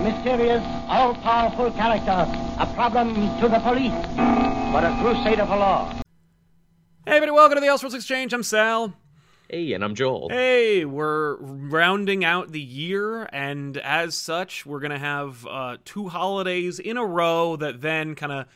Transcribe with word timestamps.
A 0.00 0.02
mysterious, 0.02 0.62
all-powerful 0.88 1.72
character, 1.72 2.26
a 2.58 2.66
problem 2.74 3.14
to 3.38 3.48
the 3.50 3.58
police, 3.58 3.92
but 4.72 4.82
a 4.82 4.96
crusader 4.98 5.44
for 5.44 5.58
law. 5.58 5.92
Hey, 7.04 7.16
everybody, 7.16 7.32
welcome 7.32 7.56
to 7.56 7.60
the 7.60 7.66
Elseworlds 7.66 7.96
Exchange. 7.96 8.32
I'm 8.32 8.42
Sal. 8.42 8.94
Hey, 9.50 9.74
and 9.74 9.84
I'm 9.84 9.94
Joel. 9.94 10.30
Hey, 10.30 10.86
we're 10.86 11.36
rounding 11.36 12.24
out 12.24 12.50
the 12.50 12.62
year, 12.62 13.28
and 13.30 13.76
as 13.76 14.14
such, 14.14 14.64
we're 14.64 14.80
going 14.80 14.92
to 14.92 14.98
have 14.98 15.46
uh, 15.46 15.76
two 15.84 16.08
holidays 16.08 16.78
in 16.78 16.96
a 16.96 17.04
row 17.04 17.56
that 17.56 17.82
then 17.82 18.14
kind 18.14 18.32
of 18.32 18.46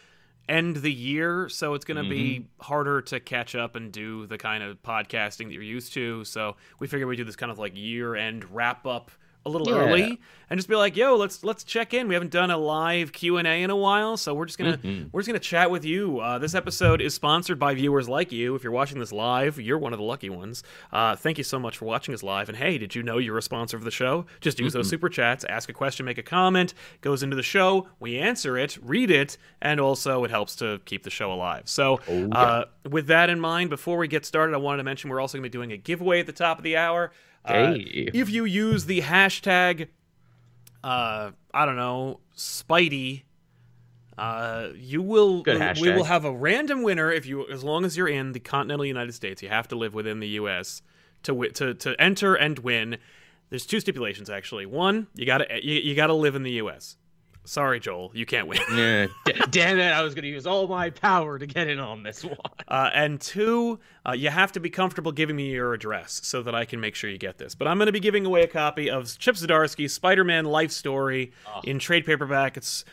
end 0.49 0.77
the 0.77 0.93
year. 0.93 1.51
So 1.51 1.75
it's 1.75 1.85
going 1.85 2.03
to 2.03 2.09
be 2.09 2.47
harder 2.59 3.03
to 3.03 3.21
catch 3.21 3.55
up 3.55 3.77
and 3.77 3.93
do 3.93 4.27
the 4.27 4.39
kind 4.39 4.63
of 4.65 4.83
podcasting 4.83 5.49
that 5.49 5.53
you're 5.53 5.63
used 5.63 5.93
to. 5.93 6.25
So 6.25 6.57
we 6.79 6.87
figured 6.87 7.07
we'd 7.07 7.17
do 7.17 7.25
this 7.25 7.37
kind 7.37 7.53
of 7.53 7.59
like 7.59 7.77
year 7.77 8.15
end 8.15 8.51
wrap 8.51 8.87
up 8.87 9.11
a 9.47 9.51
little 9.51 9.69
Yeah. 9.69 9.75
early 9.77 10.21
and 10.51 10.59
just 10.59 10.69
be 10.69 10.75
like 10.77 10.97
yo 10.97 11.17
let's 11.17 11.45
let's 11.45 11.65
check 11.65 11.93
in. 11.95 12.09
We 12.09 12.15
haven't 12.15 12.31
done 12.33 12.51
a 12.51 12.57
live 12.59 13.13
q&a 13.13 13.41
in 13.63 13.71
a 13.71 13.77
while 13.77 14.17
so 14.17 14.33
we're 14.35 14.47
just 14.47 14.59
gonna 14.59 14.79
we're 15.13 15.21
just 15.21 15.27
gonna 15.29 15.39
chat 15.39 15.71
with 15.71 15.85
you. 15.85 16.19
Uh, 16.21 16.39
this 16.39 16.55
episode 16.55 17.01
is 17.01 17.15
sponsored 17.15 17.59
by 17.59 17.75
viewers 17.75 18.09
like 18.09 18.33
you. 18.33 18.55
If 18.55 18.63
you're 18.63 18.73
watching 18.73 18.99
this 18.99 19.13
live 19.13 19.59
you're 19.61 19.79
one 19.79 19.93
of 19.93 19.99
the 19.99 20.05
lucky 20.05 20.31
ones. 20.31 20.63
Uh, 20.93 21.17
thank 21.17 21.39
you 21.39 21.45
so 21.45 21.59
much 21.59 21.77
for 21.79 21.85
watching 21.85 22.15
us 22.15 22.23
live. 22.23 22.49
And 22.49 22.57
hey 22.59 22.79
did 22.79 22.95
you 22.95 23.03
know 23.03 23.19
you're 23.19 23.39
a 23.39 23.43
sponsor 23.43 23.77
of 23.77 23.85
the 23.85 23.91
show? 23.91 24.27
Just 24.41 24.59
use 24.61 24.73
those 24.73 24.89
super 24.89 25.09
chats 25.09 25.45
ask 25.49 25.69
a 25.69 25.73
question 25.73 26.07
make 26.07 26.19
a 26.19 26.23
comment 26.23 26.75
goes 27.01 27.23
into 27.23 27.37
the 27.37 27.43
show 27.43 27.89
we 28.01 28.19
answer 28.19 28.57
it 28.59 28.79
read 28.83 29.11
it 29.11 29.37
and 29.61 29.81
also 29.81 30.25
it 30.25 30.31
helps 30.31 30.57
to 30.57 30.81
keep 30.85 31.03
the 31.03 31.11
show 31.11 31.33
alive. 31.33 31.63
So 31.69 32.01
uh, 32.33 32.65
with 32.89 33.07
that 33.09 33.31
in 33.31 33.41
mind 33.41 33.71
before 33.71 33.97
we 33.99 34.09
get 34.09 34.25
started 34.27 34.55
i 34.55 34.59
wanted 34.59 34.79
to 34.79 34.85
mention 34.85 35.09
we're 35.11 35.21
also 35.21 35.39
going 35.39 35.43
to 35.43 35.49
be 35.49 35.53
doing 35.53 35.73
a 35.73 35.77
giveaway 35.77 36.21
at 36.21 36.27
the 36.27 36.33
top 36.33 36.59
of 36.59 36.65
the 36.65 36.77
hour 36.77 37.11
uh, 37.45 37.53
Hey. 37.75 38.11
if 38.15 38.31
you 38.31 38.45
use 38.45 38.87
the 38.87 39.01
hashtag 39.03 39.89
uh 40.83 41.31
i 41.53 41.65
don't 41.67 41.77
know 41.77 42.21
spidey 42.37 43.23
uh 44.19 44.69
you 44.77 45.03
will 45.03 45.43
Good 45.43 45.61
we 45.81 45.91
will 45.91 46.05
have 46.05 46.25
a 46.25 46.33
random 46.33 46.83
winner 46.83 47.11
if 47.11 47.27
you 47.27 47.47
as 47.49 47.65
long 47.65 47.85
as 47.85 47.97
you're 47.97 48.09
in 48.09 48.33
the 48.33 48.41
continental 48.41 48.87
united 48.87 49.13
states. 49.13 49.43
You 49.43 49.49
have 49.49 49.67
to 49.69 49.77
live 49.77 49.93
within 49.95 50.21
the 50.21 50.29
us 50.29 50.83
to 51.25 51.49
to 51.51 51.75
to 51.75 52.01
enter 52.01 52.35
and 52.35 52.59
win. 52.61 52.99
There's 53.51 53.67
two 53.67 53.81
stipulations 53.81 54.31
actually. 54.31 54.67
One 54.67 55.09
you 55.15 55.27
gotta 55.27 55.47
you, 55.63 55.75
you 55.81 55.95
gotta 55.97 56.15
live 56.15 56.35
in 56.37 56.45
the 56.45 56.53
us 56.53 56.97
sorry 57.45 57.79
joel 57.79 58.11
you 58.15 58.25
can't 58.27 58.47
win 58.49 58.61
Yeah, 58.75 59.07
d- 59.25 59.33
damn 59.51 59.79
it! 59.79 59.93
I 59.93 60.03
was 60.03 60.15
gonna 60.15 60.29
use 60.29 60.47
all 60.47 60.67
my 60.67 60.91
power 60.91 61.39
to 61.39 61.47
get 61.47 61.69
in 61.69 61.79
on 61.79 62.03
this 62.03 62.25
one. 62.25 62.37
Uh, 62.67 62.91
and 62.95 63.21
two, 63.21 63.79
uh, 64.09 64.13
you 64.13 64.31
have 64.31 64.53
to 64.53 64.61
be 64.61 64.71
comfortable 64.71 65.13
giving 65.13 65.37
me 65.37 65.51
your 65.51 65.75
address 65.75 66.21
so 66.25 66.43
that 66.43 66.55
I 66.55 66.65
can 66.65 66.81
make 66.81 66.95
sure 66.95 67.11
you 67.11 67.19
get 67.19 67.39
this. 67.39 67.55
But 67.55 67.69
I'm 67.69 67.77
going 67.77 67.87
to 67.87 67.93
be 67.93 68.01
giving 68.01 68.25
away 68.25 68.43
a 68.43 68.47
copy 68.47 68.89
of 68.91 69.19
Chip 69.19 69.37
Zdarsky's 69.37 69.93
Spider-Man 69.93 70.45
Life 70.47 70.71
Story 70.71 71.33
in 71.65 71.79
trade 71.79 72.07
paperback. 72.07 72.57
It's 72.57 72.85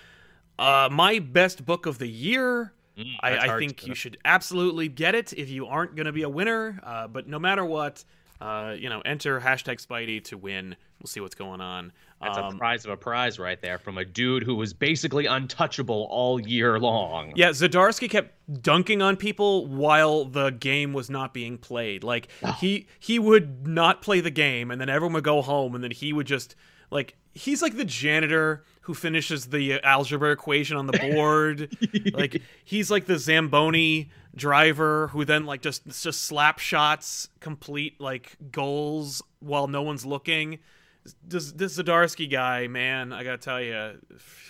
uh, 0.60 0.90
my 0.92 1.20
best 1.20 1.66
book 1.66 1.86
of 1.86 1.98
the 1.98 2.08
year. 2.08 2.74
I, 2.98 3.02
Mm, 3.02 3.06
that's 3.22 3.44
I 3.46 3.58
think 3.58 3.88
you 3.88 3.96
should 3.96 4.18
absolutely 4.26 4.90
get 4.90 5.16
it 5.16 5.32
if 5.34 5.50
you 5.50 5.66
aren't 5.66 5.96
going 5.96 6.06
to 6.08 6.12
be 6.12 6.24
a 6.24 6.30
winner. 6.30 6.80
Uh, 6.84 7.08
but 7.08 7.26
no 7.26 7.40
matter 7.40 7.64
what, 7.64 8.04
uh, 8.42 8.76
you 8.78 8.90
know, 8.90 9.02
enter 9.06 9.40
hashtag 9.40 9.84
Spidey 9.84 10.22
to 10.26 10.38
win. 10.38 10.76
We'll 11.00 11.08
see 11.08 11.22
what's 11.22 11.34
going 11.36 11.62
on. 11.62 11.94
That's 12.22 12.38
Um, 12.38 12.56
a 12.56 12.58
prize 12.58 12.86
of 12.86 12.92
a 12.92 12.98
prize 12.98 13.40
right 13.40 13.60
there 13.62 13.78
from 13.78 13.98
a 13.98 14.06
dude 14.06 14.44
who 14.44 14.56
was 14.56 14.74
basically 14.74 15.26
untouchable 15.26 16.08
all 16.10 16.40
year 16.40 16.80
long. 16.80 17.34
Yeah, 17.36 17.50
Zdarsky 17.50 18.10
kept 18.10 18.34
dunking 18.62 19.02
on 19.02 19.18
people 19.18 19.66
while 19.68 20.26
the 20.26 20.50
game 20.52 20.94
was 20.94 21.10
not 21.10 21.34
being 21.34 21.58
played. 21.58 22.04
Like 22.04 22.28
he 22.60 22.88
he 23.00 23.20
would 23.20 23.68
not 23.68 24.02
play 24.02 24.20
the 24.22 24.32
game, 24.32 24.72
and 24.72 24.80
then 24.80 24.90
everyone 24.90 25.14
would 25.14 25.24
go 25.24 25.42
home, 25.42 25.76
and 25.76 25.84
then 25.84 25.92
he 25.92 26.14
would 26.14 26.28
just 26.28 26.56
like 26.92 27.16
he's 27.34 27.62
like 27.62 27.78
the 27.78 27.86
janitor 27.86 28.64
who 28.82 28.94
finishes 28.94 29.46
the 29.48 29.76
uh, 29.76 29.80
algebra 29.84 30.32
equation 30.32 30.76
on 30.76 30.88
the 30.88 30.98
board. 31.14 31.76
like 32.14 32.42
he's 32.66 32.92
like 32.92 33.06
the 33.06 33.18
Zamboni 33.18 34.10
driver 34.36 35.08
who 35.10 35.24
then 35.26 35.46
like 35.46 35.62
just 35.62 35.86
just 36.04 36.24
slap 36.24 36.60
shots, 36.60 37.30
complete 37.40 38.00
like 38.02 38.38
goals 38.52 39.22
while 39.40 39.68
no 39.68 39.82
one's 39.82 40.06
looking. 40.06 40.60
This 41.28 41.52
this 41.52 41.78
Zdarsky 41.78 42.30
guy, 42.30 42.68
man, 42.68 43.12
I 43.12 43.24
gotta 43.24 43.38
tell 43.38 43.62
you, 43.62 44.00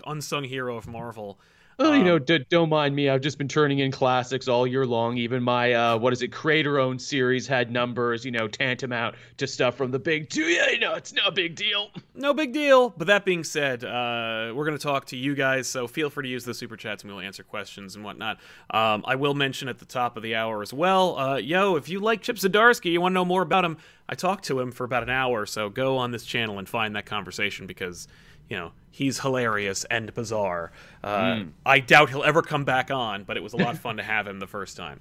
unsung 0.05 0.43
hero 0.43 0.77
of 0.77 0.87
Marvel. 0.87 1.39
Well, 1.81 1.93
Um, 1.93 1.97
you 1.97 2.03
know, 2.03 2.19
d- 2.19 2.45
don't 2.49 2.69
mind 2.69 2.95
me. 2.95 3.09
I've 3.09 3.21
just 3.21 3.37
been 3.37 3.47
turning 3.47 3.79
in 3.79 3.91
classics 3.91 4.47
all 4.47 4.67
year 4.67 4.85
long. 4.85 5.17
Even 5.17 5.41
my 5.41 5.73
uh, 5.73 5.97
what 5.97 6.13
is 6.13 6.21
it, 6.21 6.31
creator-owned 6.31 7.01
series 7.01 7.47
had 7.47 7.71
numbers, 7.71 8.23
you 8.23 8.31
know, 8.31 8.47
tantamount 8.47 9.15
to 9.37 9.47
stuff 9.47 9.75
from 9.75 9.91
the 9.91 9.99
big 9.99 10.29
two. 10.29 10.43
Yeah, 10.43 10.69
you 10.69 10.79
know, 10.79 10.93
it's 10.93 11.13
no 11.13 11.31
big 11.31 11.55
deal. 11.55 11.89
No 12.13 12.33
big 12.33 12.53
deal. 12.53 12.89
But 12.91 13.07
that 13.07 13.25
being 13.25 13.43
said, 13.43 13.83
uh, 13.83 14.53
we're 14.55 14.65
going 14.65 14.77
to 14.77 14.83
talk 14.83 15.05
to 15.07 15.17
you 15.17 15.33
guys, 15.35 15.67
so 15.67 15.87
feel 15.87 16.09
free 16.09 16.23
to 16.23 16.29
use 16.29 16.45
the 16.45 16.53
super 16.53 16.77
chats 16.77 17.03
and 17.03 17.11
we'll 17.11 17.21
answer 17.21 17.43
questions 17.43 17.95
and 17.95 18.03
whatnot. 18.05 18.37
Um, 18.69 19.03
I 19.07 19.15
will 19.15 19.33
mention 19.33 19.67
at 19.67 19.79
the 19.79 19.85
top 19.85 20.17
of 20.17 20.23
the 20.23 20.35
hour 20.35 20.61
as 20.61 20.73
well. 20.73 21.17
Uh, 21.17 21.37
yo, 21.37 21.75
if 21.75 21.89
you 21.89 21.99
like 21.99 22.21
Chip 22.21 22.35
Zdarsky, 22.37 22.91
you 22.91 23.01
want 23.01 23.11
to 23.11 23.15
know 23.15 23.25
more 23.25 23.41
about 23.41 23.65
him, 23.65 23.77
I 24.07 24.15
talked 24.15 24.43
to 24.45 24.59
him 24.59 24.71
for 24.71 24.83
about 24.83 25.03
an 25.03 25.09
hour, 25.09 25.45
so 25.45 25.69
go 25.69 25.97
on 25.97 26.11
this 26.11 26.25
channel 26.25 26.59
and 26.59 26.67
find 26.67 26.95
that 26.95 27.05
conversation 27.05 27.65
because, 27.65 28.07
you 28.51 28.57
know, 28.57 28.73
he's 28.91 29.19
hilarious 29.19 29.85
and 29.85 30.13
bizarre. 30.13 30.73
Uh, 31.01 31.43
I 31.65 31.79
doubt 31.79 32.09
he'll 32.09 32.25
ever 32.25 32.41
come 32.41 32.65
back 32.65 32.91
on, 32.91 33.23
but 33.23 33.37
it 33.37 33.43
was 33.43 33.53
a 33.53 33.57
lot 33.57 33.73
of 33.73 33.79
fun 33.87 33.95
to 33.95 34.03
have 34.03 34.27
him 34.27 34.39
the 34.39 34.47
first 34.47 34.75
time. 34.75 34.99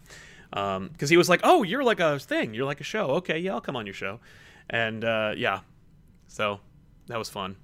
Because 0.50 1.10
he 1.10 1.16
was 1.16 1.28
like, 1.28 1.40
oh, 1.42 1.64
you're 1.64 1.82
like 1.82 1.98
a 1.98 2.20
thing. 2.20 2.54
You're 2.54 2.64
like 2.64 2.80
a 2.80 2.84
show. 2.84 3.06
Okay, 3.16 3.40
yeah, 3.40 3.54
I'll 3.54 3.60
come 3.60 3.74
on 3.74 3.86
your 3.86 3.94
show. 3.94 4.20
And 4.70 5.04
uh, 5.04 5.34
yeah, 5.36 5.60
so 6.28 6.60
that 7.08 7.18
was 7.18 7.28
fun. 7.28 7.56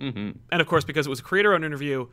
Mm-hmm. 0.00 0.30
And 0.50 0.60
of 0.60 0.66
course, 0.66 0.84
because 0.84 1.06
it 1.06 1.10
was 1.10 1.20
a 1.20 1.22
creator-owned 1.22 1.64
interview, 1.64 2.08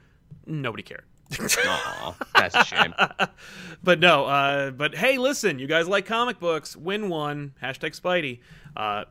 nobody 0.46 0.84
cared. 0.84 1.06
Aw, 1.40 2.16
that's 2.36 2.54
a 2.54 2.64
shame. 2.64 2.94
but 3.84 4.00
no, 4.00 4.26
uh, 4.26 4.70
but 4.70 4.94
hey, 4.94 5.18
listen, 5.18 5.58
you 5.58 5.66
guys 5.66 5.88
like 5.88 6.06
comic 6.06 6.40
books? 6.40 6.76
Win 6.76 7.10
one. 7.10 7.54
Hashtag 7.60 8.00
Spidey. 8.00 8.42
Uh, 8.78 9.06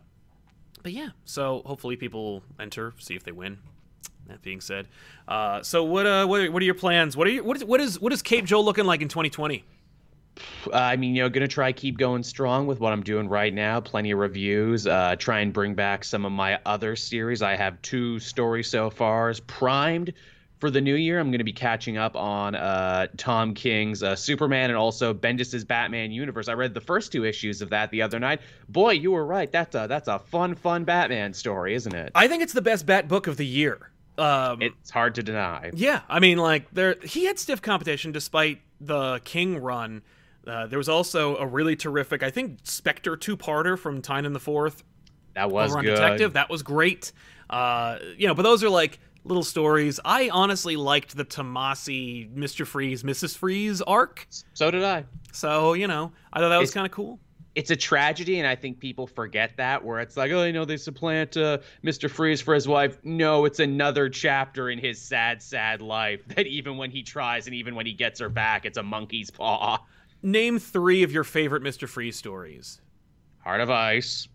but 0.85 0.93
yeah, 0.93 1.09
so 1.25 1.63
hopefully 1.67 1.97
people 1.97 2.45
enter, 2.61 2.95
see 2.99 3.17
if 3.17 3.25
they 3.25 3.33
win. 3.33 3.59
That 4.29 4.43
being 4.43 4.61
said, 4.61 4.89
uh, 5.29 5.63
so 5.63 5.85
what? 5.85 6.07
Uh, 6.07 6.27
what, 6.27 6.41
are, 6.41 6.51
what 6.51 6.63
are 6.63 6.65
your 6.65 6.75
plans? 6.75 7.17
What 7.17 7.27
are 7.27 7.31
your, 7.31 7.45
what 7.45 7.57
is 7.57 7.65
what 7.65 7.81
is 7.81 8.01
what 8.01 8.13
is 8.13 8.23
Cape 8.23 8.45
Joe 8.45 8.61
looking 8.61 8.85
like 8.85 9.03
in 9.03 9.09
2020? 9.09 9.65
Uh, 10.67 10.77
I 10.77 10.97
mean, 10.97 11.15
you 11.15 11.23
know, 11.23 11.29
gonna 11.29 11.49
try 11.49 11.73
keep 11.73 11.99
going 11.99 12.23
strong 12.23 12.67
with 12.67 12.81
what 12.81 12.93
I'm 12.93 13.03
doing 13.03 13.29
right 13.29 13.53
now. 13.53 13.81
Plenty 13.81 14.11
of 14.11 14.19
reviews. 14.19 14.87
Uh, 14.87 15.17
try 15.17 15.41
and 15.41 15.53
bring 15.53 15.75
back 15.75 16.05
some 16.05 16.25
of 16.25 16.33
my 16.33 16.59
other 16.67 16.97
series. 16.97 17.43
I 17.43 17.57
have 17.57 17.81
two 17.83 18.19
stories 18.19 18.69
so 18.69 18.91
far 18.91 19.31
is 19.31 19.41
primed 19.41 20.13
for 20.59 20.71
the 20.71 20.81
new 20.81 20.95
year. 20.95 21.21
I'm 21.21 21.31
gonna 21.31 21.45
be 21.45 21.53
catching 21.53 21.99
up 21.99 22.17
on 22.17 22.55
uh, 22.55 23.07
Tom 23.17 23.55
King's 23.55 24.03
uh, 24.03 24.17
Superman 24.17 24.71
and 24.71 24.77
also 24.77 25.13
Bendis's 25.15 25.65
Batman 25.65 26.11
universe. 26.11 26.49
I 26.49 26.55
read 26.55 26.75
the 26.75 26.81
first 26.81 27.13
two 27.13 27.25
issues 27.25 27.63
of 27.63 27.71
that 27.71 27.91
the 27.91 28.03
other 28.03 28.19
night. 28.19 28.41
Boy, 28.69 28.93
you 28.93 29.13
were 29.13 29.27
right. 29.27 29.51
That's 29.51 29.75
a 29.75 29.87
that's 29.89 30.09
a 30.09 30.19
fun, 30.19 30.55
fun 30.55 30.85
Batman 30.85 31.35
story, 31.35 31.75
isn't 31.75 31.95
it? 31.95 32.11
I 32.15 32.29
think 32.29 32.43
it's 32.43 32.55
the 32.55 32.63
best 32.63 32.87
Bat 32.87 33.09
book 33.09 33.27
of 33.27 33.37
the 33.37 33.47
year. 33.47 33.91
Um, 34.17 34.63
It's 34.63 34.91
hard 34.91 35.15
to 35.17 35.23
deny. 35.23 35.71
Yeah, 35.75 36.03
I 36.09 36.21
mean, 36.21 36.39
like 36.39 36.71
there, 36.73 36.97
he 37.03 37.25
had 37.27 37.39
stiff 37.39 37.61
competition 37.63 38.13
despite 38.13 38.61
the 38.81 39.21
King 39.25 39.59
run. 39.59 40.03
Uh, 40.47 40.67
there 40.67 40.79
was 40.79 40.89
also 40.89 41.37
a 41.37 41.47
really 41.47 41.75
terrific, 41.75 42.23
I 42.23 42.31
think, 42.31 42.59
Spectre 42.65 43.17
two-parter 43.17 43.79
from 43.79 44.03
Tynion 44.03 44.33
the 44.35 44.41
Fourth 44.41 44.85
That 45.35 45.51
was 45.51 45.71
over 45.71 45.79
on 45.79 45.85
good. 45.85 45.95
Detective. 45.97 46.35
That 46.35 46.51
was 46.51 46.63
great. 46.63 47.13
Uh, 47.49 47.99
you 48.17 48.29
know, 48.29 48.35
but 48.35 48.43
those 48.43 48.63
are 48.63 48.69
like 48.69 48.99
little 49.25 49.43
stories. 49.43 49.99
I 50.05 50.29
honestly 50.29 50.77
liked 50.77 51.17
the 51.17 51.25
Tomasi, 51.25 52.31
Mister 52.35 52.65
Freeze, 52.67 53.03
Mrs. 53.03 53.37
Freeze 53.37 53.81
arc. 53.83 54.27
So 54.53 54.71
did 54.71 54.85
I. 54.85 55.07
So 55.33 55.73
you 55.73 55.87
know, 55.89 56.13
I 56.33 56.41
thought 56.41 56.51
that 56.51 56.61
was 56.61 56.71
kind 56.71 56.87
of 56.87 56.93
cool. 56.93 57.19
It's 57.55 57.71
a 57.71 57.77
tragedy, 57.77 58.39
and 58.39 58.49
I 58.49 58.57
think 58.57 58.81
people 58.81 59.07
forget 59.07 59.57
that. 59.57 59.85
Where 59.85 60.01
it's 60.01 60.17
like, 60.17 60.33
oh, 60.33 60.45
you 60.45 60.53
know, 60.53 60.65
they 60.65 60.77
supplant 60.77 61.37
uh, 61.37 61.59
Mr. 61.85 62.11
Freeze 62.11 62.41
for 62.41 62.55
his 62.55 62.67
wife. 62.67 62.99
No, 63.05 63.45
it's 63.45 63.61
another 63.61 64.09
chapter 64.09 64.71
in 64.71 64.79
his 64.79 65.01
sad, 65.01 65.43
sad 65.43 65.81
life. 65.81 66.23
That 66.35 66.47
even 66.47 66.77
when 66.77 66.91
he 66.91 67.03
tries, 67.03 67.47
and 67.47 67.55
even 67.55 67.75
when 67.75 67.87
he 67.87 67.93
gets 67.93 68.19
her 68.19 68.29
back, 68.29 68.65
it's 68.65 68.79
a 68.79 68.83
monkey's 68.83 69.31
paw. 69.31 69.79
Name 70.23 70.59
three 70.59 71.03
of 71.03 71.13
your 71.13 71.23
favorite 71.25 71.63
Mister 71.63 71.87
Freeze 71.87 72.17
stories. 72.17 72.81
Heart 73.39 73.61
of 73.61 73.71
Ice. 73.71 74.27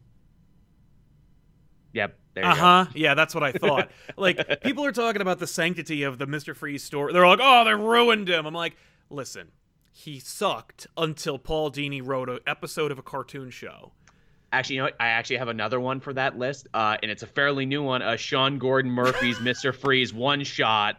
Yep, 1.93 2.17
there 2.35 2.45
Uh 2.45 2.55
huh. 2.55 2.85
Yeah, 2.93 3.15
that's 3.15 3.33
what 3.33 3.43
I 3.43 3.51
thought. 3.51 3.89
like 4.17 4.61
people 4.61 4.85
are 4.85 4.91
talking 4.91 5.21
about 5.21 5.39
the 5.39 5.47
sanctity 5.47 6.03
of 6.03 6.17
the 6.19 6.27
Mister 6.27 6.53
Freeze 6.53 6.83
story. 6.83 7.11
They're 7.11 7.27
like, 7.27 7.39
"Oh, 7.41 7.65
they 7.65 7.73
ruined 7.73 8.29
him." 8.29 8.45
I'm 8.45 8.53
like, 8.53 8.77
listen, 9.09 9.49
he 9.91 10.19
sucked 10.19 10.87
until 10.97 11.37
Paul 11.37 11.71
Dini 11.71 12.01
wrote 12.05 12.29
an 12.29 12.39
episode 12.47 12.91
of 12.91 12.99
a 12.99 13.01
cartoon 13.03 13.49
show. 13.49 13.91
Actually, 14.51 14.77
you 14.77 14.81
know 14.81 14.85
what? 14.85 14.95
I 14.99 15.09
actually 15.09 15.37
have 15.37 15.47
another 15.47 15.79
one 15.79 15.99
for 15.99 16.11
that 16.13 16.37
list, 16.37 16.67
uh, 16.73 16.97
and 17.03 17.11
it's 17.11 17.21
a 17.23 17.27
fairly 17.27 17.65
new 17.65 17.83
one. 17.83 18.01
Uh, 18.01 18.15
Sean 18.15 18.57
Gordon 18.57 18.91
Murphy's 18.91 19.39
Mister 19.41 19.71
Freeze 19.73 20.13
one 20.13 20.43
shot. 20.43 20.97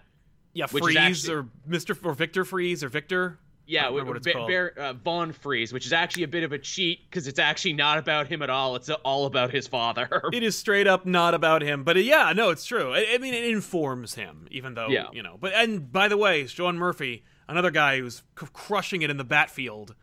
Yeah, 0.53 0.67
Freeze 0.67 0.97
actually- 0.97 1.35
or 1.35 1.47
Mister 1.67 1.97
or 2.05 2.15
Victor 2.15 2.45
Freeze 2.45 2.85
or 2.85 2.89
Victor. 2.89 3.39
Yeah, 3.67 3.85
don't 3.85 4.05
what 4.09 4.17
it's 4.17 4.27
Ba- 4.27 4.33
called. 4.33 4.49
Bear- 4.49 4.77
uh, 4.77 4.93
Von 4.95 5.33
Freeze, 5.33 5.73
which 5.73 5.87
is 5.87 5.93
actually 5.93 6.25
a 6.25 6.29
bit 6.29 6.43
of 6.43 6.51
a 6.51 6.59
cheat 6.59 7.09
because 7.09 7.29
it's 7.29 7.39
actually 7.39 7.75
not 7.75 7.99
about 7.99 8.27
him 8.27 8.43
at 8.43 8.51
all. 8.51 8.75
It's 8.75 8.91
all 8.91 9.27
about 9.27 9.53
his 9.53 9.69
father. 9.69 10.09
It 10.33 10.43
is 10.43 10.57
straight 10.59 10.89
up 10.89 11.07
not 11.07 11.35
about 11.35 11.63
him, 11.63 11.85
but 11.85 11.97
uh, 11.97 12.01
yeah, 12.01 12.33
no, 12.35 12.51
it's 12.51 12.65
true. 12.65 12.93
I, 12.93 13.07
I 13.15 13.19
mean, 13.19 13.33
it 13.33 13.45
informs 13.45 14.15
him, 14.15 14.49
even 14.51 14.75
though 14.75 14.89
Yeah. 14.89 15.07
you 15.13 15.23
know. 15.23 15.37
But 15.41 15.53
and 15.55 15.91
by 15.93 16.09
the 16.09 16.17
way, 16.17 16.47
Sean 16.49 16.79
Murphy, 16.79 17.23
another 17.51 17.71
guy 17.71 17.99
who's 17.99 18.23
c- 18.39 18.47
crushing 18.53 19.03
it 19.03 19.11
in 19.11 19.17
the 19.17 19.25
Batfield. 19.25 19.95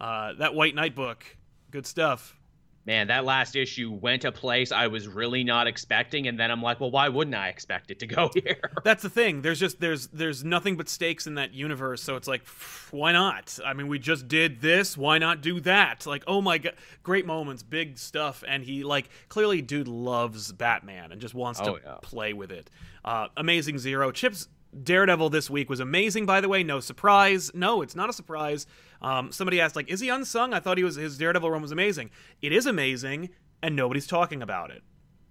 Uh, 0.00 0.32
that 0.34 0.54
White 0.54 0.74
Knight 0.74 0.94
book, 0.94 1.24
good 1.70 1.86
stuff. 1.86 2.36
Man, 2.86 3.06
that 3.06 3.24
last 3.24 3.56
issue 3.56 3.90
went 3.90 4.26
a 4.26 4.32
place 4.32 4.70
I 4.70 4.88
was 4.88 5.08
really 5.08 5.42
not 5.42 5.66
expecting, 5.66 6.26
and 6.28 6.38
then 6.38 6.50
I'm 6.50 6.60
like, 6.60 6.80
well, 6.80 6.90
why 6.90 7.08
wouldn't 7.08 7.34
I 7.34 7.48
expect 7.48 7.90
it 7.90 7.98
to 8.00 8.06
go 8.06 8.28
here? 8.34 8.58
That's 8.84 9.02
the 9.02 9.08
thing. 9.08 9.40
There's 9.40 9.58
just 9.58 9.80
there's 9.80 10.08
there's 10.08 10.44
nothing 10.44 10.76
but 10.76 10.90
stakes 10.90 11.26
in 11.26 11.36
that 11.36 11.54
universe, 11.54 12.02
so 12.02 12.16
it's 12.16 12.28
like, 12.28 12.46
why 12.90 13.12
not? 13.12 13.58
I 13.64 13.72
mean, 13.72 13.88
we 13.88 13.98
just 13.98 14.28
did 14.28 14.60
this. 14.60 14.98
Why 14.98 15.16
not 15.16 15.40
do 15.40 15.60
that? 15.60 16.04
Like, 16.06 16.24
oh 16.26 16.42
my 16.42 16.58
god, 16.58 16.74
great 17.02 17.24
moments, 17.24 17.62
big 17.62 17.96
stuff, 17.96 18.44
and 18.46 18.62
he 18.62 18.84
like 18.84 19.08
clearly, 19.30 19.62
dude 19.62 19.88
loves 19.88 20.52
Batman 20.52 21.10
and 21.10 21.22
just 21.22 21.32
wants 21.34 21.60
Oh, 21.62 21.76
to 21.76 21.80
yeah. 21.82 21.94
play 22.02 22.34
with 22.34 22.52
it. 22.52 22.68
Uh, 23.02 23.28
amazing 23.38 23.78
Zero. 23.78 24.10
Chips 24.12 24.46
Daredevil 24.82 25.30
this 25.30 25.48
week 25.48 25.70
was 25.70 25.80
amazing. 25.80 26.26
By 26.26 26.40
the 26.40 26.48
way, 26.48 26.62
no 26.62 26.80
surprise. 26.80 27.50
No, 27.54 27.82
it's 27.82 27.94
not 27.94 28.10
a 28.10 28.12
surprise. 28.12 28.66
Um, 29.00 29.32
somebody 29.32 29.60
asked 29.60 29.76
like, 29.76 29.88
is 29.88 30.00
he 30.00 30.08
unsung? 30.08 30.54
I 30.54 30.60
thought 30.60 30.78
he 30.78 30.84
was 30.84 30.96
his 30.96 31.18
Daredevil 31.18 31.50
run 31.50 31.62
was 31.62 31.72
amazing. 31.72 32.10
It 32.42 32.52
is 32.52 32.66
amazing, 32.66 33.30
and 33.62 33.76
nobody's 33.76 34.06
talking 34.06 34.42
about 34.42 34.70
it. 34.70 34.82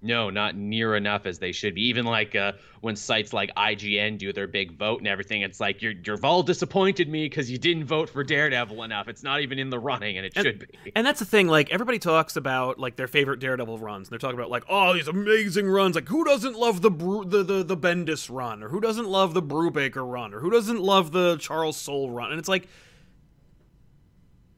No, 0.06 0.30
not 0.30 0.58
near 0.58 0.96
enough 0.98 1.26
as 1.26 1.40
they 1.40 1.54
should 1.54 1.76
be. 1.76 1.84
Even 1.88 2.06
like 2.06 2.36
uh, 2.36 2.52
when 2.82 2.98
sites 2.98 3.32
like 3.32 3.50
IGN 3.56 4.18
do 4.18 4.34
their 4.34 4.48
big 4.48 4.74
vote 4.78 5.00
and 5.00 5.08
everything, 5.08 5.44
it's 5.44 5.62
like 5.62 5.82
you're 5.82 5.94
you've 6.06 6.26
all 6.26 6.44
disappointed 6.44 7.08
me 7.08 7.24
because 7.30 7.50
you 7.50 7.58
didn't 7.58 7.86
vote 7.86 8.10
for 8.10 8.22
Daredevil 8.22 8.84
enough. 8.84 9.08
It's 9.08 9.24
not 9.24 9.40
even 9.40 9.60
in 9.60 9.70
the 9.70 9.80
running, 9.80 10.18
and 10.18 10.26
it 10.26 10.34
And- 10.36 10.44
should 10.46 10.60
be. 10.60 10.92
And 10.94 11.08
that's 11.08 11.20
the 11.20 11.26
thing, 11.26 11.48
like 11.48 11.72
everybody 11.72 12.00
talks 12.00 12.36
about 12.36 12.78
like 12.80 12.98
their 12.98 13.08
favorite 13.08 13.40
Daredevil 13.40 13.78
runs. 13.80 14.08
And 14.08 14.12
they're 14.12 14.20
talking 14.20 14.38
about 14.38 14.52
like, 14.52 14.66
oh, 14.68 14.94
these 14.94 15.08
amazing 15.08 15.70
runs. 15.70 15.96
Like, 15.96 16.10
who 16.10 16.26
doesn't 16.26 16.58
love 16.60 16.82
the 16.82 16.92
Bru- 16.92 17.24
the 17.24 17.42
the 17.42 17.64
the 17.64 17.78
Bendis 17.78 18.30
run, 18.30 18.62
or 18.62 18.68
who 18.68 18.82
doesn't 18.82 19.08
love 19.08 19.34
the 19.34 19.42
Brubaker 19.42 20.06
run, 20.06 20.34
or 20.34 20.42
who 20.42 20.50
doesn't 20.50 20.82
love 20.82 21.14
the 21.14 21.38
Charles 21.38 21.78
Soule 21.78 22.12
run? 22.12 22.30
And 22.32 22.40
it's 22.40 22.50
like 22.50 22.68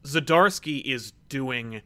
Zdarsky 0.02 0.82
is 0.84 1.12
doing 1.28 1.82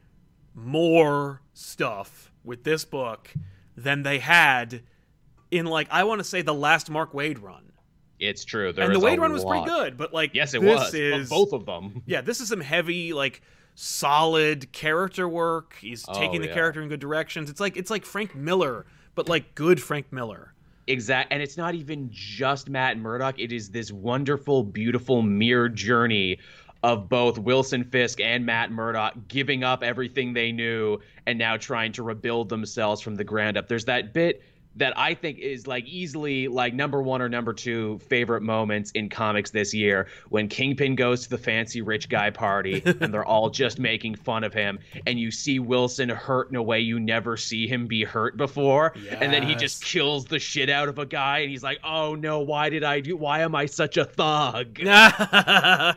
more 0.54 1.42
stuff 1.52 2.32
with 2.44 2.64
this 2.64 2.84
book 2.84 3.32
than 3.76 4.02
they 4.02 4.18
had 4.18 4.82
in 5.50 5.66
like 5.66 5.88
I 5.90 6.04
want 6.04 6.20
to 6.20 6.24
say 6.24 6.42
the 6.42 6.54
last 6.54 6.90
Mark 6.90 7.12
Waid 7.12 7.42
run. 7.42 7.72
It's 8.18 8.44
true. 8.44 8.72
There 8.72 8.84
and 8.84 8.94
the 8.94 9.00
Waid 9.00 9.18
run 9.18 9.32
was 9.32 9.44
pretty 9.44 9.64
good, 9.64 9.96
but 9.96 10.12
like 10.12 10.34
Yes, 10.34 10.52
it 10.54 10.60
this 10.60 10.78
was. 10.78 10.94
Is, 10.94 11.28
both 11.30 11.52
of 11.52 11.64
them. 11.66 12.02
yeah, 12.06 12.20
this 12.20 12.40
is 12.40 12.48
some 12.48 12.60
heavy, 12.60 13.12
like 13.12 13.40
solid 13.74 14.70
character 14.72 15.28
work. 15.28 15.74
He's 15.80 16.04
Oh, 16.06 16.12
taking 16.12 16.42
the 16.42 16.48
yeah. 16.48 16.54
character 16.54 16.82
in 16.82 16.88
good 16.88 17.00
directions. 17.00 17.48
It's 17.50 17.60
like 17.60 17.76
it's 17.76 17.90
like 17.90 18.04
Frank 18.04 18.34
Miller, 18.34 18.86
but 19.14 19.28
like 19.28 19.54
good 19.54 19.82
Frank 19.82 20.12
Miller. 20.12 20.52
Exact, 20.86 21.32
and 21.32 21.40
it's 21.42 21.56
not 21.56 21.74
even 21.74 22.08
just 22.10 22.68
Matt 22.68 22.98
Murdock. 22.98 23.38
It 23.38 23.52
is 23.52 23.70
this 23.70 23.92
wonderful, 23.92 24.64
beautiful 24.64 25.22
mirror 25.22 25.68
journey 25.68 26.38
of 26.82 27.08
both 27.08 27.38
Wilson 27.38 27.84
Fisk 27.84 28.20
and 28.20 28.46
Matt 28.46 28.70
Murdock 28.70 29.14
giving 29.28 29.64
up 29.64 29.82
everything 29.82 30.32
they 30.32 30.52
knew 30.52 30.98
and 31.26 31.38
now 31.38 31.56
trying 31.56 31.92
to 31.92 32.02
rebuild 32.02 32.48
themselves 32.48 33.00
from 33.00 33.16
the 33.16 33.24
ground 33.24 33.56
up. 33.56 33.68
There's 33.68 33.84
that 33.86 34.12
bit 34.14 34.42
that 34.76 34.96
I 34.96 35.14
think 35.14 35.38
is 35.38 35.66
like 35.66 35.84
easily 35.86 36.48
like 36.48 36.74
number 36.74 37.02
one 37.02 37.20
or 37.20 37.28
number 37.28 37.52
two 37.52 37.98
favorite 38.08 38.42
moments 38.42 38.92
in 38.92 39.08
comics 39.08 39.50
this 39.50 39.74
year 39.74 40.06
when 40.28 40.48
Kingpin 40.48 40.94
goes 40.94 41.24
to 41.24 41.30
the 41.30 41.38
fancy 41.38 41.82
rich 41.82 42.08
guy 42.08 42.30
party 42.30 42.82
and 43.00 43.12
they're 43.12 43.24
all 43.24 43.50
just 43.50 43.78
making 43.78 44.14
fun 44.14 44.44
of 44.44 44.54
him 44.54 44.78
and 45.06 45.18
you 45.18 45.30
see 45.30 45.58
Wilson 45.58 46.08
hurt 46.08 46.50
in 46.50 46.56
a 46.56 46.62
way 46.62 46.78
you 46.80 47.00
never 47.00 47.36
see 47.36 47.66
him 47.66 47.86
be 47.86 48.04
hurt 48.04 48.36
before 48.36 48.94
and 49.20 49.32
then 49.32 49.42
he 49.42 49.54
just 49.56 49.84
kills 49.84 50.26
the 50.26 50.38
shit 50.38 50.70
out 50.70 50.88
of 50.88 50.98
a 50.98 51.06
guy 51.06 51.38
and 51.38 51.50
he's 51.50 51.64
like 51.64 51.80
oh 51.82 52.14
no 52.14 52.40
why 52.40 52.70
did 52.70 52.84
I 52.84 53.00
do 53.00 53.16
why 53.16 53.40
am 53.40 53.54
I 53.56 53.66
such 53.66 53.96
a 53.96 54.04
thug 54.04 54.78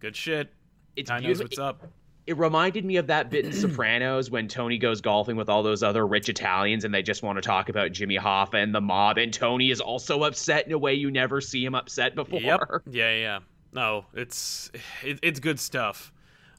good 0.00 0.16
shit. 0.16 0.52
it's 0.96 1.10
I 1.10 1.20
knows 1.20 1.40
what's 1.40 1.58
up. 1.58 1.86
it 2.26 2.36
reminded 2.36 2.84
me 2.84 2.96
of 2.96 3.06
that 3.08 3.30
bit 3.30 3.44
in 3.44 3.52
Sopranos 3.52 4.30
when 4.30 4.48
Tony 4.48 4.78
goes 4.78 5.00
golfing 5.00 5.36
with 5.36 5.48
all 5.48 5.62
those 5.62 5.82
other 5.82 6.06
rich 6.06 6.28
Italians 6.28 6.84
and 6.84 6.92
they 6.94 7.02
just 7.02 7.22
want 7.22 7.36
to 7.36 7.42
talk 7.42 7.68
about 7.68 7.92
Jimmy 7.92 8.18
Hoffa 8.18 8.54
and 8.62 8.74
the 8.74 8.80
mob, 8.80 9.18
and 9.18 9.32
Tony 9.32 9.70
is 9.70 9.80
also 9.80 10.22
upset 10.24 10.66
in 10.66 10.72
a 10.72 10.78
way 10.78 10.94
you 10.94 11.10
never 11.10 11.40
see 11.40 11.64
him 11.64 11.74
upset 11.74 12.14
before. 12.14 12.40
Yep. 12.42 12.60
Yeah, 12.90 13.12
yeah. 13.14 13.38
No, 13.72 14.06
it's 14.14 14.70
it, 15.04 15.18
it's 15.22 15.40
good 15.40 15.60
stuff. 15.60 16.12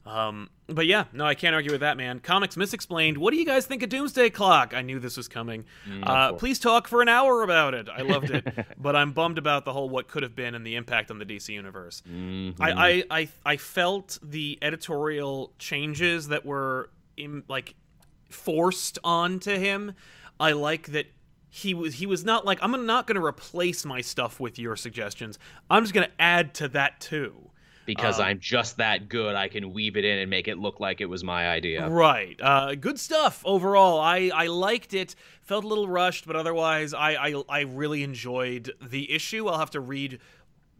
Um, 0.06 0.48
but 0.66 0.86
yeah, 0.86 1.04
no, 1.12 1.24
I 1.24 1.34
can't 1.34 1.54
argue 1.54 1.72
with 1.72 1.82
that, 1.82 1.96
man. 1.96 2.20
Comics 2.20 2.56
Misexplained. 2.56 3.18
What 3.18 3.32
do 3.32 3.36
you 3.36 3.44
guys 3.44 3.66
think 3.66 3.82
of 3.82 3.90
Doomsday 3.90 4.30
Clock? 4.30 4.72
I 4.74 4.82
knew 4.82 4.98
this 4.98 5.16
was 5.16 5.28
coming. 5.28 5.64
uh, 6.02 6.32
please 6.34 6.58
talk 6.58 6.88
for 6.88 7.02
an 7.02 7.08
hour 7.08 7.42
about 7.42 7.74
it. 7.74 7.88
I 7.88 8.02
loved 8.02 8.30
it, 8.30 8.46
but 8.78 8.96
I'm 8.96 9.12
bummed 9.12 9.38
about 9.38 9.64
the 9.64 9.72
whole 9.72 9.88
what 9.88 10.08
could 10.08 10.22
have 10.22 10.34
been 10.34 10.54
and 10.54 10.66
the 10.66 10.76
impact 10.76 11.10
on 11.10 11.18
the 11.18 11.26
DC 11.26 11.50
universe. 11.50 12.02
I, 12.08 12.70
I, 12.70 13.04
I, 13.10 13.28
I 13.44 13.56
felt 13.56 14.18
the 14.22 14.58
editorial 14.62 15.52
changes 15.58 16.28
that 16.28 16.46
were 16.46 16.90
in, 17.16 17.44
like 17.48 17.74
forced 18.30 18.98
onto 19.04 19.56
him. 19.56 19.92
I 20.38 20.52
like 20.52 20.88
that 20.92 21.06
he 21.50 21.74
was 21.74 21.94
he 21.94 22.06
was 22.06 22.24
not 22.24 22.46
like 22.46 22.58
I'm 22.62 22.86
not 22.86 23.06
going 23.06 23.16
to 23.16 23.24
replace 23.24 23.84
my 23.84 24.00
stuff 24.00 24.38
with 24.40 24.58
your 24.58 24.76
suggestions. 24.76 25.38
I'm 25.68 25.82
just 25.82 25.92
going 25.92 26.06
to 26.06 26.12
add 26.22 26.54
to 26.54 26.68
that 26.68 27.00
too. 27.00 27.49
Because 27.94 28.20
Um, 28.20 28.26
I'm 28.26 28.38
just 28.38 28.76
that 28.76 29.08
good, 29.08 29.34
I 29.34 29.48
can 29.48 29.72
weave 29.72 29.96
it 29.96 30.04
in 30.04 30.18
and 30.18 30.30
make 30.30 30.46
it 30.46 30.58
look 30.58 30.78
like 30.78 31.00
it 31.00 31.06
was 31.06 31.24
my 31.24 31.48
idea. 31.48 31.88
Right. 31.88 32.38
Uh, 32.40 32.74
good 32.76 33.00
stuff 33.00 33.42
overall. 33.44 33.98
I, 34.00 34.30
I 34.32 34.46
liked 34.46 34.94
it. 34.94 35.16
Felt 35.42 35.64
a 35.64 35.66
little 35.66 35.88
rushed, 35.88 36.26
but 36.26 36.36
otherwise, 36.36 36.94
I, 36.94 37.14
I 37.14 37.42
I 37.48 37.60
really 37.62 38.04
enjoyed 38.04 38.70
the 38.80 39.10
issue. 39.12 39.48
I'll 39.48 39.58
have 39.58 39.70
to 39.72 39.80
read 39.80 40.20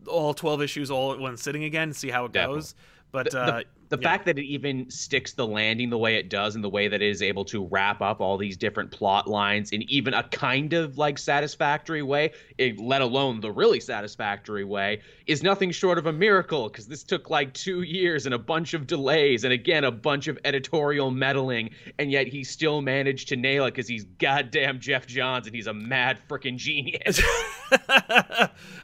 all 0.07 0.33
12 0.35 0.62
issues 0.62 0.91
all 0.91 1.12
at 1.12 1.19
one 1.19 1.37
sitting 1.37 1.65
again 1.65 1.85
and 1.85 1.97
see 1.97 2.11
how 2.11 2.27
it 2.27 2.33
Definitely. 2.33 2.57
goes. 2.59 2.75
But 3.11 3.31
The, 3.33 3.41
uh, 3.41 3.47
the 3.47 3.65
yeah. 3.97 4.09
fact 4.09 4.27
that 4.27 4.39
it 4.39 4.44
even 4.44 4.89
sticks 4.91 5.32
the 5.32 5.47
landing 5.47 5.91
the 5.91 5.99
way 5.99 6.17
it 6.17 6.29
does 6.29 6.55
and 6.55 6.63
the 6.63 6.69
way 6.69 6.89
that 6.89 7.03
it 7.03 7.09
is 7.09 7.23
able 7.23 7.44
to 7.47 7.67
wrap 7.67 8.01
up 8.01 8.20
all 8.20 8.39
these 8.39 8.56
different 8.56 8.91
plot 8.91 9.27
lines 9.27 9.73
in 9.73 9.82
even 9.91 10.15
a 10.15 10.23
kind 10.23 10.73
of 10.73 10.99
like 10.99 11.19
satisfactory 11.19 12.03
way, 12.03 12.32
it, 12.59 12.79
let 12.79 13.03
alone 13.03 13.41
the 13.41 13.51
really 13.51 13.81
satisfactory 13.81 14.65
way, 14.65 15.01
is 15.27 15.43
nothing 15.43 15.70
short 15.70 15.99
of 15.99 16.06
a 16.06 16.13
miracle 16.13 16.69
because 16.69 16.87
this 16.87 17.03
took 17.03 17.31
like 17.31 17.53
two 17.53 17.82
years 17.82 18.27
and 18.27 18.35
a 18.35 18.39
bunch 18.39 18.75
of 18.75 18.87
delays 18.87 19.44
and 19.44 19.53
again 19.53 19.85
a 19.85 19.91
bunch 19.91 20.29
of 20.29 20.39
editorial 20.44 21.11
meddling, 21.11 21.70
and 21.99 22.11
yet 22.11 22.27
he 22.27 22.44
still 22.44 22.81
managed 22.81 23.29
to 23.29 23.37
nail 23.37 23.65
it 23.65 23.73
because 23.73 23.89
he's 23.89 24.05
goddamn 24.05 24.79
Geoff 24.79 25.06
Johns 25.06 25.47
and 25.47 25.55
he's 25.55 25.67
a 25.67 25.75
mad 25.75 26.19
freaking 26.29 26.56
genius. 26.56 27.20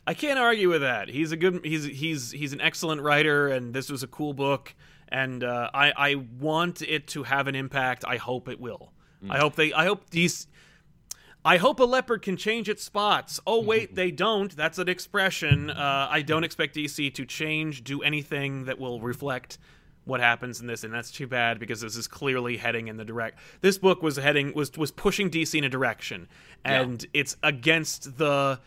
I 0.07 0.15
can't 0.15 0.39
argue 0.39 0.69
with 0.69 0.83
that. 0.83 1.09
He's 1.09 1.33
a 1.33 1.37
good. 1.37 1.61
He's 1.65 1.85
he's 1.85 2.31
he's 2.31 2.53
an 2.53 2.61
excellent 2.61 3.03
writer, 3.03 3.49
and 3.49 3.75
this 3.75 3.91
was 3.91 4.03
a 4.03 4.07
cool 4.07 4.33
book. 4.33 4.75
And 5.09 5.45
uh, 5.45 5.71
I 5.73 5.93
I 5.97 6.15
want 6.41 6.83
it 6.83 7.07
to 7.09 7.23
have 7.23 7.47
an 7.47 7.55
impact. 7.55 8.05
I 8.07 8.17
hope 8.17 8.49
it 8.49 8.61
will. 8.61 8.93
I 9.29 9.39
hope 9.39 9.57
they. 9.57 9.73
I 9.73 9.87
hope 9.87 10.11
these. 10.11 10.47
I 11.45 11.59
hope 11.59 11.79
a 11.79 11.85
leopard 11.85 12.23
can 12.23 12.37
change 12.37 12.69
its 12.69 12.83
spots. 12.83 13.39
Oh 13.47 13.63
wait, 13.63 13.95
they 13.95 14.11
don't. 14.11 14.55
That's 14.55 14.79
an 14.79 14.89
expression. 14.89 15.71
Uh, 15.71 16.09
I 16.11 16.23
don't 16.23 16.45
expect 16.45 16.75
DC 16.75 17.15
to 17.15 17.25
change, 17.25 17.85
do 17.85 18.03
anything 18.03 18.65
that 18.65 18.79
will 18.79 19.01
reflect 19.01 19.59
what 20.05 20.21
happens 20.21 20.61
in 20.61 20.67
this, 20.67 20.85
and 20.85 20.95
that's 20.95 21.11
too 21.11 21.27
bad 21.27 21.59
because 21.59 21.81
this 21.81 21.97
is 21.97 22.07
clearly 22.09 22.57
heading 22.57 22.89
in 22.89 22.97
the 22.97 23.05
direct. 23.05 23.39
This 23.61 23.79
book 23.79 24.03
was 24.03 24.17
heading 24.17 24.55
was 24.55 24.73
was 24.77 24.91
pushing 24.91 25.31
DC 25.31 25.57
in 25.57 25.65
a 25.65 25.69
direction, 25.69 26.29
and 26.65 27.05
it's 27.13 27.37
against 27.43 28.17
the, 28.19 28.61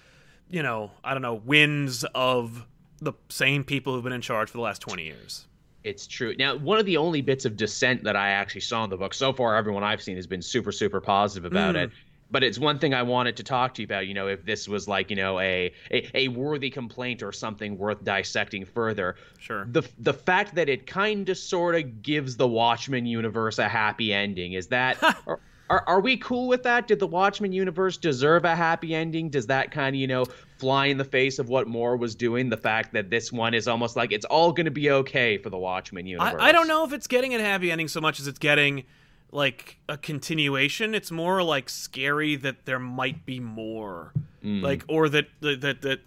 you 0.50 0.62
know, 0.62 0.92
I 1.04 1.14
don't 1.14 1.22
know, 1.22 1.36
winds 1.36 2.06
of 2.16 2.66
the 3.00 3.14
same 3.30 3.64
people 3.64 3.94
who've 3.94 4.04
been 4.04 4.14
in 4.14 4.22
charge 4.22 4.50
for 4.50 4.58
the 4.58 4.64
last 4.64 4.82
twenty 4.82 5.04
years. 5.04 5.48
It's 5.84 6.08
true. 6.08 6.36
Now, 6.38 6.58
one 6.58 6.78
of 6.80 6.86
the 6.86 6.98
only 6.98 7.22
bits 7.22 7.46
of 7.46 7.56
dissent 7.56 8.04
that 8.04 8.16
I 8.16 8.30
actually 8.32 8.62
saw 8.62 8.84
in 8.84 8.90
the 8.90 8.98
book 8.98 9.14
so 9.14 9.32
far, 9.32 9.56
everyone 9.56 9.84
I've 9.84 10.02
seen 10.02 10.18
has 10.18 10.28
been 10.28 10.42
super, 10.42 10.72
super 10.72 11.00
positive 11.00 11.50
about 11.50 11.76
Mm. 11.76 11.86
it. 11.86 11.92
But 12.32 12.44
it's 12.44 12.60
one 12.60 12.78
thing 12.78 12.94
I 12.94 13.02
wanted 13.02 13.38
to 13.38 13.44
talk 13.44 13.74
to 13.74 13.82
you 13.82 13.86
about. 13.88 14.06
You 14.06 14.14
know, 14.14 14.28
if 14.28 14.46
this 14.46 14.68
was 14.68 14.88
like, 14.88 15.10
you 15.10 15.16
know, 15.16 15.40
a, 15.40 15.74
a 15.90 16.10
a 16.14 16.28
worthy 16.28 16.70
complaint 16.70 17.24
or 17.24 17.32
something 17.32 17.76
worth 17.76 18.04
dissecting 18.04 18.66
further. 18.66 19.16
Sure. 19.40 19.66
The 19.72 19.82
the 19.98 20.14
fact 20.14 20.54
that 20.54 20.70
it 20.70 20.86
kind 20.86 21.28
of 21.28 21.38
sort 21.40 21.74
of 21.74 22.04
gives 22.04 22.38
the 22.38 22.48
Watchmen 22.48 23.08
universe 23.08 23.58
a 23.58 23.68
happy 23.68 24.14
ending 24.14 24.54
is 24.54 24.68
that. 24.68 25.02
are, 25.28 25.40
are, 25.72 25.84
are 25.88 26.02
we 26.02 26.18
cool 26.18 26.48
with 26.48 26.64
that? 26.64 26.88
Did 26.88 27.00
the 27.00 27.08
Watchmen 27.08 27.52
universe 27.52 27.98
deserve 27.98 28.46
a 28.46 28.56
happy 28.56 28.94
ending? 28.94 29.30
Does 29.30 29.48
that 29.48 29.72
kind 29.72 29.96
of, 29.96 30.00
you 30.00 30.08
know, 30.08 30.26
fly 30.60 30.86
in 30.88 30.98
the 30.98 31.06
face 31.06 31.40
of 31.40 31.50
what 31.50 31.68
Moore 31.68 31.98
was 31.98 32.14
doing. 32.16 32.50
The 32.50 32.58
fact 32.58 32.94
that 32.94 33.10
this 33.10 33.32
one 33.32 33.54
is 33.54 33.68
almost 33.68 33.96
like 33.96 34.12
it's 34.12 34.26
all 34.26 34.52
going 34.52 34.66
to 34.66 34.72
be 34.72 34.92
okay 34.92 35.38
for 35.38 35.50
the 35.50 35.58
Watchmen 35.58 36.06
universe. 36.06 36.36
I, 36.40 36.50
I 36.50 36.52
don't 36.52 36.68
know 36.68 36.84
if 36.86 36.94
it's 36.94 37.08
getting 37.08 37.34
a 37.34 37.40
happy 37.40 37.72
ending 37.72 37.88
so 37.88 38.02
much 38.02 38.20
as 38.20 38.28
it's 38.28 38.40
getting 38.40 38.84
like 39.32 39.78
a 39.88 39.98
continuation. 39.98 40.94
It's 40.94 41.12
more 41.12 41.42
like 41.44 41.70
scary 41.70 42.36
that 42.38 42.66
there 42.66 42.80
might 42.80 43.26
be 43.26 43.40
more, 43.40 44.14
Mm. 44.44 44.62
like 44.62 44.84
or 44.88 45.10
that 45.10 45.28
that 45.42 45.62
that. 45.62 45.82
that 45.82 46.00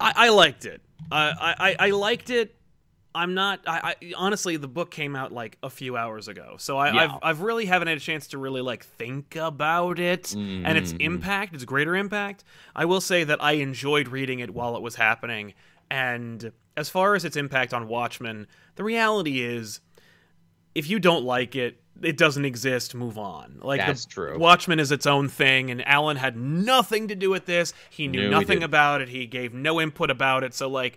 I, 0.00 0.12
I 0.16 0.28
liked 0.30 0.64
it. 0.66 0.80
I, 1.10 1.54
I 1.78 1.86
I 1.86 1.90
liked 1.90 2.28
it. 2.30 2.54
I'm 3.14 3.34
not. 3.34 3.60
I, 3.66 3.94
I 4.00 4.12
honestly, 4.16 4.56
the 4.56 4.68
book 4.68 4.90
came 4.90 5.14
out 5.14 5.32
like 5.32 5.58
a 5.62 5.68
few 5.68 5.96
hours 5.96 6.28
ago, 6.28 6.56
so 6.58 6.78
I, 6.78 6.92
Yeah. 6.92 7.04
I've 7.04 7.18
I've 7.22 7.40
really 7.42 7.66
haven't 7.66 7.88
had 7.88 7.96
a 7.98 8.00
chance 8.00 8.26
to 8.28 8.38
really 8.38 8.62
like 8.62 8.84
think 8.84 9.36
about 9.36 9.98
it 9.98 10.32
and 10.34 10.78
its 10.78 10.92
Mm. 10.94 11.00
impact, 11.02 11.54
its 11.54 11.64
greater 11.64 11.94
impact. 11.94 12.44
I 12.74 12.84
will 12.86 13.00
say 13.02 13.24
that 13.24 13.42
I 13.42 13.52
enjoyed 13.52 14.08
reading 14.08 14.38
it 14.40 14.50
while 14.54 14.76
it 14.76 14.82
was 14.82 14.94
happening, 14.96 15.52
and 15.90 16.52
as 16.76 16.88
far 16.88 17.14
as 17.14 17.24
its 17.24 17.36
impact 17.36 17.74
on 17.74 17.86
Watchmen, 17.86 18.46
the 18.76 18.84
reality 18.84 19.42
is, 19.42 19.80
if 20.74 20.88
you 20.88 20.98
don't 20.98 21.24
like 21.24 21.54
it, 21.54 21.78
it 22.00 22.16
doesn't 22.16 22.46
exist. 22.46 22.94
Move 22.94 23.18
on. 23.18 23.58
Like 23.60 23.80
That's 23.80 24.06
the 24.06 24.10
true. 24.10 24.38
Watchmen 24.38 24.80
is 24.80 24.90
its 24.90 25.06
own 25.06 25.28
thing, 25.28 25.70
and 25.70 25.86
Alan 25.86 26.16
had 26.16 26.34
nothing 26.36 27.08
to 27.08 27.14
do 27.14 27.28
with 27.28 27.44
this. 27.44 27.74
He 27.90 28.08
knew 28.08 28.22
No, 28.22 28.30
nothing 28.30 28.46
didn't. 28.60 28.62
about 28.64 29.02
it. 29.02 29.10
He 29.10 29.26
gave 29.26 29.52
no 29.52 29.78
input 29.82 30.10
about 30.10 30.44
it. 30.44 30.54
So 30.54 30.68
like 30.70 30.96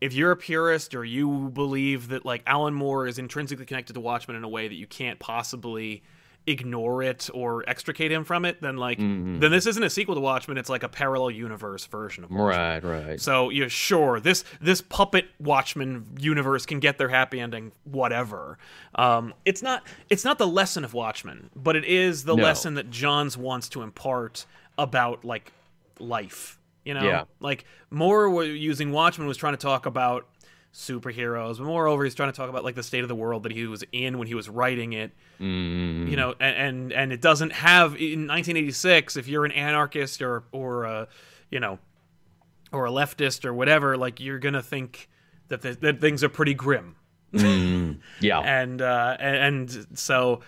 if 0.00 0.14
you're 0.14 0.30
a 0.30 0.36
purist 0.36 0.94
or 0.94 1.04
you 1.04 1.50
believe 1.52 2.08
that 2.08 2.24
like 2.24 2.42
Alan 2.46 2.74
Moore 2.74 3.06
is 3.06 3.18
intrinsically 3.18 3.66
connected 3.66 3.92
to 3.94 4.00
Watchmen 4.00 4.36
in 4.36 4.44
a 4.44 4.48
way 4.48 4.66
that 4.68 4.74
you 4.74 4.86
can't 4.86 5.18
possibly 5.18 6.02
ignore 6.46 7.02
it 7.02 7.28
or 7.34 7.62
extricate 7.68 8.10
him 8.10 8.24
from 8.24 8.46
it, 8.46 8.62
then 8.62 8.78
like 8.78 8.98
Mm-hmm. 8.98 9.40
then 9.40 9.50
this 9.50 9.66
isn't 9.66 9.82
a 9.82 9.90
sequel 9.90 10.14
to 10.14 10.22
Watchmen, 10.22 10.56
it's 10.56 10.70
like 10.70 10.82
a 10.82 10.88
parallel 10.88 11.30
universe 11.30 11.84
version 11.84 12.24
of 12.24 12.30
Watchmen. 12.30 12.46
Right, 12.48 12.82
right. 13.08 13.20
So 13.20 13.50
yeah, 13.50 13.68
sure, 13.68 14.20
this 14.20 14.42
this 14.58 14.80
puppet 14.80 15.26
Watchmen 15.38 16.06
universe 16.18 16.64
can 16.64 16.80
get 16.80 16.96
their 16.96 17.10
happy 17.10 17.38
ending, 17.38 17.72
whatever. 17.84 18.56
Um, 18.94 19.34
it's 19.44 19.62
not 19.62 19.86
it's 20.08 20.24
not 20.24 20.38
the 20.38 20.46
lesson 20.46 20.82
of 20.82 20.94
Watchmen, 20.94 21.50
but 21.54 21.76
it 21.76 21.84
is 21.84 22.24
the 22.24 22.34
No. 22.34 22.42
lesson 22.42 22.72
that 22.74 22.90
Johns 22.90 23.36
wants 23.36 23.68
to 23.70 23.82
impart 23.82 24.46
about 24.78 25.26
like 25.26 25.52
life. 25.98 26.58
You 26.90 26.94
know, 26.94 27.04
Yeah. 27.04 27.24
like 27.38 27.64
Moore 27.90 28.28
wa- 28.28 28.40
using 28.42 28.90
Watchmen 28.90 29.28
was 29.28 29.36
trying 29.36 29.52
to 29.52 29.58
talk 29.70 29.86
about 29.86 30.26
superheroes, 30.72 31.58
but 31.58 31.64
moreover, 31.66 32.02
he's 32.02 32.16
trying 32.16 32.32
to 32.32 32.36
talk 32.36 32.48
about 32.48 32.64
like 32.64 32.74
the 32.74 32.82
state 32.82 33.02
of 33.04 33.08
the 33.08 33.14
world 33.14 33.44
that 33.44 33.52
he 33.52 33.64
was 33.66 33.84
in 33.92 34.18
when 34.18 34.26
he 34.26 34.34
was 34.34 34.48
writing 34.48 34.92
it 34.92 35.12
Mm. 35.40 36.10
you 36.10 36.16
know 36.16 36.34
and, 36.38 36.56
and 36.56 36.92
and 36.92 37.12
it 37.12 37.20
doesn't 37.22 37.52
have 37.52 37.94
in 37.94 38.26
1986 38.26 39.16
if 39.16 39.26
you're 39.28 39.44
an 39.46 39.52
anarchist 39.52 40.20
or 40.20 40.42
or 40.52 40.84
a 40.84 41.08
you 41.50 41.58
know 41.60 41.78
or 42.72 42.86
a 42.86 42.90
leftist 42.90 43.44
or 43.46 43.54
whatever 43.54 43.96
like 43.96 44.20
you're 44.20 44.38
gonna 44.38 44.62
think 44.62 45.08
that 45.48 45.62
the, 45.62 45.72
that 45.80 46.00
things 46.00 46.22
are 46.22 46.28
pretty 46.28 46.52
grim 46.54 46.94
Yeah. 47.32 48.38
and 48.44 48.82
uh 48.82 49.16
and, 49.18 49.36
and 49.72 49.98
so 49.98 50.40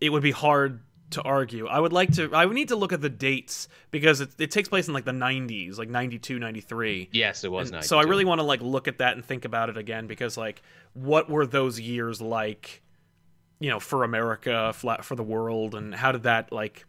it 0.00 0.10
would 0.10 0.22
be 0.22 0.32
hard 0.32 0.80
to 1.12 1.22
argue 1.22 1.66
i 1.66 1.78
would 1.78 1.92
like 1.92 2.12
to 2.12 2.34
i 2.34 2.44
would 2.44 2.54
need 2.54 2.68
to 2.68 2.76
look 2.76 2.92
at 2.92 3.00
the 3.00 3.08
dates 3.08 3.68
because 3.90 4.20
it, 4.20 4.30
it 4.38 4.50
takes 4.50 4.68
place 4.68 4.88
in 4.88 4.94
like 4.94 5.04
the 5.04 5.12
90s 5.12 5.78
like 5.78 5.88
92 5.88 6.38
93 6.38 7.08
yes, 7.12 7.44
it 7.44 7.50
was 7.50 7.68
and 7.68 7.78
nice. 7.78 7.88
So 7.88 7.98
I 7.98 8.02
really 8.02 8.24
want 8.24 8.40
to 8.40 8.44
like 8.44 8.60
look 8.60 8.88
at 8.88 8.98
that 8.98 9.14
and 9.14 9.24
think 9.24 9.44
about 9.44 9.68
it 9.68 9.76
again 9.76 10.06
because 10.06 10.36
like 10.36 10.62
what 10.94 11.30
were 11.30 11.46
those 11.46 11.78
years 11.78 12.20
like 12.20 12.82
you 13.60 13.70
know 13.70 13.80
for 13.80 14.04
America 14.04 14.72
flat 14.72 15.04
for 15.04 15.14
the 15.14 15.22
world 15.22 15.74
and 15.74 15.94
how 15.94 16.12
did 16.12 16.24
that 16.24 16.52
like 16.52 16.84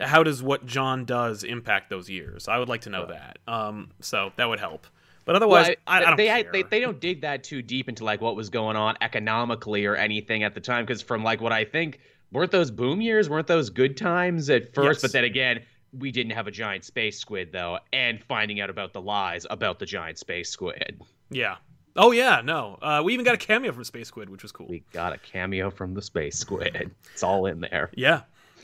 how 0.00 0.22
does 0.22 0.42
what 0.42 0.66
John 0.66 1.04
does 1.04 1.42
impact 1.42 1.90
those 1.90 2.08
years? 2.10 2.48
I 2.48 2.58
would 2.58 2.68
like 2.68 2.82
to 2.82 2.90
know 2.90 3.06
that. 3.06 3.38
Um 3.48 3.90
so 4.00 4.32
that 4.36 4.48
would 4.48 4.60
help. 4.60 4.86
But 5.24 5.36
otherwise 5.36 5.68
Well, 5.68 5.76
I, 5.86 5.98
I 5.98 6.00
don't 6.00 6.16
they, 6.16 6.44
they 6.52 6.62
they 6.62 6.80
don't 6.80 7.00
dig 7.00 7.22
that 7.22 7.42
too 7.44 7.62
deep 7.62 7.88
into 7.88 8.04
like 8.04 8.20
what 8.20 8.36
was 8.36 8.50
going 8.50 8.76
on 8.76 8.96
economically 9.00 9.86
or 9.86 9.96
anything 9.96 10.44
at 10.44 10.54
the 10.54 10.60
time 10.60 10.84
because 10.84 11.02
from 11.02 11.24
like 11.24 11.40
what 11.40 11.52
I 11.52 11.64
think 11.64 12.00
weren't 12.32 12.50
those 12.50 12.70
boom 12.70 13.00
years 13.00 13.28
weren't 13.30 13.46
those 13.46 13.70
good 13.70 13.96
times 13.96 14.50
at 14.50 14.74
first 14.74 14.96
Yes. 14.98 15.02
but 15.02 15.12
then 15.12 15.24
again 15.24 15.62
we 15.98 16.10
didn't 16.10 16.32
have 16.32 16.46
a 16.46 16.50
giant 16.50 16.84
space 16.84 17.18
squid 17.18 17.52
though 17.52 17.78
and 17.92 18.22
finding 18.24 18.60
out 18.60 18.68
about 18.70 18.92
the 18.92 19.00
lies 19.00 19.46
about 19.50 19.78
the 19.78 19.86
giant 19.86 20.18
space 20.18 20.50
squid 20.50 21.00
yeah. 21.30 21.56
Oh 21.98 22.12
yeah, 22.12 22.42
no. 22.44 22.78
Uh, 22.82 23.00
we 23.02 23.14
even 23.14 23.24
got 23.24 23.34
a 23.34 23.38
cameo 23.38 23.72
from 23.72 23.82
Space 23.82 24.06
Squid, 24.08 24.28
which 24.28 24.42
was 24.42 24.52
cool. 24.52 24.66
we 24.68 24.84
got 24.92 25.14
a 25.14 25.18
cameo 25.18 25.70
from 25.70 25.94
the 25.94 26.02
space 26.02 26.36
squid 26.38 26.90
it's 27.12 27.22
all 27.22 27.46
in 27.46 27.60
there 27.60 27.90
Yeah. 27.94 28.20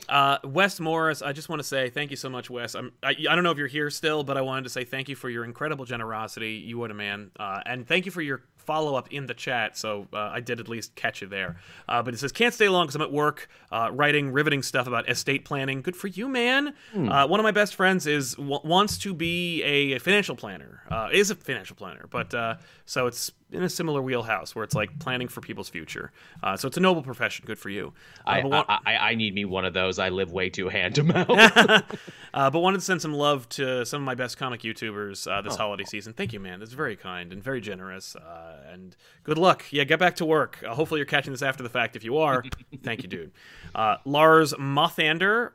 Uh, 0.07 0.37
Wes 0.43 0.79
Morris, 0.81 1.21
I 1.21 1.31
just 1.33 1.47
want 1.49 1.59
to 1.59 1.63
say 1.63 1.89
thank 1.89 2.11
you 2.11 2.17
so 2.17 2.29
much, 2.29 2.49
Wes. 2.49 2.75
I'm, 2.75 2.91
I, 3.01 3.15
I 3.29 3.33
don't 3.35 3.43
know 3.43 3.51
if 3.51 3.57
you're 3.57 3.67
here 3.67 3.89
still, 3.89 4.23
but 4.23 4.37
I 4.37 4.41
wanted 4.41 4.65
to 4.65 4.69
say 4.69 4.83
thank 4.83 5.07
you 5.09 5.15
for 5.15 5.29
your 5.29 5.45
incredible 5.45 5.85
generosity. 5.85 6.51
You 6.55 6.77
what 6.77 6.91
a 6.91 6.93
man. 6.93 7.31
Uh, 7.39 7.61
and 7.65 7.87
thank 7.87 8.05
you 8.05 8.11
for 8.11 8.21
your 8.21 8.43
follow 8.65 8.95
up 8.95 9.11
in 9.11 9.25
the 9.27 9.33
chat. 9.33 9.77
So 9.77 10.07
uh, 10.13 10.17
I 10.33 10.39
did 10.39 10.59
at 10.59 10.67
least 10.67 10.95
catch 10.95 11.21
you 11.21 11.27
there. 11.27 11.57
Uh, 11.87 12.01
but 12.03 12.13
it 12.13 12.17
says, 12.17 12.31
can't 12.31 12.53
stay 12.53 12.69
long 12.69 12.85
because 12.85 12.95
I'm 12.95 13.01
at 13.01 13.11
work 13.11 13.49
uh, 13.71 13.89
writing 13.91 14.31
riveting 14.31 14.63
stuff 14.63 14.87
about 14.87 15.09
estate 15.09 15.45
planning. 15.45 15.81
Good 15.81 15.95
for 15.95 16.07
you, 16.07 16.27
man. 16.27 16.73
Uh, 16.95 17.27
one 17.27 17.39
of 17.39 17.43
my 17.43 17.51
best 17.51 17.75
friends 17.75 18.07
is 18.07 18.35
w- 18.35 18.59
wants 18.63 18.97
to 18.99 19.13
be 19.13 19.61
a 19.63 19.99
financial 19.99 20.35
planner, 20.35 20.81
uh, 20.89 21.09
is 21.11 21.31
a 21.31 21.35
financial 21.35 21.75
planner. 21.75 22.05
But 22.09 22.33
uh, 22.33 22.55
so 22.85 23.07
it's 23.07 23.31
in 23.53 23.63
a 23.63 23.69
similar 23.69 24.01
wheelhouse 24.01 24.55
where 24.55 24.63
it's 24.63 24.75
like 24.75 24.97
planning 24.99 25.27
for 25.27 25.41
people's 25.41 25.69
future. 25.69 26.11
Uh, 26.41 26.57
so 26.57 26.67
it's 26.67 26.77
a 26.77 26.79
noble 26.79 27.01
profession. 27.01 27.45
Good 27.45 27.59
for 27.59 27.69
you. 27.69 27.93
Uh, 28.25 28.29
I, 28.29 28.43
one- 28.43 28.65
I, 28.67 28.95
I 28.95 29.15
need 29.15 29.33
me 29.33 29.45
one 29.45 29.65
of 29.65 29.73
those 29.73 29.99
I 29.99 30.09
live 30.09 30.31
way 30.31 30.49
too 30.49 30.69
hand 30.69 30.95
to 30.95 31.03
mouth 31.03 31.29
uh, 32.33 32.49
but 32.49 32.59
wanted 32.59 32.79
to 32.79 32.85
send 32.85 33.01
some 33.01 33.13
love 33.13 33.47
to 33.49 33.85
some 33.85 34.01
of 34.01 34.05
my 34.05 34.15
best 34.15 34.37
comic 34.37 34.61
YouTubers 34.61 35.31
uh, 35.31 35.41
this 35.41 35.55
holiday 35.55 35.83
season. 35.83 36.13
Thank 36.13 36.33
you, 36.33 36.39
man. 36.39 36.59
That's 36.59 36.73
very 36.73 36.95
kind 36.95 37.31
and 37.31 37.43
very 37.43 37.61
generous. 37.61 38.15
Uh, 38.15 38.57
and 38.71 38.95
good 39.23 39.37
luck. 39.37 39.65
Yeah, 39.71 39.83
get 39.83 39.99
back 39.99 40.15
to 40.17 40.25
work. 40.25 40.63
Uh, 40.67 40.73
hopefully, 40.73 40.99
you're 40.99 41.05
catching 41.05 41.31
this 41.33 41.41
after 41.41 41.63
the 41.63 41.69
fact. 41.69 41.95
If 41.95 42.03
you 42.03 42.17
are, 42.17 42.43
thank 42.83 43.03
you, 43.03 43.09
dude. 43.09 43.31
Uh, 43.75 43.97
Lars 44.05 44.53
Mothander 44.53 45.51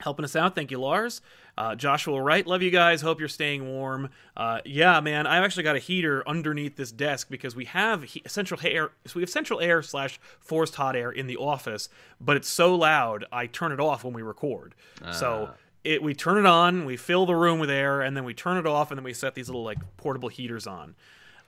helping 0.00 0.24
us 0.24 0.34
out. 0.34 0.54
Thank 0.54 0.70
you, 0.70 0.80
Lars. 0.80 1.20
Uh, 1.60 1.74
Joshua 1.74 2.22
Wright, 2.22 2.46
love 2.46 2.62
you 2.62 2.70
guys. 2.70 3.02
Hope 3.02 3.20
you're 3.20 3.28
staying 3.28 3.68
warm. 3.68 4.08
Uh, 4.34 4.60
yeah, 4.64 4.98
man, 5.00 5.26
I've 5.26 5.44
actually 5.44 5.64
got 5.64 5.76
a 5.76 5.78
heater 5.78 6.26
underneath 6.26 6.76
this 6.76 6.90
desk 6.90 7.28
because 7.28 7.54
we 7.54 7.66
have 7.66 8.02
he- 8.02 8.22
central 8.26 8.58
air. 8.64 8.92
So 9.04 9.12
we 9.16 9.20
have 9.20 9.28
central 9.28 9.60
air 9.60 9.82
slash 9.82 10.18
forced 10.40 10.76
hot 10.76 10.96
air 10.96 11.10
in 11.10 11.26
the 11.26 11.36
office, 11.36 11.90
but 12.18 12.38
it's 12.38 12.48
so 12.48 12.74
loud 12.74 13.26
I 13.30 13.44
turn 13.44 13.72
it 13.72 13.78
off 13.80 14.04
when 14.04 14.14
we 14.14 14.22
record. 14.22 14.74
So 15.12 15.50
it 15.84 16.02
we 16.02 16.14
turn 16.14 16.38
it 16.38 16.46
on, 16.46 16.86
we 16.86 16.96
fill 16.96 17.26
the 17.26 17.36
room 17.36 17.58
with 17.58 17.68
air, 17.68 18.00
and 18.00 18.16
then 18.16 18.24
we 18.24 18.32
turn 18.32 18.56
it 18.56 18.66
off, 18.66 18.90
and 18.90 18.96
then 18.96 19.04
we 19.04 19.12
set 19.12 19.34
these 19.34 19.48
little 19.50 19.62
like 19.62 19.76
portable 19.98 20.30
heaters 20.30 20.66
on. 20.66 20.94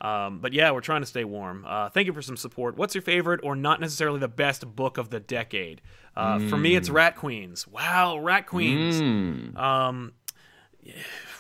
Um, 0.03 0.41
but 0.41 0.53
yeah, 0.53 0.73
we're 0.73 0.81
trying 0.81 1.03
to 1.03 1.07
stay 1.07 1.25
warm. 1.25 1.65
Uh, 1.67 1.89
thank 1.89 2.07
you 2.07 2.13
for 2.13 2.23
some 2.23 2.37
support. 2.37 2.77
What's 2.77 2.95
your 2.95 3.03
favorite 3.03 3.41
or 3.45 3.55
not 3.55 3.81
necessarily 3.81 4.19
the 4.19 4.29
best 4.29 4.75
book 4.75 4.99
of 4.99 5.11
the 5.11 5.21
decade? 5.21 5.81
Uh, 6.17 6.41
For 6.49 6.57
me, 6.59 6.75
it's 6.75 6.91
Rat 6.91 7.17
Queens. 7.17 7.69
Wow, 7.69 8.19
Rat 8.19 8.47
Queens. 8.49 9.01
Mm. 9.01 9.57
Um, 9.57 10.13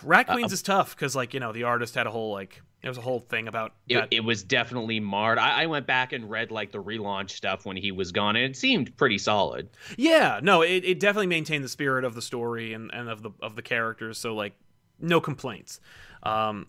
Rat 0.04 0.28
Queens 0.28 0.52
is 0.52 0.62
tough 0.62 0.94
because 0.94 1.16
like 1.16 1.34
you 1.34 1.40
know 1.40 1.52
the 1.52 1.64
artist 1.64 1.94
had 1.94 2.06
a 2.06 2.10
whole 2.10 2.32
like 2.32 2.62
it 2.82 2.88
was 2.88 2.98
a 2.98 3.02
whole 3.02 3.20
thing 3.20 3.48
about 3.48 3.74
it, 3.88 4.08
it 4.10 4.20
was 4.20 4.42
definitely 4.42 5.00
marred. 5.00 5.38
I, 5.38 5.62
I 5.62 5.66
went 5.66 5.86
back 5.86 6.12
and 6.12 6.28
read 6.30 6.50
like 6.50 6.72
the 6.72 6.82
relaunch 6.82 7.30
stuff 7.30 7.64
when 7.64 7.76
he 7.76 7.92
was 7.92 8.12
gone, 8.12 8.36
and 8.36 8.44
it 8.44 8.56
seemed 8.56 8.96
pretty 8.96 9.18
solid. 9.18 9.68
Yeah, 9.96 10.40
no, 10.42 10.62
it, 10.62 10.84
it 10.84 11.00
definitely 11.00 11.28
maintained 11.28 11.64
the 11.64 11.68
spirit 11.68 12.04
of 12.04 12.14
the 12.14 12.22
story 12.22 12.72
and, 12.72 12.90
and 12.92 13.08
of 13.08 13.22
the 13.22 13.30
of 13.40 13.56
the 13.56 13.62
characters. 13.62 14.18
So 14.18 14.34
like, 14.34 14.54
no 15.00 15.20
complaints. 15.20 15.80
Um, 16.22 16.66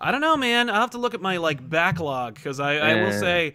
I 0.00 0.10
don't 0.10 0.20
know, 0.20 0.36
man. 0.36 0.68
I'll 0.68 0.80
have 0.80 0.90
to 0.90 0.98
look 0.98 1.14
at 1.14 1.20
my 1.20 1.36
like 1.36 1.68
backlog 1.68 2.34
because 2.34 2.58
I, 2.60 2.76
I 2.76 3.02
will 3.04 3.12
say, 3.12 3.54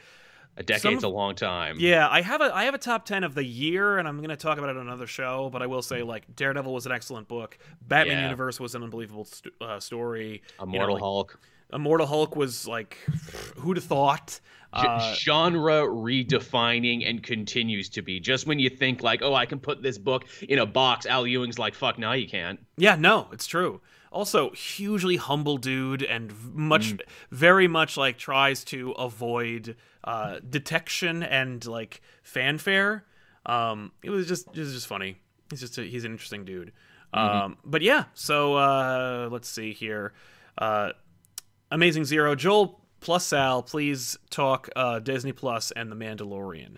A 0.55 0.63
decade's 0.63 1.01
Some 1.01 1.11
a 1.11 1.13
long 1.13 1.35
time. 1.35 1.75
yeah, 1.79 2.07
I 2.09 2.21
have 2.21 2.41
a 2.41 2.55
I 2.55 2.63
have 2.65 2.73
a 2.73 2.77
top 2.79 3.05
ten 3.05 3.23
of 3.23 3.35
the 3.35 3.43
year, 3.43 3.97
and 3.97 4.07
I'm 4.07 4.21
gonna 4.21 4.37
talk 4.37 4.57
about 4.57 4.69
it 4.69 4.77
on 4.77 4.87
another 4.87 5.07
show. 5.07 5.49
But 5.51 5.61
I 5.61 5.67
will 5.67 5.81
say, 5.81 6.03
like, 6.03 6.35
Daredevil 6.35 6.73
was 6.73 6.85
an 6.85 6.91
excellent 6.91 7.27
book. 7.27 7.57
Batman 7.85 8.17
Yeah. 8.17 8.23
Universe 8.23 8.59
was 8.59 8.75
an 8.75 8.83
unbelievable 8.83 9.25
st- 9.25 9.53
uh, 9.59 9.79
story. 9.79 10.41
You 10.59 10.65
know, 10.65 10.71
Immortal 10.73 10.95
like, 10.95 11.01
Hulk. 11.01 11.39
Immortal 11.73 12.07
Hulk 12.07 12.35
was 12.37 12.65
like, 12.67 12.97
who'd 13.57 13.77
have 13.77 13.83
thought? 13.85 14.39
Uh, 14.73 15.13
genre 15.15 15.81
redefining 15.87 17.09
and 17.09 17.23
continues 17.23 17.89
to 17.89 18.01
be. 18.01 18.19
Just 18.19 18.45
when 18.47 18.59
you 18.59 18.69
think 18.69 19.01
like, 19.01 19.21
oh, 19.21 19.33
I 19.33 19.45
can 19.45 19.59
put 19.59 19.81
this 19.81 19.97
book 19.97 20.25
in 20.47 20.59
a 20.59 20.65
box, 20.65 21.05
Al 21.05 21.25
Ewing's 21.25 21.57
like, 21.57 21.73
fuck, 21.73 21.97
no, 21.97 22.11
you 22.11 22.27
can't. 22.27 22.59
Yeah, 22.77 22.95
no, 22.95 23.27
it's 23.31 23.47
true. 23.47 23.81
Also, 24.11 24.51
hugely 24.51 25.17
humble 25.17 25.57
dude, 25.57 26.03
and 26.03 26.33
much, 26.53 26.93
Mm. 26.93 27.01
very 27.31 27.67
much 27.67 27.97
like 27.97 28.17
tries 28.17 28.63
to 28.65 28.91
avoid 28.91 29.75
uh, 30.03 30.39
detection 30.49 31.23
and 31.23 31.65
like 31.65 32.01
fanfare. 32.23 33.03
Um, 33.45 33.91
it 34.03 34.09
was 34.09 34.27
just, 34.27 34.47
it 34.47 34.59
was 34.59 34.73
just 34.73 34.87
funny. 34.87 35.17
He's 35.49 35.59
just, 35.61 35.77
a, 35.77 35.83
he's 35.83 36.05
an 36.05 36.11
interesting 36.11 36.45
dude. 36.45 36.71
Mm-hmm. 37.13 37.37
Um, 37.37 37.57
but 37.63 37.81
yeah, 37.81 38.05
so 38.13 38.55
uh, 38.55 39.29
let's 39.31 39.49
see 39.49 39.73
here. 39.73 40.13
Uh, 40.57 40.91
Amazing 41.71 42.05
Zero, 42.05 42.35
Joel 42.35 42.81
plus 42.99 43.25
Sal, 43.27 43.61
please 43.63 44.17
talk 44.29 44.69
uh, 44.75 44.99
Disney 44.99 45.31
Plus 45.33 45.71
and 45.71 45.91
The 45.91 45.95
Mandalorian. 45.95 46.77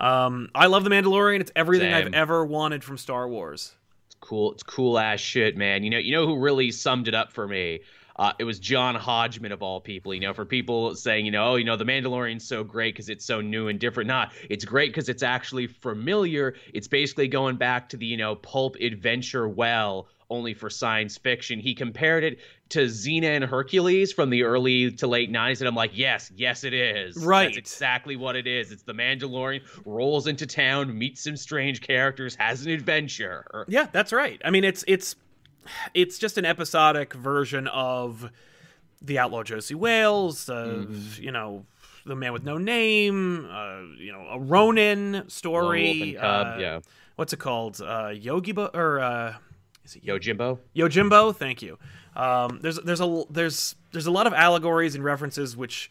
Um, 0.00 0.48
I 0.54 0.66
love 0.66 0.84
The 0.84 0.90
Mandalorian. 0.90 1.40
It's 1.40 1.52
everything 1.56 1.92
I've 1.92 2.14
ever 2.14 2.44
wanted 2.44 2.84
from 2.84 2.98
Star 2.98 3.28
Wars. 3.28 3.74
Cool. 4.20 4.52
It's 4.52 4.62
cool 4.62 4.98
ass 4.98 5.20
shit, 5.20 5.56
man. 5.56 5.84
You 5.84 5.90
know, 5.90 5.98
you 5.98 6.12
know 6.12 6.26
who 6.26 6.38
really 6.38 6.70
summed 6.70 7.08
it 7.08 7.14
up 7.14 7.32
for 7.32 7.46
me. 7.46 7.80
Uh, 8.18 8.32
it 8.40 8.44
was 8.44 8.58
John 8.58 8.96
Hodgman 8.96 9.52
of 9.52 9.62
all 9.62 9.80
people. 9.80 10.12
You 10.12 10.20
know, 10.20 10.34
for 10.34 10.44
people 10.44 10.94
saying, 10.96 11.24
you 11.24 11.30
know, 11.30 11.52
oh, 11.52 11.54
you 11.54 11.64
know, 11.64 11.76
the 11.76 11.84
Mandalorian's 11.84 12.46
so 12.46 12.64
great 12.64 12.94
because 12.94 13.08
it's 13.08 13.24
so 13.24 13.40
new 13.40 13.68
and 13.68 13.78
different. 13.78 14.08
Not, 14.08 14.32
it's 14.50 14.64
great 14.64 14.90
because 14.90 15.08
it's 15.08 15.22
actually 15.22 15.68
familiar. 15.68 16.54
It's 16.74 16.88
basically 16.88 17.28
going 17.28 17.56
back 17.56 17.88
to 17.90 17.96
the 17.96 18.06
you 18.06 18.16
know 18.16 18.34
pulp 18.34 18.76
adventure 18.80 19.48
well 19.48 20.08
only 20.30 20.54
for 20.54 20.68
science 20.68 21.16
fiction. 21.16 21.58
He 21.58 21.74
compared 21.74 22.24
it 22.24 22.38
to 22.70 22.80
Xena 22.84 23.36
and 23.36 23.44
Hercules 23.44 24.12
from 24.12 24.30
the 24.30 24.42
early 24.42 24.90
to 24.92 25.06
late 25.06 25.32
90s. 25.32 25.60
And 25.60 25.68
I'm 25.68 25.74
like, 25.74 25.92
yes, 25.94 26.30
yes, 26.36 26.64
it 26.64 26.74
is. 26.74 27.16
Right. 27.16 27.46
That's 27.46 27.56
exactly 27.56 28.16
what 28.16 28.36
it 28.36 28.46
is. 28.46 28.70
It's 28.72 28.82
the 28.82 28.92
Mandalorian 28.92 29.62
rolls 29.84 30.26
into 30.26 30.46
town, 30.46 30.96
meets 30.96 31.24
some 31.24 31.36
strange 31.36 31.80
characters, 31.80 32.34
has 32.36 32.64
an 32.66 32.72
adventure. 32.72 33.64
Yeah, 33.68 33.86
that's 33.90 34.12
right. 34.12 34.40
I 34.44 34.50
mean, 34.50 34.64
it's 34.64 34.84
it's 34.86 35.16
it's 35.94 36.18
just 36.18 36.38
an 36.38 36.44
episodic 36.44 37.14
version 37.14 37.66
of 37.68 38.30
the 39.00 39.18
outlaw 39.18 39.42
Josie 39.42 39.74
Wales, 39.74 40.48
uh, 40.48 40.64
mm-hmm. 40.64 41.22
you 41.22 41.30
know, 41.30 41.64
the 42.04 42.16
man 42.16 42.32
with 42.32 42.44
no 42.44 42.58
name, 42.58 43.48
uh, 43.50 43.80
you 43.96 44.12
know, 44.12 44.26
a 44.30 44.38
Ronin 44.38 45.24
story. 45.28 46.16
Uh, 46.16 46.58
yeah. 46.58 46.80
What's 47.16 47.32
it 47.32 47.38
called? 47.38 47.80
Uh, 47.80 48.12
Yogi 48.14 48.52
Bo- 48.52 48.70
or 48.72 49.00
uh, 49.00 49.34
is 49.88 49.96
it 49.96 50.04
Yojimbo. 50.04 51.34
thank 51.34 51.62
you. 51.62 51.78
Um, 52.14 52.58
there's 52.62 52.78
there's 52.80 53.00
a 53.00 53.24
there's 53.30 53.74
there's 53.92 54.06
a 54.06 54.10
lot 54.10 54.26
of 54.26 54.32
allegories 54.32 54.94
and 54.94 55.04
references 55.04 55.56
which 55.56 55.90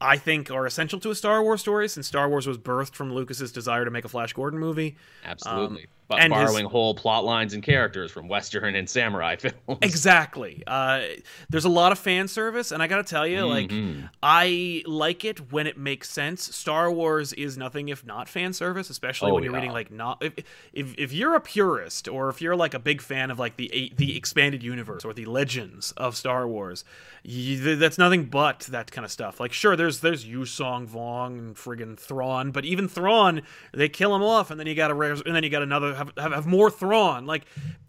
I 0.00 0.16
think 0.16 0.50
are 0.50 0.66
essential 0.66 0.98
to 1.00 1.10
a 1.10 1.14
Star 1.14 1.42
Wars 1.42 1.60
story, 1.60 1.88
since 1.88 2.06
Star 2.06 2.28
Wars 2.28 2.46
was 2.46 2.58
birthed 2.58 2.94
from 2.94 3.12
Lucas's 3.12 3.52
desire 3.52 3.84
to 3.84 3.90
make 3.90 4.04
a 4.04 4.08
Flash 4.08 4.32
Gordon 4.32 4.58
movie. 4.58 4.96
Absolutely. 5.24 5.82
Um, 5.82 5.88
and 6.18 6.30
borrowing 6.30 6.64
his, 6.64 6.72
whole 6.72 6.94
plot 6.94 7.24
lines 7.24 7.54
and 7.54 7.62
characters 7.62 8.10
from 8.10 8.28
Western 8.28 8.74
and 8.74 8.88
samurai 8.88 9.36
films. 9.40 9.78
Exactly. 9.82 10.62
Uh, 10.66 11.02
there's 11.50 11.64
a 11.64 11.70
lot 11.70 11.92
of 11.92 11.98
fan 11.98 12.28
service, 12.28 12.72
and 12.72 12.82
I 12.82 12.86
gotta 12.86 13.04
tell 13.04 13.26
you, 13.26 13.38
mm-hmm. 13.38 14.00
like, 14.00 14.10
I 14.22 14.82
like 14.86 15.24
it 15.24 15.52
when 15.52 15.66
it 15.66 15.78
makes 15.78 16.10
sense. 16.10 16.54
Star 16.54 16.90
Wars 16.90 17.32
is 17.32 17.56
nothing 17.56 17.88
if 17.88 18.04
not 18.04 18.28
fan 18.28 18.52
service, 18.52 18.90
especially 18.90 19.30
oh, 19.30 19.34
when 19.34 19.42
you're 19.42 19.52
yeah. 19.52 19.58
reading 19.58 19.72
like 19.72 19.90
not 19.90 20.22
if, 20.22 20.32
if 20.72 20.94
if 20.98 21.12
you're 21.12 21.34
a 21.34 21.40
purist 21.40 22.08
or 22.08 22.28
if 22.28 22.40
you're 22.40 22.56
like 22.56 22.74
a 22.74 22.78
big 22.78 23.00
fan 23.00 23.30
of 23.30 23.38
like 23.38 23.56
the 23.56 23.92
the 23.96 24.16
expanded 24.16 24.62
universe 24.62 25.04
or 25.04 25.12
the 25.12 25.24
legends 25.24 25.92
of 25.92 26.16
Star 26.16 26.46
Wars, 26.46 26.84
you, 27.22 27.76
that's 27.76 27.98
nothing 27.98 28.24
but 28.24 28.60
that 28.70 28.90
kind 28.90 29.04
of 29.04 29.10
stuff. 29.10 29.38
Like, 29.38 29.52
sure, 29.52 29.76
there's 29.76 30.00
there's 30.00 30.24
Yuuzhan 30.24 30.86
Vong 30.88 31.38
and 31.38 31.56
friggin' 31.56 31.98
Thrawn, 31.98 32.50
but 32.50 32.64
even 32.64 32.88
Thrawn, 32.88 33.42
they 33.72 33.88
kill 33.88 34.14
him 34.14 34.22
off, 34.22 34.50
and 34.50 34.58
then 34.58 34.66
you 34.66 34.74
got 34.74 34.90
a 34.90 35.12
and 35.26 35.34
then 35.34 35.44
you 35.44 35.50
got 35.50 35.62
another 35.62 35.94
have, 36.06 36.12
have, 36.18 36.32
have 36.32 36.46
more 36.46 36.70
Thrawn. 36.70 37.26
Like, 37.26 37.44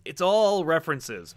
it's 0.06 0.22
all 0.22 0.66
references. 0.66 1.36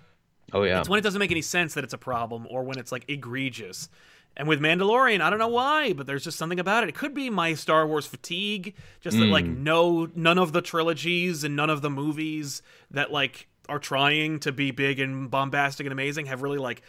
Oh 0.53 0.63
yeah. 0.63 0.81
It's 0.81 0.89
when 0.89 0.99
it 0.99 1.03
doesn't 1.03 1.19
make 1.19 1.31
any 1.31 1.43
sense 1.43 1.75
that 1.75 1.85
it's 1.85 1.95
a 1.95 1.99
problem, 1.99 2.47
or 2.51 2.63
when 2.63 2.79
it's 2.79 2.93
like 2.93 3.05
egregious. 3.09 3.89
And 4.37 4.47
with 4.47 4.61
Mandalorian, 4.61 5.23
I 5.23 5.31
don't 5.31 5.39
know 5.39 5.49
why, 5.49 5.95
but 5.95 6.07
there's 6.07 6.23
just 6.23 6.37
something 6.37 6.61
about 6.61 6.83
it. 6.83 6.91
It 6.91 6.95
could 6.95 7.15
be 7.15 7.31
my 7.31 7.55
Star 7.55 7.87
Wars 7.87 8.07
fatigue, 8.07 8.75
just 9.01 9.17
mm. 9.17 9.21
that 9.21 9.27
like 9.27 9.47
hmm. 9.47 9.63
no 9.63 10.09
none 10.15 10.39
of 10.39 10.53
the 10.53 10.63
trilogies 10.63 11.43
and 11.43 11.57
none 11.57 11.71
of 11.71 11.83
the 11.83 11.91
movies 11.91 12.63
that 12.91 13.11
like 13.11 13.49
are 13.69 13.79
trying 13.79 14.39
to 14.41 14.53
be 14.53 14.71
big 14.71 15.01
and 15.01 15.31
bombastic 15.31 15.87
and 15.87 15.93
amazing 15.93 16.27
have 16.27 16.43
really 16.43 16.59
like 16.59 16.83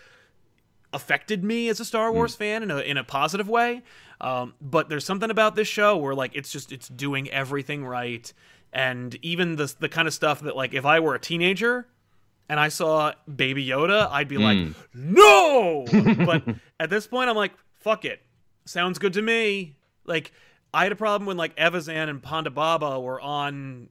affected 0.94 1.44
me 1.44 1.70
as 1.70 1.80
a 1.80 1.86
Star 1.86 2.12
Wars 2.12 2.36
mm. 2.36 2.40
fan 2.40 2.64
in 2.64 2.72
a 2.72 2.80
in 2.80 2.98
a 2.98 3.04
positive 3.04 3.48
way. 3.48 3.82
Um, 4.20 4.54
but 4.60 4.90
there's 4.90 5.06
something 5.06 5.30
about 5.30 5.56
this 5.56 5.68
show 5.68 5.96
where 5.98 6.16
like 6.16 6.36
it's 6.36 6.52
just 6.52 6.72
it's 6.72 6.90
doing 6.90 7.30
everything 7.30 7.86
right, 7.86 8.32
and 8.74 9.18
even 9.22 9.56
the 9.56 9.74
the 9.80 9.90
kind 9.90 10.08
of 10.08 10.14
stuff 10.14 10.42
that 10.42 10.56
like 10.56 10.74
if 10.74 10.86
I 10.86 11.00
were 11.00 11.16
a 11.16 11.20
teenager 11.20 11.88
and 12.50 12.60
I 12.60 12.70
saw 12.70 13.14
Baby 13.34 13.66
Yoda, 13.66 14.10
I'd 14.10 14.28
be 14.28 14.38
mm. 14.38 14.44
like, 14.44 14.76
no. 14.94 15.86
but 16.26 16.44
at 16.80 16.90
this 16.90 17.08
point, 17.08 17.30
I'm 17.30 17.36
like, 17.36 17.54
fuck 17.80 18.06
it, 18.06 18.22
sounds 18.66 19.00
good 19.00 19.14
to 19.14 19.22
me. 19.22 19.76
Like 20.06 20.32
I 20.74 20.84
had 20.84 20.92
a 20.92 20.96
problem 20.96 21.26
when 21.28 21.38
like 21.38 21.56
Evazan 21.56 22.10
and 22.10 22.22
Ponda 22.22 22.54
Baba 22.54 23.00
were 23.00 23.20
on 23.20 23.90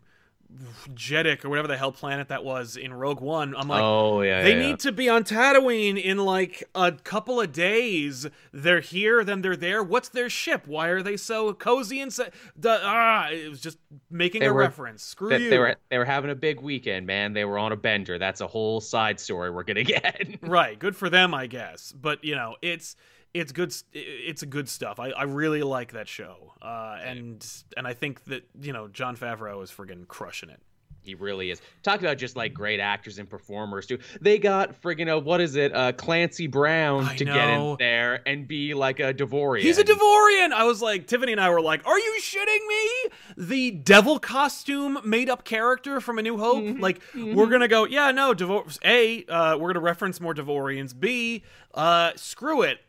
Jeddik 0.94 1.44
or 1.44 1.48
whatever 1.48 1.68
the 1.68 1.76
hell 1.76 1.92
planet 1.92 2.28
that 2.28 2.44
was 2.44 2.76
in 2.76 2.92
Rogue 2.92 3.20
One. 3.20 3.54
I'm 3.56 3.68
like, 3.68 3.82
oh 3.82 4.22
yeah, 4.22 4.42
they 4.42 4.52
yeah, 4.52 4.60
need 4.60 4.70
yeah. 4.70 4.76
to 4.76 4.92
be 4.92 5.08
on 5.08 5.24
Tatooine 5.24 6.02
in 6.02 6.18
like 6.18 6.64
a 6.74 6.92
couple 6.92 7.40
of 7.40 7.52
days. 7.52 8.26
They're 8.52 8.80
here, 8.80 9.24
then 9.24 9.42
they're 9.42 9.56
there. 9.56 9.82
What's 9.82 10.08
their 10.08 10.30
ship? 10.30 10.66
Why 10.66 10.88
are 10.88 11.02
they 11.02 11.16
so 11.16 11.52
cozy 11.52 12.00
and? 12.00 12.12
The, 12.56 12.80
ah, 12.82 13.28
it 13.28 13.48
was 13.48 13.60
just 13.60 13.78
making 14.10 14.40
they 14.40 14.46
a 14.46 14.52
were, 14.52 14.60
reference. 14.60 15.02
Screw 15.02 15.28
they, 15.28 15.38
you. 15.38 15.50
They 15.50 15.58
were 15.58 15.76
they 15.90 15.98
were 15.98 16.04
having 16.04 16.30
a 16.30 16.34
big 16.34 16.60
weekend, 16.60 17.06
man. 17.06 17.32
They 17.32 17.44
were 17.44 17.58
on 17.58 17.72
a 17.72 17.76
bender. 17.76 18.18
That's 18.18 18.40
a 18.40 18.46
whole 18.46 18.80
side 18.80 19.20
story 19.20 19.50
we're 19.50 19.64
gonna 19.64 19.82
get. 19.84 20.38
right, 20.42 20.78
good 20.78 20.96
for 20.96 21.10
them, 21.10 21.34
I 21.34 21.46
guess. 21.46 21.92
But 21.92 22.24
you 22.24 22.34
know, 22.34 22.56
it's 22.62 22.96
it's 23.40 23.52
good 23.52 23.74
it's 23.92 24.42
a 24.42 24.46
good 24.46 24.68
stuff 24.68 24.98
i, 24.98 25.10
I 25.10 25.24
really 25.24 25.62
like 25.62 25.92
that 25.92 26.08
show 26.08 26.54
uh, 26.62 26.98
and 27.02 27.46
and 27.76 27.86
i 27.86 27.92
think 27.92 28.24
that 28.24 28.48
you 28.60 28.72
know 28.72 28.88
jon 28.88 29.16
favreau 29.16 29.62
is 29.62 29.70
friggin 29.70 30.08
crushing 30.08 30.50
it 30.50 30.60
he 31.06 31.14
really 31.14 31.50
is. 31.50 31.62
Talk 31.84 32.00
about 32.00 32.18
just 32.18 32.36
like 32.36 32.52
great 32.52 32.80
actors 32.80 33.18
and 33.18 33.30
performers 33.30 33.86
too. 33.86 33.98
They 34.20 34.38
got 34.38 34.82
friggin' 34.82 35.08
uh, 35.08 35.20
what 35.20 35.40
is 35.40 35.54
it? 35.54 35.74
Uh, 35.74 35.92
Clancy 35.92 36.48
Brown 36.48 37.04
I 37.04 37.16
to 37.16 37.24
know. 37.24 37.34
get 37.34 37.48
in 37.48 37.76
there 37.78 38.22
and 38.26 38.48
be 38.48 38.74
like 38.74 38.98
a 38.98 39.14
Devaronian. 39.14 39.62
He's 39.62 39.78
a 39.78 39.84
Devaronian. 39.84 40.52
I 40.52 40.64
was 40.64 40.82
like, 40.82 41.06
Tiffany 41.06 41.32
and 41.32 41.40
I 41.40 41.48
were 41.50 41.60
like, 41.60 41.86
"Are 41.86 41.98
you 41.98 42.18
shitting 42.20 42.66
me?" 42.66 43.10
The 43.36 43.70
devil 43.70 44.18
costume 44.18 44.98
made 45.04 45.30
up 45.30 45.44
character 45.44 46.00
from 46.00 46.18
A 46.18 46.22
New 46.22 46.38
Hope. 46.38 46.64
Mm-hmm. 46.64 46.80
Like 46.80 46.98
mm-hmm. 47.12 47.34
we're 47.34 47.46
gonna 47.46 47.68
go, 47.68 47.86
yeah, 47.86 48.10
no, 48.10 48.34
Devor. 48.34 48.76
A, 48.84 49.24
uh, 49.26 49.56
we're 49.58 49.72
gonna 49.72 49.80
reference 49.80 50.20
more 50.20 50.34
Devaronians. 50.34 50.98
B, 50.98 51.44
uh, 51.74 52.12
screw 52.16 52.62
it 52.62 52.80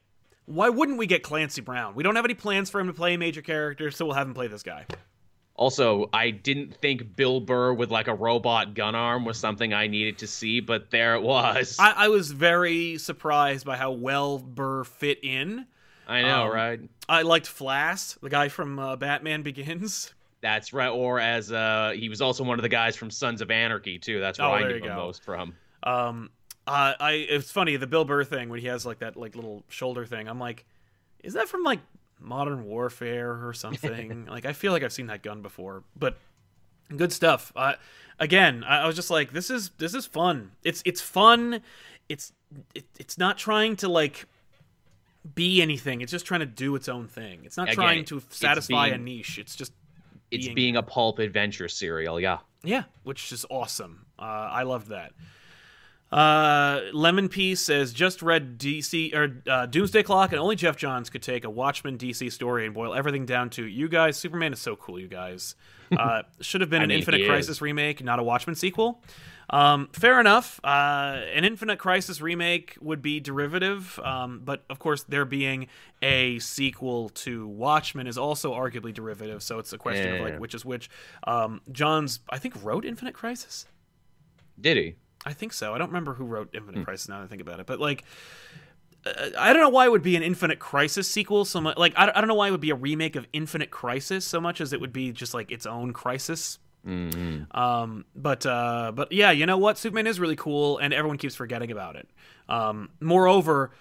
why 0.48 0.70
wouldn't 0.70 0.98
we 0.98 1.06
get 1.06 1.24
Clancy 1.24 1.62
Brown? 1.62 1.94
We 1.94 2.04
don't 2.04 2.16
have 2.16 2.26
any 2.26 2.34
plans 2.34 2.70
for 2.70 2.80
him 2.80 2.88
to 2.88 2.94
play 2.94 3.14
a 3.14 3.18
major 3.18 3.42
character, 3.42 3.92
so 3.92 4.06
we'll 4.06 4.16
have 4.16 4.28
him 4.28 4.34
play 4.34 4.48
this 4.48 4.64
guy. 4.64 4.86
Also, 5.56 6.10
I 6.14 6.30
didn't 6.30 6.76
think 6.76 7.16
Bill 7.16 7.42
Burr 7.42 7.74
with 7.74 7.92
like 7.92 8.08
a 8.08 8.14
robot 8.14 8.74
gun 8.74 8.96
arm 8.96 9.26
was 9.26 9.38
something 9.38 9.74
I 9.74 9.88
needed 9.88 10.20
to 10.20 10.28
see, 10.28 10.62
but 10.62 10.90
there 10.90 11.16
it 11.16 11.22
was. 11.22 11.76
I, 11.80 11.92
I 11.92 12.08
was 12.08 12.32
very 12.32 12.98
surprised 12.98 13.66
by 13.66 13.76
how 13.76 13.92
well 13.92 14.38
Burr 14.38 14.84
fit 14.84 15.20
in. 15.24 15.66
I 16.08 16.22
know, 16.22 16.46
um, 16.46 16.52
right? 16.52 16.80
I 17.10 17.24
liked 17.24 17.48
Flass, 17.48 18.18
the 18.22 18.30
guy 18.30 18.48
from 18.48 18.80
uh, 18.80 18.96
Batman 18.96 19.42
Begins. 19.42 20.14
That's 20.40 20.72
right. 20.72 20.90
Or 20.90 21.20
as 21.20 21.52
uh, 21.52 21.94
he 21.96 22.08
was 22.08 22.22
also 22.22 22.44
one 22.44 22.60
of 22.60 22.64
the 22.64 22.70
guys 22.70 22.96
from 22.96 23.10
Sons 23.10 23.42
of 23.42 23.52
Anarchy 23.52 24.00
too. 24.00 24.22
That's 24.22 24.40
where 24.40 24.48
oh, 24.48 24.54
I 24.54 24.68
knew 24.68 24.76
him 24.76 24.84
go. 24.84 24.96
most 24.96 25.24
from. 25.24 25.56
Um, 25.84 26.30
uh, 26.68 26.94
I 27.00 27.12
it's 27.14 27.52
funny 27.52 27.78
the 27.78 27.88
Bill 27.88 28.06
Burr 28.06 28.24
thing 28.24 28.50
when 28.50 28.60
he 28.60 28.68
has 28.68 28.86
like 28.86 29.00
that 29.00 29.16
like 29.16 29.36
little 29.36 29.64
shoulder 29.70 30.06
thing. 30.06 30.28
I'm 30.28 30.40
like, 30.40 30.66
is 31.24 31.34
that 31.34 31.48
from 31.48 31.64
like 31.64 31.80
Modern 32.20 32.66
Warfare 32.66 33.48
or 33.48 33.54
something? 33.54 34.26
like 34.30 34.46
I 34.46 34.54
feel 34.54 34.74
like 34.74 34.84
I've 34.84 34.94
seen 34.94 35.08
that 35.08 35.24
gun 35.24 35.42
before, 35.42 35.84
but 35.98 36.18
good 36.96 37.14
stuff. 37.14 37.54
Uh, 37.56 37.74
again, 38.20 38.64
I, 38.66 38.82
I 38.82 38.88
was 38.88 38.96
just 38.96 39.10
like, 39.10 39.32
this 39.32 39.50
is 39.50 39.72
this 39.78 39.94
is 39.94 40.06
fun. 40.06 40.52
It's 40.64 40.82
it's 40.86 41.00
fun. 41.00 41.62
It's 42.10 42.34
it, 42.76 42.86
it's 43.00 43.18
not 43.18 43.38
trying 43.38 43.78
to 43.78 43.88
like 43.88 44.26
be 45.36 45.62
anything. 45.62 46.02
It's 46.02 46.12
just 46.12 46.26
trying 46.26 46.42
to 46.42 46.46
do 46.46 46.76
its 46.76 46.90
own 46.90 47.08
thing. 47.08 47.42
It's 47.46 47.56
not 47.56 47.70
again, 47.70 47.76
trying 47.76 48.06
to 48.06 48.22
satisfy 48.30 48.90
being, 48.90 49.00
a 49.00 49.04
niche. 49.04 49.38
It's 49.40 49.56
just 49.56 49.72
it's 50.32 50.46
being, 50.46 50.56
being 50.56 50.76
a 50.76 50.84
pulp 50.84 51.20
adventure 51.20 51.70
serial. 51.70 52.20
Yeah. 52.20 52.40
Yeah, 52.64 52.84
which 53.04 53.32
is 53.32 53.46
awesome. 53.50 54.06
Uh, 54.20 54.24
I 54.24 54.64
loved 54.64 54.90
that. 54.90 55.14
Uh, 56.12 56.82
Lemon 56.94 57.28
Piece 57.28 57.60
says 57.60 57.92
just 57.92 58.22
read 58.22 58.58
DC 58.58 59.14
or 59.14 59.42
uh, 59.50 59.66
Doomsday 59.66 60.04
Clock, 60.04 60.32
and 60.32 60.40
only 60.40 60.56
Geoff 60.56 60.78
Johns 60.78 61.10
could 61.10 61.22
take 61.22 61.44
a 61.44 61.50
Watchmen 61.50 61.98
DC 61.98 62.32
story 62.32 62.66
and 62.66 62.74
boil 62.74 62.94
everything 62.94 63.26
down 63.26 63.50
to 63.52 63.66
you 63.66 63.90
guys. 63.90 64.18
Superman 64.18 64.54
is 64.54 64.60
so 64.60 64.76
cool, 64.76 65.00
you 65.00 65.08
guys. 65.08 65.56
Uh, 65.98 66.24
should 66.42 66.60
have 66.60 66.70
been 66.70 66.82
an 66.82 66.92
Infinite 66.92 67.26
Crisis 67.26 67.50
is. 67.50 67.62
remake, 67.62 68.04
not 68.04 68.20
a 68.20 68.24
Watchmen 68.24 68.56
sequel. 68.58 69.02
Um, 69.50 69.88
fair 69.94 70.20
enough. 70.20 70.60
Uh, 70.62 71.22
an 71.34 71.46
Infinite 71.46 71.80
Crisis 71.80 72.20
remake 72.20 72.76
would 72.82 73.02
be 73.02 73.22
derivative, 73.22 73.98
um, 74.04 74.42
but 74.44 74.66
of 74.70 74.80
course, 74.80 75.04
there 75.04 75.24
being 75.24 75.68
a 76.02 76.40
sequel 76.40 77.08
to 77.10 77.48
Watchmen 77.48 78.06
is 78.06 78.18
also 78.18 78.54
arguably 78.54 78.94
derivative. 78.94 79.42
So 79.42 79.60
it's 79.60 79.72
a 79.72 79.78
question 79.78 80.08
yeah. 80.08 80.14
of 80.16 80.22
like 80.26 80.40
which 80.40 80.54
is 80.54 80.66
which. 80.66 80.90
Um, 81.26 81.62
Johns, 81.72 82.20
I 82.30 82.38
think, 82.38 82.62
wrote 82.62 82.84
Infinite 82.84 83.14
Crisis. 83.14 83.66
Did 84.60 84.76
he? 84.76 84.96
I 85.28 85.34
think 85.34 85.54
so. 85.54 85.74
I 85.74 85.78
don't 85.78 85.90
remember 85.90 86.14
who 86.14 86.26
wrote 86.26 86.50
Infinite 86.54 86.80
hmm. 86.80 86.84
Crisis 86.86 87.10
now 87.10 87.20
that 87.20 87.26
I 87.26 87.28
think 87.28 87.42
about 87.42 87.60
it, 87.60 87.66
but 87.66 87.80
like. 87.80 88.04
Uh, 89.06 89.30
I 89.38 89.54
don't 89.54 89.62
know 89.62 89.70
why 89.70 89.86
it 89.86 89.92
would 89.92 90.02
be 90.02 90.16
an 90.16 90.24
Infinite 90.24 90.58
Crisis 90.58 91.10
sequel 91.10 91.46
so 91.46 91.62
much. 91.62 91.78
Like, 91.78 91.94
I, 91.96 92.12
I 92.14 92.20
don't 92.20 92.28
know 92.28 92.34
why 92.34 92.48
it 92.48 92.52
would 92.52 92.60
be 92.60 92.72
a 92.72 92.76
remake 92.76 93.16
of 93.16 93.28
Infinite 93.32 93.70
Crisis 93.70 94.26
so 94.26 94.42
much 94.42 94.60
as 94.60 94.74
it 94.74 94.82
would 94.82 94.92
be 94.92 95.12
just 95.12 95.36
like 95.36 95.52
its 95.52 95.66
own 95.66 95.94
crisis. 95.94 96.58
Mm-hmm. 96.86 97.58
Um, 97.58 98.06
but 98.16 98.46
uh, 98.46 98.92
but 98.94 99.12
yeah, 99.12 99.32
you 99.32 99.46
know 99.46 99.58
what? 99.58 99.78
Superman 99.78 100.08
is 100.08 100.20
really 100.20 100.36
cool, 100.36 100.78
and 100.78 100.94
everyone 100.94 101.18
keeps 101.18 101.36
forgetting 101.36 101.72
about 101.72 101.96
it. 101.96 102.10
Um, 102.50 102.90
moreover, 103.00 103.72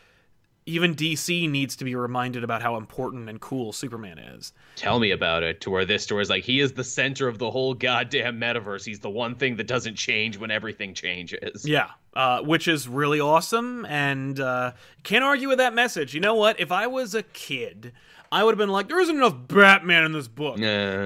even 0.66 0.94
DC 0.94 1.48
needs 1.48 1.76
to 1.76 1.85
be 1.85 1.94
reminded 1.94 2.42
about 2.44 2.61
how 2.61 2.76
important 2.76 3.29
and 3.29 3.40
cool 3.40 3.72
Superman 3.72 4.18
is. 4.18 4.52
Tell 4.74 4.98
me 4.98 5.12
about 5.12 5.42
it. 5.44 5.61
To 5.62 5.70
where 5.70 5.85
this 5.85 6.02
story 6.02 6.22
is 6.22 6.29
like 6.29 6.44
he 6.44 6.61
is 6.61 6.72
the 6.72 6.85
center 6.85 7.29
of 7.29 7.38
the 7.38 7.50
whole 7.50 7.72
goddamn 7.72 8.40
metaverse. 8.40 8.85
He's 8.85 8.98
the 9.00 9.11
one 9.11 9.37
thing 9.37 9.57
that 9.57 9.66
doesn't 9.68 9.94
change 9.94 10.37
when 10.38 10.50
everything 10.50 10.92
changes. 10.92 11.66
Yeah, 11.66 11.90
uh, 12.14 12.40
which 12.42 12.66
is 12.68 12.88
really 12.88 13.20
awesome, 13.20 13.87
and 13.87 14.38
uh, 14.40 14.72
can't 15.05 15.24
argue 15.24 15.48
with 15.48 15.59
that 15.59 15.72
message. 15.72 16.14
You 16.14 16.20
know 16.20 16.35
what? 16.35 16.59
If 16.59 16.72
I 16.72 16.88
was 16.88 17.14
a 17.14 17.22
kid, 17.22 17.92
I 18.33 18.42
would 18.42 18.50
have 18.50 18.59
been 18.59 18.68
like, 18.70 18.88
there 18.88 19.00
isn't 19.00 19.16
enough 19.16 19.37
Batman 19.46 20.02
in 20.05 20.12
this 20.12 20.26
book. 20.26 20.59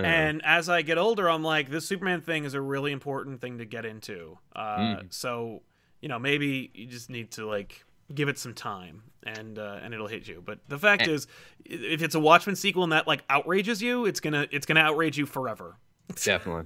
And 0.06 0.40
as 0.42 0.70
I 0.70 0.80
get 0.80 0.96
older, 0.96 1.28
I'm 1.28 1.44
like, 1.44 1.68
this 1.68 1.86
Superman 1.86 2.22
thing 2.22 2.44
is 2.44 2.54
a 2.54 2.60
really 2.62 2.92
important 2.92 3.42
thing 3.42 3.58
to 3.58 3.66
get 3.66 3.84
into. 3.84 4.38
Uh, 4.56 4.78
Mm. 4.78 5.12
So, 5.12 5.60
you 6.00 6.08
know, 6.08 6.18
maybe 6.18 6.70
you 6.72 6.86
just 6.86 7.10
need 7.10 7.32
to 7.32 7.46
like 7.46 7.84
give 8.14 8.28
it 8.28 8.38
some 8.38 8.54
time, 8.54 9.02
and 9.24 9.58
uh, 9.58 9.78
and 9.82 9.94
it'll 9.94 10.06
hit 10.08 10.26
you. 10.28 10.42
But 10.44 10.58
the 10.68 10.78
fact 10.78 11.02
And- 11.02 11.12
is, 11.12 11.26
if 11.64 12.02
it's 12.02 12.14
a 12.14 12.20
Watchmen 12.20 12.56
sequel 12.56 12.82
and 12.84 12.92
that 12.92 13.06
like 13.06 13.24
outrages 13.30 13.82
you, 13.82 14.06
it's 14.06 14.20
gonna 14.20 14.46
it's 14.50 14.66
gonna 14.66 14.80
outrage 14.80 15.16
you 15.18 15.26
forever. 15.26 15.76
Definitely. 16.22 16.64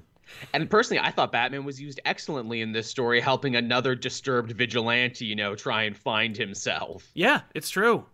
And 0.54 0.70
personally, 0.70 1.00
I 1.00 1.11
thought 1.11 1.33
Batman 1.33 1.64
was 1.64 1.78
used 1.78 2.00
excellently 2.07 2.62
in 2.62 2.72
this 2.72 2.88
story, 2.88 3.20
helping 3.20 3.57
another 3.57 3.94
disturbed 3.94 4.52
vigilante, 4.52 5.26
you 5.26 5.37
know, 5.37 5.54
try 5.54 5.83
and 5.83 5.94
find 5.96 6.35
himself. 6.35 7.07
Yeah, 7.14 7.42
it's 7.54 7.68
true. 7.68 8.07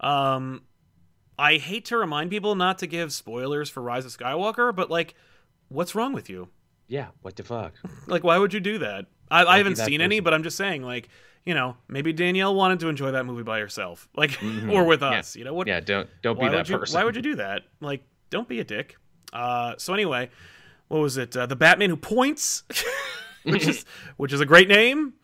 Um, 0.00 0.62
I 1.38 1.56
hate 1.56 1.86
to 1.86 1.96
remind 1.96 2.30
people 2.30 2.54
not 2.54 2.78
to 2.78 2.86
give 2.86 3.12
spoilers 3.12 3.68
for 3.68 3.82
Rise 3.82 4.04
of 4.04 4.16
Skywalker, 4.16 4.74
but 4.74 4.90
like, 4.90 5.14
what's 5.68 5.94
wrong 5.94 6.12
with 6.12 6.30
you? 6.30 6.48
Yeah, 6.86 7.08
what 7.22 7.36
the 7.36 7.42
fuck? 7.42 7.74
Like, 8.06 8.24
why 8.24 8.38
would 8.38 8.54
you 8.54 8.60
do 8.60 8.78
that? 8.78 9.06
I, 9.30 9.44
I 9.44 9.58
haven't 9.58 9.76
that 9.76 9.86
seen 9.86 10.00
any, 10.00 10.20
but 10.20 10.32
I'm 10.32 10.42
just 10.42 10.56
saying, 10.56 10.82
like, 10.82 11.08
you 11.48 11.54
know, 11.54 11.76
maybe 11.88 12.12
Danielle 12.12 12.54
wanted 12.54 12.78
to 12.80 12.88
enjoy 12.88 13.10
that 13.12 13.24
movie 13.24 13.42
by 13.42 13.58
herself, 13.58 14.06
like, 14.14 14.32
Mhm. 14.32 14.70
or 14.74 14.84
with 14.84 15.00
Yeah. 15.00 15.18
us. 15.20 15.34
You 15.34 15.44
know 15.44 15.54
what? 15.54 15.66
Yeah, 15.66 15.80
don't 15.80 16.08
don't 16.20 16.38
be 16.38 16.46
that 16.46 16.68
you? 16.68 16.76
person. 16.78 16.98
Why 16.98 17.04
would 17.04 17.16
you 17.16 17.22
do 17.22 17.36
that? 17.36 17.62
Like, 17.80 18.02
don't 18.28 18.46
be 18.46 18.60
a 18.60 18.64
dick. 18.64 18.96
Uh, 19.32 19.74
so 19.78 19.94
anyway, 19.94 20.28
what 20.88 20.98
was 21.00 21.16
it? 21.16 21.34
Uh, 21.34 21.46
the 21.46 21.56
Batman 21.56 21.88
who 21.88 21.96
points, 21.96 22.64
which 23.44 23.66
is 23.66 23.84
which 24.18 24.32
is 24.34 24.40
a 24.42 24.46
great 24.46 24.68
name. 24.68 25.14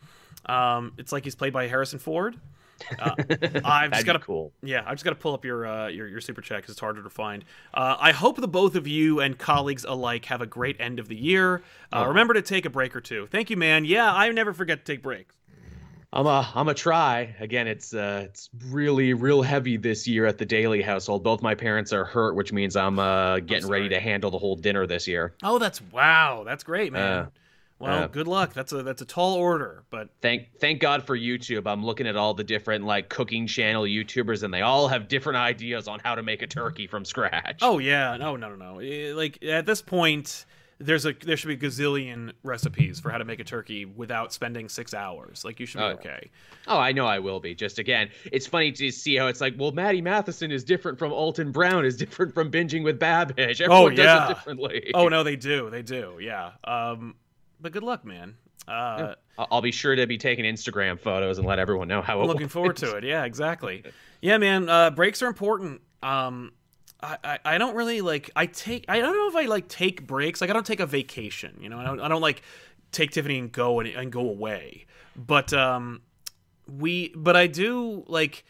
Um, 0.46 0.92
it's 0.96 1.12
like 1.12 1.24
he's 1.24 1.34
played 1.34 1.52
by 1.52 1.66
Harrison 1.68 1.98
Ford. 1.98 2.36
Uh, 2.98 3.14
I've 3.64 3.92
just 3.92 4.04
got 4.06 4.14
to 4.14 4.18
cool. 4.18 4.52
yeah, 4.62 4.82
I've 4.84 4.94
just 4.94 5.04
got 5.04 5.10
to 5.10 5.16
pull 5.16 5.32
up 5.34 5.44
your 5.44 5.66
uh, 5.66 5.88
your 5.88 6.08
your 6.08 6.20
super 6.22 6.40
chat 6.40 6.58
because 6.58 6.72
it's 6.72 6.80
harder 6.80 7.02
to 7.02 7.10
find. 7.10 7.44
Uh, 7.72 7.96
I 8.00 8.12
hope 8.12 8.36
the 8.40 8.48
both 8.48 8.74
of 8.76 8.86
you 8.86 9.20
and 9.20 9.38
colleagues 9.38 9.84
alike 9.84 10.24
have 10.26 10.40
a 10.40 10.46
great 10.46 10.80
end 10.80 10.98
of 10.98 11.08
the 11.08 11.16
year. 11.16 11.56
Uh, 11.92 12.02
Oh. 12.04 12.08
Remember 12.08 12.32
to 12.34 12.42
take 12.42 12.64
a 12.64 12.70
break 12.70 12.96
or 12.96 13.00
two. 13.00 13.26
Thank 13.28 13.48
you, 13.50 13.56
man. 13.58 13.84
Yeah, 13.84 14.10
I 14.12 14.30
never 14.32 14.52
forget 14.54 14.84
to 14.84 14.92
take 14.92 15.02
breaks. 15.02 15.34
I'm 16.14 16.26
a 16.26 16.48
I'm 16.54 16.68
a 16.68 16.74
try. 16.74 17.34
Again, 17.40 17.66
it's 17.66 17.92
uh 17.92 18.22
it's 18.26 18.48
really 18.68 19.14
real 19.14 19.42
heavy 19.42 19.76
this 19.76 20.06
year 20.06 20.26
at 20.26 20.38
the 20.38 20.46
Daily 20.46 20.80
household. 20.80 21.24
Both 21.24 21.42
my 21.42 21.56
parents 21.56 21.92
are 21.92 22.04
hurt, 22.04 22.36
which 22.36 22.52
means 22.52 22.76
I'm 22.76 23.00
uh 23.00 23.40
getting 23.40 23.68
ready 23.68 23.88
to 23.88 23.98
handle 23.98 24.30
the 24.30 24.38
whole 24.38 24.54
dinner 24.54 24.86
this 24.86 25.08
year. 25.08 25.34
Oh, 25.42 25.58
that's 25.58 25.82
wow, 25.90 26.44
that's 26.46 26.62
great, 26.62 26.92
man. 26.92 27.02
Uh, 27.02 27.26
well, 27.80 28.04
uh. 28.04 28.06
good 28.06 28.28
luck. 28.28 28.54
That's 28.54 28.72
a 28.72 28.84
that's 28.84 29.02
a 29.02 29.04
tall 29.04 29.34
order, 29.34 29.82
but 29.90 30.08
Thank 30.20 30.60
thank 30.60 30.80
God 30.80 31.02
for 31.02 31.18
YouTube. 31.18 31.66
I'm 31.66 31.84
looking 31.84 32.06
at 32.06 32.14
all 32.14 32.32
the 32.32 32.44
different 32.44 32.84
like 32.84 33.08
cooking 33.08 33.48
channel 33.48 33.82
YouTubers 33.82 34.44
and 34.44 34.54
they 34.54 34.60
all 34.62 34.86
have 34.86 35.08
different 35.08 35.38
ideas 35.38 35.88
on 35.88 35.98
how 35.98 36.14
to 36.14 36.22
make 36.22 36.42
a 36.42 36.46
turkey 36.46 36.86
from 36.86 37.04
scratch. 37.04 37.58
oh 37.60 37.80
yeah, 37.80 38.16
no, 38.16 38.36
no, 38.36 38.54
no, 38.54 38.74
no. 38.74 38.78
Eh, 38.78 39.12
Like 39.12 39.42
at 39.42 39.66
this 39.66 39.82
point, 39.82 40.46
there's 40.78 41.06
a 41.06 41.12
there 41.12 41.36
should 41.36 41.48
be 41.48 41.54
a 41.54 41.70
gazillion 41.70 42.32
recipes 42.42 43.00
for 43.00 43.10
how 43.10 43.18
to 43.18 43.24
make 43.24 43.40
a 43.40 43.44
turkey 43.44 43.84
without 43.84 44.32
spending 44.32 44.68
six 44.68 44.94
hours. 44.94 45.44
Like 45.44 45.60
you 45.60 45.66
should 45.66 45.78
be 45.78 45.84
Oh, 45.84 45.88
yeah. 45.88 45.94
okay. 45.94 46.30
Oh, 46.66 46.78
I 46.78 46.92
know 46.92 47.06
I 47.06 47.18
will 47.18 47.40
be. 47.40 47.54
Just 47.54 47.78
again, 47.78 48.10
it's 48.32 48.46
funny 48.46 48.72
to 48.72 48.90
see 48.90 49.16
how 49.16 49.26
it's 49.28 49.40
like, 49.40 49.54
well, 49.58 49.72
Matty 49.72 50.00
Matheson 50.00 50.50
is 50.50 50.64
different 50.64 50.98
from 50.98 51.12
Alton 51.12 51.52
Brown, 51.52 51.84
is 51.84 51.96
different 51.96 52.34
from 52.34 52.50
binging 52.50 52.84
with 52.84 52.98
Babish. 52.98 53.60
Everyone 53.60 53.94
does 53.94 54.04
yeah. 54.04 54.26
it 54.26 54.28
differently. 54.28 54.90
Oh 54.94 55.08
no, 55.08 55.22
they 55.22 55.36
do, 55.36 55.70
they 55.70 55.82
do. 55.82 56.18
Yeah. 56.20 56.52
Um, 56.64 57.14
but 57.60 57.72
good 57.72 57.82
luck, 57.84 58.04
man. 58.04 58.36
Uh, 58.66 59.14
I'll 59.38 59.48
I'll 59.52 59.62
be 59.62 59.72
sure 59.72 59.94
to 59.94 60.06
be 60.06 60.18
taking 60.18 60.44
Instagram 60.44 60.98
photos 60.98 61.38
and 61.38 61.46
let 61.46 61.58
everyone 61.58 61.88
know 61.88 62.02
how. 62.02 62.20
I'm 62.20 62.26
looking 62.26 62.48
forward 62.48 62.76
to 62.78 62.96
it. 62.96 63.04
Yeah, 63.04 63.24
exactly. 63.24 63.84
Yeah, 64.20 64.38
man. 64.38 64.68
Uh, 64.68 64.90
breaks 64.90 65.22
are 65.22 65.26
important. 65.26 65.82
Um, 66.02 66.52
I, 67.04 67.18
I, 67.22 67.38
I 67.44 67.58
don't 67.58 67.76
really 67.76 68.00
like. 68.00 68.30
I 68.34 68.46
take. 68.46 68.86
I 68.88 69.00
don't 69.00 69.14
know 69.14 69.28
if 69.28 69.36
I 69.36 69.48
like 69.48 69.68
take 69.68 70.06
breaks. 70.06 70.40
Like 70.40 70.50
I 70.50 70.52
don't 70.52 70.66
take 70.66 70.80
a 70.80 70.86
vacation. 70.86 71.58
You 71.60 71.68
know, 71.68 71.78
I 71.78 71.84
don't. 71.84 72.00
I 72.00 72.08
don't 72.08 72.22
like 72.22 72.42
take 72.92 73.10
Tiffany 73.10 73.38
and 73.38 73.52
go 73.52 73.80
and, 73.80 73.88
and 73.88 74.10
go 74.10 74.20
away. 74.20 74.86
But 75.14 75.52
um, 75.52 76.00
we. 76.66 77.12
But 77.14 77.36
I 77.36 77.46
do 77.46 78.04
like 78.06 78.44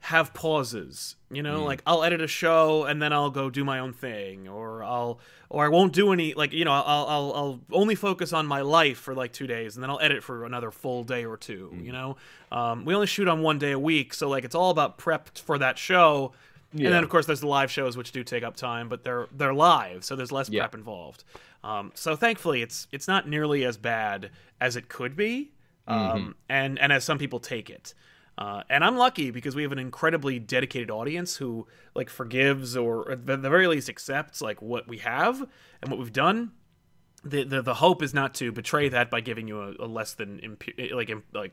have 0.00 0.32
pauses. 0.32 1.16
You 1.30 1.42
know, 1.42 1.64
like 1.64 1.82
I'll 1.86 2.02
edit 2.02 2.22
a 2.22 2.26
show 2.26 2.84
and 2.84 3.02
then 3.02 3.12
I'll 3.12 3.30
go 3.30 3.50
do 3.50 3.64
my 3.64 3.80
own 3.80 3.92
thing, 3.92 4.48
or 4.48 4.82
I'll 4.82 5.20
or 5.50 5.64
I 5.64 5.68
won't 5.68 5.92
do 5.92 6.12
any 6.12 6.32
like 6.34 6.52
you 6.52 6.64
know 6.64 6.72
I'll 6.72 7.06
I'll 7.06 7.32
I'll 7.34 7.60
only 7.72 7.94
focus 7.94 8.32
on 8.32 8.46
my 8.46 8.62
life 8.62 8.98
for 8.98 9.14
like 9.14 9.32
two 9.32 9.46
days 9.46 9.76
and 9.76 9.82
then 9.82 9.90
I'll 9.90 10.00
edit 10.00 10.22
for 10.22 10.46
another 10.46 10.70
full 10.70 11.04
day 11.04 11.26
or 11.26 11.36
two. 11.36 11.76
You 11.82 11.92
know, 11.92 12.16
um, 12.50 12.84
we 12.86 12.94
only 12.94 13.06
shoot 13.06 13.28
on 13.28 13.42
one 13.42 13.58
day 13.58 13.72
a 13.72 13.78
week, 13.78 14.14
so 14.14 14.28
like 14.28 14.44
it's 14.44 14.54
all 14.54 14.70
about 14.70 14.96
prep 14.96 15.36
for 15.36 15.58
that 15.58 15.76
show. 15.76 16.32
And 16.72 16.84
then 16.86 17.02
of 17.02 17.08
course 17.08 17.24
there's 17.26 17.40
the 17.40 17.46
live 17.46 17.70
shows 17.70 17.96
which 17.96 18.12
do 18.12 18.22
take 18.22 18.42
up 18.42 18.54
time, 18.56 18.88
but 18.88 19.02
they're 19.04 19.26
they're 19.32 19.54
live, 19.54 20.04
so 20.04 20.14
there's 20.16 20.32
less 20.32 20.48
Yeah. 20.50 20.62
prep 20.62 20.74
involved. 20.74 21.24
Um, 21.64 21.92
so 21.94 22.14
thankfully 22.16 22.62
it's 22.62 22.86
it's 22.92 23.08
not 23.08 23.28
nearly 23.28 23.64
as 23.64 23.76
bad 23.78 24.30
as 24.60 24.76
it 24.76 24.88
could 24.88 25.16
be, 25.16 25.52
um, 25.86 25.98
Mm-hmm. 25.98 26.30
and 26.50 26.78
and 26.78 26.92
as 26.92 27.04
some 27.04 27.18
people 27.18 27.40
take 27.40 27.70
it. 27.70 27.94
Uh, 28.36 28.62
and 28.70 28.84
I'm 28.84 28.96
lucky 28.96 29.32
because 29.32 29.56
we 29.56 29.62
have 29.62 29.72
an 29.72 29.80
incredibly 29.80 30.38
dedicated 30.38 30.90
audience 30.92 31.36
who 31.36 31.66
like 31.96 32.08
forgives 32.08 32.76
or 32.76 33.10
at 33.10 33.26
the 33.26 33.36
very 33.38 33.66
least 33.66 33.88
accepts 33.88 34.40
like 34.40 34.62
what 34.62 34.86
we 34.86 34.98
have 34.98 35.40
and 35.82 35.90
what 35.90 35.98
we've 35.98 36.12
done. 36.12 36.52
The, 37.24 37.42
the 37.42 37.62
the 37.62 37.74
hope 37.74 38.00
is 38.02 38.14
not 38.14 38.34
to 38.34 38.52
betray 38.52 38.88
that 38.90 39.10
by 39.10 39.20
giving 39.22 39.48
you 39.48 39.60
a, 39.60 39.74
a 39.80 39.88
less 39.88 40.14
than 40.14 40.38
impu- 40.38 40.92
like 40.94 41.10
like 41.32 41.52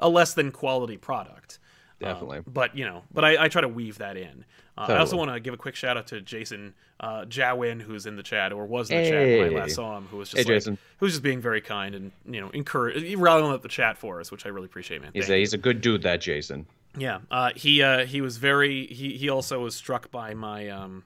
a 0.00 0.08
less 0.08 0.34
than 0.34 0.50
quality 0.50 0.96
product. 0.96 1.58
Um, 2.06 2.12
Definitely. 2.12 2.40
but 2.46 2.76
you 2.76 2.84
know, 2.84 3.02
but 3.12 3.24
I, 3.24 3.44
I 3.44 3.48
try 3.48 3.60
to 3.62 3.68
weave 3.68 3.98
that 3.98 4.16
in. 4.16 4.44
Uh, 4.76 4.86
I 4.88 4.96
also 4.98 5.16
want 5.16 5.32
to 5.32 5.38
give 5.38 5.54
a 5.54 5.56
quick 5.56 5.76
shout 5.76 5.96
out 5.96 6.08
to 6.08 6.20
Jason 6.20 6.74
uh, 6.98 7.24
Jawin, 7.26 7.80
who's 7.80 8.06
in 8.06 8.16
the 8.16 8.22
chat 8.24 8.52
or 8.52 8.66
was 8.66 8.90
in 8.90 9.02
the 9.02 9.08
chat 9.10 9.38
when 9.38 9.54
I 9.54 9.60
last 9.60 9.74
saw 9.76 9.96
him, 9.96 10.06
who 10.10 10.16
was 10.16 10.30
just 10.30 10.38
Hey, 10.38 10.52
like, 10.52 10.56
Jason. 10.60 10.78
who 10.98 11.06
was 11.06 11.12
just 11.12 11.22
being 11.22 11.40
very 11.40 11.60
kind 11.60 11.94
and 11.94 12.10
you 12.28 12.40
know 12.40 12.50
encourage 12.50 13.14
rallying 13.14 13.52
up 13.52 13.62
the 13.62 13.68
chat 13.68 13.96
for 13.98 14.20
us, 14.20 14.30
which 14.32 14.46
I 14.46 14.48
really 14.48 14.66
appreciate, 14.66 15.00
man. 15.02 15.12
He's 15.14 15.26
Thank 15.26 15.36
a, 15.36 15.38
he's 15.38 15.52
a 15.52 15.58
good 15.58 15.80
dude, 15.80 16.02
that 16.02 16.20
Jason. 16.20 16.66
yeah, 16.98 17.20
uh, 17.30 17.50
he 17.54 17.82
uh, 17.82 18.04
he 18.06 18.20
was 18.20 18.36
very 18.38 18.86
he 18.88 19.16
he 19.16 19.28
also 19.28 19.60
was 19.62 19.74
struck 19.76 20.10
by 20.10 20.34
my 20.34 20.68
um 20.70 21.04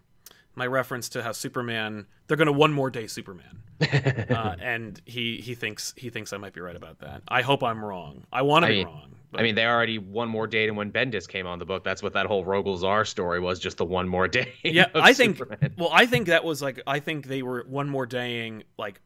my 0.59 0.67
reference 0.67 1.09
to 1.11 1.23
how 1.23 1.33
Superman 1.33 2.07
they're 2.27 2.37
gonna 2.37 2.53
one 2.53 2.73
more 2.73 2.91
day 2.91 3.07
Superman, 3.07 3.63
uh, 3.81 4.57
and 4.61 5.01
he 5.07 5.39
he 5.41 5.55
thinks 5.55 5.95
he 5.97 6.11
thinks 6.11 6.33
I 6.33 6.37
might 6.37 6.53
be 6.53 6.61
right 6.61 6.77
about 6.77 6.99
that. 6.99 7.23
I 7.29 7.43
hope 7.43 7.63
I'm 7.63 7.83
wrong. 7.85 8.25
I 8.33 8.43
want 8.43 8.65
to 8.65 8.69
be 8.69 8.77
mean- 8.79 8.87
wrong. 8.87 9.15
But 9.31 9.41
I 9.41 9.43
mean, 9.43 9.57
they 9.57 9.67
already 9.67 9.99
one 9.99 10.31
more 10.31 10.47
day, 10.47 10.67
and 10.69 10.75
when 10.75 10.91
Bendis 10.91 11.29
came 11.29 11.47
on 11.47 11.59
the 11.59 11.67
book, 11.67 11.85
that's 11.85 12.03
what 12.03 12.15
that 12.15 12.25
whole 12.25 12.47
Rogol 12.47 12.79
Zaar 12.81 13.07
story 13.07 13.41
was, 13.41 13.59
just 13.59 13.77
the 13.77 13.85
one 13.85 14.09
more 14.09 14.27
day. 14.27 14.55
yeah, 14.65 14.87
I 14.95 15.13
think. 15.13 15.37
Superman. 15.37 15.75
Well, 15.77 15.91
I 15.93 16.07
think 16.07 16.29
that 16.29 16.45
was 16.45 16.63
like 16.63 16.81
I 16.87 16.99
think 17.01 17.27
they 17.27 17.43
were 17.43 17.63
one 17.69 17.91
more 17.91 18.07
daying 18.07 18.63
like 18.79 19.03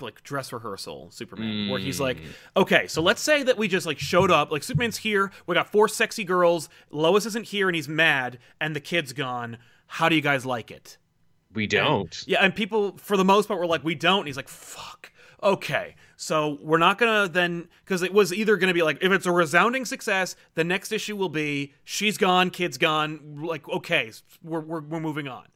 like 0.00 0.22
dress 0.22 0.52
rehearsal 0.52 1.10
Superman, 1.10 1.68
where 1.68 1.80
he's 1.80 1.98
like, 2.00 2.18
Mm. 2.18 2.26
okay, 2.56 2.86
so 2.86 3.02
let's 3.02 3.20
say 3.20 3.42
that 3.42 3.56
we 3.58 3.66
just 3.68 3.84
like 3.86 3.98
showed 3.98 4.30
up, 4.30 4.50
like 4.52 4.62
Superman's 4.62 4.98
here, 4.98 5.30
we 5.46 5.54
got 5.54 5.70
four 5.72 5.88
sexy 5.88 6.22
girls, 6.24 6.68
Lois 6.90 7.26
isn't 7.26 7.46
here, 7.46 7.68
and 7.68 7.74
he's 7.74 7.88
mad, 7.88 8.38
and 8.60 8.76
the 8.76 8.80
kid's 8.80 9.12
gone. 9.12 9.58
How 9.88 10.08
do 10.08 10.14
you 10.14 10.22
guys 10.22 10.46
like 10.46 10.70
it? 10.70 10.98
we 11.54 11.66
don't. 11.66 12.24
Yeah, 12.26 12.44
and 12.44 12.54
people 12.54 12.96
for 12.98 13.16
the 13.16 13.24
most 13.24 13.48
part 13.48 13.58
were 13.58 13.66
like, 13.66 13.82
"We 13.82 13.94
don't." 13.94 14.20
And 14.20 14.26
he's 14.28 14.36
like, 14.36 14.48
"Fuck." 14.48 15.12
Okay, 15.42 15.94
so 16.16 16.58
we're 16.60 16.78
not 16.78 16.98
gonna 16.98 17.28
then 17.28 17.68
because 17.84 18.02
it 18.02 18.12
was 18.12 18.32
either 18.32 18.56
gonna 18.56 18.74
be 18.74 18.82
like 18.82 18.98
if 19.00 19.12
it's 19.12 19.26
a 19.26 19.32
resounding 19.32 19.84
success, 19.84 20.36
the 20.54 20.64
next 20.64 20.92
issue 20.92 21.16
will 21.16 21.28
be 21.28 21.74
she's 21.84 22.18
gone, 22.18 22.50
kid's 22.50 22.78
gone. 22.78 23.38
Like, 23.42 23.68
okay, 23.68 24.12
we're 24.42 24.60
we're, 24.60 24.80
we're 24.80 25.00
moving 25.00 25.28
on. 25.28 25.46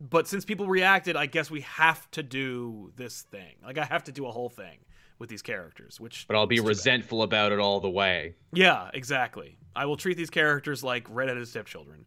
But 0.00 0.28
since 0.28 0.44
people 0.44 0.66
reacted, 0.68 1.16
I 1.16 1.26
guess 1.26 1.50
we 1.50 1.62
have 1.62 2.08
to 2.12 2.22
do 2.22 2.92
this 2.96 3.22
thing. 3.22 3.56
Like, 3.64 3.78
I 3.78 3.84
have 3.84 4.04
to 4.04 4.12
do 4.12 4.26
a 4.26 4.30
whole 4.30 4.48
thing 4.48 4.78
with 5.18 5.28
these 5.28 5.42
characters, 5.42 5.98
which. 6.00 6.26
But 6.28 6.36
I'll 6.36 6.46
be 6.46 6.56
too 6.56 6.62
bad. 6.62 6.68
resentful 6.68 7.22
about 7.22 7.50
it 7.50 7.58
all 7.58 7.80
the 7.80 7.90
way. 7.90 8.34
Yeah, 8.52 8.90
exactly. 8.94 9.58
I 9.74 9.86
will 9.86 9.96
treat 9.96 10.16
these 10.16 10.30
characters 10.30 10.84
like 10.84 11.06
redheaded 11.10 11.48
stepchildren. 11.48 12.06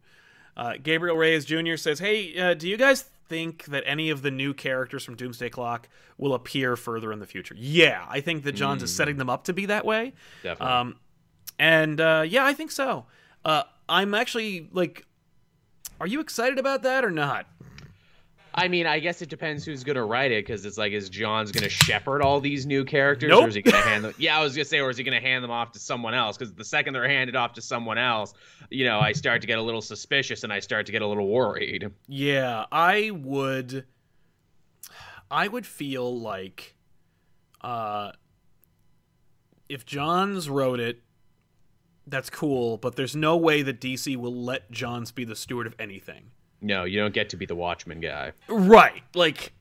Uh, 0.56 0.74
Gabriel 0.82 1.16
Reyes 1.16 1.44
Jr. 1.44 1.76
says, 1.76 1.98
"Hey, 1.98 2.38
uh, 2.38 2.54
do 2.54 2.68
you 2.68 2.76
guys 2.76 3.02
think 3.28 3.64
that 3.66 3.82
any 3.86 4.10
of 4.10 4.22
the 4.22 4.30
new 4.30 4.52
characters 4.52 5.04
from 5.04 5.16
Doomsday 5.16 5.48
Clock 5.48 5.88
will 6.18 6.34
appear 6.34 6.76
further 6.76 7.12
in 7.12 7.18
the 7.18 7.26
future?" 7.26 7.54
Yeah, 7.58 8.04
I 8.08 8.20
think 8.20 8.44
that 8.44 8.52
Johns 8.52 8.82
is 8.82 8.94
setting 8.94 9.16
them 9.16 9.30
up 9.30 9.44
to 9.44 9.52
be 9.52 9.66
that 9.66 9.84
way. 9.84 10.12
Definitely. 10.42 10.74
Um, 10.74 10.96
and 11.58 12.00
uh, 12.00 12.24
yeah, 12.26 12.44
I 12.44 12.52
think 12.52 12.70
so. 12.70 13.06
Uh, 13.44 13.62
I'm 13.88 14.14
actually 14.14 14.68
like, 14.72 15.06
are 16.00 16.06
you 16.06 16.20
excited 16.20 16.58
about 16.58 16.82
that 16.82 17.04
or 17.04 17.10
not? 17.10 17.46
I 18.54 18.68
mean, 18.68 18.86
I 18.86 18.98
guess 18.98 19.22
it 19.22 19.28
depends 19.30 19.64
who's 19.64 19.82
gonna 19.82 20.04
write 20.04 20.30
it, 20.30 20.44
because 20.44 20.64
it's 20.66 20.76
like, 20.76 20.92
is 20.92 21.08
Johns 21.08 21.50
gonna 21.52 21.68
shepherd 21.70 22.20
all 22.22 22.38
these 22.40 22.66
new 22.66 22.84
characters, 22.84 23.30
Nope. 23.30 23.44
or 23.44 23.48
is 23.48 23.54
he 23.54 23.62
gonna 23.62 23.78
hand 23.82 24.04
them? 24.04 24.14
Yeah, 24.18 24.38
I 24.38 24.42
was 24.42 24.54
gonna 24.54 24.64
say, 24.66 24.80
or 24.80 24.90
is 24.90 24.96
he 24.98 25.04
gonna 25.04 25.20
hand 25.20 25.42
them 25.42 25.50
off 25.50 25.72
to 25.72 25.78
someone 25.78 26.12
else? 26.14 26.36
Because 26.36 26.52
the 26.52 26.64
second 26.64 26.92
they're 26.94 27.08
handed 27.08 27.34
off 27.34 27.54
to 27.54 27.62
someone 27.62 27.96
else, 27.98 28.34
you 28.70 28.84
know, 28.84 29.00
I 29.00 29.12
start 29.12 29.40
to 29.40 29.46
get 29.46 29.58
a 29.58 29.62
little 29.62 29.80
suspicious 29.80 30.44
and 30.44 30.52
I 30.52 30.60
start 30.60 30.86
to 30.86 30.92
get 30.92 31.00
a 31.02 31.06
little 31.06 31.28
worried. 31.28 31.90
Yeah, 32.08 32.66
I 32.70 33.10
would. 33.10 33.86
I 35.30 35.48
would 35.48 35.64
feel 35.66 36.20
like, 36.20 36.76
uh, 37.62 38.12
if 39.70 39.86
Johns 39.86 40.50
wrote 40.50 40.78
it, 40.78 41.00
that's 42.06 42.28
cool. 42.28 42.76
But 42.76 42.96
there's 42.96 43.16
no 43.16 43.36
way 43.38 43.62
that 43.62 43.80
DC 43.80 44.14
will 44.16 44.34
let 44.34 44.70
Johns 44.70 45.10
be 45.10 45.24
the 45.24 45.36
steward 45.36 45.66
of 45.66 45.74
anything. 45.78 46.32
No, 46.62 46.84
you 46.84 46.98
don't 47.00 47.12
get 47.12 47.30
to 47.30 47.36
be 47.36 47.44
the 47.44 47.56
Watchman 47.56 48.00
guy. 48.00 48.32
Right. 48.48 49.02
Like, 49.14 49.52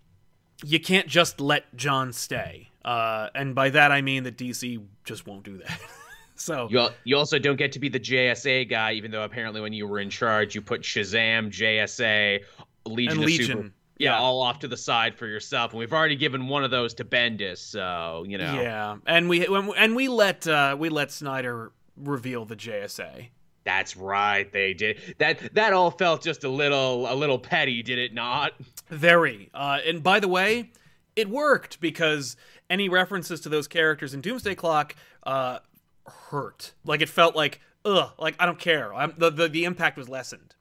you 0.63 0.79
can't 0.79 1.07
just 1.07 1.41
let 1.41 1.75
John 1.75 2.13
stay. 2.13 2.69
Uh, 2.85 3.27
and 3.35 3.53
by 3.53 3.69
that 3.69 3.91
I 3.91 4.01
mean 4.01 4.23
that 4.23 4.37
DC 4.37 4.83
just 5.03 5.27
won't 5.27 5.43
do 5.43 5.57
that. 5.57 5.79
so 6.35 6.67
You 6.69 6.79
al- 6.79 6.93
you 7.03 7.17
also 7.17 7.37
don't 7.39 7.57
get 7.57 7.71
to 7.73 7.79
be 7.79 7.89
the 7.89 7.99
JSA 7.99 8.69
guy, 8.69 8.93
even 8.93 9.11
though 9.11 9.23
apparently 9.23 9.61
when 9.61 9.73
you 9.73 9.87
were 9.87 9.99
in 9.99 10.09
charge, 10.09 10.55
you 10.55 10.61
put 10.61 10.81
Shazam, 10.81 11.49
JSA, 11.49 12.39
Legion, 12.85 13.11
and 13.11 13.19
of 13.19 13.25
Legion. 13.25 13.45
Super, 13.57 13.71
yeah, 13.97 14.17
all 14.17 14.41
off 14.41 14.59
to 14.59 14.67
the 14.67 14.77
side 14.77 15.15
for 15.15 15.27
yourself. 15.27 15.71
And 15.71 15.79
we've 15.79 15.93
already 15.93 16.15
given 16.15 16.47
one 16.47 16.63
of 16.63 16.71
those 16.71 16.95
to 16.95 17.05
Bendis, 17.05 17.59
so 17.59 18.25
you 18.27 18.39
know. 18.39 18.53
Yeah, 18.59 18.97
and 19.05 19.29
we 19.29 19.45
and 19.45 19.95
we 19.95 20.07
let 20.07 20.47
uh, 20.47 20.75
we 20.77 20.89
let 20.89 21.11
Snyder 21.11 21.71
reveal 21.95 22.45
the 22.45 22.55
JSA. 22.55 23.27
That's 23.63 23.95
right, 23.95 24.51
they 24.51 24.73
did. 24.73 24.99
That 25.19 25.53
that 25.53 25.73
all 25.73 25.91
felt 25.91 26.23
just 26.23 26.43
a 26.43 26.49
little 26.49 27.11
a 27.11 27.13
little 27.15 27.37
petty, 27.37 27.83
did 27.83 27.99
it 27.99 28.13
not? 28.13 28.53
Very. 28.89 29.49
Uh, 29.53 29.79
and 29.85 30.01
by 30.01 30.19
the 30.19 30.27
way, 30.27 30.71
it 31.15 31.29
worked 31.29 31.79
because 31.79 32.35
any 32.69 32.89
references 32.89 33.39
to 33.41 33.49
those 33.49 33.67
characters 33.67 34.13
in 34.13 34.21
Doomsday 34.21 34.55
Clock 34.55 34.95
uh, 35.23 35.59
hurt. 36.07 36.73
Like 36.85 37.01
it 37.01 37.09
felt 37.09 37.35
like 37.35 37.59
ugh. 37.85 38.11
Like 38.17 38.35
I 38.39 38.45
don't 38.47 38.59
care. 38.59 38.93
I'm, 38.93 39.13
the, 39.17 39.29
the 39.29 39.47
the 39.47 39.63
impact 39.65 39.95
was 39.97 40.09
lessened, 40.09 40.55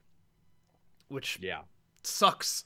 which 1.07 1.39
Yeah. 1.41 1.61
sucks. 2.03 2.65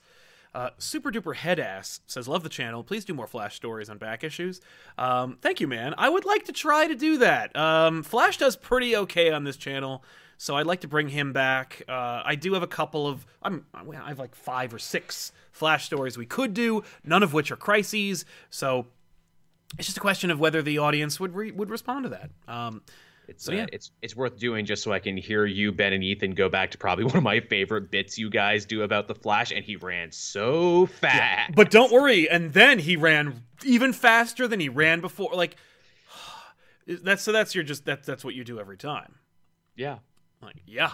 Uh, 0.54 0.70
Super 0.78 1.12
duper 1.12 1.36
head 1.36 1.60
ass 1.60 2.00
says, 2.08 2.30
"Love 2.30 2.42
the 2.44 2.50
channel. 2.50 2.82
Please 2.82 3.04
do 3.04 3.14
more 3.14 3.28
Flash 3.28 3.56
stories 3.56 3.90
on 3.90 3.98
back 3.98 4.24
issues." 4.24 4.62
Um, 4.98 5.38
thank 5.42 5.60
you, 5.60 5.68
man. 5.68 5.94
I 5.98 6.08
would 6.08 6.24
like 6.24 6.46
to 6.46 6.54
try 6.54 6.88
to 6.88 6.96
do 6.96 7.18
that. 7.18 7.54
Um, 7.58 8.04
Flash 8.04 8.38
does 8.38 8.56
pretty 8.56 8.96
okay 8.96 9.32
on 9.32 9.44
this 9.44 9.58
channel, 9.58 10.02
so 10.38 10.56
I'd 10.56 10.66
like 10.66 10.82
to 10.82 10.88
bring 10.88 11.10
him 11.10 11.34
back. 11.34 11.84
Uh, 11.88 12.22
I 12.26 12.36
do 12.36 12.54
have 12.54 12.64
a 12.64 12.68
couple 12.68 13.08
of. 13.08 13.26
I'm. 13.42 13.66
I 13.74 14.08
have 14.08 14.20
like 14.20 14.36
five 14.36 14.74
or 14.74 14.80
six 14.80 15.32
Flash 15.52 15.86
stories 15.86 16.18
we 16.18 16.26
could 16.26 16.54
do, 16.54 16.84
none 17.04 17.24
of 17.24 17.34
which 17.34 17.52
are 17.52 17.56
crises. 17.56 18.26
So 18.50 18.88
it's 19.78 19.88
just 19.88 19.98
a 19.98 20.02
question 20.02 20.32
of 20.32 20.40
whether 20.40 20.62
the 20.62 20.78
audience 20.78 21.20
would 21.20 21.34
re- 21.36 21.52
would 21.52 21.70
respond 21.70 22.04
to 22.04 22.10
that. 22.10 22.30
Um, 22.48 22.82
It's 23.28 23.46
So, 23.46 23.54
uh, 23.54 23.66
it's 23.72 23.92
it's 24.02 24.16
worth 24.16 24.38
doing 24.38 24.66
just 24.66 24.84
so 24.84 24.92
I 24.92 25.00
can 25.00 25.18
hear 25.18 25.46
you, 25.46 25.72
Ben 25.72 25.94
and 25.94 26.04
Ethan, 26.04 26.32
go 26.36 26.50
back 26.50 26.72
to 26.72 26.78
probably 26.78 27.06
one 27.12 27.18
of 27.18 27.24
my 27.24 27.40
favorite 27.40 27.90
bits 27.90 28.18
you 28.18 28.30
guys 28.30 28.66
do 28.66 28.84
about 28.84 29.08
the 29.08 29.16
Flash, 29.16 29.52
and 29.52 29.64
he 29.64 29.78
ran 29.78 30.12
so 30.12 30.86
fast. 30.86 31.56
But 31.56 31.72
don't 31.72 31.92
worry. 31.92 32.30
And 32.30 32.54
then 32.54 32.80
he 32.80 32.96
ran 32.98 33.44
even 33.64 33.94
faster 33.94 34.48
than 34.48 34.60
he 34.60 34.70
ran 34.70 35.02
before. 35.02 35.32
Like 35.34 35.56
that's 36.88 37.24
so 37.24 37.32
that's 37.32 37.56
your 37.56 37.64
just 37.64 37.86
that's 37.86 38.06
that's 38.06 38.24
what 38.24 38.36
you 38.36 38.44
do 38.44 38.60
every 38.60 38.78
time. 38.78 39.16
yeah, 39.76 39.98
Like 40.46 40.62
yeah. 40.66 40.92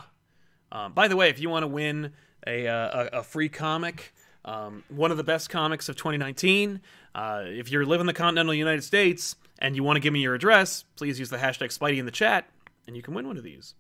Um, 0.72 0.94
by 0.94 1.08
the 1.08 1.16
way, 1.16 1.30
if 1.30 1.40
you 1.40 1.50
want 1.50 1.64
to 1.64 1.68
win 1.68 2.14
a, 2.48 2.68
uh, 2.68 3.10
a 3.14 3.20
a 3.20 3.24
free 3.24 3.50
comic, 3.50 4.14
um, 4.46 4.84
one 4.90 5.12
of 5.12 5.18
the 5.18 5.24
best 5.24 5.50
comics 5.50 5.90
of 5.90 5.96
2019, 5.96 6.82
uh, 7.14 7.44
if 7.46 7.72
you're 7.72 7.86
living 7.86 8.02
in 8.02 8.08
the 8.08 8.14
continental 8.14 8.54
United 8.54 8.84
States 8.84 9.36
and 9.60 9.76
you 9.76 9.84
want 9.84 9.98
to 9.98 10.00
give 10.00 10.14
me 10.14 10.22
your 10.22 10.34
address, 10.34 10.84
please 10.96 11.20
use 11.20 11.30
the 11.30 11.38
hashtag 11.38 11.78
Spidey 11.78 11.98
in 11.98 12.06
the 12.06 12.12
chat, 12.12 12.50
and 12.88 12.96
you 12.96 13.02
can 13.04 13.14
win 13.14 13.28
one 13.28 13.38
of 13.38 13.44
these. 13.44 13.76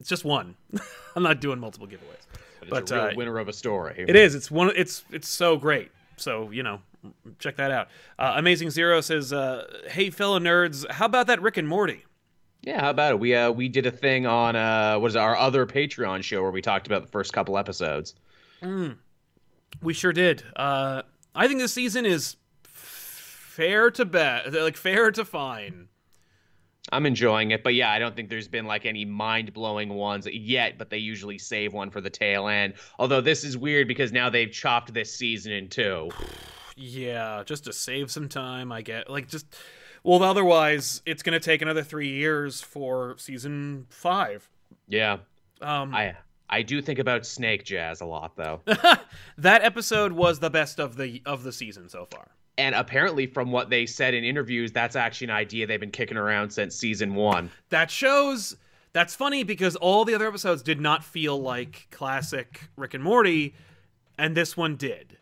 It's 0.00 0.08
just 0.08 0.24
one. 0.24 0.56
I'm 1.16 1.22
not 1.22 1.40
doing 1.40 1.60
multiple 1.60 1.86
giveaways. 1.86 2.26
but, 2.60 2.70
But, 2.70 2.82
it's 2.82 2.90
a 2.90 3.02
uh, 3.02 3.12
winner 3.14 3.38
of 3.38 3.48
a 3.48 3.52
story. 3.52 4.04
It 4.08 4.16
is. 4.16 4.34
It's 4.34 4.50
one. 4.50 4.72
It's 4.74 5.04
it's 5.10 5.28
so 5.28 5.56
great. 5.56 5.92
So 6.16 6.50
you 6.50 6.62
know, 6.64 6.80
check 7.38 7.56
that 7.56 7.70
out. 7.70 7.88
Uh, 8.18 8.34
Amazing 8.36 8.70
Zero 8.70 9.00
says, 9.00 9.32
uh, 9.32 9.82
"Hey 9.88 10.10
fellow 10.10 10.40
nerds, 10.40 10.90
how 10.90 11.06
about 11.06 11.28
that 11.28 11.40
Rick 11.40 11.56
and 11.56 11.68
Morty?" 11.68 12.04
Yeah, 12.62 12.80
how 12.80 12.90
about 12.90 13.12
it? 13.12 13.18
We 13.18 13.34
uh 13.34 13.50
we 13.50 13.68
did 13.68 13.86
a 13.86 13.90
thing 13.90 14.24
on 14.26 14.56
uh 14.56 14.98
what 14.98 15.08
is 15.08 15.16
it, 15.16 15.18
our 15.18 15.36
other 15.36 15.66
Patreon 15.66 16.22
show 16.22 16.42
where 16.42 16.50
we 16.50 16.62
talked 16.62 16.86
about 16.86 17.02
the 17.02 17.08
first 17.08 17.32
couple 17.32 17.58
episodes. 17.58 18.14
We 19.82 19.94
sure 19.94 20.12
did. 20.12 20.44
Uh, 20.54 21.02
I 21.34 21.48
think 21.48 21.58
this 21.58 21.72
season 21.72 22.06
is 22.06 22.36
fair 22.62 23.90
to 23.92 24.04
bet, 24.04 24.52
like 24.52 24.76
fair 24.76 25.10
to 25.10 25.24
fine. 25.24 25.88
I'm 26.92 27.06
enjoying 27.06 27.52
it, 27.52 27.62
but 27.64 27.74
yeah, 27.74 27.90
I 27.90 27.98
don't 27.98 28.14
think 28.14 28.28
there's 28.28 28.48
been 28.48 28.66
like 28.66 28.86
any 28.86 29.04
mind 29.04 29.52
blowing 29.52 29.88
ones 29.88 30.26
yet, 30.26 30.78
but 30.78 30.90
they 30.90 30.98
usually 30.98 31.38
save 31.38 31.72
one 31.72 31.90
for 31.90 32.00
the 32.00 32.10
tail 32.10 32.48
end. 32.48 32.74
Although 32.98 33.20
this 33.20 33.44
is 33.44 33.56
weird 33.56 33.88
because 33.88 34.12
now 34.12 34.28
they've 34.30 34.50
chopped 34.50 34.92
this 34.92 35.12
season 35.12 35.52
in 35.52 35.68
two. 35.68 36.10
Yeah, 36.74 37.42
just 37.44 37.64
to 37.64 37.72
save 37.72 38.10
some 38.10 38.30
time, 38.30 38.72
I 38.72 38.80
get 38.80 39.10
like 39.10 39.28
just. 39.28 39.44
Well, 40.04 40.22
otherwise, 40.22 41.02
it's 41.06 41.22
going 41.22 41.38
to 41.38 41.44
take 41.44 41.62
another 41.62 41.82
three 41.82 42.08
years 42.08 42.60
for 42.60 43.14
season 43.18 43.86
five. 43.88 44.48
Yeah. 44.88 45.18
Um, 45.60 45.94
I 45.94 46.16
I 46.50 46.62
do 46.62 46.82
think 46.82 46.98
about 46.98 47.24
Snake 47.24 47.64
Jazz 47.64 48.00
a 48.00 48.04
lot 48.04 48.36
though. 48.36 48.60
that 49.38 49.62
episode 49.62 50.12
was 50.12 50.40
the 50.40 50.50
best 50.50 50.80
of 50.80 50.96
the 50.96 51.22
of 51.24 51.44
the 51.44 51.52
season 51.52 51.88
so 51.88 52.06
far. 52.10 52.28
and 52.58 52.74
apparently 52.74 53.26
from 53.26 53.52
what 53.52 53.70
they 53.70 53.86
said 53.86 54.12
in 54.12 54.24
interviews, 54.24 54.72
that's 54.72 54.96
actually 54.96 55.28
an 55.28 55.30
idea 55.34 55.66
they've 55.66 55.80
been 55.80 55.90
kicking 55.90 56.16
around 56.18 56.50
since 56.50 56.74
season 56.76 57.14
1. 57.14 57.50
that 57.70 57.90
shows 57.90 58.56
that's 58.92 59.14
funny 59.14 59.42
because 59.44 59.76
all 59.76 60.04
the 60.04 60.14
other 60.14 60.28
episodes 60.28 60.62
did 60.62 60.78
not 60.80 61.02
feel 61.02 61.40
like 61.40 61.86
classic 61.90 62.68
Rick 62.76 62.92
and 62.92 63.02
Morty, 63.02 63.54
and 64.18 64.36
this 64.36 64.54
one 64.54 64.76
did. 64.76 65.16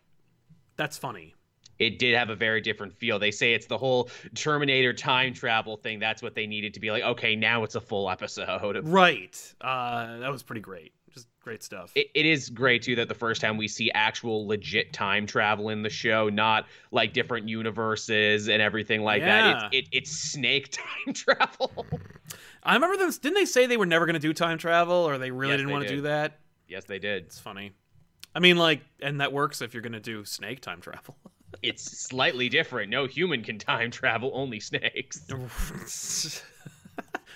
That's 0.75 0.97
funny. 0.97 1.35
It 1.81 1.99
did 1.99 2.15
have 2.15 2.29
a 2.29 2.35
very 2.35 2.61
different 2.61 2.93
feel. 2.93 3.19
They 3.19 3.31
say 3.31 3.53
it's 3.53 3.65
the 3.65 3.77
whole 3.77 4.09
Terminator 4.35 4.93
time 4.93 5.33
travel 5.33 5.77
thing. 5.77 5.99
That's 5.99 6.21
what 6.21 6.35
they 6.35 6.45
needed 6.47 6.73
to 6.75 6.79
be 6.79 6.91
like, 6.91 7.03
okay, 7.03 7.35
now 7.35 7.63
it's 7.63 7.75
a 7.75 7.81
full 7.81 8.09
episode. 8.09 8.77
Right. 8.83 9.53
Uh, 9.59 10.17
that 10.19 10.31
was 10.31 10.43
pretty 10.43 10.61
great. 10.61 10.93
Just 11.13 11.27
great 11.41 11.61
stuff. 11.63 11.91
it, 11.95 12.07
it 12.15 12.25
is 12.25 12.49
great 12.49 12.83
too 12.83 12.95
that 12.95 13.09
the 13.09 13.13
first 13.15 13.41
time 13.41 13.57
we 13.57 13.67
see 13.67 13.91
actual 13.91 14.47
legit 14.47 14.93
time 14.93 15.25
travel 15.25 15.69
in 15.69 15.81
the 15.81 15.89
show, 15.89 16.29
not 16.29 16.67
like 16.91 17.11
different 17.13 17.49
universes 17.49 18.47
and 18.47 18.61
everything 18.61 19.01
like 19.01 19.21
that. 19.23 19.73
It's, 19.73 19.89
it, 19.89 19.97
it's 19.97 20.11
snake 20.11 20.71
time 21.05 21.13
travel. 21.13 21.85
I 22.63 22.75
remember 22.75 22.95
them. 22.97 23.11
Didn't 23.21 23.35
they 23.35 23.45
say 23.45 23.65
they 23.65 23.75
were 23.77 23.85
never 23.85 24.05
going 24.05 24.13
to 24.13 24.19
do 24.19 24.33
time 24.33 24.57
travel, 24.57 24.95
or 24.95 25.17
they 25.17 25.31
really 25.31 25.51
Yes, 25.53 25.57
didn't 25.59 25.71
want 25.71 25.83
to 25.83 25.89
did. 25.89 25.95
do 25.95 26.01
that? 26.03 26.39
yes, 26.67 26.85
they 26.85 26.99
did. 26.99 27.23
It's 27.25 27.39
funny. 27.39 27.71
I 28.33 28.39
mean, 28.39 28.55
like, 28.55 28.81
and 29.01 29.19
that 29.19 29.33
works 29.33 29.61
if 29.61 29.73
you're 29.73 29.83
going 29.83 29.91
to 29.93 29.99
do 29.99 30.23
snake 30.23 30.61
time 30.61 30.79
travel. 30.79 31.17
It's 31.63 31.83
slightly 31.83 32.49
different. 32.49 32.89
No 32.89 33.05
human 33.05 33.43
can 33.43 33.59
time 33.59 33.91
travel, 33.91 34.31
only 34.33 34.59
snakes. 34.59 35.27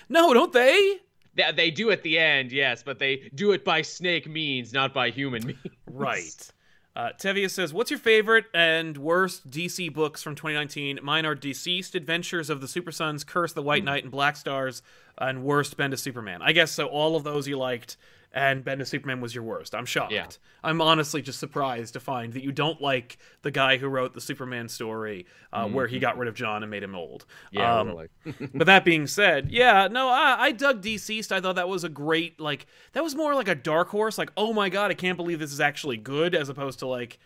no, 0.08 0.34
don't 0.34 0.52
they? 0.52 0.98
They, 1.34 1.52
they 1.54 1.70
do 1.70 1.90
at 1.90 2.02
the 2.02 2.18
end, 2.18 2.50
yes, 2.50 2.82
but 2.82 2.98
they 2.98 3.30
do 3.34 3.52
it 3.52 3.64
by 3.64 3.82
snake 3.82 4.28
means, 4.28 4.72
not 4.72 4.92
by 4.92 5.10
human 5.10 5.46
means. 5.46 5.58
Right. 5.88 6.52
Uh, 6.96 7.10
Tevia 7.18 7.50
says, 7.50 7.74
"What's 7.74 7.90
your 7.90 8.00
favorite 8.00 8.46
and 8.54 8.96
worst 8.96 9.50
DC 9.50 9.92
books 9.92 10.22
from 10.22 10.34
2019? 10.34 11.00
Mine 11.02 11.26
are 11.26 11.36
DCeased, 11.36 11.94
Adventures 11.94 12.48
of 12.48 12.62
the 12.62 12.68
Super 12.68 12.90
Sons, 12.90 13.22
Curse, 13.22 13.52
the 13.52 13.62
White 13.62 13.84
Knight, 13.84 14.04
and 14.04 14.10
Black 14.10 14.34
Stars, 14.34 14.80
and 15.18 15.44
worst 15.44 15.76
Bendis 15.76 15.98
Superman. 15.98 16.40
I 16.40 16.52
guess 16.52 16.72
so. 16.72 16.86
All 16.86 17.14
of 17.14 17.22
those 17.22 17.46
you 17.46 17.58
liked, 17.58 17.98
and 18.32 18.64
Bendis 18.64 18.88
Superman 18.88 19.20
was 19.20 19.34
your 19.34 19.44
worst. 19.44 19.74
I'm 19.74 19.86
shocked. 19.86 20.12
Yeah. 20.12 20.26
I'm 20.62 20.80
honestly 20.80 21.22
just 21.22 21.38
surprised 21.38 21.94
to 21.94 22.00
find 22.00 22.32
that 22.34 22.42
you 22.42 22.52
don't 22.52 22.80
like 22.80 23.18
the 23.42 23.50
guy 23.50 23.76
who 23.76 23.88
wrote 23.88 24.14
the 24.14 24.20
Superman 24.20 24.68
story, 24.68 25.26
uh, 25.52 25.66
where 25.68 25.86
he 25.86 25.98
got 25.98 26.18
rid 26.18 26.28
of 26.28 26.34
John 26.34 26.62
and 26.62 26.70
made 26.70 26.82
him 26.82 26.94
old. 26.94 27.24
Yeah, 27.50 27.78
Um, 27.80 27.88
really. 27.88 28.08
but 28.54 28.66
that 28.66 28.84
being 28.84 29.06
said, 29.06 29.50
yeah, 29.50 29.88
no, 29.90 30.08
I, 30.08 30.36
I 30.38 30.52
dug 30.52 30.82
DCeased. 30.82 31.32
I 31.32 31.40
thought 31.40 31.56
that 31.56 31.68
was 31.68 31.84
a 31.84 31.88
great, 31.88 32.40
like, 32.40 32.66
that 32.92 33.02
was 33.02 33.14
more 33.14 33.34
like 33.34 33.48
a 33.48 33.54
dark 33.54 33.88
horse. 33.88 34.18
Like, 34.18 34.32
oh 34.36 34.52
my 34.52 34.68
god, 34.68 34.90
I 34.90 34.94
can't 34.94 35.16
believe 35.16 35.38
this 35.38 35.52
is 35.52 35.60
actually 35.60 35.96
good, 35.96 36.34
as 36.34 36.48
opposed 36.48 36.78
to 36.80 36.86
like, 36.86 37.18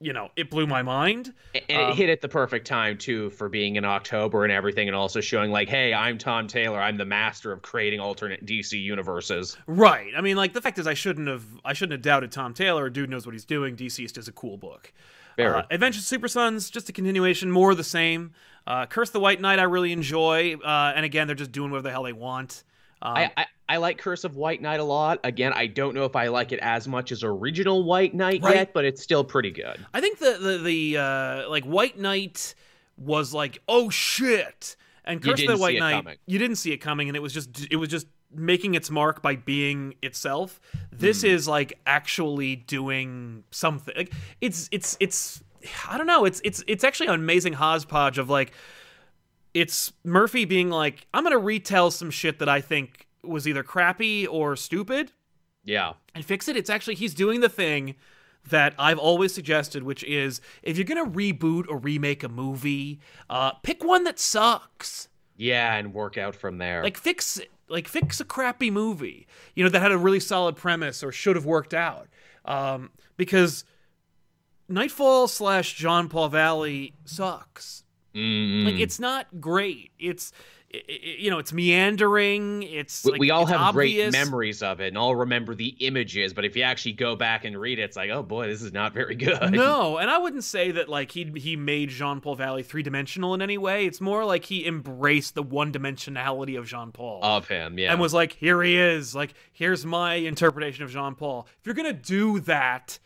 you 0.00 0.12
know, 0.12 0.30
it 0.36 0.50
blew 0.50 0.66
my 0.66 0.82
mind. 0.82 1.32
And 1.54 1.90
it 1.90 1.94
hit 1.94 2.10
at 2.10 2.20
the 2.20 2.28
perfect 2.28 2.66
time 2.66 2.98
too 2.98 3.30
for 3.30 3.48
being 3.48 3.76
in 3.76 3.84
October 3.84 4.44
and 4.44 4.52
everything, 4.52 4.88
and 4.88 4.96
also 4.96 5.20
showing 5.20 5.50
like, 5.50 5.68
hey, 5.68 5.94
I'm 5.94 6.18
Tom 6.18 6.46
Taylor. 6.46 6.80
I'm 6.80 6.96
the 6.96 7.04
master 7.04 7.52
of 7.52 7.62
creating 7.62 8.00
alternate 8.00 8.44
DC 8.44 8.80
universes. 8.80 9.56
Right. 9.66 10.12
I 10.16 10.20
mean, 10.20 10.36
like, 10.36 10.52
the 10.52 10.60
fact 10.60 10.78
is, 10.78 10.86
I 10.86 10.94
shouldn't 10.94 11.28
have, 11.28 11.44
I 11.64 11.72
shouldn't 11.72 11.92
have 11.92 12.02
doubted 12.02 12.30
Tom 12.32 12.52
Taylor. 12.52 12.90
Dude 12.90 13.08
knows 13.08 13.26
what 13.26 13.32
he's 13.32 13.44
doing. 13.44 13.76
DCeased 13.76 14.18
is 14.18 14.28
a 14.28 14.32
cool 14.32 14.56
book. 14.56 14.92
Uh, 15.38 15.62
Adventures 15.70 16.02
of 16.02 16.06
Super 16.06 16.28
Sons, 16.28 16.70
just 16.70 16.88
a 16.88 16.92
continuation, 16.92 17.50
more 17.50 17.70
of 17.70 17.76
the 17.76 17.84
same. 17.84 18.32
Uh, 18.66 18.86
Curse 18.86 19.10
the 19.10 19.20
White 19.20 19.40
Knight, 19.40 19.58
I 19.58 19.64
really 19.64 19.92
enjoy. 19.92 20.54
Uh, 20.54 20.92
and 20.96 21.04
again, 21.04 21.26
they're 21.26 21.36
just 21.36 21.52
doing 21.52 21.70
whatever 21.70 21.88
the 21.88 21.92
hell 21.92 22.04
they 22.04 22.12
want. 22.12 22.64
Um, 23.02 23.16
I, 23.16 23.32
I 23.36 23.46
I 23.68 23.78
like 23.78 23.98
Curse 23.98 24.24
of 24.24 24.36
White 24.36 24.62
Knight 24.62 24.78
a 24.80 24.84
lot. 24.84 25.18
Again, 25.24 25.52
I 25.52 25.66
don't 25.66 25.94
know 25.94 26.04
if 26.04 26.14
I 26.14 26.28
like 26.28 26.52
it 26.52 26.60
as 26.60 26.86
much 26.86 27.10
as 27.12 27.24
original 27.24 27.82
White 27.84 28.14
Knight 28.14 28.42
Right. 28.42 28.54
yet, 28.56 28.72
but 28.72 28.84
it's 28.84 29.02
still 29.02 29.24
pretty 29.24 29.50
good. 29.50 29.84
I 29.92 30.00
think 30.00 30.18
the 30.18 30.38
the 30.40 30.58
the 30.58 30.96
uh, 30.98 31.50
like 31.50 31.64
White 31.64 31.98
Knight 31.98 32.54
was 32.96 33.34
like, 33.34 33.60
oh 33.68 33.90
shit, 33.90 34.76
and 35.04 35.22
Curse 35.22 35.42
of 35.42 35.48
the 35.48 35.56
White 35.58 35.78
Knight, 35.78 35.94
coming. 36.04 36.16
you 36.26 36.38
didn't 36.38 36.56
see 36.56 36.72
it 36.72 36.78
coming, 36.78 37.08
and 37.08 37.16
it 37.16 37.20
was 37.20 37.32
just 37.32 37.66
it 37.70 37.76
was 37.76 37.88
just 37.88 38.06
making 38.32 38.74
its 38.74 38.90
mark 38.90 39.22
by 39.22 39.34
being 39.36 39.94
itself. 40.02 40.60
This 40.92 41.22
Hmm. 41.22 41.28
is 41.28 41.48
like 41.48 41.78
actually 41.86 42.56
doing 42.56 43.44
something. 43.50 43.94
Like 43.96 44.12
it's 44.40 44.68
it's 44.70 44.96
it's 45.00 45.42
I 45.88 45.98
don't 45.98 46.06
know. 46.06 46.24
It's 46.24 46.40
it's 46.44 46.62
it's 46.68 46.84
actually 46.84 47.08
an 47.08 47.14
amazing 47.14 47.54
hodgepodge 47.54 48.18
of 48.18 48.30
like 48.30 48.52
it's 49.54 49.92
Murphy 50.04 50.44
being 50.44 50.70
like, 50.70 51.06
I'm 51.14 51.24
gonna 51.24 51.38
retell 51.38 51.90
some 51.90 52.10
shit 52.10 52.38
that 52.40 52.48
I 52.48 52.60
think 52.60 53.05
was 53.28 53.46
either 53.48 53.62
crappy 53.62 54.26
or 54.26 54.56
stupid 54.56 55.12
Yeah. 55.64 55.94
and 56.14 56.24
fix 56.24 56.48
it. 56.48 56.56
It's 56.56 56.70
actually 56.70 56.94
he's 56.96 57.14
doing 57.14 57.40
the 57.40 57.48
thing 57.48 57.94
that 58.48 58.74
I've 58.78 58.98
always 58.98 59.34
suggested, 59.34 59.82
which 59.82 60.04
is 60.04 60.40
if 60.62 60.76
you're 60.76 60.84
gonna 60.84 61.04
reboot 61.10 61.64
or 61.68 61.78
remake 61.78 62.22
a 62.22 62.28
movie, 62.28 63.00
uh, 63.28 63.52
pick 63.62 63.82
one 63.84 64.04
that 64.04 64.18
sucks. 64.18 65.08
Yeah, 65.36 65.74
and 65.74 65.92
work 65.92 66.16
out 66.16 66.34
from 66.36 66.58
there. 66.58 66.82
Like 66.82 66.96
fix 66.96 67.38
it. 67.38 67.50
Like 67.68 67.88
fix 67.88 68.20
a 68.20 68.24
crappy 68.24 68.70
movie, 68.70 69.26
you 69.56 69.64
know, 69.64 69.70
that 69.70 69.80
had 69.80 69.90
a 69.90 69.98
really 69.98 70.20
solid 70.20 70.54
premise 70.54 71.02
or 71.02 71.10
should 71.10 71.34
have 71.34 71.44
worked 71.44 71.74
out. 71.74 72.06
Um, 72.44 72.90
because 73.16 73.64
Knightfall 74.68 75.28
slash 75.28 75.74
John 75.74 76.08
Paul 76.08 76.28
Valley 76.28 76.94
sucks. 77.04 77.84
Mm. 78.14 78.64
Like 78.64 78.78
it's 78.80 78.98
not 78.98 79.40
great. 79.40 79.90
It's 79.98 80.32
i 80.76 80.92
i 80.92 81.16
you 81.18 81.30
know, 81.30 81.38
it's 81.38 81.52
meandering. 81.52 82.62
It's 82.62 83.04
we, 83.04 83.12
like, 83.12 83.20
we 83.20 83.30
all 83.30 83.42
it's 83.42 83.50
have 83.50 83.60
obvious. 83.60 84.10
great 84.10 84.24
memories 84.24 84.62
of 84.62 84.80
it 84.80 84.88
and 84.88 84.98
all 84.98 85.16
remember 85.16 85.54
the 85.54 85.68
images, 85.80 86.34
but 86.34 86.44
if 86.44 86.56
you 86.56 86.62
actually 86.62 86.92
go 86.92 87.16
back 87.16 87.44
and 87.44 87.58
read 87.58 87.78
it, 87.78 87.82
it's 87.82 87.96
like, 87.96 88.10
oh 88.10 88.22
boy, 88.22 88.46
this 88.46 88.62
is 88.62 88.72
not 88.72 88.92
very 88.92 89.14
good. 89.16 89.52
No, 89.52 89.98
and 89.98 90.10
I 90.10 90.18
wouldn't 90.18 90.44
say 90.44 90.70
that 90.72 90.88
like 90.88 91.10
he 91.10 91.32
he 91.36 91.56
made 91.56 91.90
Jean 91.90 92.20
Paul 92.20 92.34
Valley 92.34 92.62
three 92.62 92.82
dimensional 92.82 93.34
in 93.34 93.42
any 93.42 93.58
way. 93.58 93.86
It's 93.86 94.00
more 94.00 94.24
like 94.24 94.44
he 94.44 94.66
embraced 94.66 95.34
the 95.34 95.42
one 95.42 95.72
dimensionality 95.72 96.58
of 96.58 96.66
Jean 96.66 96.92
Paul. 96.92 97.20
Of 97.22 97.48
him, 97.48 97.78
yeah. 97.78 97.92
And 97.92 98.00
was 98.00 98.14
like, 98.14 98.32
here 98.32 98.62
he 98.62 98.76
is. 98.76 99.14
Like, 99.14 99.34
here's 99.52 99.84
my 99.86 100.14
interpretation 100.14 100.84
of 100.84 100.90
Jean 100.90 101.14
Paul. 101.14 101.46
If 101.60 101.66
you're 101.66 101.74
gonna 101.74 101.92
do 101.92 102.40
that, 102.40 102.98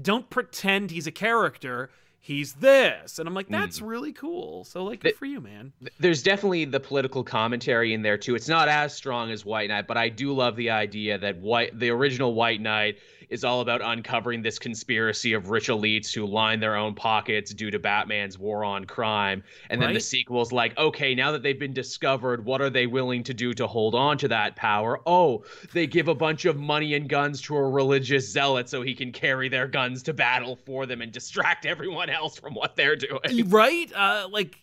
don't 0.00 0.30
pretend 0.30 0.90
he's 0.90 1.06
a 1.06 1.12
character. 1.12 1.90
He's 2.28 2.52
this. 2.52 3.18
And 3.18 3.26
I'm 3.26 3.32
like, 3.32 3.48
that's 3.48 3.80
mm. 3.80 3.88
really 3.88 4.12
cool. 4.12 4.62
So 4.64 4.84
like 4.84 5.00
good 5.00 5.16
for 5.16 5.24
you, 5.24 5.40
man. 5.40 5.72
There's 5.98 6.22
definitely 6.22 6.66
the 6.66 6.78
political 6.78 7.24
commentary 7.24 7.94
in 7.94 8.02
there 8.02 8.18
too. 8.18 8.34
It's 8.34 8.48
not 8.48 8.68
as 8.68 8.94
strong 8.94 9.30
as 9.30 9.46
White 9.46 9.70
Knight, 9.70 9.86
but 9.86 9.96
I 9.96 10.10
do 10.10 10.34
love 10.34 10.54
the 10.54 10.68
idea 10.68 11.16
that 11.16 11.38
White, 11.38 11.78
the 11.78 11.88
original 11.88 12.34
White 12.34 12.60
Knight, 12.60 12.98
is 13.30 13.44
all 13.44 13.60
about 13.60 13.82
uncovering 13.82 14.42
this 14.42 14.58
conspiracy 14.58 15.34
of 15.34 15.50
rich 15.50 15.68
elites 15.68 16.14
who 16.14 16.26
line 16.26 16.60
their 16.60 16.76
own 16.76 16.94
pockets 16.94 17.52
due 17.52 17.70
to 17.70 17.78
Batman's 17.78 18.38
war 18.38 18.64
on 18.64 18.84
crime. 18.84 19.42
And 19.68 19.80
then 19.80 19.90
the 19.90 19.94
Right. 19.94 20.02
sequel's 20.02 20.50
like, 20.50 20.76
okay, 20.78 21.14
now 21.14 21.32
that 21.32 21.42
they've 21.42 21.58
been 21.58 21.74
discovered, 21.74 22.44
what 22.44 22.62
are 22.62 22.70
they 22.70 22.86
willing 22.86 23.22
to 23.24 23.34
do 23.34 23.52
to 23.54 23.66
hold 23.66 23.94
on 23.94 24.16
to 24.18 24.28
that 24.28 24.56
power? 24.56 25.00
Oh, 25.06 25.44
they 25.74 25.86
give 25.86 26.08
a 26.08 26.14
bunch 26.14 26.46
of 26.46 26.58
money 26.58 26.94
and 26.94 27.08
guns 27.08 27.42
to 27.42 27.56
a 27.56 27.68
religious 27.68 28.30
zealot 28.30 28.68
so 28.68 28.80
he 28.82 28.94
can 28.94 29.12
carry 29.12 29.48
their 29.48 29.66
guns 29.66 30.02
to 30.04 30.14
battle 30.14 30.56
for 30.56 30.86
them 30.86 31.02
and 31.02 31.12
distract 31.12 31.66
everyone 31.66 32.08
else 32.08 32.17
from 32.36 32.54
what 32.54 32.76
they're 32.76 32.96
doing. 32.96 33.48
right? 33.48 33.92
Uh, 33.94 34.28
like, 34.30 34.58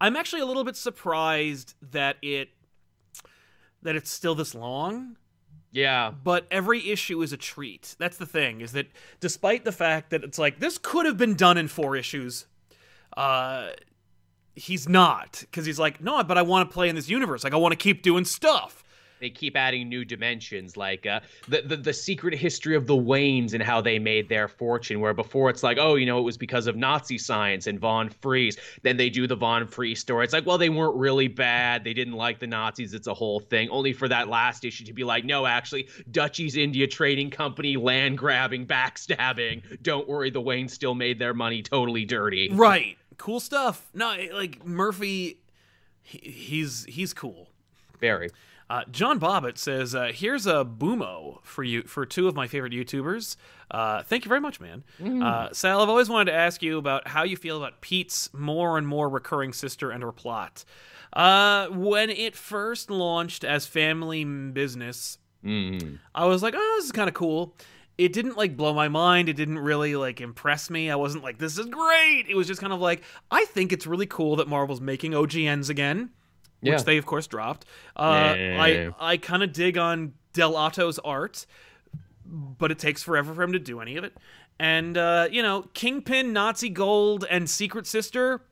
I'm 0.00 0.16
actually 0.16 0.42
a 0.42 0.46
little 0.46 0.64
bit 0.64 0.76
surprised 0.76 1.74
that 1.92 2.16
it 2.22 2.48
that 3.82 3.96
it's 3.96 4.10
still 4.10 4.34
this 4.34 4.54
long. 4.54 5.16
Yeah. 5.72 6.10
but 6.24 6.46
every 6.50 6.90
issue 6.90 7.22
is 7.22 7.32
a 7.32 7.36
treat. 7.36 7.94
That's 7.98 8.16
the 8.16 8.26
thing, 8.26 8.60
is 8.60 8.72
that 8.72 8.88
despite 9.20 9.64
the 9.64 9.72
fact 9.72 10.10
that 10.10 10.24
it's 10.24 10.38
like 10.38 10.58
this 10.58 10.78
could 10.78 11.06
have 11.06 11.16
been 11.16 11.34
done 11.34 11.56
in 11.56 11.68
four 11.68 11.96
issues, 11.96 12.46
uh, 13.16 13.68
he's 14.56 14.88
not 14.88 15.38
because 15.40 15.66
he's 15.66 15.78
like, 15.78 16.00
no, 16.00 16.22
but 16.24 16.36
I 16.36 16.42
want 16.42 16.68
to 16.68 16.74
play 16.74 16.88
in 16.88 16.96
this 16.96 17.08
universe. 17.08 17.44
Like 17.44 17.52
I 17.52 17.56
want 17.56 17.72
to 17.72 17.76
keep 17.76 18.02
doing 18.02 18.24
stuff. 18.24 18.82
They 19.20 19.30
keep 19.30 19.56
adding 19.56 19.88
new 19.88 20.04
dimensions 20.04 20.76
like 20.76 21.06
uh, 21.06 21.20
the, 21.48 21.62
the 21.62 21.76
the 21.76 21.92
secret 21.92 22.34
history 22.34 22.74
of 22.74 22.86
the 22.86 22.96
Waynes 22.96 23.52
and 23.52 23.62
how 23.62 23.80
they 23.80 23.98
made 23.98 24.28
their 24.28 24.48
fortune 24.48 25.00
where 25.00 25.14
before 25.14 25.50
it's 25.50 25.62
like 25.62 25.78
oh 25.78 25.94
you 25.96 26.06
know 26.06 26.18
it 26.18 26.22
was 26.22 26.38
because 26.38 26.66
of 26.66 26.76
Nazi 26.76 27.18
science 27.18 27.66
and 27.66 27.78
von 27.78 28.08
Fries. 28.08 28.56
Then 28.82 28.96
they 28.96 29.10
do 29.10 29.26
the 29.26 29.36
von 29.36 29.66
Fries 29.66 30.00
story. 30.00 30.24
It's 30.24 30.32
like 30.32 30.46
well 30.46 30.58
they 30.58 30.70
weren't 30.70 30.96
really 30.96 31.28
bad. 31.28 31.84
They 31.84 31.92
didn't 31.92 32.14
like 32.14 32.38
the 32.38 32.46
Nazis. 32.46 32.94
It's 32.94 33.06
a 33.06 33.14
whole 33.14 33.40
thing. 33.40 33.68
Only 33.68 33.92
for 33.92 34.08
that 34.08 34.28
last 34.28 34.64
issue 34.64 34.84
to 34.84 34.92
be 34.92 35.04
like 35.04 35.24
no 35.24 35.46
actually 35.46 35.88
Dutch 36.10 36.40
East 36.40 36.56
India 36.56 36.86
Trading 36.86 37.30
Company 37.30 37.76
land 37.76 38.16
grabbing 38.16 38.66
backstabbing. 38.66 39.82
Don't 39.82 40.08
worry 40.08 40.30
the 40.30 40.40
Waynes 40.40 40.70
still 40.70 40.94
made 40.94 41.18
their 41.18 41.34
money 41.34 41.62
totally 41.62 42.04
dirty. 42.06 42.48
Right, 42.50 42.96
cool 43.18 43.40
stuff. 43.40 43.86
No, 43.92 44.16
like 44.32 44.64
Murphy, 44.64 45.40
he, 46.02 46.18
he's 46.18 46.84
he's 46.86 47.12
cool. 47.12 47.48
very 48.00 48.30
Uh, 48.70 48.84
John 48.88 49.18
Bobbitt 49.18 49.58
says, 49.58 49.96
uh, 49.96 50.12
"Here's 50.14 50.46
a 50.46 50.64
boomo 50.64 51.40
for 51.42 51.64
you 51.64 51.82
for 51.82 52.06
two 52.06 52.28
of 52.28 52.36
my 52.36 52.46
favorite 52.46 52.72
YouTubers. 52.72 53.36
Uh, 53.68 54.04
thank 54.04 54.24
you 54.24 54.28
very 54.28 54.40
much, 54.40 54.60
man. 54.60 54.84
Uh, 55.22 55.48
Sal, 55.52 55.80
I've 55.80 55.88
always 55.88 56.08
wanted 56.08 56.30
to 56.30 56.36
ask 56.36 56.62
you 56.62 56.78
about 56.78 57.08
how 57.08 57.24
you 57.24 57.36
feel 57.36 57.56
about 57.56 57.80
Pete's 57.80 58.32
more 58.32 58.78
and 58.78 58.86
more 58.86 59.08
recurring 59.08 59.52
sister 59.52 59.90
and 59.90 60.04
her 60.04 60.12
plot. 60.12 60.64
Uh, 61.12 61.66
when 61.68 62.10
it 62.10 62.36
first 62.36 62.90
launched 62.90 63.42
as 63.42 63.66
family 63.66 64.22
business, 64.24 65.18
mm. 65.44 65.98
I 66.14 66.26
was 66.26 66.40
like, 66.40 66.54
oh, 66.56 66.74
this 66.78 66.84
is 66.84 66.92
kind 66.92 67.08
of 67.08 67.14
cool. 67.14 67.56
It 67.98 68.12
didn't 68.12 68.36
like 68.36 68.56
blow 68.56 68.72
my 68.72 68.88
mind. 68.88 69.28
It 69.28 69.34
didn't 69.34 69.58
really 69.58 69.96
like 69.96 70.20
impress 70.20 70.70
me. 70.70 70.90
I 70.90 70.94
wasn't 70.94 71.24
like, 71.24 71.38
this 71.38 71.58
is 71.58 71.66
great. 71.66 72.26
It 72.28 72.36
was 72.36 72.46
just 72.46 72.60
kind 72.60 72.72
of 72.72 72.80
like, 72.80 73.02
I 73.32 73.44
think 73.46 73.72
it's 73.72 73.86
really 73.86 74.06
cool 74.06 74.36
that 74.36 74.46
Marvel's 74.46 74.80
making 74.80 75.12
OGNs 75.12 75.68
again, 75.68 76.10
Yeah. 76.62 76.74
which 76.74 76.84
they 76.84 76.98
of 76.98 77.06
course 77.06 77.26
dropped. 77.26 77.64
Uh, 77.96 78.34
Yeah. 78.36 78.92
I 79.00 79.12
I 79.12 79.16
kind 79.16 79.42
of 79.42 79.52
dig 79.52 79.78
on 79.78 80.14
Dell'Otto's 80.34 80.98
art, 81.00 81.46
but 82.24 82.70
it 82.70 82.78
takes 82.78 83.02
forever 83.02 83.34
for 83.34 83.42
him 83.42 83.52
to 83.52 83.58
do 83.58 83.80
any 83.80 83.96
of 83.96 84.04
it. 84.04 84.16
And 84.58 84.96
uh, 84.98 85.28
you 85.30 85.42
know, 85.42 85.66
Kingpin, 85.74 86.32
Nazi 86.32 86.68
Gold, 86.68 87.24
and 87.30 87.48
Secret 87.48 87.86
Sister. 87.86 88.42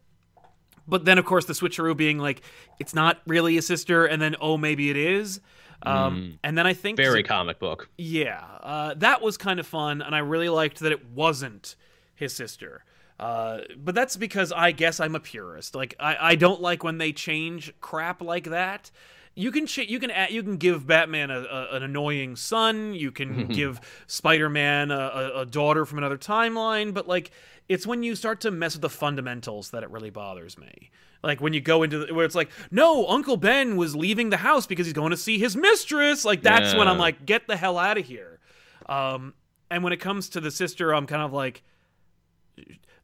But 0.90 1.04
then, 1.04 1.18
of 1.18 1.26
course, 1.26 1.44
the 1.44 1.52
switcheroo 1.52 1.94
being 1.94 2.16
like, 2.18 2.40
it's 2.78 2.94
not 2.94 3.20
really 3.26 3.58
a 3.58 3.62
sister, 3.62 4.06
and 4.06 4.22
then 4.22 4.36
oh, 4.40 4.56
maybe 4.56 4.88
it 4.88 4.96
is. 4.96 5.40
Um, 5.82 6.38
And 6.42 6.56
then 6.58 6.66
I 6.66 6.72
think 6.72 6.96
very 6.96 7.22
comic 7.22 7.58
book 7.60 7.88
yeah, 7.98 8.42
uh, 8.62 8.94
that 8.94 9.22
was 9.22 9.36
kind 9.36 9.60
of 9.60 9.66
fun, 9.66 10.02
and 10.02 10.14
I 10.14 10.18
really 10.18 10.48
liked 10.48 10.80
that 10.80 10.90
it 10.90 11.06
wasn't 11.10 11.76
his 12.14 12.34
sister. 12.34 12.84
Uh, 13.18 13.58
but 13.76 13.94
that's 13.94 14.16
because 14.16 14.52
I 14.52 14.72
guess 14.72 15.00
I'm 15.00 15.14
a 15.14 15.20
purist. 15.20 15.74
Like 15.74 15.94
I, 15.98 16.16
I 16.20 16.34
don't 16.36 16.60
like 16.60 16.84
when 16.84 16.98
they 16.98 17.12
change 17.12 17.72
crap 17.80 18.22
like 18.22 18.44
that. 18.44 18.90
You 19.34 19.50
can 19.52 19.66
ch- 19.66 19.88
you 19.88 19.98
can 19.98 20.10
add, 20.10 20.30
you 20.30 20.42
can 20.42 20.56
give 20.56 20.86
Batman 20.86 21.30
a, 21.30 21.40
a, 21.40 21.76
an 21.76 21.82
annoying 21.82 22.36
son. 22.36 22.94
You 22.94 23.10
can 23.10 23.46
give 23.48 23.80
Spider 24.06 24.48
Man 24.48 24.90
a, 24.90 24.98
a, 24.98 25.40
a 25.40 25.46
daughter 25.46 25.84
from 25.84 25.98
another 25.98 26.18
timeline. 26.18 26.94
But 26.94 27.08
like, 27.08 27.30
it's 27.68 27.86
when 27.86 28.02
you 28.02 28.14
start 28.14 28.40
to 28.42 28.50
mess 28.50 28.74
with 28.74 28.82
the 28.82 28.90
fundamentals 28.90 29.70
that 29.70 29.82
it 29.82 29.90
really 29.90 30.10
bothers 30.10 30.56
me. 30.56 30.90
Like 31.22 31.40
when 31.40 31.52
you 31.52 31.60
go 31.60 31.82
into 31.82 32.06
the, 32.06 32.14
where 32.14 32.24
it's 32.24 32.36
like, 32.36 32.50
no, 32.70 33.06
Uncle 33.08 33.36
Ben 33.36 33.76
was 33.76 33.96
leaving 33.96 34.30
the 34.30 34.36
house 34.36 34.66
because 34.66 34.86
he's 34.86 34.92
going 34.92 35.10
to 35.10 35.16
see 35.16 35.38
his 35.38 35.56
mistress. 35.56 36.24
Like 36.24 36.42
that's 36.42 36.74
when 36.74 36.86
I'm 36.86 36.98
like, 36.98 37.26
get 37.26 37.48
the 37.48 37.56
hell 37.56 37.78
out 37.78 37.98
of 37.98 38.06
here. 38.06 38.38
Um, 38.86 39.34
and 39.70 39.82
when 39.82 39.92
it 39.92 39.98
comes 39.98 40.28
to 40.30 40.40
the 40.40 40.50
sister, 40.52 40.94
I'm 40.94 41.06
kind 41.06 41.22
of 41.22 41.32
like, 41.32 41.62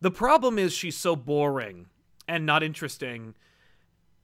the 0.00 0.11
problem 0.11 0.59
is 0.59 0.72
she's 0.72 0.96
so 0.96 1.16
boring 1.16 1.87
and 2.28 2.44
not 2.46 2.62
interesting 2.62 3.35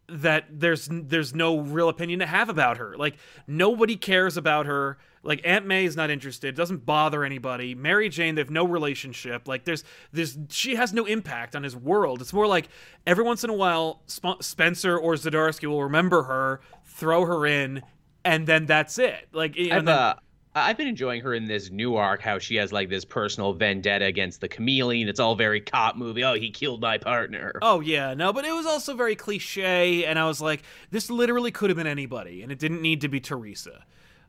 that 0.08 0.46
there's 0.50 0.88
there's 0.90 1.34
no 1.34 1.60
real 1.60 1.88
opinion 1.88 2.18
to 2.18 2.26
have 2.26 2.48
about 2.48 2.78
her. 2.78 2.96
Like 2.96 3.16
nobody 3.46 3.96
cares 3.96 4.36
about 4.36 4.66
her. 4.66 4.98
Like 5.22 5.40
Aunt 5.44 5.66
May 5.66 5.84
is 5.84 5.96
not 5.96 6.10
interested. 6.10 6.54
Doesn't 6.56 6.84
bother 6.84 7.22
anybody. 7.24 7.74
Mary 7.74 8.08
Jane, 8.08 8.34
they 8.34 8.40
have 8.40 8.50
no 8.50 8.64
relationship. 8.66 9.46
Like 9.46 9.64
there's 9.64 9.84
there's 10.12 10.36
she 10.48 10.74
has 10.74 10.92
no 10.92 11.04
impact 11.04 11.54
on 11.54 11.62
his 11.62 11.76
world. 11.76 12.20
It's 12.22 12.32
more 12.32 12.46
like 12.48 12.68
every 13.06 13.22
once 13.22 13.44
in 13.44 13.50
a 13.50 13.54
while 13.54 14.02
Sp- 14.10 14.40
Spencer 14.42 14.98
or 14.98 15.14
Zdarsky 15.14 15.66
will 15.66 15.84
remember 15.84 16.24
her, 16.24 16.60
throw 16.86 17.24
her 17.26 17.46
in, 17.46 17.82
and 18.24 18.46
then 18.46 18.66
that's 18.66 18.98
it. 18.98 19.28
Like 19.32 19.56
you 19.56 19.68
know, 19.68 19.76
I've 19.76 19.84
then- 19.84 19.96
uh, 19.96 20.14
I've 20.54 20.76
been 20.76 20.88
enjoying 20.88 21.20
her 21.22 21.32
in 21.32 21.44
this 21.44 21.70
new 21.70 21.94
arc. 21.94 22.20
How 22.22 22.38
she 22.38 22.56
has 22.56 22.72
like 22.72 22.88
this 22.88 23.04
personal 23.04 23.52
vendetta 23.52 24.04
against 24.04 24.40
the 24.40 24.48
chameleon. 24.48 25.08
It's 25.08 25.20
all 25.20 25.36
very 25.36 25.60
cop 25.60 25.96
movie. 25.96 26.24
Oh, 26.24 26.34
he 26.34 26.50
killed 26.50 26.80
my 26.80 26.98
partner. 26.98 27.58
Oh 27.62 27.80
yeah, 27.80 28.14
no, 28.14 28.32
but 28.32 28.44
it 28.44 28.52
was 28.52 28.66
also 28.66 28.94
very 28.94 29.14
cliche, 29.14 30.04
and 30.04 30.18
I 30.18 30.26
was 30.26 30.40
like, 30.40 30.62
this 30.90 31.08
literally 31.08 31.52
could 31.52 31.70
have 31.70 31.76
been 31.76 31.86
anybody, 31.86 32.42
and 32.42 32.50
it 32.50 32.58
didn't 32.58 32.82
need 32.82 33.00
to 33.02 33.08
be 33.08 33.20
Teresa. 33.20 33.84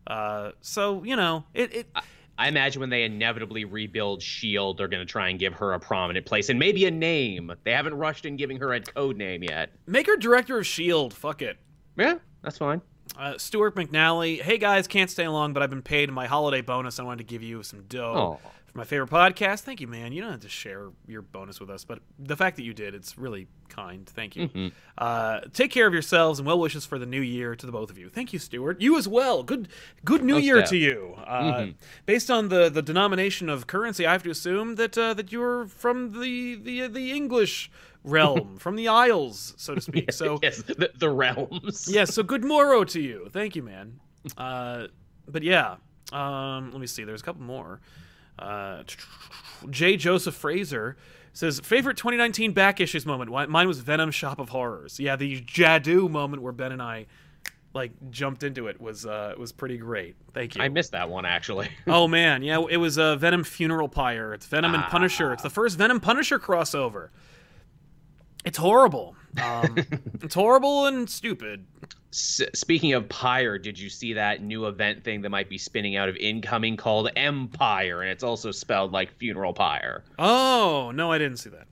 Uh, 0.06 0.52
so 0.62 1.04
you 1.04 1.16
know, 1.16 1.44
it, 1.54 1.74
it 1.74 1.88
I 2.38 2.48
imagine 2.48 2.80
when 2.80 2.90
they 2.90 3.04
inevitably 3.04 3.66
rebuild 3.66 4.22
Shield, 4.22 4.78
they're 4.78 4.88
gonna 4.88 5.06
try 5.06 5.30
and 5.30 5.40
give 5.40 5.54
her 5.54 5.74
a 5.74 5.80
prominent 5.80 6.26
place 6.28 6.50
and 6.50 6.60
maybe 6.60 6.86
a 6.86 6.92
name. 6.92 7.52
They 7.64 7.72
haven't 7.72 7.96
rushed 7.96 8.26
in 8.26 8.36
giving 8.36 8.58
her 8.58 8.74
a 8.74 8.82
code 8.82 9.18
name 9.18 9.44
yet. 9.44 9.72
make 9.88 10.06
her 10.06 10.18
director 10.18 10.60
of 10.60 10.68
Shield. 10.68 11.14
Fuck 11.14 11.42
it. 11.42 11.58
Yeah, 11.98 12.16
that's 12.44 12.60
fine. 12.60 12.82
Uh, 13.18 13.38
Stuart 13.38 13.76
McNally, 13.76 14.42
hey 14.42 14.58
guys, 14.58 14.88
can't 14.88 15.10
stay 15.10 15.28
long, 15.28 15.54
but 15.54 15.62
I've 15.62 15.70
been 15.70 15.82
paid 15.82 16.12
my 16.12 16.28
holiday 16.28 16.62
bonus. 16.62 17.00
I 17.00 17.04
wanted 17.04 17.20
to 17.20 17.24
give 17.32 17.44
you 17.44 17.62
some 17.62 17.84
dough 17.84 18.40
Oh. 18.44 18.50
for 18.72 18.78
my 18.78 18.84
favorite 18.86 19.10
podcast. 19.10 19.60
Thank 19.62 19.82
you, 19.82 19.88
man. 19.88 20.12
You 20.14 20.22
don't 20.22 20.32
have 20.32 20.40
to 20.42 20.50
share 20.50 20.88
your 21.08 21.22
bonus 21.22 21.60
with 21.60 21.70
us, 21.70 21.84
but 21.84 22.00
the 22.18 22.38
fact 22.38 22.56
that 22.56 22.64
you 22.64 22.74
did, 22.74 22.96
it's 22.96 23.18
really 23.18 23.48
kind. 23.70 24.08
Thank 24.08 24.36
you. 24.38 24.72
Uh, 24.98 25.42
take 25.54 25.72
care 25.72 25.86
of 25.88 25.94
yourselves 25.94 26.40
and 26.40 26.48
well 26.48 26.58
wishes 26.60 26.86
for 26.86 26.98
the 26.98 27.06
new 27.06 27.22
year 27.22 27.54
to 27.56 27.66
the 27.66 27.72
both 27.72 27.90
of 27.92 27.98
you. 27.98 28.10
Thank 28.10 28.32
you, 28.34 28.40
Stuart. 28.40 28.80
You 28.82 28.98
as 28.98 29.08
well. 29.10 29.44
Good, 29.44 29.68
good 30.06 30.24
New 30.24 30.36
Most 30.36 30.44
Year 30.46 30.62
def. 30.62 30.70
to 30.70 30.78
you. 30.78 31.14
Uh, 31.28 31.68
Based 32.06 32.32
on 32.32 32.48
the 32.50 32.70
the 32.70 32.82
denomination 32.82 33.50
of 33.50 33.68
currency, 33.68 34.06
I 34.08 34.14
have 34.14 34.24
to 34.24 34.30
assume 34.32 34.76
that 34.76 34.98
uh, 34.98 35.14
that 35.16 35.32
you're 35.34 35.68
from 35.68 36.20
the 36.22 36.56
the 36.56 36.88
the 36.88 37.12
English 37.12 37.70
realm, 38.04 38.58
from 38.60 38.76
the 38.76 38.88
Isles, 38.88 39.54
so 39.58 39.76
to 39.76 39.82
speak. 39.82 40.12
So 40.12 40.40
yes, 40.42 40.62
the, 40.64 40.92
the 40.96 41.10
realms. 41.10 41.88
yeah, 41.90 42.06
so 42.06 42.24
good 42.24 42.44
morrow 42.44 42.84
to 42.86 43.00
you. 43.00 43.30
Thank 43.32 43.56
you, 43.56 43.64
man. 43.64 44.00
Uh, 44.38 44.88
but 45.28 45.44
yeah, 45.44 45.78
um, 46.12 46.72
let 46.72 46.82
me 46.82 46.88
see. 46.88 47.04
There's 47.04 47.22
a 47.22 47.24
couple 47.24 47.44
more. 47.44 47.80
Uh, 48.38 48.84
J. 49.70 49.98
Joseph 49.98 50.36
Fraser 50.36 50.98
says 51.34 51.60
favorite 51.62 51.98
2019 51.98 52.52
back 52.52 52.80
issues 52.80 53.06
moment. 53.06 53.32
Mine 53.50 53.68
was 53.68 53.80
Venom 53.80 54.12
Shop 54.12 54.40
of 54.40 54.50
Horrors. 54.50 55.00
Yeah, 55.00 55.16
the 55.16 55.42
Jadu 55.42 56.10
moment 56.10 56.42
where 56.42 56.52
Ben 56.52 56.72
and 56.72 56.82
I 56.82 57.08
like 57.74 57.92
jumped 58.10 58.44
into 58.44 58.68
it 58.68 58.82
was 58.82 59.06
uh, 59.06 59.34
was 59.38 59.52
pretty 59.52 59.78
great. 59.78 60.16
Thank 60.34 60.56
you. 60.56 60.62
I 60.62 60.70
missed 60.70 60.92
that 60.92 61.10
one 61.10 61.26
actually. 61.26 61.70
oh 61.88 62.08
man, 62.08 62.44
yeah, 62.44 62.64
it 62.70 62.78
was 62.78 62.98
a 62.98 63.16
Venom 63.16 63.44
Funeral 63.44 63.88
Pyre. 63.88 64.34
It's 64.34 64.46
Venom 64.46 64.74
and 64.74 64.84
Punisher. 64.86 65.32
It's 65.34 65.44
the 65.44 65.50
first 65.50 65.78
Venom 65.78 66.00
Punisher 66.00 66.40
crossover. 66.40 67.10
It's 68.46 68.58
horrible. 68.58 69.16
Um, 69.42 69.78
it's 70.22 70.36
horrible 70.36 70.88
and 70.88 71.10
stupid. 71.10 71.66
S- 72.12 72.42
speaking 72.54 72.94
of 72.94 73.08
Pyre, 73.08 73.58
did 73.58 73.80
you 73.80 73.90
see 73.90 74.14
that 74.14 74.42
new 74.42 74.66
event 74.68 75.04
thing 75.04 75.22
that 75.22 75.30
might 75.30 75.50
be 75.50 75.58
spinning 75.58 75.96
out 75.96 76.10
of 76.10 76.16
incoming 76.18 76.76
called 76.78 77.10
Empyre, 77.16 78.02
and 78.02 78.10
it's 78.10 78.24
also 78.24 78.52
spelled 78.52 78.92
like 78.92 79.12
funeral 79.18 79.54
pyre? 79.54 80.04
Oh 80.20 80.92
no, 80.94 81.12
I 81.12 81.18
didn't 81.18 81.38
see 81.38 81.50
that. 81.52 81.68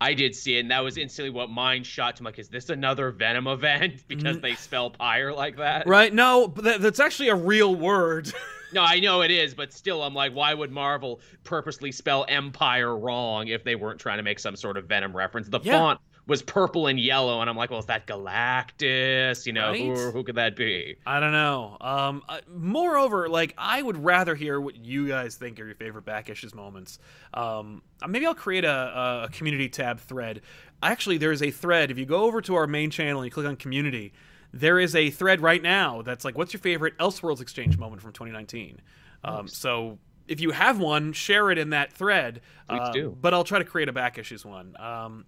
I 0.00 0.14
did 0.14 0.34
see 0.34 0.56
it, 0.56 0.60
and 0.60 0.70
that 0.72 0.80
was 0.82 0.96
instantly 0.98 1.30
what 1.30 1.48
mine 1.50 1.84
shot 1.84 2.16
to. 2.16 2.22
I'm 2.22 2.24
like, 2.24 2.38
is 2.38 2.48
this 2.48 2.70
another 2.70 3.10
Venom 3.12 3.46
event 3.46 4.02
because 4.08 4.40
they 4.40 4.54
spell 4.54 4.90
pyre 4.90 5.32
like 5.32 5.56
that? 5.58 5.86
Right? 5.86 6.12
No, 6.12 6.48
but 6.48 6.64
that, 6.64 6.80
that's 6.80 6.98
actually 7.00 7.28
a 7.28 7.36
real 7.36 7.74
word. 7.74 8.32
No, 8.74 8.80
I 8.80 9.00
know 9.00 9.20
it 9.20 9.30
is, 9.30 9.52
but 9.52 9.70
still, 9.70 10.02
I'm 10.02 10.14
like, 10.14 10.32
why 10.32 10.54
would 10.54 10.70
Marvel 10.72 11.20
purposely 11.44 11.92
spell 11.92 12.24
Empyre 12.26 12.98
wrong 12.98 13.48
if 13.48 13.64
they 13.64 13.74
weren't 13.74 14.00
trying 14.00 14.16
to 14.16 14.22
make 14.22 14.38
some 14.38 14.56
sort 14.56 14.78
of 14.78 14.86
Venom 14.86 15.14
reference? 15.14 15.46
The 15.50 15.60
Yeah. 15.62 15.76
font 15.78 16.00
was 16.26 16.40
purple 16.42 16.86
and 16.86 17.00
yellow, 17.00 17.40
and 17.40 17.50
I'm 17.50 17.56
like, 17.56 17.70
well, 17.70 17.80
is 17.80 17.86
that 17.86 18.06
Galactus? 18.06 19.46
You 19.46 19.52
know, 19.52 19.72
who, 19.74 19.90
Right? 19.92 20.12
who 20.12 20.22
could 20.24 20.36
that 20.36 20.54
be? 20.56 20.96
I 21.06 21.20
don't 21.20 21.32
know. 21.32 21.76
Um, 21.80 22.22
uh, 22.28 22.40
moreover, 22.48 23.28
like 23.28 23.54
I 23.58 23.82
would 23.82 24.02
rather 24.02 24.34
hear 24.34 24.60
what 24.60 24.76
you 24.76 25.08
guys 25.08 25.36
think 25.36 25.58
are 25.60 25.66
your 25.66 25.74
favorite 25.74 26.04
back 26.04 26.28
issues 26.28 26.54
moments. 26.54 26.98
Um, 27.34 27.82
maybe 28.06 28.26
I'll 28.26 28.34
create 28.34 28.64
a, 28.64 29.24
a 29.24 29.28
community 29.32 29.68
tab 29.68 29.98
thread. 30.00 30.42
Actually, 30.82 31.18
there 31.18 31.32
is 31.32 31.42
a 31.42 31.50
thread. 31.50 31.90
If 31.90 31.98
you 31.98 32.06
go 32.06 32.22
over 32.24 32.40
to 32.42 32.54
our 32.54 32.66
main 32.66 32.90
channel 32.90 33.20
and 33.22 33.26
you 33.26 33.30
click 33.32 33.46
on 33.46 33.56
community, 33.56 34.12
there 34.52 34.78
is 34.78 34.94
a 34.94 35.10
thread 35.10 35.40
right 35.40 35.62
now 35.62 36.02
that's 36.02 36.24
like, 36.24 36.36
"What's 36.36 36.52
your 36.52 36.60
favorite 36.60 36.96
Elseworlds 36.98 37.40
exchange 37.40 37.78
moment 37.78 38.02
from 38.02 38.12
2019?" 38.12 38.80
Um, 39.24 39.48
so 39.48 39.98
if 40.28 40.40
you 40.40 40.50
have 40.52 40.78
one, 40.78 41.12
share 41.12 41.50
it 41.50 41.58
in 41.58 41.70
that 41.70 41.92
thread. 41.92 42.40
Please 42.68 42.80
Uh, 42.80 42.92
do. 42.92 43.16
But 43.20 43.34
I'll 43.34 43.44
try 43.44 43.58
to 43.58 43.64
create 43.64 43.88
a 43.88 43.92
back 43.92 44.18
issues 44.18 44.44
one. 44.44 44.76
Um, 44.78 45.24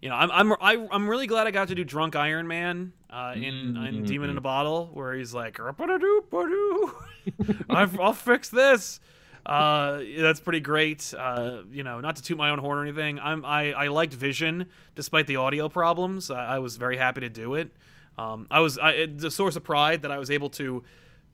you 0.00 0.08
know, 0.08 0.14
I'm 0.14 0.30
I'm 0.30 0.52
I, 0.60 0.86
I'm 0.90 1.08
really 1.08 1.26
glad 1.26 1.46
I 1.46 1.50
got 1.50 1.68
to 1.68 1.74
do 1.74 1.84
Drunk 1.84 2.16
Iron 2.16 2.46
Man 2.46 2.92
uh, 3.10 3.32
in 3.34 3.76
in 3.76 4.04
Demon 4.04 4.30
in 4.30 4.38
a 4.38 4.40
Bottle, 4.40 4.90
where 4.92 5.14
he's 5.14 5.34
like, 5.34 5.58
I've- 7.70 7.98
I'll 8.00 8.12
fix 8.12 8.48
this. 8.48 9.00
Uh, 9.46 10.02
that's 10.18 10.40
pretty 10.40 10.60
great. 10.60 11.14
Uh, 11.16 11.62
you 11.70 11.82
know, 11.82 12.00
not 12.00 12.16
to 12.16 12.22
toot 12.22 12.36
my 12.36 12.50
own 12.50 12.58
horn 12.58 12.78
or 12.78 12.82
anything. 12.82 13.18
I'm 13.18 13.44
I, 13.46 13.72
I 13.72 13.88
liked 13.88 14.12
Vision 14.12 14.66
despite 14.94 15.26
the 15.26 15.36
audio 15.36 15.68
problems. 15.70 16.30
I, 16.30 16.56
I 16.56 16.58
was 16.58 16.76
very 16.76 16.98
happy 16.98 17.22
to 17.22 17.30
do 17.30 17.54
it. 17.54 17.70
Um, 18.18 18.46
I 18.50 18.60
was 18.60 18.76
I, 18.78 18.90
it's 18.90 19.24
a 19.24 19.30
source 19.30 19.56
of 19.56 19.64
pride 19.64 20.02
that 20.02 20.10
I 20.10 20.18
was 20.18 20.30
able 20.30 20.50
to 20.50 20.84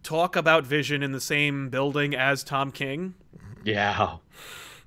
talk 0.05 0.37
about 0.37 0.65
Vision 0.65 1.03
in 1.03 1.11
the 1.13 1.21
same 1.21 1.71
building 1.71 2.15
as 2.15 2.45
Tom 2.45 2.71
King 2.71 3.15
Yeah. 3.65 4.19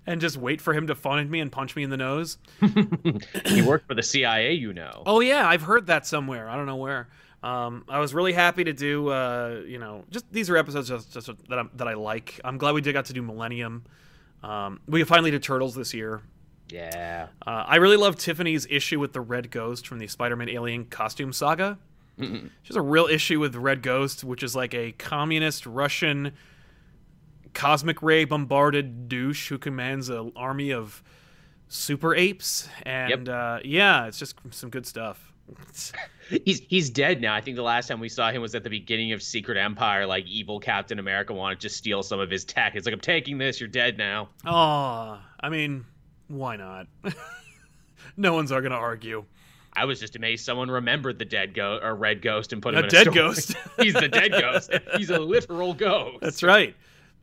And 0.08 0.22
just 0.22 0.38
wait 0.38 0.62
for 0.62 0.74
him 0.74 0.88
to 0.88 0.94
at 0.94 1.30
me 1.30 1.42
and 1.42 1.52
punch 1.52 1.76
me 1.76 1.84
in 1.84 1.90
the 1.90 1.98
nose. 1.98 2.38
he 3.46 3.62
worked 3.62 3.88
for 3.88 3.94
the 3.94 4.02
CIA, 4.02 4.54
you 4.54 4.74
know. 4.74 5.04
Oh 5.06 5.20
yeah, 5.20 5.48
I've 5.48 5.62
heard 5.62 5.88
that 5.88 6.08
somewhere. 6.08 6.50
I 6.50 6.56
don't 6.56 6.66
know 6.66 6.78
where. 6.78 7.10
Um, 7.44 7.86
I 7.88 8.00
was 8.00 8.14
really 8.14 8.34
happy 8.34 8.64
to 8.64 8.74
do. 8.74 9.10
Uh, 9.10 9.62
you 9.68 9.78
know, 9.78 10.06
just 10.10 10.26
these 10.32 10.50
are 10.50 10.58
episodes 10.58 10.88
just, 10.88 11.14
just 11.14 11.30
that 11.50 11.60
I'm, 11.60 11.70
that 11.76 11.88
I 11.88 11.94
like. 11.94 12.40
I'm 12.44 12.58
glad 12.58 12.74
we 12.74 12.82
did 12.82 12.94
got 12.94 13.06
to 13.06 13.14
do 13.14 13.22
Millennium. 13.22 13.84
Um, 14.42 14.80
we 14.88 15.04
finally 15.04 15.30
did 15.30 15.44
Turtles 15.44 15.76
this 15.76 15.94
year. 15.94 16.22
Yeah. 16.70 17.28
Uh, 17.46 17.66
I 17.68 17.76
really 17.78 17.98
love 17.98 18.16
Tiffany's 18.16 18.66
issue 18.70 19.00
with 19.00 19.14
the 19.14 19.22
Red 19.22 19.52
Ghost 19.52 19.88
from 19.88 20.00
the 20.00 20.08
Spider-Man 20.08 20.50
Alien 20.50 20.86
costume 20.86 21.32
saga. 21.32 21.78
She's 22.64 22.76
a 22.76 22.82
real 22.82 23.06
issue 23.06 23.40
with 23.40 23.54
the 23.54 23.60
Red 23.60 23.84
Ghost, 23.84 24.24
which 24.24 24.42
is 24.42 24.56
like 24.56 24.74
a 24.74 24.92
communist 24.94 25.66
Russian 25.68 26.34
cosmic 27.58 28.04
ray 28.04 28.24
bombarded 28.24 29.10
douche 29.10 29.50
who 29.50 29.58
commands 29.58 30.10
an 30.10 30.32
army 30.36 30.72
of 30.72 31.02
super 31.68 32.14
apes. 32.14 32.70
And 32.84 33.28
uh, 33.28 33.60
yeah, 33.66 34.06
it's 34.06 34.20
just 34.20 34.36
some 34.52 34.70
good 34.70 34.86
stuff. 34.86 35.34
He's 36.46 36.60
he's 36.68 36.90
dead 36.90 37.22
now. 37.22 37.34
I 37.34 37.40
think 37.40 37.56
the 37.56 37.64
last 37.64 37.88
time 37.88 38.02
we 38.02 38.10
saw 38.10 38.32
him 38.32 38.42
was 38.42 38.54
at 38.54 38.66
the 38.66 38.70
beginning 38.70 39.14
of 39.14 39.24
Secret 39.24 39.58
Empire, 39.58 40.06
like 40.06 40.26
evil 40.28 40.60
Captain 40.60 41.00
America 41.00 41.34
wanted 41.34 41.62
to 41.62 41.70
steal 41.70 42.04
some 42.04 42.20
of 42.20 42.30
his 42.30 42.44
tech. 42.44 42.76
It's 42.76 42.86
like 42.86 42.94
I'm 42.94 43.00
taking 43.00 43.38
this, 43.38 43.62
you're 43.62 43.70
dead 43.70 43.98
now. 43.98 44.28
Oh, 44.46 45.18
I 45.40 45.48
mean, 45.50 45.86
why 46.28 46.58
not? 46.58 46.88
no 48.18 48.34
one's 48.34 48.52
are 48.52 48.62
gonna 48.62 48.76
argue. 48.76 49.24
I 49.72 49.86
was 49.86 50.02
just 50.02 50.18
amazed 50.18 50.44
someone 50.44 50.70
remembered 50.70 51.18
the 51.18 51.24
dead 51.24 51.54
ghost 51.54 51.82
or 51.82 51.96
red 51.96 52.22
ghost 52.22 52.52
and 52.52 52.62
put 52.62 52.74
him 52.74 52.82
A 52.82 52.84
in 52.84 52.90
dead 52.90 53.02
story. 53.04 53.16
ghost. 53.16 53.54
He's 53.80 53.94
the 53.94 54.10
dead 54.10 54.32
ghost. 54.32 54.70
He's 54.98 55.12
a 55.12 55.20
literal 55.20 55.74
ghost. 55.74 56.18
That's 56.20 56.44
right. 56.44 56.76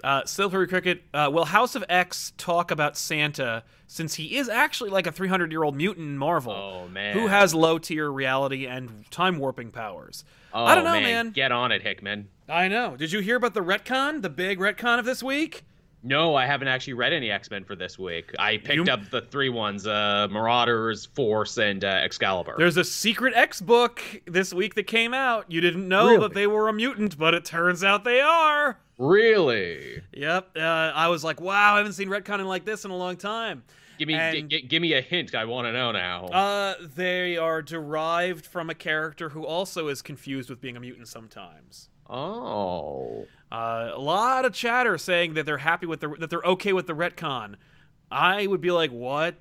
Uh, 0.05 0.23
Silvery 0.27 0.69
Cricket. 0.69 1.03
Uh, 1.15 1.31
will 1.33 1.47
House 1.47 1.75
of 1.75 1.83
X 1.89 2.35
talk 2.37 2.71
about 2.71 2.95
Santa 2.97 3.65
since 3.87 4.15
he 4.15 4.37
is 4.37 4.51
actually 4.51 4.91
like 4.91 5.07
a 5.07 5.13
300 5.13 5.51
year 5.51 5.63
old 5.63 5.75
mutant 5.75 6.07
in 6.07 6.19
Marvel? 6.19 6.53
Oh 6.53 6.89
man. 6.89 7.17
Who 7.17 7.27
has 7.27 7.55
low 7.55 7.79
tier 7.79 8.11
reality 8.11 8.67
and 8.67 9.11
time 9.11 9.39
warping 9.39 9.71
powers? 9.71 10.25
Oh, 10.53 10.63
I 10.63 10.75
don't 10.75 10.85
know, 10.85 11.01
man. 11.01 11.31
Get 11.31 11.53
on 11.53 11.73
it, 11.73 11.81
Hickman. 11.81 12.29
I 12.49 12.69
know. 12.69 12.97
Did 12.97 13.13
you 13.13 13.21
hear 13.21 13.37
about 13.37 13.55
the 13.55 13.63
retcon? 13.63 14.21
The 14.21 14.29
big 14.29 14.59
retcon 14.59 14.99
of 14.99 15.07
this 15.07 15.23
week? 15.23 15.65
No, 16.07 16.35
I 16.35 16.45
haven't 16.45 16.69
actually 16.69 16.93
read 16.93 17.15
any 17.15 17.31
X 17.31 17.51
Men 17.51 17.65
for 17.65 17.75
this 17.75 17.99
week. 17.99 18.31
I 18.39 18.59
picked 18.59 18.87
You- 18.87 18.93
up 18.93 19.09
the 19.11 19.23
three 19.23 19.49
ones: 19.49 19.87
uh, 19.87 20.29
Marauders, 20.31 21.07
Force, 21.07 21.57
and 21.57 21.83
uh, 21.83 21.89
Excalibur. 21.89 22.55
There's 22.59 22.77
a 22.77 22.85
secret 22.85 23.33
X 23.35 23.61
book 23.63 24.03
this 24.27 24.53
week 24.53 24.75
that 24.75 24.83
came 24.87 25.15
out. 25.15 25.51
You 25.51 25.61
didn't 25.63 25.89
know 25.89 26.09
Really? 26.09 26.19
that 26.21 26.35
they 26.35 26.47
were 26.47 26.69
a 26.69 26.73
mutant, 26.75 27.17
but 27.19 27.33
it 27.35 27.45
turns 27.47 27.83
out 27.83 28.05
they 28.05 28.21
are. 28.21 28.79
really? 28.99 30.03
Yep. 30.13 30.51
Uh, 30.57 30.61
I 30.61 31.09
was 31.09 31.25
like, 31.25 31.41
wow, 31.41 31.75
I 31.75 31.79
haven't 31.79 31.95
seen 31.95 32.09
retconning 32.09 32.47
like 32.47 32.65
this 32.65 32.85
in 32.85 32.91
a 32.91 32.97
long 32.97 33.17
time. 33.17 33.65
Give 33.99 34.09
me, 34.09 34.15
And- 34.15 34.51
g- 34.51 34.61
g- 34.61 34.67
give 34.67 34.83
me 34.83 34.93
a 34.93 35.01
hint. 35.01 35.35
I 35.35 35.45
want 35.47 35.67
to 35.69 35.73
know 35.73 35.91
now. 35.93 36.27
Uh, 36.27 36.75
they 36.97 37.37
are 37.37 37.63
derived 37.63 38.45
from 38.45 38.69
a 38.69 38.75
character 38.75 39.31
who 39.31 39.45
also 39.47 39.89
is 39.89 40.03
confused 40.03 40.51
with 40.51 40.61
being 40.61 40.77
a 40.77 40.81
mutant 40.81 41.09
sometimes. 41.09 41.89
Oh, 42.11 43.27
Uh, 43.53 43.91
a 43.95 44.01
lot 44.01 44.45
of 44.45 44.53
chatter 44.53 44.99
saying 44.99 45.35
that 45.35 45.47
they're 45.47 45.59
happy 45.59 45.87
with 45.87 46.01
the 46.01 46.09
that 46.19 46.31
they're 46.31 46.43
okay 46.43 46.73
with 46.73 46.87
the 46.87 46.93
retcon. 46.95 47.55
I 48.11 48.47
would 48.47 48.61
be 48.61 48.71
like, 48.71 48.91
what? 48.91 49.37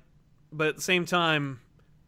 But 0.52 0.68
at 0.68 0.76
the 0.76 0.82
same 0.82 1.04
time, 1.04 1.60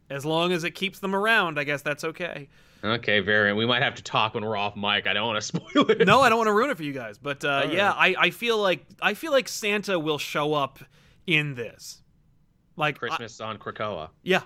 as 0.09 0.25
long 0.25 0.53
as 0.53 0.63
it 0.65 0.71
keeps 0.73 0.99
them 1.01 1.15
around, 1.15 1.59
I 1.59 1.65
guess 1.65 1.83
that's 1.83 2.05
okay. 2.05 2.49
okay, 2.85 3.19
variant. 3.21 3.59
We 3.59 3.67
might 3.67 3.83
have 3.83 3.97
to 3.97 4.03
talk 4.03 4.35
when 4.35 4.45
we're 4.45 4.57
off 4.57 4.77
mic. 4.77 5.07
I 5.09 5.13
don't 5.15 5.27
want 5.27 5.41
to 5.41 5.47
spoil 5.47 5.91
it. 5.91 6.07
No, 6.07 6.21
I 6.21 6.29
don't 6.29 6.39
want 6.39 6.47
to 6.49 6.53
ruin 6.53 6.71
it 6.71 6.77
for 6.77 6.85
you 6.85 6.93
guys, 6.93 7.19
but 7.19 7.45
uh, 7.45 7.69
yeah. 7.71 7.93
I, 7.93 8.15
I 8.19 8.31
feel 8.31 8.59
like 8.59 8.85
I 9.03 9.15
feel 9.15 9.33
like 9.33 9.49
Santa 9.49 9.99
will 9.99 10.19
show 10.19 10.55
up 10.55 10.79
in 11.27 11.55
this, 11.57 12.03
like 12.77 12.97
I- 12.97 12.99
Christmas 12.99 13.41
on 13.41 13.59
Krakoa. 13.59 14.11
yeah, 14.23 14.43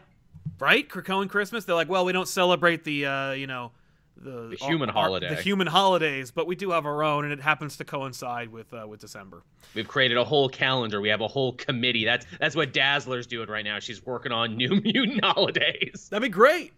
right? 0.59 0.89
Krakoan 0.89 1.29
Christmas. 1.29 1.67
They're 1.67 1.75
like, 1.75 1.91
well, 1.91 2.07
we 2.07 2.13
don't 2.13 2.29
celebrate 2.29 2.85
the 2.85 3.05
uh, 3.07 3.33
you 3.33 3.47
know 3.47 3.73
the, 4.21 4.49
The 4.49 4.57
human 4.57 4.89
holiday. 4.89 5.29
the 5.29 5.41
human 5.41 5.67
holidays, 5.67 6.31
but 6.31 6.47
we 6.47 6.55
do 6.55 6.71
have 6.71 6.87
our 6.87 7.03
own, 7.03 7.25
and 7.25 7.33
it 7.33 7.41
happens 7.41 7.77
to 7.79 7.85
coincide 7.85 8.51
with 8.51 8.73
uh, 8.73 8.87
with 8.87 9.01
December. 9.01 9.43
We've 9.75 9.89
created 9.89 10.19
a 10.19 10.25
whole 10.25 10.49
calendar. 10.49 11.01
We 11.01 11.09
have 11.09 11.21
a 11.21 11.29
whole 11.29 11.53
committee. 11.55 12.05
That's 12.05 12.27
that's 12.39 12.55
what 12.55 12.73
Dazzler's 12.73 13.27
doing 13.27 13.49
right 13.49 13.65
now. 13.65 13.79
She's 13.79 14.05
working 14.05 14.33
on 14.33 14.57
new 14.59 14.81
mutant 14.81 15.25
holidays. 15.25 16.09
That'd 16.11 16.23
be 16.23 16.29
great. 16.29 16.73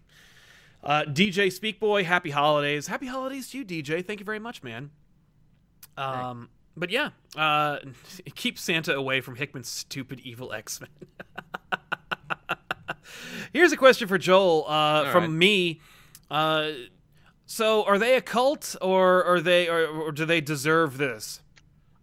Uh, 0.84 1.04
DJ 1.04 1.46
Speakboy, 1.46 2.04
happy 2.04 2.30
holidays. 2.30 2.88
Happy 2.88 3.06
holidays 3.06 3.50
to 3.50 3.58
you, 3.58 3.64
DJ. 3.64 4.04
Thank 4.04 4.20
you 4.20 4.26
very 4.26 4.40
much, 4.40 4.62
man. 4.62 4.90
Um, 5.96 6.48
but 6.76 6.90
yeah, 6.90 7.10
uh, 7.36 7.78
keep 8.34 8.58
Santa 8.58 8.94
away 8.94 9.20
from 9.20 9.36
Hickman's 9.36 9.68
stupid 9.68 10.20
evil 10.20 10.52
X 10.52 10.80
Men. 10.80 10.90
Here's 13.52 13.72
a 13.72 13.76
question 13.76 14.08
for 14.08 14.18
Joel 14.18 14.64
uh, 14.66 15.10
from 15.12 15.24
right. 15.24 15.30
me. 15.30 15.80
So, 17.54 17.84
are 17.84 17.98
they 17.98 18.16
a 18.16 18.22
cult, 18.22 18.76
or 18.80 19.22
are 19.24 19.38
they, 19.38 19.68
or, 19.68 19.86
or 19.86 20.10
do 20.10 20.24
they 20.24 20.40
deserve 20.40 20.96
this? 20.96 21.42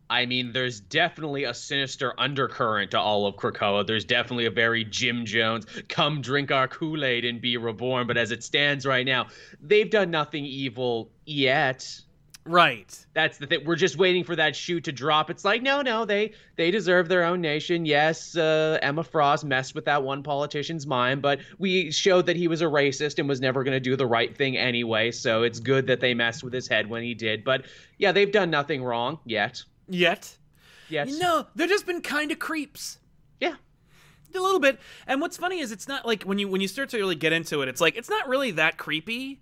I 0.08 0.28
mean, 0.28 0.52
there's 0.52 0.80
definitely 0.80 1.46
a 1.46 1.56
sinister 1.56 2.14
undercurrent 2.20 2.92
to 2.92 3.00
all 3.00 3.26
of 3.26 3.36
Krakoa. 3.36 3.88
There's 3.88 4.06
definitely 4.06 4.46
a 4.46 4.52
very 4.52 4.84
Jim 4.84 5.26
Jones, 5.26 5.66
come 5.88 6.22
drink 6.22 6.52
our 6.52 6.68
Kool 6.68 7.04
Aid 7.04 7.26
and 7.26 7.42
be 7.42 7.58
reborn. 7.58 8.06
But 8.06 8.16
as 8.16 8.30
it 8.30 8.44
stands 8.44 8.86
right 8.86 9.08
now, 9.08 9.26
they've 9.60 9.90
done 9.90 10.12
nothing 10.12 10.46
evil 10.46 11.10
yet. 11.26 12.00
Right. 12.46 13.06
That's 13.14 13.38
the 13.38 13.46
thing. 13.46 13.66
We're 13.66 13.76
just 13.76 13.98
waiting 13.98 14.24
for 14.24 14.36
that 14.36 14.56
shoe 14.56 14.80
to 14.82 14.92
drop. 14.92 15.30
It's 15.30 15.46
like, 15.46 15.62
no, 15.62 15.82
no, 15.82 16.06
they 16.06 16.34
they 16.56 16.72
deserve 16.72 17.08
their 17.08 17.24
own 17.24 17.42
nation. 17.42 17.86
Yes, 17.86 18.36
uh, 18.36 18.80
Emma 18.82 19.04
Frost 19.04 19.46
messed 19.46 19.76
with 19.76 19.86
that 19.86 20.04
one 20.04 20.24
politician's 20.24 20.88
mind, 20.88 21.22
but 21.22 21.40
we 21.60 21.92
showed 21.92 22.26
that 22.26 22.36
he 22.36 22.48
was 22.48 22.62
a 22.62 22.66
racist 22.66 23.20
and 23.20 23.30
was 23.30 23.40
never 23.40 23.64
going 23.64 23.76
to 23.76 23.80
do 23.80 23.96
the 23.96 24.08
right 24.08 24.36
thing 24.36 24.58
anyway. 24.58 25.12
So 25.12 25.44
it's 25.44 25.60
good 25.60 25.88
that 25.88 26.00
they 26.00 26.14
messed 26.14 26.44
with 26.44 26.54
his 26.54 26.68
head 26.68 26.90
when 26.90 27.04
he 27.04 27.14
did. 27.14 27.44
But 27.44 27.66
yeah, 27.98 28.12
they've 28.12 28.32
done 28.32 28.50
nothing 28.50 28.84
wrong 28.84 29.20
yet. 29.26 29.64
Yet. 29.88 30.36
Yet. 30.90 31.10
No, 31.20 31.46
they've 31.56 31.70
just 31.70 31.86
been 31.86 32.02
kind 32.02 32.32
of 32.32 32.40
creeps. 32.40 32.98
Yeah. 33.40 33.56
A 34.34 34.40
little 34.40 34.60
bit. 34.60 34.80
And 35.08 35.22
what's 35.22 35.38
funny 35.38 35.60
is 35.60 35.72
it's 35.72 35.88
not 35.88 36.06
like 36.06 36.24
when 36.24 36.40
you 36.40 36.48
when 36.48 36.62
you 36.62 36.68
start 36.68 36.90
to 36.90 36.98
really 36.98 37.16
get 37.16 37.34
into 37.34 37.62
it, 37.62 37.68
it's 37.68 37.82
like 37.82 37.96
it's 37.96 38.10
not 38.10 38.28
really 38.28 38.52
that 38.52 38.78
creepy, 38.78 39.40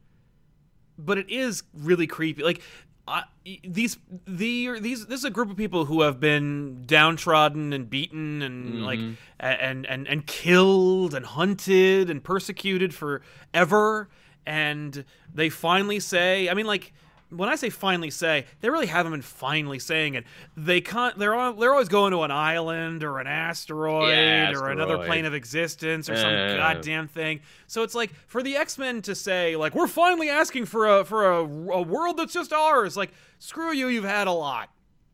but 0.97 1.17
it 1.17 1.29
is 1.29 1.63
really 1.73 2.07
creepy. 2.07 2.43
Like 2.43 2.61
uh, 3.07 3.21
these 3.63 3.97
the 4.27 4.79
these 4.79 5.05
this 5.05 5.19
is 5.19 5.25
a 5.25 5.29
group 5.29 5.49
of 5.49 5.55
people 5.55 5.85
who 5.85 6.01
have 6.01 6.19
been 6.19 6.83
downtrodden 6.85 7.71
and 7.71 7.89
beaten 7.89 8.41
and 8.41 8.65
mm-hmm. 8.65 8.83
like 8.83 8.99
and 9.39 9.85
and 9.85 10.07
and 10.07 10.27
killed 10.27 11.13
and 11.13 11.25
hunted 11.25 12.09
and 12.09 12.23
persecuted 12.23 12.93
forever 12.93 14.09
and 14.45 15.05
they 15.33 15.49
finally 15.49 15.99
say 15.99 16.49
i 16.49 16.53
mean 16.53 16.65
like 16.65 16.93
when 17.29 17.49
I 17.49 17.55
say 17.55 17.69
finally 17.69 18.09
say, 18.09 18.45
they 18.61 18.69
really 18.69 18.85
haven't 18.87 19.11
been 19.11 19.21
finally 19.21 19.79
saying 19.79 20.15
it. 20.15 20.25
They 20.55 20.81
can't. 20.81 21.17
They're 21.17 21.35
on, 21.35 21.59
they're 21.59 21.73
always 21.73 21.89
going 21.89 22.11
to 22.11 22.21
an 22.23 22.31
island 22.31 23.03
or 23.03 23.19
an 23.19 23.27
asteroid, 23.27 24.09
yeah, 24.09 24.53
or 24.53 24.69
another 24.69 24.99
plane 24.99 25.25
of 25.25 25.33
existence 25.33 26.09
or 26.09 26.15
some 26.15 26.33
uh. 26.33 26.55
goddamn 26.55 27.07
thing. 27.07 27.41
So 27.67 27.83
it's 27.83 27.95
like 27.95 28.13
for 28.27 28.41
the 28.41 28.55
X 28.55 28.77
Men 28.77 29.01
to 29.03 29.15
say 29.15 29.55
like 29.55 29.75
we're 29.75 29.87
finally 29.87 30.29
asking 30.29 30.65
for 30.65 30.99
a 30.99 31.05
for 31.05 31.31
a, 31.31 31.39
a 31.39 31.81
world 31.81 32.17
that's 32.17 32.33
just 32.33 32.53
ours. 32.53 32.95
Like 32.95 33.11
screw 33.39 33.73
you, 33.73 33.87
you've 33.87 34.03
had 34.03 34.27
a 34.27 34.31
lot. 34.31 34.69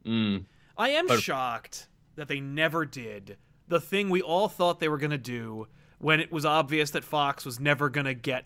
Mm. 0.06 0.46
I 0.78 0.90
am 0.90 1.08
but- 1.08 1.20
shocked 1.22 1.88
that 2.16 2.28
they 2.28 2.40
never 2.40 2.86
did 2.86 3.38
the 3.68 3.80
thing 3.80 4.10
we 4.10 4.22
all 4.22 4.48
thought 4.48 4.80
they 4.80 4.90
were 4.90 4.98
gonna 4.98 5.18
do 5.18 5.68
when 5.98 6.20
it 6.20 6.32
was 6.32 6.46
obvious 6.46 6.92
that 6.92 7.04
Fox 7.04 7.46
was 7.46 7.60
never 7.60 7.90
gonna 7.90 8.14
get 8.14 8.46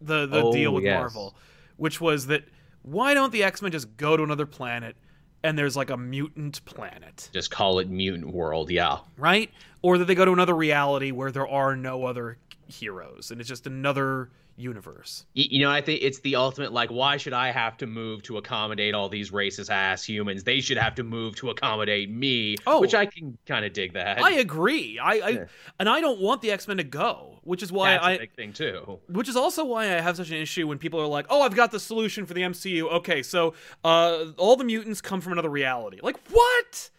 the 0.00 0.26
the 0.26 0.42
oh, 0.42 0.52
deal 0.52 0.72
with 0.72 0.84
yes. 0.84 0.98
Marvel, 0.98 1.34
which 1.76 2.00
was 2.00 2.26
that 2.26 2.44
why 2.84 3.14
don't 3.14 3.32
the 3.32 3.42
X-Men 3.42 3.72
just 3.72 3.96
go 3.96 4.16
to 4.16 4.22
another 4.22 4.46
planet 4.46 4.94
and 5.42 5.58
there's 5.58 5.76
like 5.76 5.90
a 5.90 5.96
mutant 5.96 6.64
planet? 6.64 7.30
Just 7.32 7.50
call 7.50 7.78
it 7.78 7.88
mutant 7.88 8.32
world, 8.32 8.70
yeah. 8.70 8.98
Right? 9.16 9.50
Or 9.82 9.98
that 9.98 10.04
they 10.04 10.14
go 10.14 10.24
to 10.24 10.32
another 10.32 10.54
reality 10.54 11.10
where 11.10 11.32
there 11.32 11.48
are 11.48 11.74
no 11.76 12.04
other 12.04 12.38
heroes 12.66 13.30
and 13.30 13.40
it's 13.40 13.48
just 13.48 13.66
another 13.66 14.30
universe. 14.56 15.26
You 15.34 15.64
know, 15.64 15.70
I 15.70 15.80
think 15.80 16.02
it's 16.02 16.20
the 16.20 16.36
ultimate 16.36 16.72
like, 16.72 16.90
why 16.90 17.16
should 17.16 17.32
I 17.32 17.50
have 17.50 17.76
to 17.78 17.86
move 17.86 18.22
to 18.24 18.36
accommodate 18.36 18.94
all 18.94 19.08
these 19.08 19.30
racist 19.30 19.70
ass 19.70 20.04
humans? 20.04 20.44
They 20.44 20.60
should 20.60 20.76
have 20.76 20.94
to 20.96 21.02
move 21.02 21.36
to 21.36 21.50
accommodate 21.50 22.10
me. 22.10 22.56
Oh, 22.66 22.80
which 22.80 22.94
I 22.94 23.06
can 23.06 23.36
kind 23.46 23.64
of 23.64 23.72
dig 23.72 23.94
that. 23.94 24.22
I 24.22 24.32
agree. 24.32 24.98
I, 24.98 25.12
I 25.12 25.28
yeah. 25.28 25.44
and 25.78 25.88
I 25.88 26.00
don't 26.00 26.20
want 26.20 26.42
the 26.42 26.50
X 26.50 26.68
Men 26.68 26.76
to 26.76 26.84
go, 26.84 27.40
which 27.42 27.62
is 27.62 27.72
why 27.72 27.92
That's 27.92 28.04
I 28.04 28.12
a 28.12 28.18
big 28.18 28.34
thing 28.34 28.52
too. 28.52 29.00
Which 29.08 29.28
is 29.28 29.36
also 29.36 29.64
why 29.64 29.84
I 29.84 30.00
have 30.00 30.16
such 30.16 30.30
an 30.30 30.36
issue 30.36 30.66
when 30.66 30.78
people 30.78 31.00
are 31.00 31.06
like, 31.06 31.26
"Oh, 31.30 31.42
I've 31.42 31.56
got 31.56 31.70
the 31.70 31.80
solution 31.80 32.26
for 32.26 32.34
the 32.34 32.42
MCU." 32.42 32.90
Okay, 32.92 33.22
so 33.22 33.54
uh, 33.82 34.26
all 34.36 34.56
the 34.56 34.64
mutants 34.64 35.00
come 35.00 35.20
from 35.20 35.32
another 35.32 35.50
reality. 35.50 35.98
Like 36.02 36.18
what? 36.30 36.90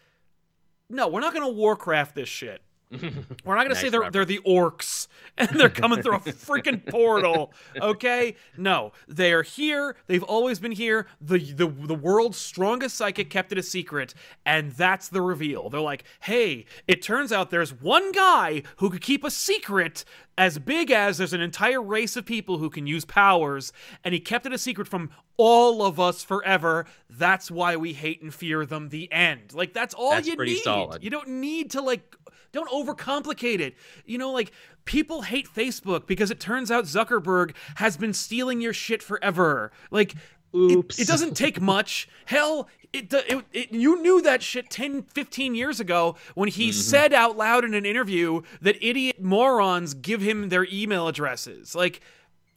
No, 0.88 1.08
we're 1.08 1.20
not 1.20 1.32
going 1.32 1.46
to 1.46 1.52
Warcraft 1.52 2.14
this 2.14 2.28
shit. 2.28 2.62
We're 2.90 3.54
not 3.56 3.62
gonna 3.62 3.70
nice 3.70 3.80
say 3.80 3.88
they're 3.88 4.00
reference. 4.00 4.14
they're 4.14 4.24
the 4.24 4.40
orcs 4.46 5.08
and 5.38 5.48
they're 5.50 5.68
coming 5.68 6.02
through 6.02 6.16
a 6.16 6.20
freaking 6.20 6.88
portal. 6.88 7.52
Okay, 7.80 8.36
no, 8.56 8.92
they 9.08 9.32
are 9.32 9.42
here. 9.42 9.96
They've 10.06 10.22
always 10.22 10.58
been 10.60 10.72
here. 10.72 11.06
The 11.20 11.38
the 11.38 11.66
the 11.66 11.94
world's 11.94 12.38
strongest 12.38 12.96
psychic 12.96 13.28
kept 13.28 13.50
it 13.52 13.58
a 13.58 13.62
secret, 13.62 14.14
and 14.44 14.72
that's 14.72 15.08
the 15.08 15.20
reveal. 15.20 15.68
They're 15.68 15.80
like, 15.80 16.04
hey, 16.20 16.64
it 16.86 17.02
turns 17.02 17.32
out 17.32 17.50
there's 17.50 17.72
one 17.72 18.12
guy 18.12 18.62
who 18.76 18.88
could 18.88 19.02
keep 19.02 19.24
a 19.24 19.30
secret 19.30 20.04
as 20.38 20.58
big 20.58 20.90
as 20.90 21.18
there's 21.18 21.32
an 21.32 21.40
entire 21.40 21.82
race 21.82 22.16
of 22.16 22.26
people 22.26 22.58
who 22.58 22.68
can 22.70 22.86
use 22.86 23.04
powers, 23.04 23.72
and 24.04 24.12
he 24.12 24.20
kept 24.20 24.46
it 24.46 24.52
a 24.52 24.58
secret 24.58 24.86
from 24.88 25.10
all 25.36 25.82
of 25.82 25.98
us 25.98 26.22
forever. 26.22 26.86
That's 27.08 27.50
why 27.50 27.76
we 27.76 27.92
hate 27.92 28.22
and 28.22 28.32
fear 28.32 28.66
them. 28.66 28.88
The 28.90 29.10
end. 29.12 29.54
Like 29.54 29.72
that's 29.72 29.94
all 29.94 30.10
That's 30.10 30.28
you 30.28 30.36
pretty 30.36 30.54
need. 30.54 30.62
solid. 30.62 31.02
You 31.02 31.10
don't 31.10 31.28
need 31.28 31.70
to 31.72 31.80
like 31.80 32.16
don't 32.52 32.70
overcomplicate 32.70 33.60
it. 33.60 33.74
You 34.04 34.18
know, 34.18 34.30
like 34.32 34.52
people 34.84 35.22
hate 35.22 35.48
Facebook 35.52 36.06
because 36.06 36.30
it 36.30 36.40
turns 36.40 36.70
out 36.70 36.84
Zuckerberg 36.84 37.54
has 37.76 37.96
been 37.96 38.12
stealing 38.14 38.60
your 38.60 38.72
shit 38.72 39.02
forever. 39.02 39.70
Like 39.90 40.14
Oops. 40.54 40.98
It, 40.98 41.02
it 41.02 41.06
doesn't 41.08 41.34
take 41.36 41.60
much. 41.60 42.08
Hell, 42.26 42.68
it, 42.92 43.12
it, 43.12 43.44
it, 43.52 43.72
you 43.72 44.00
knew 44.00 44.22
that 44.22 44.42
shit 44.42 44.70
10, 44.70 45.02
15 45.02 45.54
years 45.54 45.80
ago 45.80 46.16
when 46.34 46.48
he 46.48 46.68
Mm-hmm. 46.70 46.80
said 46.80 47.12
out 47.12 47.36
loud 47.36 47.64
in 47.64 47.74
an 47.74 47.84
interview 47.84 48.42
that 48.62 48.76
idiot 48.80 49.20
morons 49.22 49.94
give 49.94 50.20
him 50.22 50.48
their 50.48 50.66
email 50.72 51.08
addresses. 51.08 51.74
Like 51.74 52.00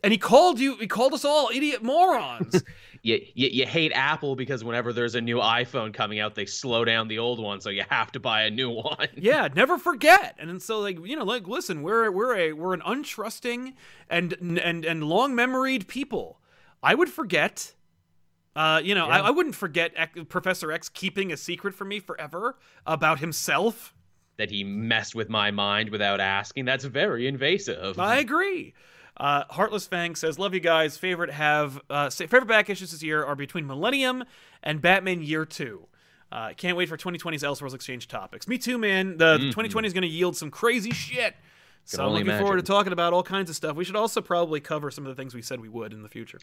and 0.01 0.13
he 0.13 0.17
called 0.17 0.59
you 0.59 0.75
he 0.77 0.87
called 0.87 1.13
us 1.13 1.25
all 1.25 1.49
idiot 1.53 1.83
morons. 1.83 2.63
you, 3.03 3.19
you, 3.33 3.49
you 3.49 3.65
hate 3.65 3.91
Apple 3.93 4.35
because 4.37 4.63
whenever 4.63 4.93
there's 4.93 5.15
a 5.15 5.19
new 5.21 5.37
iPhone 5.39 5.93
coming 5.93 6.19
out, 6.21 6.35
they 6.35 6.45
slow 6.45 6.85
down 6.85 7.09
the 7.09 7.19
old 7.19 7.39
one, 7.41 7.59
so 7.59 7.69
you 7.69 7.83
have 7.89 8.11
to 8.13 8.19
buy 8.21 8.43
a 8.43 8.49
new 8.49 8.69
one. 8.83 9.07
yeah, 9.17 9.49
never 9.53 9.77
forget. 9.77 10.35
And 10.39 10.61
so 10.61 10.79
like, 10.79 11.05
you 11.05 11.17
know, 11.17 11.25
like 11.25 11.49
listen, 11.49 11.81
we're 11.81 12.09
we're 12.11 12.35
a 12.37 12.53
we're 12.53 12.73
an 12.73 12.81
untrusting 12.81 13.73
and 14.09 14.33
and 14.41 14.85
and 14.85 15.03
long 15.03 15.35
memoried 15.35 15.87
people. 15.89 16.39
I 16.81 16.95
would 16.95 17.09
forget 17.09 17.73
uh, 18.56 18.82
you 18.84 18.95
know, 18.95 19.08
Yeah. 19.08 19.22
I, 19.22 19.28
I 19.28 19.30
wouldn't 19.30 19.56
forget 19.56 19.91
X, 19.95 20.20
Professor 20.30 20.72
X 20.72 20.89
keeping 20.89 21.32
a 21.32 21.38
secret 21.38 21.74
from 21.76 21.88
me 21.89 22.00
forever 22.00 22.58
about 22.86 23.20
himself. 23.20 23.93
that 24.38 24.50
he 24.50 24.64
messed 24.64 25.16
with 25.16 25.30
my 25.30 25.52
mind 25.52 25.89
without 25.89 26.20
asking. 26.22 26.66
That's 26.66 26.86
very 26.86 27.28
invasive. 27.28 28.00
I 28.00 28.18
agree. 28.20 28.74
Uh, 29.18 29.43
Heartless 29.50 29.86
Fang 29.86 30.16
says, 30.16 30.39
"Love 30.39 30.54
you 30.54 30.62
guys. 30.62 30.97
Favorite 30.97 31.30
have 31.32 31.82
uh, 31.89 32.10
favorite 32.10 32.47
back 32.47 32.70
issues 32.70 32.91
this 32.91 33.04
year 33.04 33.24
are 33.24 33.36
between 33.36 33.68
Millennium 33.68 34.24
and 34.64 34.82
Batman 34.82 35.22
Year 35.22 35.43
Two. 35.45 35.88
Uh, 36.32 36.54
can't 36.56 36.78
wait 36.78 36.88
for 36.88 36.95
2020's 36.95 37.43
Elseworlds 37.43 37.74
Exchange 37.74 38.08
topics. 38.08 38.47
Me 38.47 38.58
too, 38.58 38.78
man. 38.78 39.18
The 39.18 39.38
2020 39.39 39.88
is 39.88 39.93
going 39.93 40.04
to 40.04 40.08
yield 40.08 40.38
some 40.38 40.50
crazy 40.52 40.91
shit. 40.91 41.36
So 41.89 42.05
I'm 42.05 42.13
looking 42.13 42.37
forward 42.37 42.57
to 42.57 42.61
talking 42.61 42.93
about 42.93 43.13
all 43.13 43.23
kinds 43.23 43.49
of 43.49 43.55
stuff. 43.55 43.75
We 43.75 43.83
should 43.83 43.95
also 43.95 44.21
probably 44.21 44.59
cover 44.59 44.91
some 44.91 45.07
of 45.07 45.15
the 45.15 45.19
things 45.19 45.33
we 45.33 45.41
said 45.41 45.59
we 45.59 45.69
would 45.69 45.91
in 45.91 46.03
the 46.03 46.09
future. 46.09 46.37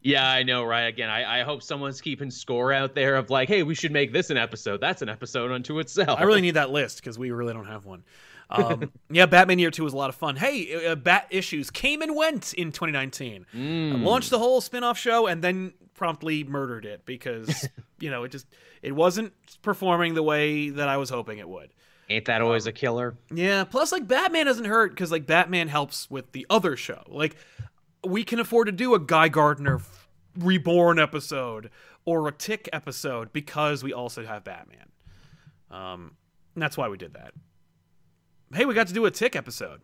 Yeah, 0.00 0.28
I 0.28 0.44
know, 0.44 0.62
right? 0.62 0.82
Again, 0.82 1.10
I, 1.10 1.40
I 1.40 1.42
hope 1.42 1.62
someone's 1.62 2.00
keeping 2.00 2.30
score 2.30 2.72
out 2.72 2.94
there 2.94 3.16
of 3.16 3.28
like, 3.28 3.48
hey, 3.48 3.64
we 3.64 3.74
should 3.74 3.90
make 3.90 4.12
this 4.12 4.30
an 4.30 4.36
episode. 4.36 4.80
That's 4.80 5.02
an 5.02 5.08
episode 5.08 5.50
unto 5.50 5.80
itself. 5.80 6.20
I 6.20 6.22
really 6.22 6.40
need 6.40 6.52
that 6.52 6.70
list 6.70 6.98
because 6.98 7.18
we 7.18 7.32
really 7.32 7.52
don't 7.52 7.66
have 7.66 7.84
one. 7.84 8.04
Um, 8.48 8.92
yeah, 9.10 9.26
Batman 9.26 9.58
Year 9.58 9.72
Two 9.72 9.82
was 9.82 9.92
a 9.92 9.96
lot 9.96 10.08
of 10.08 10.14
fun. 10.14 10.36
Hey, 10.36 10.86
uh, 10.86 10.94
Bat 10.94 11.26
issues 11.30 11.70
came 11.70 12.00
and 12.00 12.14
went 12.14 12.52
in 12.54 12.70
2019. 12.70 13.46
Mm. 13.54 14.04
launched 14.04 14.30
the 14.30 14.38
whole 14.38 14.60
spin-off 14.60 14.98
show 14.98 15.26
and 15.26 15.42
then 15.42 15.72
promptly 15.94 16.44
murdered 16.44 16.84
it 16.84 17.04
because 17.06 17.68
you 17.98 18.10
know 18.10 18.22
it 18.22 18.30
just 18.30 18.46
it 18.82 18.92
wasn't 18.92 19.32
performing 19.62 20.14
the 20.14 20.22
way 20.22 20.70
that 20.70 20.88
I 20.88 20.96
was 20.96 21.10
hoping 21.10 21.38
it 21.38 21.48
would. 21.48 21.70
Ain't 22.08 22.26
that 22.26 22.42
always 22.42 22.66
a 22.66 22.72
killer? 22.72 23.16
Yeah. 23.32 23.64
Plus, 23.64 23.92
like 23.92 24.06
Batman 24.06 24.46
doesn't 24.46 24.64
hurt 24.64 24.90
because 24.90 25.10
like 25.10 25.26
Batman 25.26 25.68
helps 25.68 26.10
with 26.10 26.32
the 26.32 26.46
other 26.50 26.76
show. 26.76 27.02
Like 27.08 27.36
we 28.06 28.24
can 28.24 28.38
afford 28.38 28.66
to 28.66 28.72
do 28.72 28.94
a 28.94 28.98
Guy 28.98 29.28
Gardner 29.28 29.80
reborn 30.36 30.98
episode 30.98 31.70
or 32.04 32.26
a 32.28 32.32
Tick 32.32 32.68
episode 32.72 33.32
because 33.32 33.82
we 33.82 33.92
also 33.92 34.24
have 34.24 34.44
Batman. 34.44 34.88
Um, 35.70 36.16
that's 36.56 36.76
why 36.76 36.88
we 36.88 36.96
did 36.96 37.14
that. 37.14 37.32
Hey, 38.52 38.64
we 38.64 38.74
got 38.74 38.88
to 38.88 38.94
do 38.94 39.06
a 39.06 39.10
Tick 39.10 39.34
episode. 39.34 39.80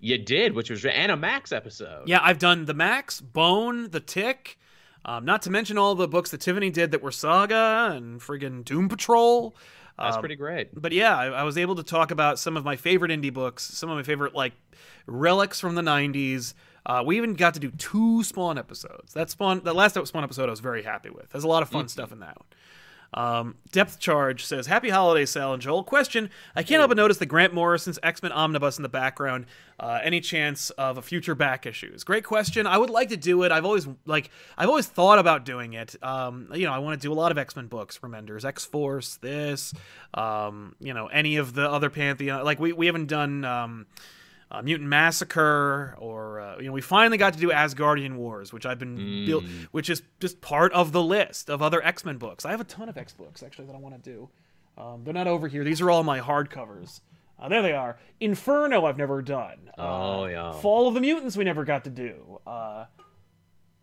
You 0.00 0.18
did, 0.18 0.54
which 0.54 0.70
was 0.70 0.84
and 0.84 1.12
a 1.12 1.16
Max 1.16 1.52
episode. 1.52 2.08
Yeah, 2.08 2.20
I've 2.22 2.38
done 2.38 2.64
the 2.64 2.74
Max, 2.74 3.20
Bone, 3.20 3.90
the 3.90 4.00
Tick. 4.00 4.58
Um, 5.04 5.24
not 5.24 5.42
to 5.42 5.50
mention 5.50 5.78
all 5.78 5.94
the 5.94 6.08
books 6.08 6.30
that 6.30 6.40
Tiffany 6.40 6.70
did 6.70 6.92
that 6.92 7.02
were 7.02 7.10
Saga 7.10 7.90
and 7.92 8.20
friggin' 8.20 8.64
Doom 8.64 8.88
Patrol. 8.88 9.56
That's 9.98 10.16
Um, 10.16 10.20
pretty 10.22 10.36
great. 10.36 10.68
but 10.80 10.92
yeah, 10.92 11.16
I, 11.16 11.26
I 11.26 11.42
was 11.42 11.56
able 11.58 11.74
to 11.76 11.82
talk 11.82 12.10
about 12.10 12.38
some 12.38 12.56
of 12.56 12.64
my 12.64 12.76
favorite 12.76 13.10
indie 13.10 13.32
books, 13.32 13.62
some 13.64 13.90
of 13.90 13.96
my 13.96 14.02
favorite 14.02 14.34
like 14.34 14.52
relics 15.06 15.60
from 15.60 15.74
the 15.74 15.82
'90s. 15.82 16.54
Uh, 16.84 17.02
we 17.06 17.16
even 17.16 17.34
got 17.34 17.54
to 17.54 17.60
do 17.60 17.70
two 17.70 18.24
Spawn 18.24 18.58
episodes. 18.58 19.12
That 19.14 19.30
Spawn, 19.30 19.60
that 19.64 19.74
last 19.76 19.94
Spawn 20.04 20.24
episode, 20.24 20.46
I 20.48 20.50
was 20.50 20.60
very 20.60 20.82
happy 20.82 21.10
with. 21.10 21.30
There's 21.30 21.44
a 21.44 21.48
lot 21.48 21.62
of 21.62 21.68
fun 21.68 21.86
stuff 21.88 22.10
in 22.12 22.20
that 22.20 22.36
one. 22.38 22.46
Um, 23.14 23.56
Depth 23.70 23.98
Charge 23.98 24.44
says, 24.44 24.66
Happy 24.66 24.88
holidays, 24.88 25.30
Sal 25.30 25.52
and 25.52 25.62
Joel. 25.62 25.84
Question 25.84 26.30
I 26.56 26.62
can't 26.62 26.80
help 26.80 26.88
but 26.88 26.96
notice 26.96 27.18
the 27.18 27.26
Grant 27.26 27.52
Morrison's 27.52 27.98
X 28.02 28.22
Men 28.22 28.32
Omnibus 28.32 28.78
in 28.78 28.82
the 28.82 28.88
background. 28.88 29.46
Uh, 29.78 29.98
any 30.02 30.20
chance 30.20 30.70
of 30.70 30.96
a 30.96 31.02
future 31.02 31.34
back 31.34 31.66
issues? 31.66 32.04
Great 32.04 32.24
question. 32.24 32.66
I 32.66 32.78
would 32.78 32.90
like 32.90 33.08
to 33.08 33.16
do 33.16 33.42
it. 33.42 33.52
I've 33.52 33.64
always 33.64 33.86
like 34.06 34.30
I've 34.56 34.68
always 34.68 34.86
thought 34.86 35.18
about 35.18 35.44
doing 35.44 35.74
it. 35.74 35.96
Um, 36.02 36.48
you 36.54 36.66
know, 36.66 36.72
I 36.72 36.78
want 36.78 37.00
to 37.00 37.06
do 37.06 37.12
a 37.12 37.14
lot 37.14 37.32
of 37.32 37.38
X 37.38 37.56
Men 37.56 37.66
books, 37.66 37.98
Remenders, 37.98 38.44
X 38.44 38.64
Force, 38.64 39.16
this, 39.16 39.74
um, 40.14 40.74
you 40.80 40.94
know, 40.94 41.08
any 41.08 41.36
of 41.36 41.54
the 41.54 41.70
other 41.70 41.90
Pantheon. 41.90 42.44
Like 42.44 42.60
we 42.60 42.72
we 42.72 42.86
haven't 42.86 43.06
done 43.06 43.44
um, 43.44 43.86
uh, 44.52 44.60
Mutant 44.60 44.88
Massacre, 44.88 45.96
or 45.98 46.40
uh, 46.40 46.58
you 46.58 46.66
know, 46.66 46.72
we 46.72 46.82
finally 46.82 47.16
got 47.16 47.32
to 47.32 47.38
do 47.38 47.48
Asgardian 47.48 48.16
Wars, 48.16 48.52
which 48.52 48.66
I've 48.66 48.78
been 48.78 49.24
built, 49.24 49.44
which 49.70 49.88
is 49.88 50.02
just 50.20 50.42
part 50.42 50.72
of 50.72 50.92
the 50.92 51.02
list 51.02 51.48
of 51.48 51.62
other 51.62 51.82
X 51.82 52.04
Men 52.04 52.18
books. 52.18 52.44
I 52.44 52.50
have 52.50 52.60
a 52.60 52.64
ton 52.64 52.88
of 52.88 52.98
X 52.98 53.14
books 53.14 53.42
actually 53.42 53.66
that 53.66 53.74
I 53.74 53.78
want 53.78 54.02
to 54.02 54.10
do. 54.10 54.28
Um, 54.76 55.04
they're 55.04 55.14
not 55.14 55.26
over 55.26 55.48
here. 55.48 55.64
These 55.64 55.80
are 55.80 55.90
all 55.90 56.02
my 56.04 56.20
hardcovers. 56.20 57.00
Uh, 57.38 57.48
there 57.48 57.62
they 57.62 57.72
are. 57.72 57.98
Inferno, 58.20 58.84
I've 58.84 58.98
never 58.98 59.22
done. 59.22 59.70
Oh 59.78 60.26
yeah. 60.26 60.52
Fall 60.52 60.86
of 60.86 60.94
the 60.94 61.00
Mutants, 61.00 61.36
we 61.36 61.44
never 61.44 61.64
got 61.64 61.84
to 61.84 61.90
do. 61.90 62.40
Uh, 62.46 62.84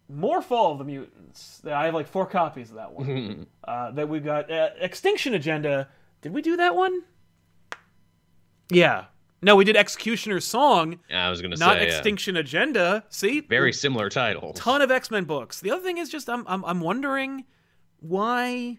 more 0.07 0.41
Fall 0.41 0.74
of 0.74 0.78
the 0.78 0.84
Mutants. 0.84 1.61
I 1.65 1.86
have 1.86 1.95
like 1.95 2.07
four 2.07 2.28
copies 2.28 2.70
of 2.70 2.76
that 2.76 2.93
one. 2.93 3.47
uh, 3.63 3.91
that 3.91 4.07
we 4.07 4.20
got. 4.20 4.51
Uh, 4.51 4.70
Extinction 4.80 5.34
Agenda. 5.34 5.88
Did 6.22 6.34
we 6.34 6.41
do 6.43 6.57
that 6.57 6.76
one? 6.76 7.01
Yeah. 8.72 9.05
No, 9.41 9.55
we 9.55 9.63
did 9.63 9.77
Executioner's 9.77 10.45
Song, 10.45 10.99
I 11.13 11.29
was 11.29 11.41
gonna 11.41 11.55
not 11.55 11.77
say 11.77 11.87
yeah. 11.87 11.95
Extinction 11.95 12.35
Agenda. 12.37 13.05
See, 13.09 13.39
Very 13.41 13.71
similar 13.71 14.09
titles. 14.09 14.57
ton 14.57 14.81
of 14.81 14.91
X 14.91 15.09
Men 15.11 15.23
books. 15.23 15.61
The 15.61 15.71
other 15.71 15.81
thing 15.81 15.97
is 15.97 16.09
just 16.09 16.29
I'm 16.29 16.45
I'm, 16.47 16.63
I'm 16.65 16.81
wondering 16.81 17.45
why. 17.99 18.77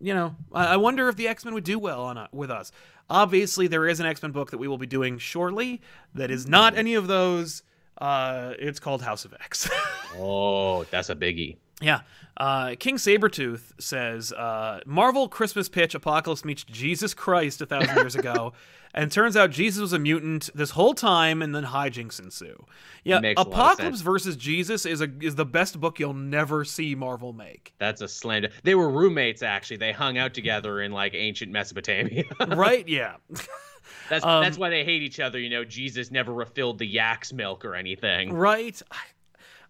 You 0.00 0.12
know, 0.12 0.36
I, 0.52 0.74
I 0.74 0.76
wonder 0.76 1.08
if 1.08 1.16
the 1.16 1.28
X 1.28 1.44
Men 1.44 1.54
would 1.54 1.64
do 1.64 1.78
well 1.78 2.02
on 2.02 2.28
with 2.32 2.50
us. 2.50 2.70
Obviously, 3.08 3.66
there 3.66 3.86
is 3.86 4.00
an 4.00 4.06
X 4.06 4.22
Men 4.22 4.32
book 4.32 4.50
that 4.50 4.58
we 4.58 4.68
will 4.68 4.78
be 4.78 4.86
doing 4.86 5.18
shortly 5.18 5.80
that 6.14 6.30
is 6.30 6.46
not 6.46 6.76
any 6.76 6.94
of 6.94 7.06
those. 7.06 7.62
Uh, 7.96 8.52
it's 8.58 8.80
called 8.80 9.02
House 9.02 9.24
of 9.24 9.32
X. 9.34 9.68
Oh, 10.16 10.84
that's 10.92 11.10
a 11.10 11.16
biggie. 11.16 11.56
Yeah. 11.82 12.02
Uh, 12.36 12.76
King 12.78 12.98
Sabretooth 12.98 13.72
says 13.80 14.32
uh, 14.32 14.78
Marvel 14.86 15.28
Christmas 15.28 15.68
pitch 15.68 15.96
Apocalypse 15.96 16.44
meets 16.44 16.62
Jesus 16.62 17.14
Christ 17.14 17.60
a 17.62 17.66
thousand 17.66 17.96
years 17.96 18.14
ago. 18.14 18.52
And 18.96 19.10
turns 19.10 19.36
out 19.36 19.50
Jesus 19.50 19.80
was 19.80 19.92
a 19.92 19.98
mutant 19.98 20.50
this 20.54 20.70
whole 20.70 20.94
time, 20.94 21.42
and 21.42 21.52
then 21.52 21.64
hijinks 21.64 22.20
ensue. 22.20 22.64
Yeah, 23.02 23.18
Makes 23.18 23.40
a 23.40 23.44
lot 23.44 23.48
of 23.48 23.52
Apocalypse 23.52 24.00
versus 24.02 24.36
Jesus 24.36 24.86
is 24.86 25.00
a 25.00 25.08
is 25.20 25.34
the 25.34 25.44
best 25.44 25.80
book 25.80 25.98
you'll 25.98 26.14
never 26.14 26.64
see 26.64 26.94
Marvel 26.94 27.32
make. 27.32 27.74
That's 27.78 28.00
a 28.00 28.08
slander. 28.08 28.50
They 28.62 28.76
were 28.76 28.88
roommates 28.88 29.42
actually. 29.42 29.78
They 29.78 29.90
hung 29.90 30.16
out 30.16 30.32
together 30.32 30.80
in 30.80 30.92
like 30.92 31.12
ancient 31.14 31.50
Mesopotamia. 31.50 32.22
right? 32.46 32.86
Yeah. 32.86 33.16
that's 34.08 34.24
Um, 34.24 34.44
that's 34.44 34.58
why 34.58 34.70
they 34.70 34.84
hate 34.84 35.02
each 35.02 35.18
other. 35.18 35.40
You 35.40 35.50
know, 35.50 35.64
Jesus 35.64 36.12
never 36.12 36.32
refilled 36.32 36.78
the 36.78 36.86
yak's 36.86 37.32
milk 37.32 37.64
or 37.64 37.74
anything. 37.74 38.32
Right? 38.32 38.80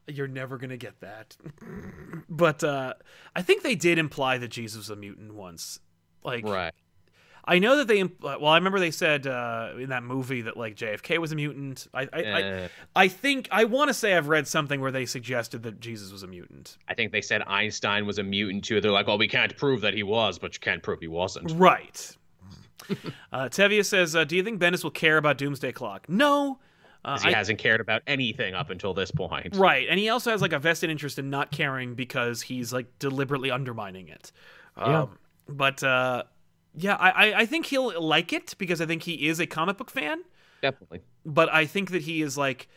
You're 0.07 0.29
never 0.29 0.59
gonna 0.59 0.77
get 0.77 1.01
that. 1.01 1.35
but 2.29 2.63
uh, 2.63 2.93
I 3.35 3.41
think 3.41 3.63
they 3.63 3.75
did 3.75 3.99
imply 3.99 4.37
that 4.37 4.49
Jesus 4.49 4.77
was 4.77 4.91
a 4.91 4.97
mutant 4.97 5.33
once. 5.33 5.81
Like, 6.23 6.45
Right. 6.47 6.75
I 7.47 7.59
know 7.59 7.77
that 7.77 7.89
they. 7.89 8.03
Well, 8.03 8.47
I 8.47 8.57
remember 8.57 8.81
they 8.81 8.91
said 8.91 9.27
uh, 9.27 9.73
in 9.79 9.91
that 9.91 10.03
movie 10.03 10.43
that 10.43 10.57
like 10.57 10.77
JFK 10.77 11.19
was 11.19 11.33
a 11.33 11.37
mutant. 11.37 11.87
I, 11.93 12.03
I, 12.03 12.23
I, 12.23 12.43
Uh, 12.43 12.69
I 12.97 13.09
think 13.09 13.49
I 13.51 13.65
want 13.65 13.89
to 13.89 13.95
say 13.95 14.15
I've 14.17 14.29
read 14.29 14.49
something 14.49 14.81
where 14.81 14.91
they 14.91 15.05
suggested 15.05 15.63
that 15.65 15.81
Jesus 15.81 16.11
was 16.11 16.23
a 16.23 16.27
mutant. 16.27 16.79
I 16.89 16.95
think 16.95 17.13
they 17.13 17.21
said 17.21 17.43
Einstein 17.47 18.07
was 18.07 18.19
a 18.19 18.23
mutant 18.23 18.65
too. 18.65 18.81
They're 18.81 18.91
like, 18.91 19.07
well, 19.07 19.19
we 19.19 19.29
can't 19.29 19.55
prove 19.57 19.83
that 19.83 19.95
he 19.95 20.03
was, 20.03 20.39
but 20.39 20.55
you 20.55 20.61
can't 20.61 20.83
prove 20.83 21.01
he 21.01 21.09
wasn't. 21.09 21.53
Right. 21.53 22.17
uh, 23.33 23.49
Tevia 23.49 23.85
says, 23.85 24.17
uh, 24.17 24.25
"Do 24.25 24.37
you 24.37 24.43
think 24.43 24.61
Bendis 24.61 24.83
will 24.83 24.91
care 24.91 25.17
about 25.19 25.39
Doomsday 25.39 25.73
Clock?" 25.73 26.09
No. 26.09 26.59
Uh, 27.05 27.19
he 27.19 27.29
I- 27.29 27.33
hasn't 27.33 27.59
cared 27.59 27.81
about 27.83 28.01
anything 28.07 28.55
up 28.55 28.71
until 28.71 28.95
this 28.95 29.11
point. 29.11 29.55
Right, 29.57 29.87
and 29.91 29.99
he 29.99 30.09
also 30.09 30.31
has 30.31 30.41
like 30.41 30.55
a 30.55 30.59
vested 30.59 30.89
interest 30.91 31.19
in 31.19 31.29
not 31.29 31.51
caring 31.51 31.95
because 31.95 32.41
he's 32.41 32.73
like 32.73 32.99
deliberately 32.99 33.51
undermining 33.51 34.09
it. 34.09 34.33
Yeah. 34.79 35.03
Um, 35.03 35.19
but 35.47 35.83
uh, 35.83 36.23
yeah, 36.77 36.97
I, 36.97 37.11
I 37.11 37.39
I 37.41 37.47
think 37.47 37.67
he'll 37.67 38.01
like 38.01 38.33
it 38.33 38.55
because 38.59 38.81
I 38.81 38.87
think 38.87 39.03
he 39.05 39.29
is 39.29 39.41
a 39.41 39.47
comic 39.47 39.77
book 39.77 39.91
fan. 39.91 40.23
Definitely. 40.63 41.01
But 41.25 41.53
I 41.53 41.67
think 41.67 41.91
that 41.91 42.03
he 42.03 42.23
is 42.23 42.39
like, 42.39 42.69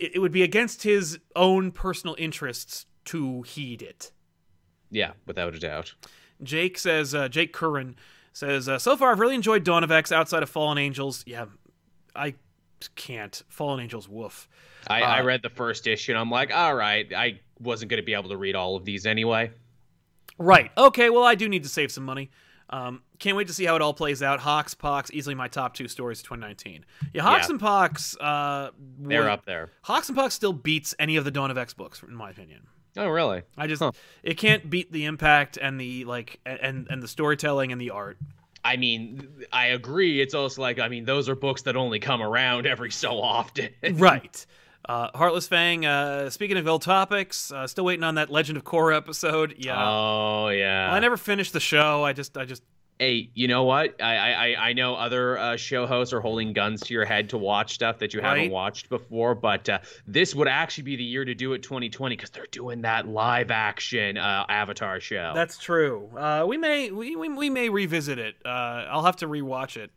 it, 0.00 0.20
would 0.20 0.32
be 0.32 0.42
against 0.42 0.82
his 0.84 1.18
own 1.34 1.70
personal 1.70 2.16
interests 2.18 2.86
to 3.06 3.42
heed 3.42 3.82
it. 3.82 4.10
Yeah, 4.90 5.12
without 5.26 5.54
a 5.54 5.58
doubt. 5.58 5.94
Jake 6.42 6.78
says, 6.78 7.14
uh, 7.14 7.28
Jake 7.28 7.52
Curran 7.52 7.94
says, 8.32 8.68
uh, 8.68 8.78
so 8.78 8.96
far 8.96 9.12
I've 9.12 9.20
really 9.20 9.34
enjoyed 9.34 9.64
Dawn 9.64 9.84
of 9.84 9.90
X 9.90 10.12
outside 10.12 10.42
of 10.42 10.48
Fallen 10.48 10.78
Angels. 10.78 11.24
Yeah, 11.26 11.46
I 12.14 12.34
can't. 12.94 13.42
Fallen 13.48 13.80
Angels, 13.80 14.08
woof. 14.08 14.48
I, 14.88 15.02
I 15.02 15.20
Uh, 15.20 15.24
read 15.24 15.42
the 15.42 15.50
first 15.50 15.86
issue 15.86 16.12
and 16.12 16.18
I'm 16.18 16.30
like, 16.30 16.54
all 16.54 16.74
right, 16.74 17.12
I 17.14 17.40
wasn't 17.60 17.90
going 17.90 18.00
to 18.00 18.06
be 18.06 18.14
able 18.14 18.30
to 18.30 18.36
read 18.36 18.54
all 18.54 18.76
of 18.76 18.84
these 18.84 19.04
anyway. 19.06 19.50
Right. 20.38 20.70
Okay. 20.76 21.10
Well, 21.10 21.24
I 21.24 21.34
do 21.34 21.48
need 21.48 21.62
to 21.64 21.68
save 21.68 21.90
some 21.92 22.04
money. 22.04 22.30
Um, 22.70 23.02
can't 23.18 23.36
wait 23.36 23.46
to 23.46 23.52
see 23.54 23.64
how 23.64 23.76
it 23.76 23.82
all 23.82 23.94
plays 23.94 24.22
out. 24.22 24.40
Hox, 24.40 24.74
Pox, 24.74 25.10
easily 25.12 25.34
my 25.34 25.48
top 25.48 25.74
two 25.74 25.86
stories 25.88 26.18
of 26.20 26.24
2019. 26.24 26.84
Yeah, 27.14 27.22
Hox 27.22 27.46
Yeah. 27.46 27.52
and 27.52 27.60
Pox. 27.60 28.16
Uh, 28.18 28.70
They're 28.98 29.22
were- 29.22 29.30
up 29.30 29.44
there. 29.46 29.70
Hox 29.82 30.08
and 30.08 30.16
Pox 30.16 30.34
still 30.34 30.52
beats 30.52 30.94
any 30.98 31.16
of 31.16 31.24
the 31.24 31.30
Dawn 31.30 31.50
of 31.50 31.58
X 31.58 31.74
books, 31.74 32.02
in 32.02 32.14
my 32.14 32.30
opinion. 32.30 32.66
Oh, 32.96 33.08
really? 33.08 33.42
I 33.58 33.66
just 33.66 33.82
Huh. 33.82 33.92
it 34.22 34.34
can't 34.38 34.68
beat 34.70 34.90
the 34.90 35.04
impact 35.04 35.58
and 35.60 35.78
the 35.80 36.04
like 36.06 36.40
and 36.46 36.86
and 36.88 37.02
the 37.02 37.08
storytelling 37.08 37.70
and 37.70 37.80
the 37.80 37.90
art. 37.90 38.16
I 38.64 38.76
mean, 38.78 39.28
I 39.52 39.66
agree. 39.66 40.20
It's 40.20 40.34
also 40.34 40.60
like, 40.62 40.80
I 40.80 40.88
mean, 40.88 41.04
those 41.04 41.28
are 41.28 41.36
books 41.36 41.62
that 41.62 41.76
only 41.76 42.00
come 42.00 42.20
around 42.20 42.66
every 42.66 42.90
so 42.90 43.20
often. 43.20 43.68
right. 43.92 44.44
Uh, 44.88 45.08
Heartless 45.14 45.48
Fang. 45.48 45.84
Uh, 45.84 46.30
speaking 46.30 46.56
of 46.56 46.66
ill 46.66 46.78
topics, 46.78 47.50
uh, 47.50 47.66
still 47.66 47.84
waiting 47.84 48.04
on 48.04 48.14
that 48.16 48.30
Legend 48.30 48.56
of 48.56 48.64
Korra 48.64 48.96
episode. 48.96 49.54
Yeah. 49.58 49.76
Oh, 49.84 50.48
yeah. 50.48 50.92
I 50.92 51.00
never 51.00 51.16
finished 51.16 51.52
the 51.52 51.60
show. 51.60 52.04
I 52.04 52.12
just 52.12 52.36
I 52.38 52.44
just 52.44 52.62
Hey, 52.98 53.28
you 53.34 53.46
know 53.46 53.64
what? 53.64 54.00
I 54.00 54.16
I, 54.54 54.68
I 54.68 54.72
know 54.72 54.94
other 54.94 55.36
uh, 55.36 55.56
show 55.56 55.86
hosts 55.86 56.14
are 56.14 56.20
holding 56.20 56.54
guns 56.54 56.80
to 56.84 56.94
your 56.94 57.04
head 57.04 57.28
to 57.30 57.36
watch 57.36 57.74
stuff 57.74 57.98
that 57.98 58.14
you 58.14 58.20
Right. 58.22 58.28
haven't 58.38 58.52
watched 58.52 58.88
before, 58.88 59.34
but 59.34 59.68
uh, 59.68 59.80
this 60.06 60.34
would 60.34 60.48
actually 60.48 60.84
be 60.84 60.96
the 60.96 61.04
year 61.04 61.22
to 61.24 61.34
do 61.34 61.52
it 61.52 61.62
2020 61.62 62.16
because 62.16 62.30
they're 62.30 62.46
doing 62.50 62.80
that 62.82 63.06
live 63.06 63.50
action 63.50 64.16
uh, 64.16 64.46
Avatar 64.48 64.98
show. 65.00 65.32
That's 65.34 65.58
true. 65.58 66.08
Uh, 66.16 66.46
we 66.48 66.56
may 66.56 66.90
we, 66.90 67.16
we, 67.16 67.28
we 67.28 67.50
may 67.50 67.68
revisit 67.68 68.18
it. 68.18 68.36
Uh, 68.46 68.48
I'll 68.88 69.04
have 69.04 69.16
to 69.16 69.26
rewatch 69.28 69.76
it. 69.76 69.90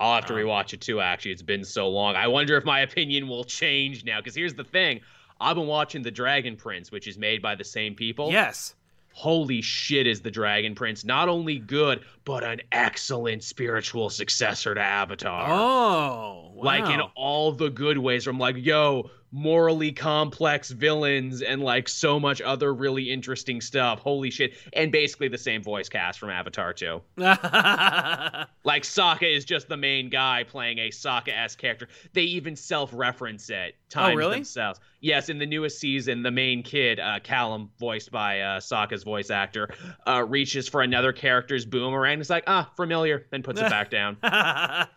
I'll 0.00 0.14
have 0.16 0.26
to 0.26 0.34
Um, 0.34 0.40
rewatch 0.40 0.72
it 0.72 0.80
too. 0.80 1.00
Actually, 1.00 1.32
it's 1.32 1.42
been 1.42 1.64
so 1.64 1.88
long. 1.88 2.16
I 2.16 2.26
wonder 2.28 2.56
if 2.56 2.64
my 2.64 2.80
opinion 2.88 3.28
will 3.28 3.44
change 3.44 4.04
now. 4.04 4.20
Because 4.20 4.34
here's 4.34 4.54
the 4.54 4.64
thing: 4.64 5.00
I've 5.40 5.56
been 5.56 5.66
watching 5.66 6.02
The 6.02 6.10
Dragon 6.10 6.56
Prince, 6.56 6.90
which 6.92 7.06
is 7.06 7.18
made 7.18 7.40
by 7.42 7.54
the 7.54 7.64
same 7.64 7.94
people. 7.94 8.30
Yes. 8.32 8.74
Holy 9.16 9.62
shit, 9.62 10.08
is 10.08 10.20
The 10.22 10.30
Dragon 10.30 10.74
Prince 10.74 11.04
not 11.04 11.28
only 11.28 11.60
good 11.60 12.00
but 12.24 12.42
an 12.42 12.60
excellent 12.72 13.44
spiritual 13.44 14.10
successor 14.10 14.74
to 14.74 14.80
Avatar? 14.80 15.46
Oh, 15.48 16.50
wow. 16.52 16.62
like 16.64 16.92
in 16.92 17.00
all 17.14 17.52
the 17.52 17.70
good 17.70 17.96
ways. 17.96 18.26
I'm 18.26 18.40
like, 18.40 18.56
yo, 18.58 19.10
morally 19.34 19.90
complex 19.90 20.70
villains 20.70 21.42
and 21.42 21.60
like 21.60 21.88
so 21.88 22.20
much 22.20 22.40
other 22.40 22.72
really 22.72 23.10
interesting 23.10 23.60
stuff. 23.60 23.98
Holy 23.98 24.30
shit! 24.30 24.54
And 24.72 24.92
basically 24.92 25.28
the 25.28 25.36
same 25.38 25.62
voice 25.62 25.88
cast 25.88 26.20
from 26.20 26.30
Avatar 26.30 26.72
too. 26.72 27.02
Like 28.64 28.82
Sokka 28.82 29.30
is 29.30 29.44
just 29.44 29.68
the 29.68 29.76
main 29.76 30.08
guy 30.08 30.44
playing 30.48 30.78
a 30.78 30.88
Sokka-esque 30.88 31.58
character. 31.58 31.86
They 32.14 32.22
even 32.22 32.56
self-reference 32.56 33.50
it 33.50 33.76
times 33.90 34.16
really? 34.16 34.36
themselves. 34.36 34.80
Yes, 35.00 35.28
in 35.28 35.38
the 35.38 35.44
newest 35.44 35.78
season, 35.78 36.22
the 36.22 36.30
main 36.30 36.62
kid, 36.62 36.98
uh, 36.98 37.20
Callum, 37.22 37.70
voiced 37.78 38.10
by 38.10 38.40
uh, 38.40 38.60
Sokka's 38.60 39.02
voice 39.02 39.30
actor, 39.30 39.68
uh, 40.06 40.24
reaches 40.26 40.66
for 40.66 40.80
another 40.80 41.12
character's 41.12 41.66
boomerang. 41.66 42.20
It's 42.20 42.30
like, 42.30 42.44
ah, 42.46 42.70
familiar, 42.74 43.26
then 43.30 43.42
puts 43.42 43.60
it 43.60 43.68
back 43.68 43.90
down. 43.90 44.16
That's 44.22 44.88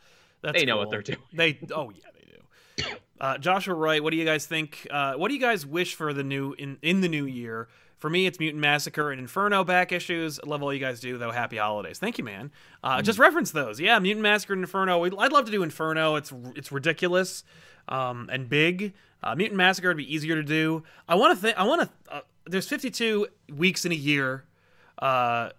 They 0.53 0.65
know 0.65 0.77
what 0.77 0.89
they're 0.89 1.01
doing. 1.01 1.19
They 1.33 1.59
oh 1.75 1.89
yeah. 1.89 2.03
Uh, 3.19 3.37
Joshua 3.37 3.73
Wright, 3.73 4.03
what 4.03 4.11
do 4.11 4.17
you 4.17 4.25
guys 4.25 4.45
think? 4.45 4.87
Uh, 4.91 5.13
what 5.13 5.29
do 5.29 5.33
you 5.33 5.39
guys 5.39 5.65
wish 5.65 5.95
for 5.95 6.13
the 6.13 6.23
new 6.23 6.53
in 6.53 6.77
in 6.81 7.01
the 7.01 7.09
new 7.09 7.25
year? 7.25 7.67
For 7.97 8.11
me, 8.11 8.27
it's 8.27 8.39
Mutant 8.39 8.61
Massacre 8.61 9.09
and 9.11 9.19
Inferno 9.19 9.63
back 9.63 9.91
issues. 9.91 10.39
Love 10.45 10.61
all 10.61 10.71
you 10.71 10.79
guys 10.79 10.99
do 10.99 11.17
though. 11.17 11.31
Happy 11.31 11.57
holidays. 11.57 11.97
Thank 11.97 12.19
you, 12.19 12.23
man. 12.23 12.51
Uh, 12.83 13.01
Just 13.01 13.17
reference 13.17 13.49
those. 13.51 13.79
Yeah, 13.79 13.97
Mutant 13.97 14.21
Massacre 14.21 14.53
and 14.53 14.61
Inferno. 14.61 15.03
I'd 15.03 15.31
love 15.31 15.45
to 15.45 15.51
do 15.51 15.63
Inferno. 15.63 16.15
It's 16.15 16.31
it's 16.55 16.71
ridiculous 16.71 17.43
um, 17.87 18.29
and 18.31 18.47
big. 18.47 18.93
Uh, 19.23 19.33
Mutant 19.35 19.57
Massacre 19.57 19.87
would 19.87 19.97
be 19.97 20.13
easier 20.13 20.35
to 20.35 20.43
do. 20.43 20.83
I 21.09 21.15
want 21.15 21.35
to 21.35 21.41
think. 21.41 21.57
I 21.57 21.63
want 21.63 21.81
to. 21.81 21.89
Uh, 22.13 22.21
there's 22.45 22.67
52 22.67 23.27
weeks 23.55 23.83
in 23.83 23.91
a 23.91 23.95
year. 23.95 24.45
Uh, 24.99 25.49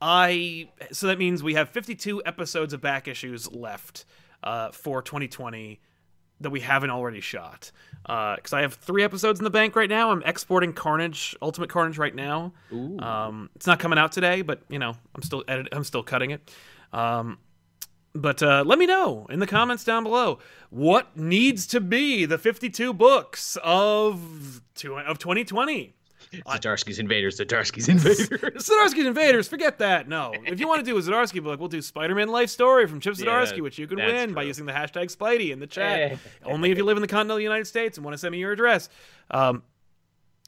I 0.00 0.68
so 0.92 1.08
that 1.08 1.18
means 1.18 1.42
we 1.42 1.54
have 1.54 1.70
52 1.70 2.22
episodes 2.24 2.72
of 2.72 2.80
back 2.80 3.08
issues 3.08 3.50
left 3.50 4.04
uh, 4.44 4.70
for 4.70 5.02
2020. 5.02 5.80
That 6.40 6.50
we 6.50 6.60
haven't 6.60 6.90
already 6.90 7.20
shot. 7.20 7.70
Because 8.02 8.52
I 8.52 8.62
have 8.62 8.74
three 8.74 9.04
episodes 9.04 9.38
in 9.40 9.44
the 9.44 9.50
bank 9.50 9.76
right 9.76 9.88
now. 9.88 10.10
I'm 10.10 10.22
exporting 10.24 10.72
Carnage, 10.72 11.36
Ultimate 11.42 11.68
Carnage, 11.70 11.98
right 11.98 12.14
now. 12.14 12.52
Ooh. 12.72 12.98
Um, 12.98 13.50
it's 13.54 13.66
not 13.66 13.78
coming 13.78 13.98
out 13.98 14.12
today, 14.12 14.42
but 14.42 14.62
you 14.68 14.78
know, 14.78 14.96
I'm 15.14 15.22
still 15.22 15.44
edit- 15.46 15.68
I'm 15.72 15.84
still 15.84 16.02
cutting 16.02 16.30
it. 16.30 16.50
Um, 16.92 17.38
but 18.14 18.42
uh, 18.42 18.64
let 18.66 18.78
me 18.78 18.86
know 18.86 19.26
in 19.30 19.38
the 19.38 19.46
comments 19.46 19.84
down 19.84 20.02
below 20.02 20.40
what 20.70 21.16
needs 21.16 21.66
to 21.68 21.80
be 21.80 22.24
the 22.24 22.38
52 22.38 22.92
books 22.92 23.56
of 23.62 24.62
two, 24.74 24.98
of 24.98 25.18
2020. 25.18 25.94
Zdarsky's 26.32 26.98
Invaders, 26.98 27.38
Zdarsky's 27.40 27.88
Invaders. 27.88 28.28
Zdarsky's 28.68 29.06
Invaders, 29.06 29.48
forget 29.48 29.78
that. 29.78 30.08
No. 30.08 30.32
If 30.46 30.60
you 30.60 30.68
want 30.68 30.84
to 30.84 30.90
do 30.90 30.96
a 30.96 31.00
Zdarsky 31.00 31.42
book, 31.42 31.58
we'll 31.58 31.68
do 31.68 31.82
Spider 31.82 32.14
Man 32.14 32.28
Life 32.28 32.50
Story 32.50 32.86
from 32.86 33.00
Chip 33.00 33.14
Zdarsky, 33.14 33.56
Yeah, 33.56 33.62
which 33.62 33.78
you 33.78 33.86
can 33.86 33.98
win 33.98 34.32
by 34.34 34.42
using 34.42 34.66
the 34.66 34.72
hashtag 34.72 35.14
Spidey 35.14 35.50
in 35.50 35.58
the 35.58 35.66
chat. 35.66 36.18
Only 36.44 36.70
if 36.70 36.78
you 36.78 36.84
live 36.84 36.96
in 36.96 37.02
the 37.02 37.08
continental 37.08 37.40
United 37.40 37.66
States 37.66 37.98
and 37.98 38.04
want 38.04 38.14
to 38.14 38.18
send 38.18 38.32
me 38.32 38.38
your 38.38 38.52
address. 38.52 38.88
Um, 39.30 39.62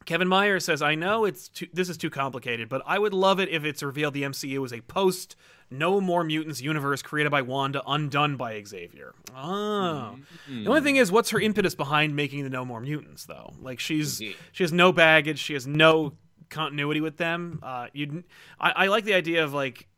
Kevin 0.05 0.29
Meyer 0.29 0.59
says, 0.61 0.83
I 0.83 0.95
know 0.95 1.25
it's 1.25 1.49
too, 1.49 1.69
this 1.73 1.89
is 1.89 1.97
too 1.97 2.11
complicated, 2.11 2.69
but 2.69 2.83
I 2.87 2.99
would 2.99 3.15
love 3.15 3.41
it 3.41 3.49
if 3.49 3.65
it's 3.65 3.83
revealed 3.83 4.15
the 4.15 4.23
MCU 4.23 4.65
is 4.65 4.73
a 4.73 4.81
post 4.83 5.37
No 5.73 6.01
More 6.01 6.23
Mutants 6.25 6.61
universe 6.61 7.03
created 7.03 7.31
by 7.31 7.43
Wanda, 7.43 7.83
undone 7.87 8.37
by 8.37 8.63
Xavier. 8.63 9.15
Oh. 9.37 10.17
The 10.49 10.69
only 10.69 10.81
thing 10.83 10.97
is, 10.97 11.11
what's 11.11 11.31
her 11.31 11.41
impetus 11.41 11.75
behind 11.75 12.15
making 12.15 12.45
the 12.45 12.51
No 12.51 12.65
More 12.65 12.81
Mutants, 12.81 13.25
though? 13.25 13.53
Like, 13.61 13.81
she's 13.81 14.19
she 14.53 14.65
has 14.65 14.73
no 14.73 14.93
baggage, 14.93 15.39
she 15.39 15.55
has 15.55 15.67
no 15.67 16.13
continuity 16.51 17.01
with 17.01 17.17
them. 17.17 17.59
Uh, 17.63 17.87
you, 17.93 18.25
I, 18.61 18.71
I 18.71 18.87
like 18.89 19.05
the 19.05 19.15
idea 19.15 19.43
of 19.43 19.55
like 19.55 19.89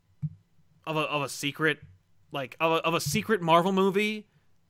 of 0.86 0.96
a 0.96 1.00
of 1.00 1.22
a 1.22 1.28
secret, 1.28 1.80
like 2.32 2.56
of 2.60 2.72
a, 2.72 2.74
of 2.76 2.94
a 2.94 3.00
secret 3.00 3.42
Marvel 3.42 3.72
movie 3.72 4.26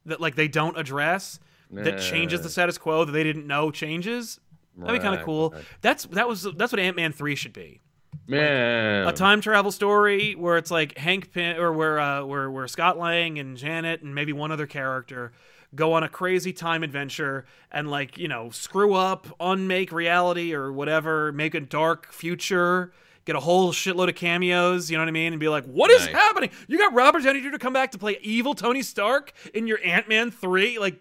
that 0.06 0.20
like 0.20 0.34
they 0.34 0.48
don't 0.48 0.78
address 0.78 1.38
that 1.70 1.98
changes 2.00 2.40
the 2.42 2.48
status 2.48 2.78
quo 2.78 3.04
that 3.04 3.12
they 3.12 3.24
didn't 3.24 3.46
know 3.46 3.70
changes. 3.70 4.40
That'd 4.76 5.00
be 5.00 5.02
kind 5.02 5.14
of 5.18 5.24
cool. 5.24 5.54
That's 5.82 6.04
that 6.06 6.26
was 6.28 6.42
that's 6.56 6.72
what 6.72 6.80
Ant 6.80 6.96
Man 6.96 7.12
three 7.12 7.34
should 7.36 7.52
be. 7.52 7.80
Man. 8.26 9.06
A 9.06 9.12
time 9.12 9.40
travel 9.40 9.70
story 9.72 10.34
where 10.34 10.56
it's 10.56 10.70
like 10.70 10.96
Hank 10.98 11.32
Pym 11.32 11.60
or 11.60 11.72
where 11.72 11.98
uh, 11.98 12.24
where 12.24 12.50
where 12.50 12.66
Scott 12.68 12.98
Lang 12.98 13.38
and 13.38 13.56
Janet 13.56 14.02
and 14.02 14.14
maybe 14.14 14.32
one 14.32 14.50
other 14.52 14.66
character 14.66 15.32
go 15.74 15.92
on 15.94 16.02
a 16.04 16.08
crazy 16.08 16.52
time 16.52 16.82
adventure 16.82 17.44
and 17.72 17.90
like 17.90 18.16
you 18.18 18.28
know 18.28 18.50
screw 18.50 18.94
up, 18.94 19.26
unmake 19.40 19.92
reality 19.92 20.54
or 20.54 20.72
whatever, 20.72 21.32
make 21.32 21.54
a 21.54 21.60
dark 21.60 22.12
future. 22.12 22.92
Get 23.26 23.36
a 23.36 23.40
whole 23.40 23.72
shitload 23.72 24.10
of 24.10 24.16
cameos, 24.16 24.90
you 24.90 24.98
know 24.98 25.02
what 25.02 25.08
I 25.08 25.12
mean, 25.12 25.32
and 25.32 25.40
be 25.40 25.48
like, 25.48 25.64
"What 25.64 25.90
is 25.90 26.04
Nice. 26.04 26.14
happening? 26.14 26.50
You 26.68 26.76
got 26.76 26.92
Robert 26.92 27.22
Downey 27.22 27.40
Jr. 27.40 27.52
to 27.52 27.58
come 27.58 27.72
back 27.72 27.90
to 27.92 27.98
play 27.98 28.18
evil 28.20 28.54
Tony 28.54 28.82
Stark 28.82 29.32
in 29.54 29.66
your 29.66 29.78
Ant 29.82 30.10
Man 30.10 30.30
three? 30.30 30.78
Like 30.78 31.00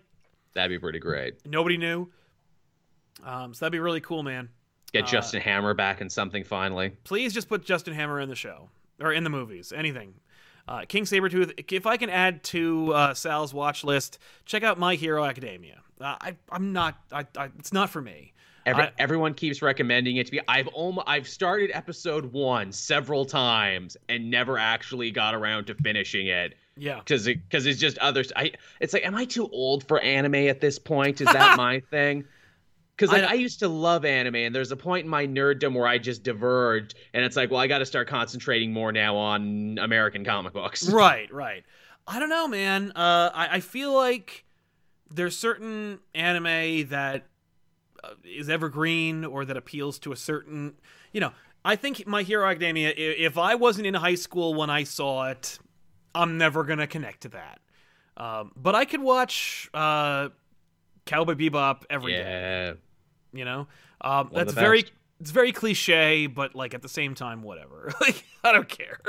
That'd 0.53 0.69
be 0.69 0.79
pretty 0.79 0.99
great. 0.99 1.45
nobody 1.45 1.75
knew." 1.77 2.09
Um, 3.25 3.53
so 3.53 3.65
that'd 3.65 3.71
be 3.73 3.79
really 3.79 3.99
cool, 4.01 4.23
man. 4.23 4.49
Get 4.93 5.05
Uh, 5.05 5.07
Justin 5.07 5.41
Hammer 5.41 5.73
back 5.73 6.01
in 6.01 6.09
something 6.09 6.43
finally. 6.43 6.91
please 7.03 7.33
just 7.33 7.49
put 7.49 7.65
Justin 7.65 7.93
Hammer 7.93 8.19
in 8.19 8.29
the 8.29 8.35
show 8.35 8.69
or 9.01 9.11
in 9.11 9.23
the 9.23 9.29
movies, 9.29 9.73
anything. 9.75 10.13
Uh, 10.67 10.85
King 10.87 11.03
Sabretooth, 11.03 11.51
if 11.71 11.85
I 11.85 11.97
can 11.97 12.09
add 12.09 12.43
to 12.45 12.93
uh, 12.93 13.13
Sal's 13.13 13.53
watch 13.53 13.83
list, 13.83 14.17
check 14.45 14.63
out 14.63 14.79
My 14.79 14.95
Hero 14.95 15.25
Academia. 15.25 15.81
Uh, 15.99 16.15
I, 16.21 16.35
I'm 16.49 16.71
not, 16.73 16.95
I, 17.11 17.25
I, 17.37 17.49
it's 17.59 17.73
not 17.73 17.89
for 17.89 18.01
me. 18.01 18.31
Every, 18.65 18.83
I- 18.83 18.91
everyone 18.97 19.33
keeps 19.33 19.61
recommending 19.61 20.15
it 20.17 20.25
to 20.27 20.31
be. 20.31 20.39
I've 20.47 20.67
almost 20.69 21.05
I've 21.09 21.27
started 21.27 21.69
episode 21.73 22.31
one 22.31 22.71
several 22.71 23.25
times 23.25 23.97
and 24.07 24.29
never 24.31 24.57
actually 24.57 25.11
got 25.11 25.35
around 25.35 25.65
to 25.65 25.75
finishing 25.75 26.27
it 26.27 26.53
Yeah. 26.77 26.99
because 26.99 27.25
because 27.25 27.65
it's 27.65 27.77
just 27.79 27.97
others. 27.97 28.31
I 28.37 28.51
it's 28.79 28.93
like, 28.93 29.05
am 29.05 29.15
I 29.15 29.25
too 29.25 29.49
old 29.49 29.85
for 29.85 29.99
anime 29.99 30.35
at 30.35 30.61
this 30.61 30.79
point? 30.79 31.19
Is 31.19 31.27
that 31.27 31.57
my 31.57 31.81
thing? 31.91 32.23
Because 32.95 33.11
like 33.11 33.23
I- 33.23 33.31
I, 33.31 33.33
used 33.33 33.59
to 33.59 33.67
love 33.67 34.05
anime, 34.05 34.35
and 34.35 34.53
there's 34.53 34.71
a 34.71 34.77
point 34.77 35.05
in 35.05 35.09
my 35.09 35.25
nerddom 35.25 35.73
where 35.73 35.87
I 35.87 35.97
just 35.97 36.23
diverged, 36.23 36.95
and 37.13 37.25
it's 37.25 37.35
like, 37.35 37.49
well, 37.49 37.59
I 37.59 37.67
got 37.67 37.79
to 37.79 37.85
start 37.85 38.07
concentrating 38.07 38.71
more 38.71 38.91
now 38.91 39.15
on 39.15 39.79
American 39.79 40.23
comic 40.23 40.53
books. 40.53 40.87
right, 40.89 41.31
right. 41.33 41.63
I 42.07 42.19
don't 42.19 42.29
know, 42.29 42.47
man. 42.47 42.91
Uh, 42.95 43.31
I, 43.33 43.47
I 43.53 43.59
feel 43.61 43.93
like 43.93 44.45
there's 45.09 45.35
certain 45.37 45.99
anime 46.13 46.89
that 46.89 47.25
uh, 48.03 48.09
is 48.23 48.49
evergreen 48.49 49.25
or 49.25 49.45
that 49.45 49.57
appeals 49.57 49.97
to 49.99 50.11
a 50.11 50.15
certain, 50.15 50.73
you 51.11 51.21
know. 51.21 51.31
I 51.65 51.77
think 51.77 52.05
My 52.05 52.23
Hero 52.23 52.45
Academia. 52.45 52.93
If 52.95 53.37
I 53.37 53.55
wasn't 53.55 53.87
in 53.87 53.93
high 53.93 54.15
school 54.15 54.53
when 54.53 54.69
I 54.69 54.83
saw 54.83 55.29
it, 55.29 55.59
I'm 56.13 56.37
never 56.37 56.65
gonna 56.65 56.87
connect 56.87 57.21
to 57.21 57.29
that. 57.29 57.59
Um, 58.17 58.51
but 58.55 58.75
I 58.75 58.83
could 58.85 59.01
watch 59.01 59.69
uh, 59.73 60.29
Cowboy 61.05 61.35
Bebop 61.35 61.83
every 61.89 62.13
day. 62.13 62.19
Yeah. 62.19 62.73
You 63.37 63.45
know, 63.45 63.67
um, 64.01 64.29
that's 64.33 64.53
very 64.53 64.85
it's 65.19 65.31
very 65.31 65.51
cliche, 65.51 66.27
but 66.27 66.53
like 66.55 66.73
at 66.73 66.81
the 66.81 66.89
same 66.89 67.15
time, 67.15 67.41
whatever. 67.41 67.91
like 68.01 68.25
I 68.43 68.51
don't 68.51 68.69
care. 68.69 68.99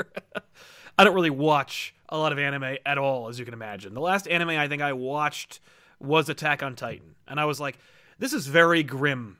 I 0.97 1.03
don't 1.03 1.13
really 1.13 1.29
watch 1.29 1.93
a 2.09 2.17
lot 2.17 2.31
of 2.31 2.39
anime 2.39 2.77
at 2.85 2.97
all, 2.97 3.27
as 3.27 3.37
you 3.37 3.45
can 3.45 3.53
imagine. 3.53 3.93
The 3.93 4.01
last 4.01 4.27
anime 4.27 4.49
I 4.49 4.67
think 4.67 4.81
I 4.81 4.93
watched 4.93 5.59
was 5.99 6.29
Attack 6.29 6.63
on 6.63 6.75
Titan, 6.75 7.15
and 7.27 7.39
I 7.39 7.45
was 7.45 7.59
like, 7.59 7.77
this 8.17 8.33
is 8.33 8.47
very 8.47 8.83
grim. 8.83 9.37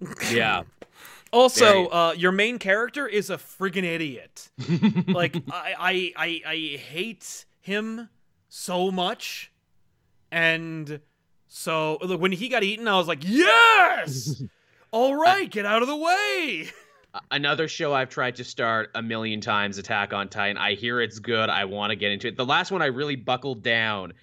Yeah. 0.30 0.62
Also, 1.32 1.86
uh, 1.86 2.12
your 2.14 2.30
main 2.30 2.58
character 2.58 3.06
is 3.06 3.30
a 3.30 3.38
friggin' 3.38 3.84
idiot. 3.84 4.50
like 5.08 5.34
I, 5.50 5.74
I, 5.78 6.12
I, 6.14 6.42
I 6.46 6.76
hate 6.76 7.46
him 7.62 8.10
so 8.50 8.90
much, 8.90 9.50
and 10.30 11.00
so 11.54 11.98
look, 12.00 12.18
when 12.18 12.32
he 12.32 12.48
got 12.48 12.62
eaten, 12.62 12.88
I 12.88 12.96
was 12.96 13.06
like, 13.06 13.22
yes, 13.22 14.42
all 14.90 15.14
right, 15.14 15.50
get 15.50 15.66
out 15.66 15.82
of 15.82 15.88
the 15.88 15.96
way. 15.96 16.70
another 17.30 17.68
show 17.68 17.92
I've 17.92 18.08
tried 18.08 18.36
to 18.36 18.44
start 18.44 18.88
a 18.94 19.02
million 19.02 19.42
times, 19.42 19.76
Attack 19.76 20.14
on 20.14 20.30
Titan. 20.30 20.56
I 20.56 20.72
hear 20.72 20.98
it's 20.98 21.18
good. 21.18 21.50
I 21.50 21.66
want 21.66 21.90
to 21.90 21.96
get 21.96 22.10
into 22.10 22.26
it. 22.26 22.38
The 22.38 22.46
last 22.46 22.72
one 22.72 22.80
I 22.80 22.86
really 22.86 23.16
buckled 23.16 23.62
down 23.62 24.14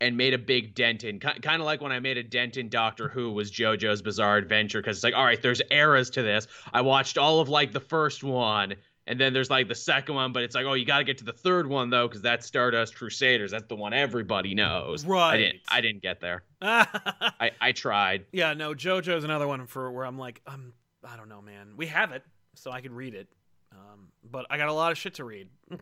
and 0.00 0.16
made 0.16 0.32
a 0.32 0.38
big 0.38 0.74
dent 0.74 1.04
in, 1.04 1.20
kind 1.20 1.60
of 1.60 1.66
like 1.66 1.82
when 1.82 1.92
I 1.92 2.00
made 2.00 2.16
a 2.16 2.22
dent 2.22 2.56
in 2.56 2.70
Doctor 2.70 3.08
Who 3.08 3.32
was 3.32 3.50
JoJo's 3.50 4.00
Bizarre 4.00 4.38
Adventure, 4.38 4.80
because 4.80 4.96
it's 4.96 5.04
like, 5.04 5.14
all 5.14 5.26
right, 5.26 5.42
there's 5.42 5.60
eras 5.70 6.08
to 6.10 6.22
this. 6.22 6.46
I 6.72 6.80
watched 6.80 7.18
all 7.18 7.40
of 7.40 7.50
like 7.50 7.72
the 7.72 7.80
first 7.80 8.24
one. 8.24 8.76
And 9.08 9.18
then 9.18 9.32
there's 9.32 9.48
like 9.48 9.68
the 9.68 9.74
second 9.74 10.14
one, 10.16 10.32
but 10.34 10.42
it's 10.42 10.54
like, 10.54 10.66
oh, 10.66 10.74
you 10.74 10.84
got 10.84 10.98
to 10.98 11.04
get 11.04 11.16
to 11.18 11.24
the 11.24 11.32
third 11.32 11.66
one 11.66 11.88
though, 11.88 12.06
because 12.06 12.20
that's 12.20 12.46
Stardust 12.46 12.94
Crusaders. 12.94 13.50
That's 13.50 13.66
the 13.66 13.74
one 13.74 13.94
everybody 13.94 14.54
knows. 14.54 15.06
Right. 15.06 15.32
I 15.32 15.36
didn't. 15.38 15.60
I 15.68 15.80
didn't 15.80 16.02
get 16.02 16.20
there. 16.20 16.44
I, 16.60 17.50
I 17.58 17.72
tried. 17.72 18.26
yeah, 18.32 18.52
no, 18.52 18.74
JoJo's 18.74 19.24
another 19.24 19.48
one 19.48 19.66
for 19.66 19.90
where 19.90 20.04
I'm 20.04 20.18
like, 20.18 20.42
um, 20.46 20.74
I 21.02 21.16
don't 21.16 21.30
know, 21.30 21.40
man. 21.40 21.72
We 21.76 21.86
have 21.86 22.12
it, 22.12 22.22
so 22.54 22.70
I 22.70 22.82
could 22.82 22.92
read 22.92 23.14
it, 23.14 23.28
um, 23.72 24.08
but 24.30 24.44
I 24.50 24.58
got 24.58 24.68
a 24.68 24.74
lot 24.74 24.92
of 24.92 24.98
shit 24.98 25.14
to 25.14 25.24
read 25.24 25.48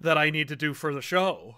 that 0.00 0.16
I 0.16 0.30
need 0.30 0.48
to 0.48 0.56
do 0.56 0.72
for 0.72 0.94
the 0.94 1.02
show. 1.02 1.56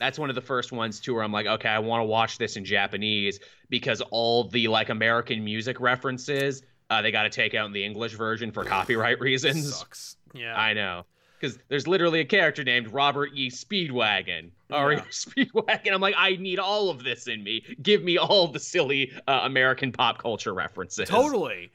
that's 0.00 0.18
one 0.18 0.30
of 0.30 0.34
the 0.34 0.40
first 0.42 0.72
ones 0.72 0.98
too 0.98 1.14
where 1.14 1.22
I'm 1.22 1.32
like, 1.32 1.46
okay, 1.46 1.68
I 1.68 1.78
want 1.78 2.00
to 2.00 2.06
watch 2.06 2.38
this 2.38 2.56
in 2.56 2.64
Japanese 2.64 3.38
because 3.68 4.00
all 4.10 4.48
the 4.48 4.66
like 4.66 4.88
American 4.88 5.44
music 5.44 5.78
references, 5.80 6.62
uh, 6.90 7.00
they 7.02 7.10
got 7.10 7.22
to 7.22 7.30
take 7.30 7.54
out 7.54 7.66
in 7.66 7.72
the 7.72 7.84
English 7.84 8.14
version 8.14 8.50
for 8.52 8.64
copyright 8.64 9.20
reasons. 9.20 9.76
Sucks. 9.78 10.16
Yeah. 10.34 10.54
I 10.54 10.74
know. 10.74 11.04
Because 11.40 11.58
there's 11.68 11.86
literally 11.86 12.20
a 12.20 12.24
character 12.26 12.62
named 12.64 12.88
Robert 12.92 13.30
E. 13.34 13.48
Speedwagon. 13.48 14.50
Or 14.70 14.92
Yeah. 14.92 15.00
Speedwagon. 15.10 15.92
I'm 15.92 16.00
like, 16.00 16.14
I 16.18 16.36
need 16.36 16.58
all 16.58 16.90
of 16.90 17.02
this 17.02 17.28
in 17.28 17.42
me. 17.42 17.64
Give 17.80 18.02
me 18.02 18.18
all 18.18 18.48
the 18.48 18.60
silly 18.60 19.12
uh, 19.26 19.40
American 19.44 19.90
pop 19.92 20.18
culture 20.18 20.52
references. 20.52 21.08
Totally. 21.08 21.70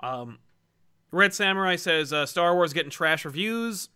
Um, 0.00 0.38
Red 1.10 1.34
Samurai 1.34 1.76
says 1.76 2.12
uh, 2.12 2.24
Star 2.24 2.54
Wars 2.54 2.72
getting 2.72 2.90
trash 2.90 3.26
reviews, 3.26 3.90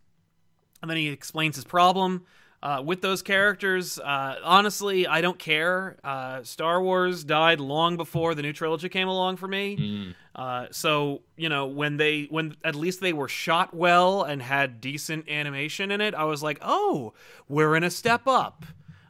and 0.82 0.90
then 0.90 0.98
he 0.98 1.08
explains 1.08 1.56
his 1.56 1.64
problem 1.64 2.26
uh, 2.62 2.82
with 2.84 3.00
those 3.00 3.22
characters. 3.22 3.98
Uh, 3.98 4.36
honestly, 4.44 5.06
I 5.06 5.22
don't 5.22 5.38
care. 5.38 5.96
Uh, 6.04 6.42
Star 6.42 6.82
Wars 6.82 7.24
died 7.24 7.58
long 7.58 7.96
before 7.96 8.34
the 8.34 8.42
new 8.42 8.52
trilogy 8.52 8.90
came 8.90 9.08
along 9.08 9.36
for 9.38 9.48
me. 9.48 9.76
Mm. 9.78 10.14
Uh, 10.37 10.66
so 10.70 11.22
you 11.37 11.49
know 11.49 11.66
when 11.66 11.97
they 11.97 12.24
when 12.30 12.55
at 12.62 12.74
least 12.74 13.01
they 13.01 13.14
were 13.14 13.26
shot 13.28 13.72
well 13.74 14.22
and 14.22 14.43
had 14.43 14.80
decent 14.82 15.28
animation 15.30 15.91
in 15.91 16.01
it, 16.03 16.14
I 16.14 16.24
was 16.24 16.43
like, 16.43 16.59
oh, 16.61 17.14
we're 17.49 17.74
in 17.74 17.82
a 17.82 17.91
step 17.91 18.26
up. 18.26 18.64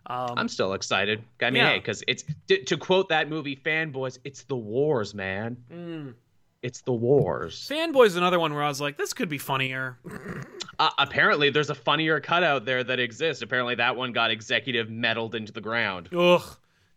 Um, 0.07 0.35
I'm 0.37 0.49
still 0.49 0.73
excited. 0.75 1.25
I 1.43 1.51
mean, 1.51 1.57
Yeah. 1.65 1.71
hey, 1.71 1.79
because 1.81 2.05
it's 2.07 2.23
to, 2.47 2.63
to 2.63 2.77
quote 2.77 3.09
that 3.09 3.29
movie, 3.29 3.57
fanboys, 3.57 4.19
it's 4.23 4.45
the 4.45 4.57
wars, 4.57 5.15
man. 5.15 5.57
mm. 5.69 6.15
It's 6.63 6.81
the 6.81 6.93
wars. 6.93 7.69
Fanboy's 7.71 8.15
another 8.17 8.39
one 8.41 8.55
where 8.55 8.63
I 8.63 8.69
was 8.69 8.81
like, 8.81 8.97
this 8.97 9.13
could 9.13 9.29
be 9.29 9.39
funnier. 9.39 9.99
Uh, 10.79 10.91
apparently, 10.99 11.49
there's 11.49 11.71
a 11.71 11.75
funnier 11.75 12.21
cutout 12.21 12.67
there 12.67 12.85
that 12.85 13.01
exists. 13.01 13.43
Apparently, 13.43 13.75
that 13.77 13.97
one 13.97 14.13
got 14.13 14.31
executive 14.31 14.91
meddled 14.91 15.35
into 15.35 15.51
the 15.51 15.61
ground. 15.63 16.11
Ugh, 16.15 16.43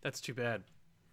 that's 0.02 0.20
too 0.20 0.34
bad. 0.34 0.64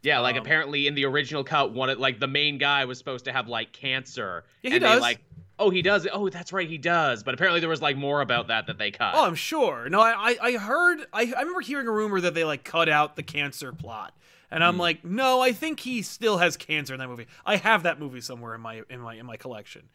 Yeah, 0.06 0.20
like 0.20 0.36
Um, 0.36 0.42
apparently 0.42 0.86
in 0.86 0.94
the 0.94 1.04
original 1.04 1.42
cut, 1.42 1.72
one 1.72 1.90
of- 1.90 1.98
like 1.98 2.20
the 2.20 2.28
main 2.28 2.58
guy 2.58 2.84
was 2.84 2.96
supposed 2.96 3.24
to 3.24 3.32
have 3.32 3.48
like 3.48 3.72
cancer. 3.72 4.44
Yeah, 4.62 4.70
he 4.70 4.76
and 4.76 4.82
does. 4.82 4.94
They, 4.96 5.00
like 5.00 5.20
Oh, 5.58 5.70
he 5.70 5.80
does. 5.82 6.06
Oh, 6.12 6.28
that's 6.28 6.52
right, 6.52 6.68
he 6.68 6.76
does. 6.78 7.22
But 7.22 7.32
apparently 7.34 7.60
there 7.60 7.68
was 7.68 7.80
like 7.82 7.96
more 7.96 8.20
about 8.20 8.48
that 8.48 8.66
that 8.68 8.76
they 8.78 8.90
cut. 8.90 9.14
Oh, 9.16 9.24
I'm 9.24 9.34
sure. 9.34 9.88
No, 9.88 10.00
I 10.00 10.12
I, 10.12 10.36
I 10.42 10.52
heard. 10.52 11.00
I, 11.12 11.22
I 11.36 11.40
remember 11.40 11.60
hearing 11.60 11.88
a 11.88 11.92
rumor 11.92 12.20
that 12.20 12.34
they 12.34 12.44
like 12.44 12.62
cut 12.62 12.88
out 12.88 13.16
the 13.16 13.22
cancer 13.22 13.72
plot, 13.72 14.14
and 14.50 14.62
I'm 14.62 14.76
like, 14.78 15.04
no, 15.04 15.40
I 15.40 15.52
think 15.52 15.80
he 15.80 16.02
still 16.02 16.38
has 16.38 16.56
cancer 16.56 16.94
in 16.94 17.00
that 17.00 17.08
movie. 17.08 17.26
I 17.44 17.56
have 17.56 17.82
that 17.84 17.98
movie 17.98 18.20
somewhere 18.20 18.54
in 18.54 18.60
my 18.60 18.82
in 18.90 19.00
my 19.00 19.14
in 19.14 19.26
my 19.26 19.36
collection. 19.38 19.88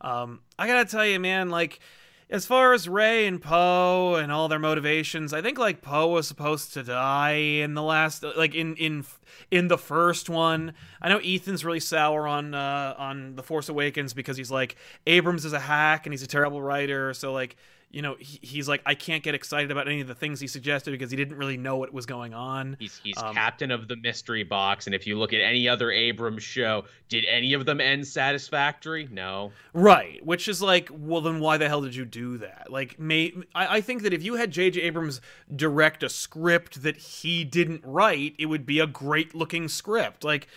Um, 0.00 0.40
I 0.58 0.66
gotta 0.68 0.84
tell 0.84 1.04
you, 1.06 1.18
man, 1.18 1.48
like 1.50 1.80
as 2.28 2.44
far 2.44 2.72
as 2.72 2.88
Rey 2.88 3.26
and 3.26 3.40
Poe 3.40 4.16
and 4.16 4.32
all 4.32 4.48
their 4.48 4.58
motivations, 4.58 5.32
I 5.32 5.42
think 5.42 5.58
like 5.58 5.80
Poe 5.80 6.08
was 6.08 6.26
supposed 6.26 6.74
to 6.74 6.82
die 6.82 7.34
in 7.34 7.74
the 7.74 7.82
last, 7.82 8.24
like 8.36 8.54
in 8.54 8.74
in 8.76 9.04
in 9.50 9.68
the 9.68 9.78
first 9.78 10.28
one. 10.28 10.72
I 11.00 11.08
know 11.08 11.18
Ethan's 11.18 11.64
really 11.64 11.80
sour 11.80 12.26
on 12.26 12.52
uh, 12.52 12.94
on 12.98 13.36
the 13.36 13.44
Force 13.44 13.68
Awakens 13.68 14.12
because 14.12 14.36
he's 14.36 14.50
like 14.50 14.76
Abrams 15.06 15.44
is 15.44 15.52
a 15.52 15.60
hack 15.60 16.06
and 16.06 16.12
he's 16.12 16.22
a 16.22 16.26
terrible 16.26 16.60
writer. 16.60 17.14
So 17.14 17.32
like 17.32 17.56
you 17.90 18.02
know 18.02 18.16
he, 18.18 18.38
he's 18.42 18.68
like 18.68 18.82
I 18.84 18.94
can't 18.94 19.22
get 19.22 19.34
excited 19.34 19.70
about 19.70 19.86
any 19.88 20.00
of 20.00 20.08
the 20.08 20.14
things 20.14 20.40
he 20.40 20.46
suggested 20.46 20.90
because 20.90 21.10
he 21.10 21.16
didn't 21.16 21.36
really 21.36 21.56
know 21.56 21.76
what 21.76 21.92
was 21.92 22.04
going 22.06 22.34
on. 22.34 22.76
He's 22.78 23.00
he's 23.02 23.16
Um, 23.16 23.34
captain 23.34 23.70
of 23.70 23.88
the 23.88 23.96
mystery 23.96 24.42
box, 24.44 24.86
and 24.86 24.94
if 24.94 25.06
you 25.06 25.18
look 25.18 25.32
at 25.32 25.40
any 25.40 25.68
other 25.68 25.90
Abrams 25.90 26.42
show, 26.42 26.84
did 27.08 27.24
any 27.24 27.52
of 27.54 27.64
them 27.64 27.80
end 27.80 28.06
satisfactory? 28.06 29.08
No. 29.10 29.52
Right, 29.72 30.24
which 30.24 30.48
is 30.48 30.60
like, 30.62 30.90
well, 30.92 31.20
then 31.20 31.40
why 31.40 31.56
the 31.56 31.68
hell 31.68 31.80
did 31.82 31.94
you 31.94 32.04
do 32.04 32.38
that? 32.38 32.66
Like, 32.70 32.98
may 32.98 33.32
I, 33.54 33.76
I 33.76 33.80
think 33.80 34.02
that 34.02 34.12
if 34.12 34.22
you 34.22 34.34
had 34.34 34.50
J.J. 34.50 34.80
Abrams 34.82 35.20
direct 35.54 36.02
a 36.02 36.08
script 36.08 36.82
that 36.82 36.96
he 36.96 37.44
didn't 37.44 37.82
write, 37.84 38.34
it 38.38 38.46
would 38.46 38.66
be 38.66 38.80
a 38.80 38.86
great 38.86 39.34
looking 39.34 39.68
script. 39.68 40.24
Like, 40.24 40.48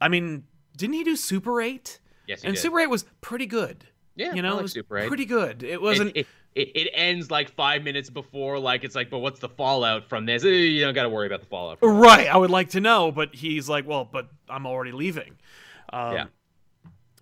I 0.00 0.08
mean, 0.08 0.44
didn't 0.76 0.94
he 0.94 1.04
do 1.04 1.16
Super 1.16 1.60
Eight? 1.60 1.98
Yes, 2.26 2.40
he 2.40 2.46
did. 2.46 2.48
and 2.48 2.54
did. 2.56 2.60
Super 2.60 2.80
Eight 2.80 2.90
was 2.90 3.04
pretty 3.20 3.46
good. 3.46 3.84
Yeah, 4.16 4.32
you 4.32 4.42
know, 4.42 4.50
like 4.52 4.58
it 4.60 4.62
was 4.62 4.72
Super 4.72 4.98
8. 4.98 5.08
pretty 5.08 5.24
good. 5.24 5.62
It 5.64 5.70
It, 5.72 5.82
wasn't. 5.82 6.10
it, 6.10 6.20
it, 6.20 6.26
it 6.54 6.68
it 6.74 6.90
ends 6.94 7.30
like 7.30 7.50
five 7.50 7.82
minutes 7.82 8.10
before, 8.10 8.58
like 8.58 8.84
it's 8.84 8.94
like, 8.94 9.10
but 9.10 9.18
what's 9.18 9.40
the 9.40 9.48
fallout 9.48 10.08
from 10.08 10.26
this? 10.26 10.44
Eh, 10.44 10.48
You 10.48 10.80
don't 10.84 10.94
got 10.94 11.02
to 11.04 11.08
worry 11.08 11.26
about 11.26 11.40
the 11.40 11.46
fallout. 11.46 11.80
From 11.80 11.96
Right, 11.96 12.28
I 12.28 12.36
would 12.36 12.50
like 12.50 12.70
to 12.70 12.80
know, 12.80 13.10
but 13.12 13.34
he's 13.34 13.68
like, 13.68 13.86
well, 13.86 14.04
but 14.10 14.28
I'm 14.48 14.66
already 14.66 14.92
leaving. 14.92 15.36
Um, 15.92 16.12
Yeah. 16.14 16.24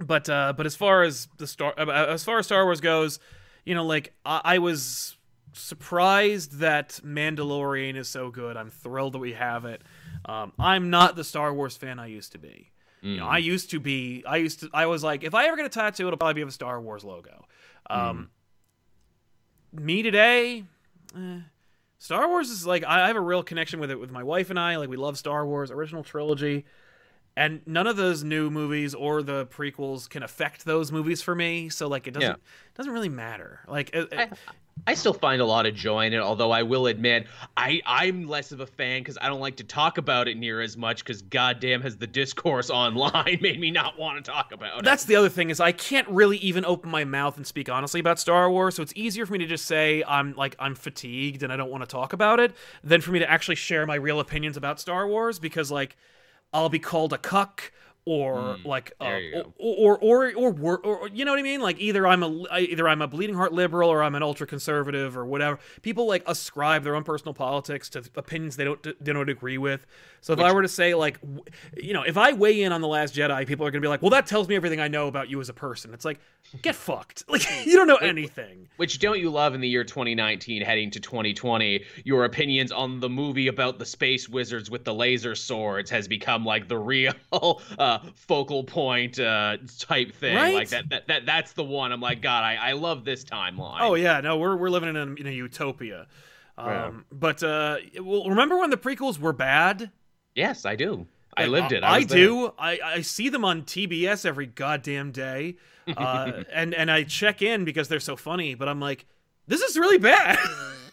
But 0.01 0.29
uh, 0.29 0.53
but 0.57 0.67
as 0.67 0.75
far 0.75 1.03
as 1.03 1.29
the 1.39 1.47
star, 1.47 1.75
uh, 1.79 1.89
as 1.91 2.25
far 2.25 2.39
as 2.39 2.47
Star 2.47 2.65
Wars 2.65 2.81
goes, 2.81 3.21
you 3.65 3.75
know, 3.75 3.85
like 3.85 4.13
I, 4.25 4.41
I 4.45 4.59
was 4.59 5.17
surprised 5.53 6.59
that 6.59 7.01
Mandalorian 7.05 7.97
is 7.97 8.09
so 8.09 8.31
good. 8.31 8.57
I'm 8.57 8.71
thrilled 8.71 9.15
that 9.15 9.19
we 9.21 9.33
have 9.35 9.65
it. 9.65 9.83
Um, 10.25 10.53
I'm 10.59 10.91
not 10.91 11.17
the 11.17 11.25
Star 11.25 11.53
Wars 11.55 11.77
fan 11.77 11.99
I 11.99 12.07
used 12.07 12.33
to 12.33 12.39
be. 12.39 12.71
You 13.01 13.17
know, 13.17 13.27
I 13.27 13.39
used 13.39 13.71
to 13.71 13.81
be. 13.81 14.23
I 14.27 14.37
used 14.37 14.61
to. 14.61 14.71
I 14.73 14.87
was 14.87 15.03
like, 15.03 15.25
if 15.25 15.35
I 15.35 15.47
ever 15.47 15.57
get 15.57 15.67
a 15.67 15.69
tattoo, 15.69 16.07
it'll 16.07 16.17
probably 16.17 16.35
be 16.35 16.43
of 16.43 16.49
a 16.49 16.53
Star 16.53 16.81
Wars 16.81 17.03
logo. 17.03 17.45
Um, 17.91 18.31
Me 19.73 20.03
today, 20.03 20.65
eh, 21.17 21.39
Star 21.99 22.29
Wars 22.29 22.51
is 22.51 22.67
like 22.67 22.85
I 22.85 23.05
I 23.05 23.07
have 23.07 23.17
a 23.17 23.21
real 23.21 23.43
connection 23.43 23.81
with 23.81 23.91
it 23.91 23.99
with 23.99 24.11
my 24.11 24.23
wife 24.23 24.51
and 24.51 24.59
I. 24.59 24.77
Like 24.77 24.89
we 24.91 24.97
love 24.97 25.17
Star 25.17 25.47
Wars 25.47 25.71
original 25.71 26.03
trilogy, 26.05 26.65
and 27.37 27.63
none 27.67 27.87
of 27.87 27.97
those 27.97 28.23
new 28.23 28.51
movies 28.51 28.95
or 28.95 29.23
the 29.23 29.47
prequels 29.47 30.09
can 30.11 30.23
affect 30.23 30.65
those 30.65 30.93
movies 30.93 31.23
for 31.23 31.35
me. 31.35 31.69
So 31.71 31.89
like 31.89 32.07
it 32.07 32.11
doesn't 32.13 32.29
Yeah. 32.29 32.37
doesn't 32.77 32.93
really 32.93 33.09
matter. 33.09 33.61
Like 33.67 33.91
it, 33.95 34.09
it- 34.13 34.33
I 34.87 34.95
still 34.95 35.13
find 35.13 35.41
a 35.41 35.45
lot 35.45 35.67
of 35.67 35.75
joy 35.75 36.07
in 36.07 36.13
it, 36.13 36.19
although 36.19 36.51
I 36.51 36.65
will 36.65 36.87
admit 36.89 37.29
I 37.57 37.81
I'm 37.87 38.27
less 38.27 38.51
of 38.51 38.61
a 38.61 38.67
fan 38.67 39.01
because 39.01 39.17
I 39.21 39.29
don't 39.29 39.41
like 39.41 39.57
to 39.57 39.65
talk 39.65 39.97
about 39.99 40.27
it 40.27 40.37
near 40.37 40.61
as 40.61 40.77
much 40.77 41.05
because 41.05 41.23
goddamn 41.23 41.83
has 41.83 41.97
the 41.97 42.07
discourse 42.07 42.69
online 42.71 43.39
made 43.41 43.61
me 43.61 43.71
not 43.71 43.99
want 43.99 44.23
to 44.25 44.29
talk 44.29 44.51
about 44.53 44.81
it. 44.81 44.85
that's 44.85 45.05
the 45.05 45.15
other 45.15 45.29
thing 45.29 45.51
is 45.51 45.61
I 45.61 45.73
can't 45.73 46.09
really 46.09 46.39
even 46.39 46.65
open 46.65 46.91
my 46.91 47.05
mouth 47.05 47.37
and 47.37 47.47
speak 47.47 47.69
honestly 47.69 48.01
about 48.01 48.19
Star 48.19 48.51
Wars. 48.51 48.75
So 48.75 48.83
it's 48.83 48.93
easier 48.97 49.25
for 49.25 49.35
me 49.35 49.39
to 49.39 49.47
just 49.47 49.67
say 49.67 50.03
I'm 50.07 50.35
like 50.35 50.57
I'm 50.59 50.75
fatigued 50.75 51.43
and 51.43 51.53
I 51.53 51.57
don't 51.57 51.71
want 51.71 51.83
to 51.83 51.89
talk 51.89 52.13
about 52.13 52.41
it 52.41 52.53
than 52.83 53.01
for 53.01 53.13
me 53.13 53.21
to 53.21 53.31
actually 53.31 53.57
share 53.57 53.87
my 53.87 53.95
real 53.95 54.19
opinions 54.19 54.57
about 54.57 54.81
Star 54.81 55.07
Wars 55.07 55.39
because 55.39 55.71
like 55.71 55.97
I'll 56.53 56.69
be 56.69 56.81
called 56.81 57.13
a 57.13 57.19
cuck 57.19 57.73
or 58.05 58.57
like 58.65 58.93
uh, 59.01 59.19
or, 59.59 59.97
or, 59.99 60.33
or 60.35 60.57
or 60.61 60.79
or 60.79 61.09
you 61.09 61.25
know 61.25 61.31
what 61.31 61.39
I 61.39 61.43
mean? 61.43 61.61
Like 61.61 61.79
either 61.79 62.07
I'm 62.07 62.23
a 62.23 62.59
either 62.59 62.89
I'm 62.89 63.01
a 63.01 63.07
bleeding 63.07 63.37
heart 63.37 63.53
liberal 63.53 63.91
or 63.91 64.03
I'm 64.03 64.17
an 64.17 64.23
ultra 64.23 64.47
conservative 64.47 65.17
or 65.17 65.25
whatever. 65.25 65.61
People 65.83 66.07
like 66.07 66.25
ascribe 66.27 66.83
their 66.83 66.97
own 66.97 67.05
personal 67.05 67.33
politics 67.33 67.89
to 67.91 68.03
opinions 68.17 68.57
they 68.57 68.65
don't 68.65 68.83
they 68.83 69.13
don't 69.13 69.29
agree 69.29 69.59
with. 69.59 69.87
So 70.21 70.33
if 70.33 70.41
I 70.41 70.53
were 70.53 70.63
to 70.63 70.69
say 70.69 70.95
like 70.95 71.21
you 71.77 71.93
know 71.95 72.03
if 72.03 72.17
I 72.17 72.33
weigh 72.33 72.63
in 72.63 72.73
on 72.73 72.81
the 72.81 72.89
last 72.89 73.15
Jedi 73.15 73.47
people 73.47 73.67
are 73.67 73.71
going 73.71 73.81
to 73.81 73.87
be 73.87 73.89
like 73.89 74.03
well 74.03 74.11
that 74.11 74.27
tells 74.27 74.49
me 74.49 74.57
everything 74.57 74.81
I 74.81 74.89
know 74.89 75.07
about 75.07 75.31
you 75.31 75.41
as 75.41 75.49
a 75.49 75.55
person. 75.55 75.95
It's 75.95 76.05
like 76.05 76.19
get 76.63 76.75
fucked. 76.75 77.25
Like 77.33 77.49
you 77.65 77.77
don't 77.77 77.87
know 77.87 77.97
anything. 77.97 78.69
Which 78.77 78.99
don't 78.99 79.19
you 79.19 79.31
love 79.31 79.55
in 79.55 79.63
the 79.63 79.69
year 79.69 79.85
2019 79.85 80.61
heading 80.61 80.91
to 80.91 81.01
2020? 81.01 81.83
Your 82.05 82.27
opinions 82.27 82.71
on 82.71 83.01
the 83.01 83.09
movie 83.09 83.47
about 83.47 83.79
the 83.79 83.87
space 83.87 84.29
wizards 84.29 84.71
with 84.71 84.85
the 84.85 84.93
laser 84.93 85.35
swords 85.35 85.89
has 85.91 86.07
become 86.07 86.45
like 86.45 86.69
the 86.69 86.77
real 86.77 87.15
uh, 87.79 87.92
focal 88.15 88.65
point 88.65 89.19
uh, 89.19 89.59
type 89.79 90.15
thing. 90.15 90.37
Right? 90.37 90.55
Like 90.55 90.69
that, 90.71 90.89
that 90.91 91.09
that 91.09 91.27
that's 91.27 91.53
the 91.53 91.65
one. 91.65 91.93
I'm 91.93 92.01
like, 92.01 92.23
God, 92.23 92.45
I, 92.45 92.57
I 92.57 92.73
love 92.73 93.05
this 93.05 93.25
timeline. 93.25 93.79
Oh 93.81 93.95
yeah, 93.95 94.21
no, 94.21 94.37
we're 94.37 94.57
we're 94.57 94.71
living 94.71 94.91
in 94.91 94.97
a, 94.97 95.03
in 95.15 95.27
a 95.27 95.31
utopia. 95.31 96.07
Um, 96.59 96.69
Yeah. 96.69 96.91
But 97.13 97.43
uh, 97.43 97.77
well, 98.01 98.29
remember 98.29 98.59
when 98.59 98.71
the 98.71 98.77
prequels 98.77 99.19
were 99.19 99.33
bad? 99.33 99.91
yes, 100.35 100.65
I 100.65 100.77
do. 100.77 101.07
I 101.35 101.47
lived 101.47 101.73
it. 101.73 101.83
I, 101.83 102.05
there. 102.05 102.19
do. 102.19 102.53
I, 102.59 102.79
I 102.85 103.01
see 103.01 103.31
them 103.31 103.43
on 103.43 103.63
TBS 103.63 104.27
every 104.27 104.47
goddamn 104.47 105.13
day, 105.13 105.57
uh, 105.97 106.45
and 106.53 106.75
and 106.75 106.91
I 106.91 107.05
check 107.05 107.41
in 107.41 107.65
because 107.65 107.89
they're 107.89 108.01
so 108.01 108.17
funny. 108.17 108.55
But 108.55 108.69
I'm 108.69 108.81
like, 108.81 109.07
this 109.47 109.63
is 109.63 109.79
really 109.79 109.99
bad. 109.99 110.39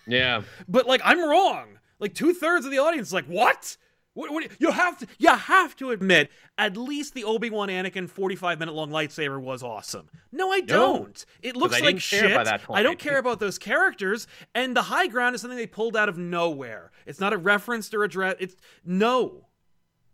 Yeah. 0.08 0.44
but 0.68 0.88
like, 0.88 1.02
I'm 1.04 1.20
wrong. 1.20 1.80
Like 2.00 2.14
two 2.14 2.34
thirds 2.34 2.66
of 2.66 2.72
the 2.72 2.80
audience 2.80 3.08
is 3.08 3.14
like, 3.14 3.26
what? 3.26 3.78
What, 4.20 4.34
what? 4.34 4.52
You 4.60 4.72
have 4.72 4.98
to. 4.98 5.08
You 5.18 5.34
have 5.34 5.78
to 5.78 5.92
admit, 5.92 6.30
at 6.58 6.76
least 6.76 7.14
the 7.14 7.24
Obi 7.24 7.50
Wan 7.50 7.70
Anakin 7.70 8.10
45 8.10 8.60
minute 8.60 8.76
long 8.76 8.90
lightsaber 8.90 9.40
was 9.40 9.64
awesome. 9.64 10.10
No, 10.34 10.52
I 10.52 10.60
don't. 10.60 11.26
It 11.42 11.56
looks 11.56 11.80
like 11.80 12.02
shit. 12.02 12.30
that 12.34 12.62
I 12.70 12.84
don't 12.84 13.00
care 13.00 13.18
about 13.18 13.40
those 13.40 13.58
characters. 13.58 14.28
And 14.54 14.76
the 14.76 14.82
high 14.82 15.08
ground 15.08 15.36
is 15.36 15.42
something 15.42 15.58
they 15.58 15.68
pulled 15.68 15.96
out 15.96 16.10
of 16.10 16.18
nowhere. 16.18 16.92
It's 17.06 17.22
not 17.22 17.32
a 17.32 17.38
reference 17.38 17.94
or 17.94 18.04
address. 18.04 18.36
It's 18.42 18.58
no. 18.84 19.46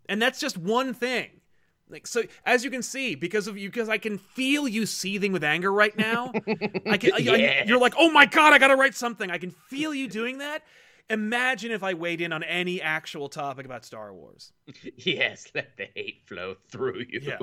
And 0.08 0.22
that's 0.22 0.38
just 0.38 0.56
one 0.56 0.94
thing. 0.94 1.30
Like 1.88 2.06
so, 2.06 2.22
as 2.44 2.62
you 2.62 2.70
can 2.70 2.84
see, 2.84 3.16
because 3.16 3.48
of 3.48 3.58
you, 3.58 3.68
because 3.68 3.88
I 3.88 3.98
can 3.98 4.18
feel 4.18 4.68
you 4.68 4.86
seething 4.86 5.32
with 5.32 5.42
anger 5.42 5.72
right 5.72 5.96
now. 5.98 6.30
I 6.86 6.96
can. 6.96 7.12
I- 7.14 7.64
you're 7.66 7.80
like, 7.80 7.94
oh 7.98 8.12
my 8.12 8.26
god, 8.26 8.52
I 8.52 8.58
gotta 8.58 8.76
write 8.76 8.94
something. 8.94 9.32
I 9.32 9.38
can 9.38 9.50
feel 9.50 9.92
you 9.92 10.06
doing 10.08 10.38
that. 10.38 10.62
Imagine 11.08 11.70
if 11.70 11.82
I 11.82 11.94
weighed 11.94 12.20
in 12.20 12.32
on 12.32 12.42
any 12.42 12.82
actual 12.82 13.28
topic 13.28 13.64
about 13.66 13.84
Star 13.84 14.12
Wars. 14.12 14.52
Yes, 14.96 15.46
let 15.54 15.76
the 15.76 15.86
hate 15.94 16.22
flow 16.26 16.56
through 16.68 17.04
you. 17.08 17.20
Yeah. 17.22 17.38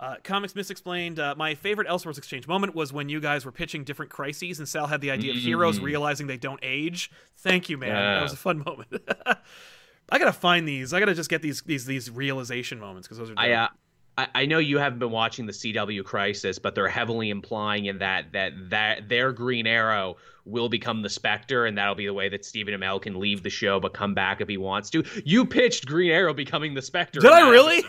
Uh, 0.00 0.16
Comics 0.24 0.54
Misexplained. 0.54 1.18
Uh, 1.18 1.34
my 1.36 1.54
favorite 1.54 1.86
Elseworlds 1.86 2.18
exchange 2.18 2.48
moment 2.48 2.74
was 2.74 2.92
when 2.92 3.08
you 3.08 3.20
guys 3.20 3.44
were 3.44 3.52
pitching 3.52 3.84
different 3.84 4.10
crises, 4.10 4.58
and 4.58 4.68
Sal 4.68 4.86
had 4.88 5.00
the 5.00 5.10
idea 5.10 5.32
of 5.32 5.38
heroes 5.38 5.78
realizing 5.78 6.26
they 6.26 6.36
don't 6.36 6.58
age. 6.62 7.10
Thank 7.36 7.68
you, 7.68 7.78
man. 7.78 7.90
That 7.94 8.18
Mm. 8.18 8.22
Was 8.22 8.32
a 8.32 8.36
fun 8.36 8.64
moment. 8.64 8.88
I 10.10 10.18
gotta 10.18 10.32
find 10.32 10.66
these. 10.66 10.92
I 10.92 10.98
gotta 11.00 11.14
just 11.14 11.30
get 11.30 11.42
these 11.42 11.62
these 11.62 11.86
these 11.86 12.10
realization 12.10 12.78
moments 12.80 13.06
because 13.06 13.18
those 13.18 13.30
are. 13.30 13.34
I, 13.36 13.52
uh, 13.52 13.68
I 14.16 14.28
I 14.34 14.46
know 14.46 14.58
you 14.58 14.78
haven't 14.78 14.98
been 14.98 15.10
watching 15.10 15.46
the 15.46 15.52
CW 15.52 16.04
Crisis, 16.04 16.58
but 16.58 16.74
they're 16.74 16.88
heavily 16.88 17.30
implying 17.30 17.86
in 17.86 17.98
that 17.98 18.32
that 18.32 18.52
that 18.70 19.08
their 19.08 19.32
Green 19.32 19.66
Arrow 19.66 20.16
will 20.44 20.68
become 20.68 21.02
the 21.02 21.08
Spectre, 21.08 21.66
and 21.66 21.76
that'll 21.78 21.94
be 21.94 22.06
the 22.06 22.12
way 22.14 22.28
that 22.28 22.44
Stephen 22.44 22.74
Amell 22.74 23.00
can 23.00 23.18
leave 23.18 23.42
the 23.42 23.50
show 23.50 23.80
but 23.80 23.94
come 23.94 24.14
back 24.14 24.40
if 24.40 24.48
he 24.48 24.56
wants 24.58 24.90
to. 24.90 25.02
You 25.24 25.46
pitched 25.46 25.86
Green 25.86 26.10
Arrow 26.10 26.34
becoming 26.34 26.74
the 26.74 26.82
Spectre. 26.82 27.20
Did 27.20 27.32
I 27.32 27.48
really? 27.48 27.82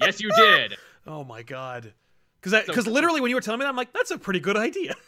yes, 0.00 0.20
you 0.20 0.30
did. 0.36 0.76
Oh 1.06 1.24
my 1.24 1.42
god. 1.42 1.94
Because 2.42 2.66
because 2.66 2.86
literally 2.86 3.22
when 3.22 3.30
you 3.30 3.34
were 3.34 3.40
telling 3.40 3.60
me 3.60 3.64
that, 3.64 3.70
I'm 3.70 3.76
like, 3.76 3.94
that's 3.94 4.10
a 4.10 4.18
pretty 4.18 4.40
good 4.40 4.56
idea. 4.58 4.94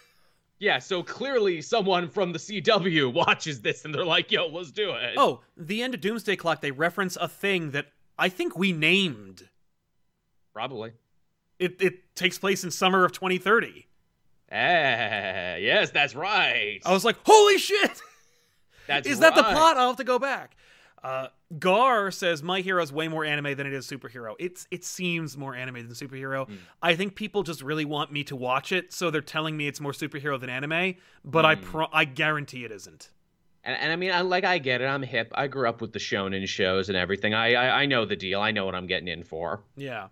Yeah, 0.62 0.78
so 0.78 1.02
clearly 1.02 1.62
someone 1.62 2.08
from 2.10 2.32
the 2.32 2.38
CW 2.38 3.12
watches 3.14 3.60
this 3.62 3.84
and 3.84 3.94
they're 3.94 4.04
like, 4.04 4.30
"Yo, 4.30 4.46
let's 4.46 4.70
do 4.70 4.90
it." 4.92 5.14
Oh, 5.16 5.40
the 5.56 5.82
end 5.82 5.94
of 5.94 6.00
Doomsday 6.02 6.36
Clock. 6.36 6.60
They 6.60 6.70
reference 6.70 7.16
a 7.16 7.28
thing 7.28 7.72
that 7.72 7.86
I 8.18 8.28
think 8.28 8.56
we 8.58 8.72
named. 8.72 9.48
Probably. 10.52 10.92
It 11.58 11.80
it 11.80 12.14
takes 12.16 12.38
place 12.38 12.64
in 12.64 12.70
summer 12.70 13.04
of 13.04 13.12
2030. 13.12 13.86
Ah, 14.52 15.56
yes, 15.56 15.90
that's 15.90 16.14
right. 16.14 16.80
I 16.84 16.92
was 16.92 17.04
like, 17.04 17.16
holy 17.24 17.58
shit! 17.58 18.00
that's 18.86 19.06
Is 19.06 19.20
that 19.20 19.34
the 19.34 19.42
plot? 19.42 19.76
I'll 19.76 19.88
have 19.88 19.96
to 19.96 20.04
go 20.04 20.18
back. 20.18 20.56
Uh, 21.02 21.28
Gar 21.58 22.10
says 22.10 22.42
my 22.42 22.60
hero 22.60 22.82
is 22.82 22.92
way 22.92 23.08
more 23.08 23.24
anime 23.24 23.56
than 23.56 23.66
it 23.66 23.72
is 23.72 23.86
superhero. 23.86 24.34
It's 24.38 24.66
it 24.70 24.84
seems 24.84 25.36
more 25.36 25.54
anime 25.54 25.76
than 25.76 25.88
superhero. 25.94 26.46
Hmm. 26.46 26.54
I 26.82 26.94
think 26.94 27.14
people 27.14 27.42
just 27.42 27.62
really 27.62 27.84
want 27.86 28.12
me 28.12 28.22
to 28.24 28.36
watch 28.36 28.72
it, 28.72 28.92
so 28.92 29.10
they're 29.10 29.20
telling 29.22 29.56
me 29.56 29.66
it's 29.68 29.80
more 29.80 29.92
superhero 29.92 30.38
than 30.38 30.50
anime. 30.50 30.96
But 31.24 31.46
I 31.46 31.54
Hmm. 31.54 31.62
pro- 31.62 31.88
I 31.92 32.04
guarantee 32.04 32.64
it 32.64 32.72
isn't. 32.72 33.10
And, 33.62 33.76
and 33.78 33.92
I 33.92 33.96
mean, 33.96 34.10
I 34.10 34.22
like 34.22 34.44
I 34.44 34.58
get 34.58 34.80
it. 34.80 34.86
I'm 34.86 35.02
hip. 35.02 35.30
I 35.34 35.46
grew 35.46 35.68
up 35.68 35.80
with 35.80 35.92
the 35.92 35.98
shonen 35.98 36.46
shows 36.48 36.88
and 36.88 36.96
everything. 36.98 37.34
I, 37.34 37.54
I 37.54 37.82
I 37.82 37.86
know 37.86 38.04
the 38.04 38.16
deal. 38.16 38.40
I 38.40 38.50
know 38.50 38.64
what 38.66 38.74
I'm 38.74 38.86
getting 38.86 39.08
in 39.08 39.22
for. 39.22 39.60
Yeah. 39.76 40.08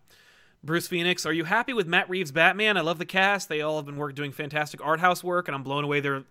Bruce 0.65 0.89
Phoenix, 0.89 1.25
are 1.25 1.33
you 1.33 1.45
happy 1.45 1.73
with 1.73 1.87
Matt 1.87 2.11
Reeves' 2.11 2.33
Batman? 2.33 2.77
I 2.77 2.81
love 2.81 2.99
the 2.99 3.07
cast. 3.07 3.49
They 3.49 3.61
all 3.61 3.77
have 3.77 3.87
been 3.87 3.97
work 3.97 4.15
doing 4.15 4.33
fantastic 4.33 4.85
art 4.85 5.01
house 5.01 5.23
work, 5.23 5.49
and 5.49 5.55
I'm 5.55 5.63
blown 5.63 5.85
away 5.85 6.01
they're 6.01 6.25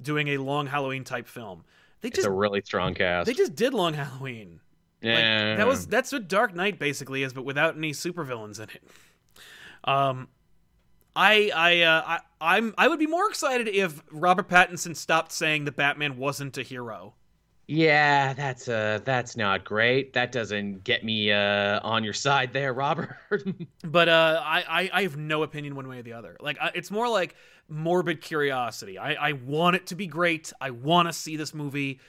doing 0.00 0.28
a 0.28 0.38
long 0.38 0.66
Halloween 0.66 1.04
type 1.04 1.28
film. 1.28 1.64
They 2.00 2.08
It's 2.08 2.16
just 2.16 2.28
a 2.28 2.30
really 2.30 2.62
strong 2.62 2.94
cast. 2.94 3.26
they 3.26 3.34
just 3.34 3.54
did 3.54 3.74
long 3.74 3.94
Halloween. 3.94 4.60
Like, 5.02 5.12
yeah. 5.18 5.56
that 5.56 5.66
was 5.66 5.86
that's 5.86 6.12
what 6.12 6.28
Dark 6.28 6.54
Knight 6.54 6.78
basically 6.78 7.22
is, 7.22 7.34
but 7.34 7.44
without 7.44 7.76
any 7.76 7.92
supervillains 7.92 8.58
in 8.58 8.70
it. 8.70 8.82
Um, 9.84 10.28
I 11.14 11.50
I 11.54 11.80
uh, 11.82 12.02
I 12.06 12.20
I'm 12.40 12.74
I 12.78 12.88
would 12.88 12.98
be 12.98 13.06
more 13.06 13.28
excited 13.28 13.68
if 13.68 14.02
Robert 14.10 14.48
Pattinson 14.48 14.96
stopped 14.96 15.30
saying 15.32 15.66
that 15.66 15.76
Batman 15.76 16.16
wasn't 16.16 16.56
a 16.56 16.62
hero. 16.62 17.14
Yeah, 17.66 18.34
that's 18.34 18.68
uh 18.68 19.00
that's 19.04 19.36
not 19.36 19.64
great. 19.64 20.12
That 20.12 20.32
doesn't 20.32 20.84
get 20.84 21.02
me 21.02 21.32
uh 21.32 21.80
on 21.82 22.04
your 22.04 22.12
side 22.12 22.52
there, 22.52 22.72
Robert. 22.74 23.16
But 23.82 24.08
uh, 24.08 24.42
I, 24.44 24.64
I 24.68 24.90
I 24.92 25.02
have 25.02 25.16
no 25.16 25.42
opinion 25.42 25.74
one 25.74 25.88
way 25.88 25.98
or 25.98 26.02
the 26.02 26.12
other. 26.12 26.36
Like 26.40 26.58
I, 26.60 26.72
it's 26.74 26.90
more 26.90 27.08
like 27.08 27.36
morbid 27.68 28.20
curiosity. 28.20 28.98
I 28.98 29.14
I 29.14 29.32
want 29.32 29.76
it 29.76 29.86
to 29.88 29.94
be 29.94 30.06
great. 30.06 30.52
I 30.60 30.70
want 30.70 31.08
to 31.08 31.12
see 31.12 31.36
this 31.36 31.54
movie. 31.54 32.00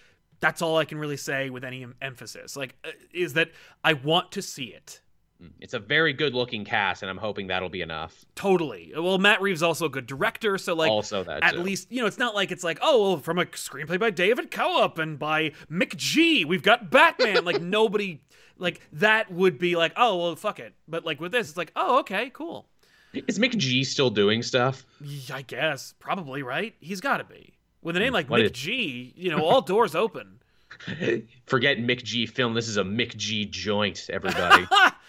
That's 0.42 0.62
all 0.62 0.78
I 0.78 0.86
can 0.86 0.98
really 0.98 1.18
say 1.18 1.50
with 1.50 1.64
any 1.64 1.84
em- 1.84 1.96
emphasis. 2.02 2.58
Like 2.58 2.76
uh, 2.84 2.92
is 3.14 3.34
that 3.34 3.52
I 3.84 3.94
want 3.94 4.32
to 4.34 4.42
see 4.42 4.66
it. 4.66 5.00
Mm. 5.42 5.52
it's 5.60 5.74
a 5.74 5.80
very 5.80 6.14
good 6.14 6.34
looking 6.34 6.64
cast, 6.64 7.04
and 7.04 7.10
I'm 7.10 7.18
hoping 7.18 7.48
that'll 7.48 7.70
be 7.70 7.82
enough. 7.82 8.26
Totally. 8.36 8.94
Well, 8.96 9.18
Matt 9.18 9.42
Reeves 9.42 9.62
also 9.62 9.86
a 9.86 9.90
good 9.90 10.08
director, 10.08 10.58
so 10.58 10.74
like 10.74 10.90
also 10.90 11.24
that 11.26 11.44
at 11.44 11.54
too. 11.56 11.60
least 11.60 11.92
you 11.92 12.02
know 12.02 12.08
it's 12.08 12.18
not 12.18 12.36
like 12.36 12.52
it's 12.52 12.64
like 12.64 12.80
oh 12.82 13.02
well 13.02 13.18
from 13.18 13.40
a 13.40 13.46
screenplay 13.46 14.00
by 14.00 14.12
David 14.12 14.50
Coop 14.50 14.98
and 14.98 15.20
by 15.20 15.52
McG 15.70 16.46
we've 16.46 16.64
got 16.64 16.90
Batman 16.90 17.44
like 17.44 17.62
nobody 17.62 18.22
like 18.58 18.80
that 18.94 19.30
would 19.32 19.58
be 19.58 19.76
like 19.76 19.92
oh 19.98 20.18
well 20.18 20.36
fuck 20.38 20.60
it 20.60 20.74
but 20.88 21.06
like 21.06 21.20
with 21.20 21.34
this 21.34 21.50
it's 21.50 21.58
like 21.58 21.72
oh 21.76 22.00
okay 22.00 22.30
cool 22.34 22.68
Is 23.14 23.38
Mick 23.38 23.58
G 23.58 23.84
still 23.84 24.10
doing 24.10 24.42
stuff? 24.42 24.86
I 25.34 25.42
guess 25.42 25.94
probably 26.00 26.44
right 26.44 26.76
he's 26.80 27.02
got 27.02 27.18
to 27.18 27.26
be 27.26 27.56
with 27.82 27.98
a 27.98 28.00
name 28.00 28.12
mm. 28.12 28.14
like 28.14 28.30
What 28.30 28.40
Mick 28.40 28.46
is- 28.46 28.52
G 28.52 29.14
you 29.18 29.32
know 29.32 29.44
all 29.44 29.62
doors 29.62 29.96
open 29.96 30.40
Forget 31.46 31.78
McG 31.78 32.30
film. 32.30 32.54
This 32.54 32.68
is 32.68 32.78
a 32.78 32.84
McG 32.84 33.50
joint, 33.50 34.10
everybody. 34.12 34.68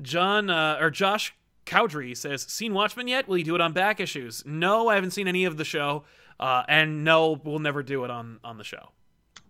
John 0.00 0.50
uh, 0.50 0.78
or 0.80 0.90
Josh 0.90 1.34
Cowdrey 1.64 2.14
says 2.14 2.42
seen 2.42 2.74
Watchmen 2.74 3.08
yet 3.08 3.28
will 3.28 3.38
you 3.38 3.44
do 3.44 3.54
it 3.54 3.60
on 3.60 3.72
back 3.72 4.00
issues 4.00 4.42
no 4.44 4.88
I 4.88 4.96
haven't 4.96 5.12
seen 5.12 5.28
any 5.28 5.44
of 5.44 5.56
the 5.56 5.64
show 5.64 6.04
uh, 6.40 6.64
and 6.68 7.04
no 7.04 7.40
we'll 7.44 7.60
never 7.60 7.82
do 7.82 8.04
it 8.04 8.10
on 8.10 8.40
on 8.42 8.58
the 8.58 8.64
show 8.64 8.90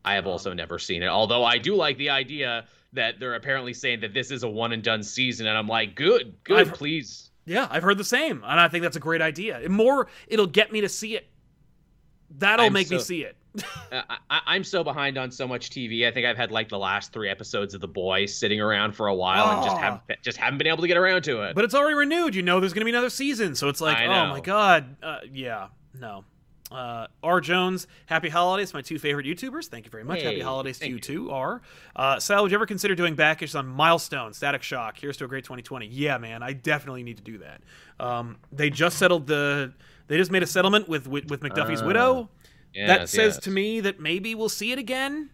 I 0.05 0.15
have 0.15 0.27
also 0.27 0.53
never 0.53 0.79
seen 0.79 1.03
it. 1.03 1.07
Although 1.09 1.45
I 1.45 1.59
do 1.59 1.77
like 1.77 1.97
the 1.97 2.11
idea 2.11 2.65
that 2.93 3.21
they're 3.21 3.35
apparently 3.35 3.73
saying 3.73 4.01
that 4.01 4.13
this 4.13 4.31
is 4.31 4.43
a 4.43 4.49
one 4.49 4.73
and 4.73 4.83
done 4.83 5.03
season, 5.03 5.47
and 5.47 5.57
I'm 5.57 5.69
like, 5.69 5.95
good, 5.95 6.35
good, 6.45 6.59
I've- 6.59 6.71
please. 6.71 7.31
Yeah, 7.45 7.67
I've 7.71 7.83
heard 7.83 7.99
the 7.99 8.05
same, 8.05 8.43
and 8.47 8.61
I 8.61 8.69
think 8.69 8.83
that's 8.83 8.97
a 8.97 9.01
great 9.01 9.21
idea. 9.21 9.69
More, 9.69 10.07
it'll 10.29 10.47
get 10.47 10.71
me 10.73 10.81
to 10.81 10.89
see 10.89 11.17
it. 11.17 11.27
That'll 12.39 12.67
I'm 12.67 12.73
make 12.73 12.89
me 12.89 12.99
see 13.01 13.23
it. 13.23 13.37
Uh, 13.93 14.01
I, 14.09 14.17
I- 14.31 14.41
I'm 14.47 14.65
so 14.65 14.83
behind 14.83 15.19
on 15.19 15.31
so 15.31 15.47
much 15.47 15.71
TV. 15.71 16.07
I 16.07 16.11
think 16.11 16.27
I've 16.27 16.37
had 16.37 16.51
like 16.51 16.69
the 16.69 16.79
last 16.79 17.13
three 17.13 17.29
episodes 17.29 17.75
of 17.75 17.81
The 17.81 17.89
Boys 17.89 18.35
sitting 18.35 18.61
around 18.61 18.93
for 18.93 19.09
a 19.09 19.15
while 19.15 19.51
and 19.57 19.63
just 19.65 19.77
Oh. 19.77 19.81
haven't 19.81 20.03
just 20.23 20.39
haven't 20.39 20.59
been 20.59 20.67
able 20.69 20.83
to 20.83 20.89
get 20.89 20.97
around 20.97 21.23
to 21.25 21.43
it. 21.43 21.55
But 21.55 21.65
it's 21.65 21.75
already 21.75 21.95
renewed. 21.95 22.35
You 22.35 22.43
know, 22.43 22.61
there's 22.61 22.73
gonna 22.73 22.85
be 22.87 22.91
another 22.91 23.11
season, 23.11 23.55
so 23.55 23.69
it's 23.69 23.81
like, 23.81 23.99
oh 24.09 24.27
my 24.31 24.41
god, 24.41 24.97
uh, 25.03 25.19
yeah, 25.33 25.69
no. 25.99 26.25
Uh, 26.71 27.07
R. 27.23 27.43
Jones, 27.43 27.87
happy 28.07 28.31
holidays, 28.31 28.73
my 28.73 28.81
two 28.81 28.99
favorite 28.99 29.27
YouTubers. 29.27 29.67
Thank 29.67 29.85
you 29.85 29.91
very 29.91 30.05
much. 30.05 30.23
happy 30.23 30.41
holidays 30.41 30.79
to 30.79 30.89
you, 30.89 30.95
you. 30.95 31.01
too, 31.01 31.31
R. 31.31 31.61
Uh, 31.95 32.19
Sal, 32.19 32.43
would 32.43 32.51
you 32.51 32.57
ever 32.57 32.65
consider 32.65 32.95
doing 32.95 33.15
back 33.15 33.43
issues 33.43 33.55
on 33.57 33.67
Milestone, 33.67 34.33
Static 34.33 34.63
Shock? 34.63 34.97
Here's 34.99 35.19
to 35.19 35.27
a 35.27 35.29
great 35.29 35.45
2020. 35.45 35.89
Yeah, 35.89 36.17
man, 36.17 36.43
I 36.43 36.55
definitely 36.55 37.03
need 37.03 37.19
to 37.19 37.23
do 37.23 37.37
that. 37.39 37.61
Um, 38.01 38.39
they 38.53 38.71
just 38.71 38.97
settled 38.97 39.27
the. 39.27 39.75
They 40.09 40.17
just 40.17 40.31
made 40.31 40.43
a 40.43 40.47
settlement 40.47 40.89
with 40.89 41.07
with, 41.07 41.29
with 41.31 41.41
McDuffie's 41.41 41.83
Ah, 41.83 41.87
widow. 42.75 42.87
that 42.87 43.09
says 43.09 43.35
yes. 43.35 43.45
to 43.45 43.51
me 43.51 43.81
that 43.81 44.01
maybe 44.01 44.35
we'll 44.35 44.49
see 44.49 44.73
it 44.73 44.79
again. 44.79 45.31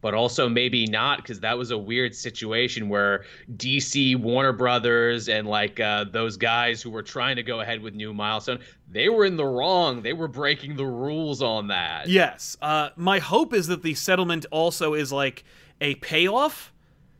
but 0.00 0.14
also 0.14 0.48
maybe 0.48 0.86
not 0.86 1.18
because 1.18 1.40
that 1.40 1.58
was 1.58 1.72
a 1.72 1.78
weird 1.78 2.14
situation 2.14 2.88
where 2.88 3.24
DC, 3.56 4.14
Warner 4.16 4.52
Brothers, 4.52 5.28
and 5.28 5.48
like 5.48 5.80
uh, 5.80 6.04
those 6.04 6.36
guys 6.36 6.80
who 6.80 6.90
were 6.90 7.02
trying 7.02 7.34
to 7.34 7.42
go 7.42 7.60
ahead 7.60 7.82
with 7.82 7.94
New 7.94 8.14
Milestone, 8.14 8.60
they 8.88 9.08
were 9.08 9.24
in 9.24 9.36
the 9.36 9.44
wrong. 9.44 10.00
They 10.02 10.12
were 10.12 10.28
breaking 10.28 10.76
the 10.76 10.86
rules 10.86 11.42
on 11.42 11.66
that. 11.68 12.08
Yes. 12.08 12.56
Uh, 12.62 12.90
my 12.96 13.18
hope 13.18 13.52
is 13.52 13.66
that 13.66 13.82
the 13.82 13.94
settlement 13.94 14.46
also 14.52 14.94
is 14.94 15.10
like 15.12 15.42
a 15.80 15.96
payoff 15.96 16.72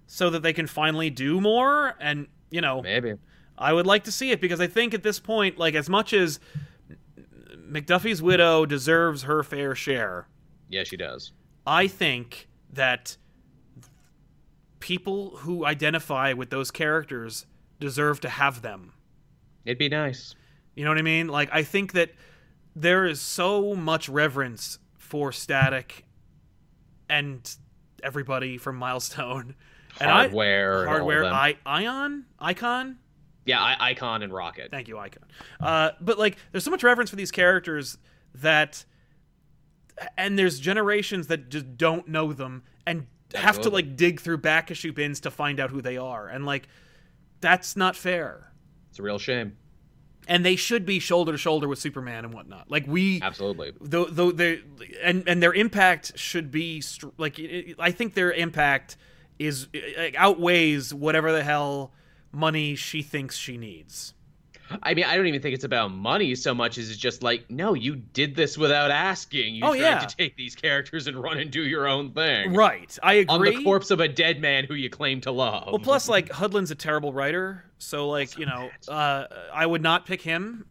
so 0.06 0.30
that 0.30 0.42
they 0.42 0.52
can 0.52 0.66
finally 0.68 1.10
do 1.10 1.40
more. 1.40 1.94
And, 2.00 2.28
you 2.50 2.60
know, 2.60 2.80
Maybe. 2.80 3.14
I 3.58 3.72
would 3.72 3.86
like 3.86 4.04
to 4.04 4.12
see 4.12 4.30
it 4.30 4.40
because 4.40 4.60
I 4.60 4.68
think 4.68 4.94
at 4.94 5.02
this 5.02 5.18
point, 5.18 5.58
like, 5.58 5.74
as 5.74 5.88
much 5.88 6.12
as 6.12 6.38
McDuffie's 7.68 8.22
widow 8.22 8.64
deserves 8.66 9.22
her 9.24 9.42
fair 9.42 9.74
share, 9.74 10.28
Yeah, 10.68 10.84
she 10.84 10.96
does. 10.96 11.32
I 11.66 11.86
think 11.86 12.48
that 12.72 13.16
people 14.80 15.36
who 15.38 15.64
identify 15.66 16.32
with 16.32 16.50
those 16.50 16.70
characters 16.70 17.46
deserve 17.80 18.20
to 18.20 18.28
have 18.28 18.62
them. 18.62 18.92
It'd 19.64 19.78
be 19.78 19.88
nice. 19.88 20.34
You 20.74 20.84
know 20.84 20.90
what 20.90 20.98
I 20.98 21.02
mean? 21.02 21.28
Like 21.28 21.48
I 21.52 21.62
think 21.62 21.92
that 21.92 22.10
there 22.76 23.04
is 23.06 23.20
so 23.20 23.74
much 23.74 24.08
reverence 24.08 24.78
for 24.96 25.32
Static 25.32 26.04
and 27.08 27.54
everybody 28.02 28.56
from 28.58 28.76
Milestone. 28.76 29.54
And 30.00 30.10
I- 30.10 30.20
Hardware. 30.20 30.80
and 30.82 30.88
hardware. 30.88 31.24
I, 31.24 31.56
Ion 31.66 32.26
Icon. 32.38 32.98
Yeah, 33.48 33.60
I- 33.62 33.90
Icon 33.90 34.22
and 34.22 34.32
Rocket. 34.32 34.70
Thank 34.70 34.88
you, 34.88 34.98
Icon. 34.98 35.24
Uh, 35.58 35.90
but 36.00 36.18
like, 36.18 36.36
there's 36.52 36.64
so 36.64 36.70
much 36.70 36.82
reverence 36.82 37.08
for 37.10 37.16
these 37.16 37.30
characters 37.30 37.96
that, 38.34 38.84
and 40.16 40.38
there's 40.38 40.60
generations 40.60 41.28
that 41.28 41.48
just 41.48 41.76
don't 41.78 42.06
know 42.08 42.32
them 42.32 42.62
and 42.86 43.06
have 43.34 43.60
to 43.62 43.70
like 43.70 43.96
dig 43.96 44.20
through 44.20 44.38
back 44.38 44.70
issue 44.70 44.92
bins 44.92 45.20
to 45.20 45.30
find 45.30 45.58
out 45.60 45.70
who 45.70 45.80
they 45.80 45.96
are, 45.96 46.28
and 46.28 46.44
like, 46.46 46.68
that's 47.40 47.74
not 47.76 47.96
fair. 47.96 48.52
It's 48.90 48.98
a 48.98 49.02
real 49.02 49.18
shame. 49.18 49.56
And 50.26 50.44
they 50.44 50.56
should 50.56 50.84
be 50.84 50.98
shoulder 50.98 51.32
to 51.32 51.38
shoulder 51.38 51.68
with 51.68 51.78
Superman 51.78 52.26
and 52.26 52.34
whatnot. 52.34 52.70
Like 52.70 52.86
we, 52.86 53.22
Absolutely. 53.22 53.72
though 53.80 54.04
though 54.04 54.30
they 54.30 54.60
and 55.02 55.26
and 55.26 55.42
their 55.42 55.54
impact 55.54 56.18
should 56.18 56.50
be 56.50 56.82
str- 56.82 57.08
like 57.16 57.40
I 57.78 57.92
think 57.92 58.12
their 58.12 58.30
impact 58.32 58.98
is 59.38 59.68
like, 59.96 60.16
outweighs 60.18 60.92
whatever 60.92 61.32
the 61.32 61.42
hell 61.42 61.92
money 62.32 62.74
she 62.74 63.02
thinks 63.02 63.36
she 63.36 63.56
needs. 63.56 64.14
I 64.82 64.92
mean, 64.92 65.06
I 65.06 65.16
don't 65.16 65.26
even 65.26 65.40
think 65.40 65.54
it's 65.54 65.64
about 65.64 65.92
money 65.92 66.34
so 66.34 66.54
much 66.54 66.76
as 66.76 66.90
it's 66.90 66.98
just 66.98 67.22
like, 67.22 67.50
no, 67.50 67.72
you 67.72 67.96
did 67.96 68.34
this 68.36 68.58
without 68.58 68.90
asking. 68.90 69.54
You 69.54 69.64
Oh, 69.64 69.68
tried 69.68 69.78
yeah. 69.80 69.98
to 70.00 70.14
take 70.16 70.36
these 70.36 70.54
characters 70.54 71.06
and 71.06 71.16
run 71.16 71.38
and 71.38 71.50
do 71.50 71.62
your 71.62 71.86
own 71.88 72.12
thing. 72.12 72.52
Right, 72.52 72.98
I 73.02 73.14
agree. 73.14 73.34
On 73.34 73.42
the 73.56 73.64
corpse 73.64 73.90
of 73.90 74.00
a 74.00 74.08
dead 74.08 74.42
man 74.42 74.64
who 74.64 74.74
you 74.74 74.90
claim 74.90 75.22
to 75.22 75.30
love. 75.30 75.68
well, 75.68 75.78
plus 75.78 76.06
like 76.06 76.28
Hudlin's 76.28 76.70
a 76.70 76.74
terrible 76.74 77.14
writer, 77.14 77.64
so 77.78 78.08
like 78.10 78.36
you 78.36 78.44
know, 78.44 78.68
uh, 78.88 79.24
I 79.54 79.64
would 79.64 79.82
not 79.82 80.04
pick 80.04 80.20
him 80.20 80.66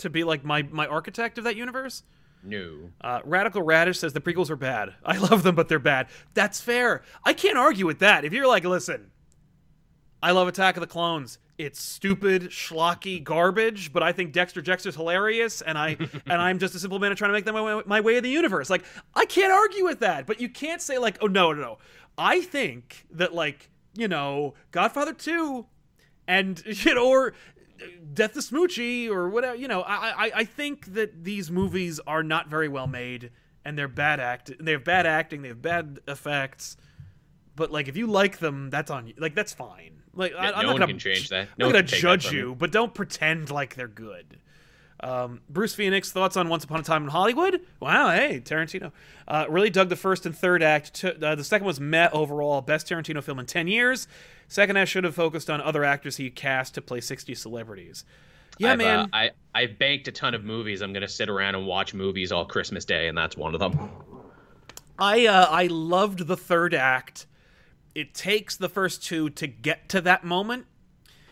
to 0.00 0.10
be 0.10 0.24
like 0.24 0.44
my 0.44 0.62
my 0.64 0.86
architect 0.86 1.38
of 1.38 1.44
that 1.44 1.56
universe. 1.56 2.02
no. 2.44 2.90
Uh, 3.00 3.20
Radical 3.24 3.62
Radish 3.62 3.98
says 3.98 4.12
the 4.12 4.20
prequels 4.20 4.50
are 4.50 4.56
bad. 4.56 4.92
I 5.06 5.16
love 5.16 5.42
them, 5.42 5.54
but 5.54 5.68
they're 5.68 5.78
bad. 5.78 6.08
That's 6.34 6.60
fair. 6.60 7.00
I 7.24 7.32
can't 7.32 7.56
argue 7.56 7.86
with 7.86 8.00
that. 8.00 8.26
If 8.26 8.34
you're 8.34 8.46
like, 8.46 8.64
listen, 8.64 9.10
I 10.22 10.32
love 10.32 10.48
Attack 10.48 10.76
of 10.76 10.80
the 10.80 10.86
Clones. 10.86 11.38
It's 11.58 11.80
stupid, 11.80 12.50
schlocky 12.50 13.22
garbage, 13.22 13.92
but 13.92 14.02
I 14.02 14.12
think 14.12 14.32
Dexter 14.32 14.62
Jettster's 14.62 14.94
hilarious, 14.94 15.60
and 15.60 15.76
I 15.76 15.96
and 16.26 16.40
I'm 16.40 16.58
just 16.58 16.74
a 16.74 16.78
simple 16.78 16.98
man 16.98 17.14
trying 17.16 17.30
to 17.30 17.32
make 17.32 17.44
them 17.44 17.54
my, 17.54 17.76
way- 17.76 17.82
my 17.86 18.00
way 18.00 18.16
of 18.16 18.22
the 18.22 18.30
universe. 18.30 18.70
Like 18.70 18.84
I 19.14 19.24
can't 19.24 19.52
argue 19.52 19.84
with 19.84 20.00
that, 20.00 20.26
but 20.26 20.40
you 20.40 20.48
can't 20.48 20.80
say 20.80 20.98
like, 20.98 21.18
oh 21.20 21.26
no, 21.26 21.52
no, 21.52 21.60
no. 21.60 21.78
I 22.16 22.40
think 22.40 23.06
that 23.12 23.34
like 23.34 23.70
you 23.94 24.08
know, 24.08 24.54
Godfather 24.70 25.12
Two, 25.12 25.66
and 26.26 26.62
you 26.84 26.94
know, 26.94 27.08
or 27.08 27.34
Death 28.12 28.34
to 28.34 28.40
Smoochy 28.40 29.08
or 29.08 29.28
whatever. 29.28 29.56
You 29.56 29.68
know, 29.68 29.82
I, 29.82 30.26
I 30.26 30.32
I 30.36 30.44
think 30.44 30.94
that 30.94 31.24
these 31.24 31.50
movies 31.50 32.00
are 32.06 32.22
not 32.22 32.48
very 32.48 32.68
well 32.68 32.86
made, 32.86 33.30
and 33.64 33.76
they're 33.78 33.88
bad 33.88 34.20
act. 34.20 34.52
They 34.60 34.72
have 34.72 34.84
bad 34.84 35.06
acting. 35.06 35.42
They 35.42 35.48
have 35.48 35.62
bad 35.62 36.00
effects. 36.08 36.76
But 37.56 37.72
like, 37.72 37.88
if 37.88 37.96
you 37.96 38.06
like 38.06 38.38
them, 38.38 38.70
that's 38.70 38.90
on 38.90 39.08
you. 39.08 39.14
Like, 39.18 39.34
that's 39.34 39.52
fine. 39.52 39.97
Like, 40.18 40.34
I, 40.34 40.50
I'm 40.50 40.50
no 40.50 40.50
not 40.50 40.66
one 40.66 40.80
gonna 40.80 40.86
can 40.88 40.98
change 40.98 41.28
that. 41.28 41.42
I'm 41.42 41.48
not 41.58 41.66
gonna 41.66 41.78
can 41.78 41.86
take 41.86 41.90
that 41.90 42.00
judge 42.00 42.32
you, 42.32 42.56
but 42.56 42.72
don't 42.72 42.92
pretend 42.92 43.50
like 43.50 43.76
they're 43.76 43.88
good. 43.88 44.38
Um, 45.00 45.42
Bruce 45.48 45.76
Phoenix 45.76 46.10
thoughts 46.10 46.36
on 46.36 46.48
Once 46.48 46.64
Upon 46.64 46.80
a 46.80 46.82
Time 46.82 47.04
in 47.04 47.10
Hollywood? 47.10 47.60
Wow, 47.78 48.10
hey 48.10 48.42
Tarantino, 48.44 48.90
uh, 49.28 49.46
really 49.48 49.70
dug 49.70 49.90
the 49.90 49.96
first 49.96 50.26
and 50.26 50.36
third 50.36 50.60
act. 50.60 51.04
Uh, 51.04 51.36
the 51.36 51.44
second 51.44 51.68
was 51.68 51.78
met 51.78 52.12
overall 52.12 52.60
best 52.62 52.88
Tarantino 52.88 53.22
film 53.22 53.38
in 53.38 53.46
ten 53.46 53.68
years. 53.68 54.08
Second 54.48 54.76
act 54.76 54.90
should 54.90 55.04
have 55.04 55.14
focused 55.14 55.48
on 55.48 55.60
other 55.60 55.84
actors 55.84 56.16
he 56.16 56.30
cast 56.30 56.74
to 56.74 56.82
play 56.82 57.00
sixty 57.00 57.36
celebrities. 57.36 58.04
Yeah, 58.58 58.72
I've, 58.72 58.78
man. 58.78 58.98
Uh, 58.98 59.06
I 59.12 59.30
I've 59.54 59.78
banked 59.78 60.08
a 60.08 60.12
ton 60.12 60.34
of 60.34 60.42
movies. 60.42 60.80
I'm 60.80 60.92
gonna 60.92 61.06
sit 61.06 61.28
around 61.28 61.54
and 61.54 61.64
watch 61.64 61.94
movies 61.94 62.32
all 62.32 62.44
Christmas 62.44 62.84
Day, 62.84 63.06
and 63.06 63.16
that's 63.16 63.36
one 63.36 63.54
of 63.54 63.60
them. 63.60 63.88
I 64.98 65.26
uh, 65.26 65.46
I 65.48 65.68
loved 65.68 66.26
the 66.26 66.36
third 66.36 66.74
act. 66.74 67.26
It 67.94 68.14
takes 68.14 68.56
the 68.56 68.68
first 68.68 69.02
two 69.02 69.30
to 69.30 69.46
get 69.46 69.88
to 69.90 70.00
that 70.02 70.24
moment, 70.24 70.66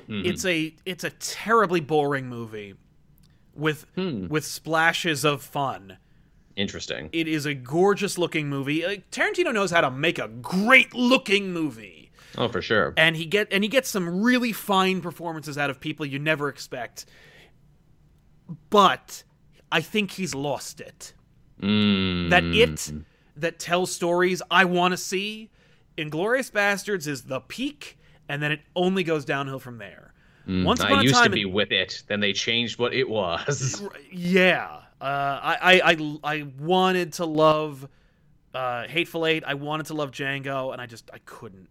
It's 0.09 0.45
a 0.45 0.75
it's 0.85 1.05
a 1.05 1.11
terribly 1.11 1.81
boring 1.81 2.29
movie 2.29 2.75
with 3.55 3.87
with 3.97 4.45
splashes 4.45 5.25
of 5.25 5.43
fun. 5.43 5.99
Interesting. 6.57 7.11
It 7.13 7.29
is 7.29 7.45
a 7.45 7.55
gorgeous 7.55 8.17
looking 8.17 8.49
movie. 8.49 8.85
Uh, 8.85 8.97
Tarantino 9.13 9.53
knows 9.53 9.71
how 9.71 9.83
to 9.83 9.91
make 9.91 10.19
a 10.19 10.29
great 10.29 10.95
looking 10.95 11.53
movie. 11.53 12.11
Oh, 12.39 12.49
for 12.49 12.63
sure. 12.63 12.95
And 12.97 13.17
he 13.17 13.27
get 13.27 13.49
and 13.51 13.63
he 13.63 13.69
gets 13.69 13.91
some 13.91 14.23
really 14.23 14.53
fine 14.53 15.01
performances 15.01 15.59
out 15.59 15.71
of 15.71 15.81
people 15.81 16.07
you 16.07 16.19
never 16.19 16.49
expect. 16.49 17.05
But 18.71 19.25
I 19.71 19.81
think 19.81 20.13
he's 20.13 20.35
lost 20.35 20.81
it. 20.81 21.13
Mm. 21.61 22.31
That 22.31 22.45
it 22.45 22.93
that 23.37 23.59
tells 23.59 23.93
stories 23.93 24.41
I 24.51 24.65
want 24.65 24.93
to 24.93 24.97
see. 24.97 25.51
Inglourious 25.97 26.51
Basterds 26.51 27.07
is 27.07 27.23
the 27.23 27.41
peak, 27.41 27.99
and 28.29 28.43
then 28.43 28.53
it 28.53 28.61
only 28.75 29.05
goes 29.05 29.25
downhill 29.25 29.59
from 29.59 29.79
there. 29.79 30.13
Once 30.49 30.81
upon 30.81 31.01
I 31.01 31.03
used 31.03 31.23
to 31.23 31.31
be 31.31 31.45
with 31.45 31.73
it. 31.73 32.05
Then 32.07 32.21
they 32.21 32.33
changed 32.33 32.79
what 32.79 32.95
it 32.95 33.09
was. 33.09 33.83
yeah, 34.13 34.81
uh, 35.01 35.05
I, 35.05 35.59
I 35.63 35.93
I 35.93 36.19
I 36.23 36.47
wanted 36.61 37.15
to 37.15 37.25
love 37.25 37.89
uh, 38.55 38.87
Hateful 38.87 39.27
Eight. 39.27 39.43
I 39.45 39.55
wanted 39.55 39.87
to 39.87 39.95
love 39.95 40.13
Django, 40.13 40.73
and 40.73 40.81
I 40.81 40.87
just 40.87 41.11
I 41.13 41.19
couldn't. 41.25 41.69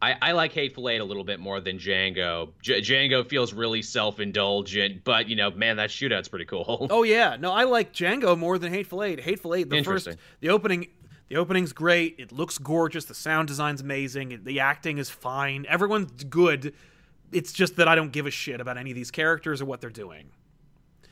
I, 0.00 0.16
I 0.20 0.32
like 0.32 0.52
Hateful 0.52 0.88
Eight 0.90 1.00
a 1.00 1.04
little 1.04 1.24
bit 1.24 1.40
more 1.40 1.60
than 1.60 1.78
Django. 1.78 2.50
J- 2.60 2.82
Django 2.82 3.26
feels 3.26 3.54
really 3.54 3.80
self-indulgent, 3.80 5.02
but 5.02 5.28
you 5.28 5.36
know, 5.36 5.50
man, 5.50 5.76
that 5.78 5.88
shootout's 5.88 6.28
pretty 6.28 6.44
cool. 6.44 6.86
Oh 6.90 7.04
yeah, 7.04 7.36
no, 7.40 7.52
I 7.52 7.64
like 7.64 7.92
Django 7.92 8.36
more 8.38 8.58
than 8.58 8.72
Hateful 8.72 9.02
Eight. 9.02 9.20
Hateful 9.20 9.54
Eight, 9.54 9.70
the 9.70 9.82
first, 9.82 10.08
the 10.40 10.50
opening, 10.50 10.88
the 11.28 11.36
opening's 11.36 11.72
great. 11.72 12.16
It 12.18 12.32
looks 12.32 12.58
gorgeous. 12.58 13.04
The 13.04 13.14
sound 13.14 13.48
design's 13.48 13.80
amazing. 13.80 14.40
The 14.44 14.60
acting 14.60 14.98
is 14.98 15.10
fine. 15.10 15.66
Everyone's 15.68 16.24
good. 16.24 16.74
It's 17.32 17.52
just 17.52 17.76
that 17.76 17.88
I 17.88 17.94
don't 17.94 18.12
give 18.12 18.26
a 18.26 18.30
shit 18.30 18.60
about 18.60 18.78
any 18.78 18.90
of 18.90 18.94
these 18.94 19.10
characters 19.10 19.60
or 19.60 19.64
what 19.64 19.80
they're 19.80 19.90
doing, 19.90 20.30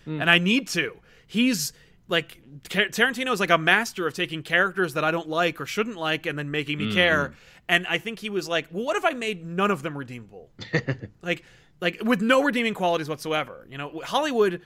hmm. 0.04 0.20
and 0.20 0.30
I 0.30 0.38
need 0.38 0.68
to. 0.68 0.96
He's 1.26 1.72
like 2.08 2.40
Tar- 2.68 2.86
Tarantino 2.86 3.32
is 3.32 3.40
like 3.40 3.50
a 3.50 3.58
master 3.58 4.06
of 4.06 4.14
taking 4.14 4.42
characters 4.42 4.94
that 4.94 5.04
I 5.04 5.10
don't 5.10 5.28
like 5.28 5.60
or 5.60 5.66
shouldn't 5.66 5.96
like 5.96 6.26
and 6.26 6.38
then 6.38 6.50
making 6.50 6.78
me 6.78 6.92
care. 6.92 7.28
Hmm. 7.28 7.34
And 7.68 7.86
I 7.86 7.98
think 7.98 8.18
he 8.18 8.28
was 8.28 8.48
like, 8.48 8.66
well, 8.70 8.84
what 8.84 8.96
if 8.96 9.04
I 9.04 9.12
made 9.12 9.46
none 9.46 9.70
of 9.70 9.82
them 9.82 9.96
redeemable? 9.96 10.50
like, 11.22 11.44
like 11.80 12.02
with 12.04 12.20
no 12.20 12.42
redeeming 12.42 12.74
qualities 12.74 13.08
whatsoever. 13.08 13.66
You 13.70 13.78
know, 13.78 14.02
Hollywood 14.04 14.60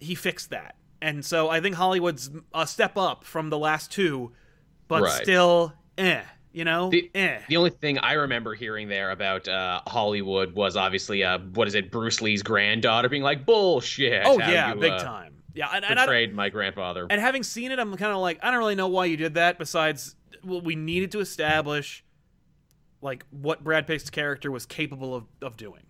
he 0.00 0.14
fixed 0.14 0.50
that. 0.50 0.76
And 1.00 1.24
so 1.24 1.48
I 1.48 1.60
think 1.60 1.76
Hollywood's 1.76 2.30
a 2.54 2.66
step 2.66 2.96
up 2.96 3.24
from 3.24 3.50
the 3.50 3.58
last 3.58 3.90
two, 3.92 4.32
but 4.88 5.02
Right. 5.02 5.22
still, 5.22 5.72
eh, 5.98 6.22
you 6.52 6.64
know, 6.64 6.90
The, 6.90 7.10
eh. 7.14 7.40
the 7.48 7.56
only 7.56 7.70
thing 7.70 7.98
I 7.98 8.14
remember 8.14 8.54
hearing 8.54 8.88
there 8.88 9.10
about 9.10 9.46
uh, 9.48 9.80
Hollywood 9.86 10.54
was 10.54 10.76
obviously, 10.76 11.22
uh, 11.22 11.38
what 11.38 11.68
is 11.68 11.74
it, 11.74 11.90
Bruce 11.90 12.22
Lee's 12.22 12.42
granddaughter 12.42 13.08
being 13.08 13.22
like, 13.22 13.44
bullshit. 13.44 14.22
oh 14.24 14.38
yeah, 14.38 14.74
you, 14.74 14.80
big 14.80 14.92
uh, 14.92 14.98
time. 14.98 15.34
Yeah, 15.54 15.70
and, 15.72 15.84
and, 15.84 15.98
I, 15.98 16.04
Betrayed 16.04 16.34
my 16.34 16.50
grandfather. 16.50 17.06
and 17.08 17.18
having 17.20 17.42
seen 17.42 17.72
it, 17.72 17.78
I'm 17.78 17.96
kind 17.96 18.12
of 18.12 18.18
like, 18.18 18.38
I 18.42 18.50
don't 18.50 18.58
really 18.58 18.74
know 18.74 18.88
why 18.88 19.06
you 19.06 19.16
did 19.16 19.34
that. 19.34 19.58
Besides, 19.58 20.14
well, 20.44 20.60
we 20.60 20.76
needed 20.76 21.12
to 21.12 21.20
establish 21.20 22.04
like 23.00 23.24
what 23.30 23.64
Brad 23.64 23.86
Pitt's 23.86 24.10
character 24.10 24.50
was 24.50 24.66
capable 24.66 25.14
of, 25.14 25.24
of 25.40 25.56
doing. 25.56 25.85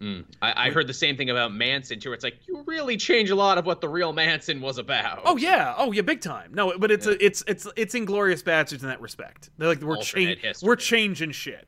Mm. 0.00 0.24
I, 0.42 0.66
I 0.66 0.70
heard 0.70 0.86
the 0.86 0.92
same 0.94 1.16
thing 1.16 1.30
about 1.30 1.54
Manson 1.54 1.98
too. 2.00 2.12
It's 2.12 2.22
like 2.22 2.46
you 2.46 2.62
really 2.66 2.96
change 2.98 3.30
a 3.30 3.34
lot 3.34 3.56
of 3.56 3.64
what 3.64 3.80
the 3.80 3.88
real 3.88 4.12
Manson 4.12 4.60
was 4.60 4.76
about. 4.76 5.22
Oh 5.24 5.36
yeah, 5.38 5.74
oh 5.78 5.90
yeah, 5.92 6.02
big 6.02 6.20
time. 6.20 6.52
No, 6.52 6.78
but 6.78 6.90
it's 6.90 7.06
a, 7.06 7.24
it's 7.24 7.42
it's 7.46 7.66
it's 7.76 7.94
Inglourious 7.94 8.42
Basterds 8.42 8.82
in 8.82 8.88
that 8.88 9.00
respect. 9.00 9.48
They're 9.56 9.68
like 9.68 9.80
we're 9.80 9.96
changing 10.02 10.52
we're 10.62 10.76
changing 10.76 11.30
shit. 11.30 11.66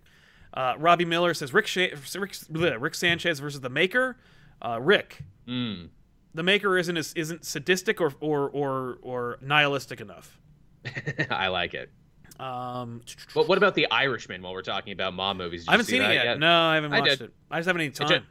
Uh, 0.52 0.74
Robbie 0.78 1.04
Miller 1.06 1.32
says 1.34 1.54
Rick 1.54 1.66
Sha- 1.66 1.88
Rick, 2.16 2.34
Rick 2.50 2.94
Sanchez 2.94 3.38
versus 3.38 3.60
the 3.60 3.70
Maker. 3.70 4.16
Uh, 4.60 4.78
Rick, 4.80 5.20
Mm. 5.46 5.88
the 6.34 6.42
Maker 6.42 6.76
isn't 6.76 6.96
isn't 6.98 7.44
sadistic 7.46 7.98
or 8.00 8.12
or 8.20 8.50
or 8.50 8.98
or 9.02 9.38
nihilistic 9.40 10.00
enough. 10.02 10.38
I 11.30 11.48
like 11.48 11.72
it. 11.74 11.90
Um, 12.38 13.02
But 13.34 13.48
what 13.48 13.58
about 13.58 13.74
the 13.74 13.90
Irishman? 13.90 14.42
While 14.42 14.52
we're 14.52 14.62
talking 14.62 14.92
about 14.92 15.14
mob 15.14 15.36
movies, 15.36 15.64
I 15.68 15.72
haven't 15.72 15.86
see 15.86 15.92
seen 15.92 16.02
it 16.02 16.08
that 16.14 16.24
yet. 16.24 16.38
No, 16.38 16.52
I 16.52 16.74
haven't 16.76 16.92
I 16.92 17.00
watched 17.00 17.18
did. 17.18 17.24
it. 17.26 17.34
I 17.50 17.58
just 17.58 17.66
haven't 17.66 17.82
any 17.82 17.90
time. 17.90 18.22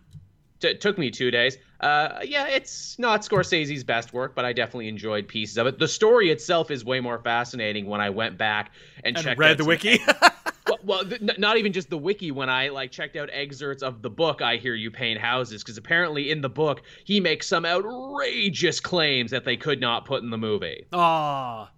T- 0.60 0.68
it 0.70 0.82
took 0.82 0.98
me 0.98 1.12
two 1.12 1.30
days. 1.30 1.58
Uh, 1.82 2.20
yeah, 2.24 2.48
it's 2.48 2.98
not 2.98 3.22
Scorsese's 3.22 3.84
best 3.84 4.12
work, 4.12 4.34
but 4.34 4.44
I 4.44 4.54
definitely 4.54 4.88
enjoyed 4.88 5.28
pieces 5.28 5.58
of 5.60 5.68
it. 5.68 5.78
The 5.78 5.88
story 5.88 6.32
itself 6.32 6.72
is 6.72 6.84
way 6.84 7.00
more 7.00 7.20
fascinating 7.20 7.86
when 7.86 8.02
I 8.02 8.10
went 8.10 8.38
back 8.40 8.72
and, 9.04 9.16
and 9.16 9.24
checked 9.24 9.40
read 9.40 9.60
the 9.60 9.66
wiki. 9.66 10.00
well, 10.68 10.80
well 10.84 11.06
th- 11.06 11.38
not 11.38 11.58
even 11.58 11.74
just 11.74 11.92
the 11.92 11.98
wiki. 12.00 12.32
When 12.32 12.50
I 12.50 12.70
like 12.70 12.90
checked 12.92 13.16
out 13.16 13.30
excerpts 13.32 13.84
of 13.84 14.02
the 14.02 14.10
book, 14.10 14.42
I 14.42 14.56
hear 14.58 14.74
you 14.74 14.90
paint 14.90 15.20
houses 15.20 15.62
because 15.64 15.78
apparently 15.78 16.32
in 16.32 16.42
the 16.42 16.50
book 16.50 16.82
he 17.04 17.20
makes 17.20 17.46
some 17.48 17.64
outrageous 17.64 18.80
claims 18.80 19.30
that 19.30 19.44
they 19.46 19.58
could 19.58 19.80
not 19.80 20.06
put 20.06 20.24
in 20.24 20.32
the 20.32 20.38
movie. 20.40 20.86
Aw, 20.92 21.70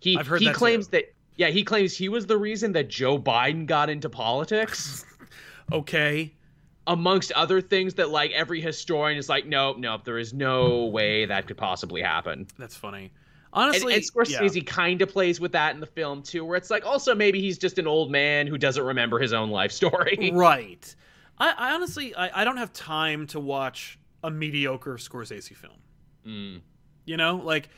He 0.00 0.16
I've 0.16 0.26
heard 0.26 0.40
he 0.42 0.52
claims 0.52 0.86
too. 0.88 0.92
that 0.92 1.12
yeah 1.36 1.48
he 1.48 1.64
claims 1.64 1.96
he 1.96 2.08
was 2.08 2.26
the 2.26 2.36
reason 2.36 2.72
that 2.72 2.88
Joe 2.88 3.18
Biden 3.18 3.66
got 3.66 3.90
into 3.90 4.08
politics. 4.08 5.04
okay. 5.72 6.32
Amongst 6.88 7.32
other 7.32 7.60
things 7.60 7.94
that 7.94 8.10
like 8.10 8.30
every 8.30 8.60
historian 8.60 9.18
is 9.18 9.28
like, 9.28 9.46
nope, 9.46 9.78
nope, 9.78 10.04
there 10.04 10.18
is 10.18 10.32
no 10.32 10.84
way 10.84 11.24
that 11.26 11.46
could 11.46 11.56
possibly 11.56 12.00
happen. 12.00 12.46
That's 12.58 12.76
funny. 12.76 13.10
And, 13.52 13.64
Honestly, 13.64 13.94
and 13.94 14.02
Scorsese 14.02 14.56
yeah. 14.56 14.62
kind 14.66 15.00
of 15.02 15.08
plays 15.08 15.40
with 15.40 15.52
that 15.52 15.74
in 15.74 15.80
the 15.80 15.86
film 15.86 16.22
too, 16.22 16.44
where 16.44 16.56
it's 16.56 16.70
like 16.70 16.84
also 16.84 17.14
maybe 17.14 17.40
he's 17.40 17.58
just 17.58 17.78
an 17.78 17.86
old 17.86 18.10
man 18.10 18.46
who 18.46 18.58
doesn't 18.58 18.84
remember 18.84 19.18
his 19.18 19.32
own 19.32 19.50
life 19.50 19.72
story. 19.72 20.30
Right. 20.36 20.94
I, 21.38 21.52
I 21.56 21.74
honestly, 21.74 22.14
I, 22.14 22.42
I 22.42 22.44
don't 22.44 22.56
have 22.56 22.72
time 22.72 23.26
to 23.28 23.40
watch 23.40 23.98
a 24.22 24.30
mediocre 24.30 24.96
Scorsese 24.96 25.56
film. 25.56 25.74
Mm. 26.26 26.60
You 27.04 27.16
know, 27.16 27.36
like 27.36 27.68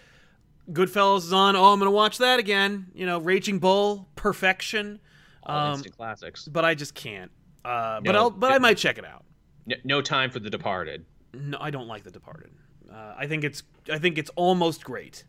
Goodfellas 0.71 1.19
is 1.19 1.33
on. 1.33 1.57
Oh, 1.57 1.73
I'm 1.73 1.79
gonna 1.79 1.91
watch 1.91 2.19
that 2.19 2.39
again. 2.39 2.87
You 2.95 3.07
know, 3.07 3.19
Raging 3.19 3.59
Bull, 3.59 4.09
Perfection. 4.17 5.01
All 5.45 5.57
Um, 5.59 5.73
instant 5.75 5.97
classics. 5.97 6.47
but 6.47 6.65
I 6.65 6.75
just 6.75 6.95
can't. 6.95 7.31
Uh, 7.65 8.01
but 8.01 8.15
I'll, 8.17 8.31
but 8.31 8.53
I 8.53 8.59
might 8.59 8.77
check 8.79 8.99
it 8.99 9.05
out. 9.05 9.25
No, 9.67 9.77
no 9.85 10.03
time 10.03 10.31
for 10.31 10.39
The 10.41 10.51
Departed. 10.51 11.05
No, 11.35 11.59
I 11.61 11.71
don't 11.71 11.87
like 11.89 12.03
The 12.05 12.11
Departed. 12.11 12.51
Uh, 12.91 13.15
I 13.19 13.27
think 13.27 13.45
it's, 13.45 13.63
I 13.93 13.99
think 13.99 14.17
it's 14.19 14.31
almost 14.37 14.85
great. 14.85 15.25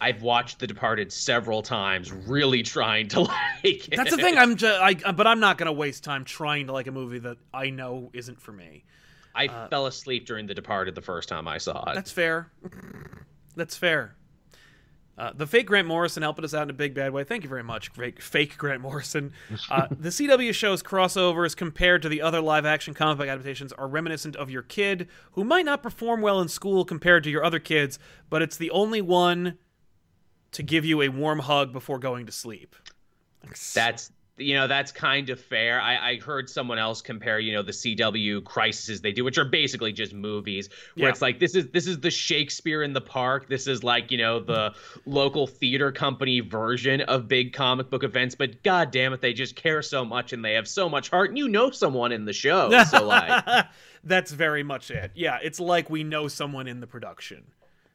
I've 0.00 0.22
watched 0.22 0.58
The 0.58 0.66
Departed 0.66 1.12
several 1.12 1.62
times, 1.62 2.12
really 2.12 2.62
trying 2.62 3.08
to 3.08 3.20
like 3.22 3.34
it. 3.64 3.96
That's 3.96 4.10
the 4.10 4.16
thing. 4.16 4.36
I'm, 4.36 4.56
just, 4.56 4.80
I, 4.80 5.12
but 5.12 5.26
I'm 5.26 5.40
not 5.40 5.58
gonna 5.58 5.72
waste 5.72 6.04
time 6.04 6.24
trying 6.24 6.66
to 6.66 6.72
like 6.72 6.86
a 6.86 6.92
movie 6.92 7.20
that 7.20 7.36
I 7.54 7.70
know 7.70 8.10
isn't 8.12 8.40
for 8.40 8.52
me. 8.52 8.84
I 9.34 9.48
fell 9.68 9.86
asleep 9.86 10.26
during 10.26 10.46
The 10.46 10.54
Departed 10.54 10.94
the 10.94 11.02
first 11.02 11.28
time 11.28 11.46
I 11.46 11.58
saw 11.58 11.82
it. 11.82 11.88
Uh, 11.88 11.94
That's 11.94 12.10
fair. 12.10 12.50
That's 13.54 13.76
fair. 13.76 14.16
Uh, 15.18 15.32
the 15.34 15.46
fake 15.46 15.66
Grant 15.66 15.88
Morrison 15.88 16.22
helping 16.22 16.44
us 16.44 16.52
out 16.52 16.64
in 16.64 16.70
a 16.70 16.74
big 16.74 16.94
bad 16.94 17.12
way. 17.12 17.24
Thank 17.24 17.42
you 17.42 17.48
very 17.48 17.62
much, 17.62 17.88
fake, 17.88 18.20
fake 18.20 18.58
Grant 18.58 18.80
Morrison. 18.82 19.32
Uh, 19.70 19.86
the 19.90 20.10
CW 20.10 20.54
show's 20.54 20.82
crossovers 20.82 21.56
compared 21.56 22.00
to 22.02 22.08
the 22.08 22.22
other 22.22 22.40
live 22.40 22.64
action 22.64 22.94
comic 22.94 23.18
book 23.18 23.26
adaptations 23.26 23.72
are 23.72 23.88
reminiscent 23.88 24.36
of 24.36 24.50
your 24.50 24.62
kid 24.62 25.08
who 25.32 25.44
might 25.44 25.64
not 25.64 25.82
perform 25.82 26.20
well 26.20 26.40
in 26.40 26.48
school 26.48 26.84
compared 26.84 27.24
to 27.24 27.30
your 27.30 27.42
other 27.42 27.58
kids, 27.58 27.98
but 28.30 28.42
it's 28.42 28.56
the 28.56 28.70
only 28.70 29.00
one 29.00 29.58
to 30.52 30.62
give 30.62 30.84
you 30.84 31.02
a 31.02 31.08
warm 31.08 31.40
hug 31.40 31.72
before 31.72 31.98
going 31.98 32.26
to 32.26 32.32
sleep. 32.32 32.76
That's 33.74 34.12
you 34.38 34.54
know 34.54 34.66
that's 34.66 34.92
kind 34.92 35.30
of 35.30 35.40
fair. 35.40 35.80
I, 35.80 36.10
I 36.10 36.16
heard 36.20 36.50
someone 36.50 36.78
else 36.78 37.00
compare 37.02 37.38
you 37.38 37.52
know 37.54 37.62
the 37.62 37.72
CW 37.72 38.44
crises 38.44 39.00
they 39.00 39.12
do, 39.12 39.24
which 39.24 39.38
are 39.38 39.44
basically 39.44 39.92
just 39.92 40.12
movies 40.12 40.68
where 40.94 41.06
Yeah. 41.06 41.10
it's 41.10 41.22
like 41.22 41.38
this 41.38 41.54
is 41.54 41.68
this 41.68 41.86
is 41.86 42.00
the 42.00 42.10
Shakespeare 42.10 42.82
in 42.82 42.92
the 42.92 43.00
Park. 43.00 43.48
This 43.48 43.66
is 43.66 43.82
like 43.82 44.10
you 44.10 44.18
know 44.18 44.40
the 44.40 44.74
local 45.06 45.46
theater 45.46 45.90
company 45.92 46.40
version 46.40 47.00
of 47.02 47.28
big 47.28 47.52
comic 47.52 47.90
book 47.90 48.04
events. 48.04 48.34
But 48.34 48.62
god 48.62 48.90
damn 48.90 49.12
it, 49.12 49.20
they 49.20 49.32
just 49.32 49.56
care 49.56 49.82
so 49.82 50.04
much 50.04 50.32
and 50.32 50.44
they 50.44 50.54
have 50.54 50.68
so 50.68 50.88
much 50.88 51.08
heart. 51.10 51.30
And 51.30 51.38
you 51.38 51.48
know 51.48 51.70
someone 51.70 52.12
in 52.12 52.24
the 52.24 52.32
show, 52.32 52.70
so 52.90 53.04
like 53.06 53.66
That's 54.04 54.30
very 54.30 54.62
much 54.62 54.90
it. 54.90 55.10
Yeah, 55.14 55.38
it's 55.42 55.58
like 55.58 55.90
we 55.90 56.04
know 56.04 56.28
someone 56.28 56.68
in 56.68 56.80
the 56.80 56.86
production. 56.86 57.44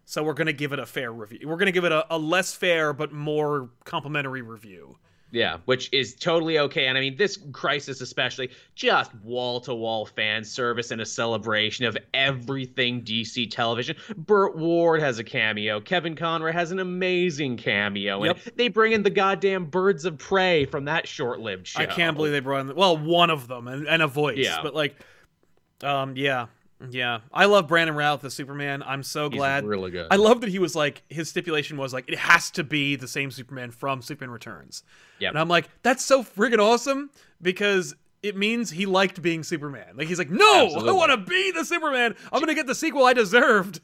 So 0.03 0.23
we're 0.23 0.33
going 0.33 0.47
to 0.47 0.53
give 0.53 0.73
it 0.73 0.79
a 0.79 0.85
fair 0.85 1.09
review. 1.13 1.47
We're 1.47 1.55
going 1.55 1.67
to 1.67 1.71
give 1.71 1.85
it 1.85 1.93
a, 1.93 2.05
a 2.13 2.17
less 2.17 2.53
fair 2.53 2.91
but 2.91 3.13
more 3.13 3.69
complimentary 3.85 4.41
review. 4.41 4.97
Yeah, 5.31 5.57
which 5.65 5.89
is 5.93 6.13
totally 6.15 6.59
okay. 6.59 6.87
And 6.87 6.97
I 6.97 7.01
mean, 7.01 7.15
this 7.15 7.39
crisis, 7.53 8.01
especially, 8.01 8.51
just 8.75 9.15
wall 9.23 9.61
to 9.61 9.73
wall 9.73 10.05
fan 10.05 10.43
service 10.43 10.91
and 10.91 11.01
a 11.01 11.05
celebration 11.05 11.85
of 11.85 11.97
everything 12.13 13.01
DC 13.01 13.49
television. 13.49 13.95
Burt 14.17 14.57
Ward 14.57 15.01
has 15.01 15.19
a 15.19 15.23
cameo. 15.23 15.79
Kevin 15.79 16.15
Conroy 16.15 16.51
has 16.51 16.71
an 16.71 16.79
amazing 16.79 17.55
cameo. 17.55 18.23
Yep. 18.23 18.39
And 18.45 18.57
they 18.57 18.67
bring 18.67 18.91
in 18.91 19.03
the 19.03 19.09
goddamn 19.09 19.65
Birds 19.65 20.03
of 20.03 20.17
Prey 20.17 20.65
from 20.65 20.85
that 20.85 21.07
short 21.07 21.39
lived 21.39 21.65
show. 21.65 21.81
I 21.81 21.85
can't 21.85 22.17
believe 22.17 22.33
they 22.33 22.41
brought 22.41 22.69
in, 22.69 22.75
well, 22.75 22.97
one 22.97 23.29
of 23.29 23.47
them 23.47 23.69
and, 23.69 23.87
and 23.87 24.01
a 24.01 24.07
voice. 24.07 24.37
Yeah. 24.37 24.59
But 24.61 24.75
like, 24.75 24.95
um, 25.81 26.15
yeah. 26.17 26.47
Yeah. 26.89 27.19
I 27.31 27.45
love 27.45 27.67
Brandon 27.67 27.95
Routh 27.95 28.23
as 28.23 28.33
Superman. 28.33 28.83
I'm 28.85 29.03
so 29.03 29.29
He's 29.29 29.37
glad. 29.37 29.65
really 29.65 29.91
good. 29.91 30.07
I 30.09 30.15
love 30.15 30.41
that 30.41 30.49
he 30.49 30.59
was 30.59 30.75
like, 30.75 31.03
his 31.09 31.29
stipulation 31.29 31.77
was 31.77 31.93
like, 31.93 32.05
it 32.09 32.17
has 32.17 32.49
to 32.51 32.63
be 32.63 32.95
the 32.95 33.07
same 33.07 33.29
Superman 33.31 33.71
from 33.71 34.01
Superman 34.01 34.31
Returns. 34.31 34.83
Yeah, 35.19 35.29
And 35.29 35.37
I'm 35.37 35.47
like, 35.47 35.69
that's 35.83 36.03
so 36.03 36.23
friggin' 36.23 36.59
awesome 36.59 37.11
because 37.41 37.95
it 38.23 38.35
means 38.35 38.71
he 38.71 38.85
liked 38.85 39.21
being 39.21 39.43
Superman. 39.43 39.95
Like 39.95 40.07
he's 40.07 40.19
like, 40.19 40.29
no, 40.29 40.65
Absolutely. 40.65 40.89
I 40.89 40.93
want 40.93 41.11
to 41.11 41.17
be 41.17 41.51
the 41.51 41.65
Superman. 41.65 42.15
I'm 42.31 42.39
gonna 42.39 42.53
get 42.55 42.67
the 42.67 42.75
sequel 42.75 43.05
I 43.05 43.13
deserved. 43.13 43.81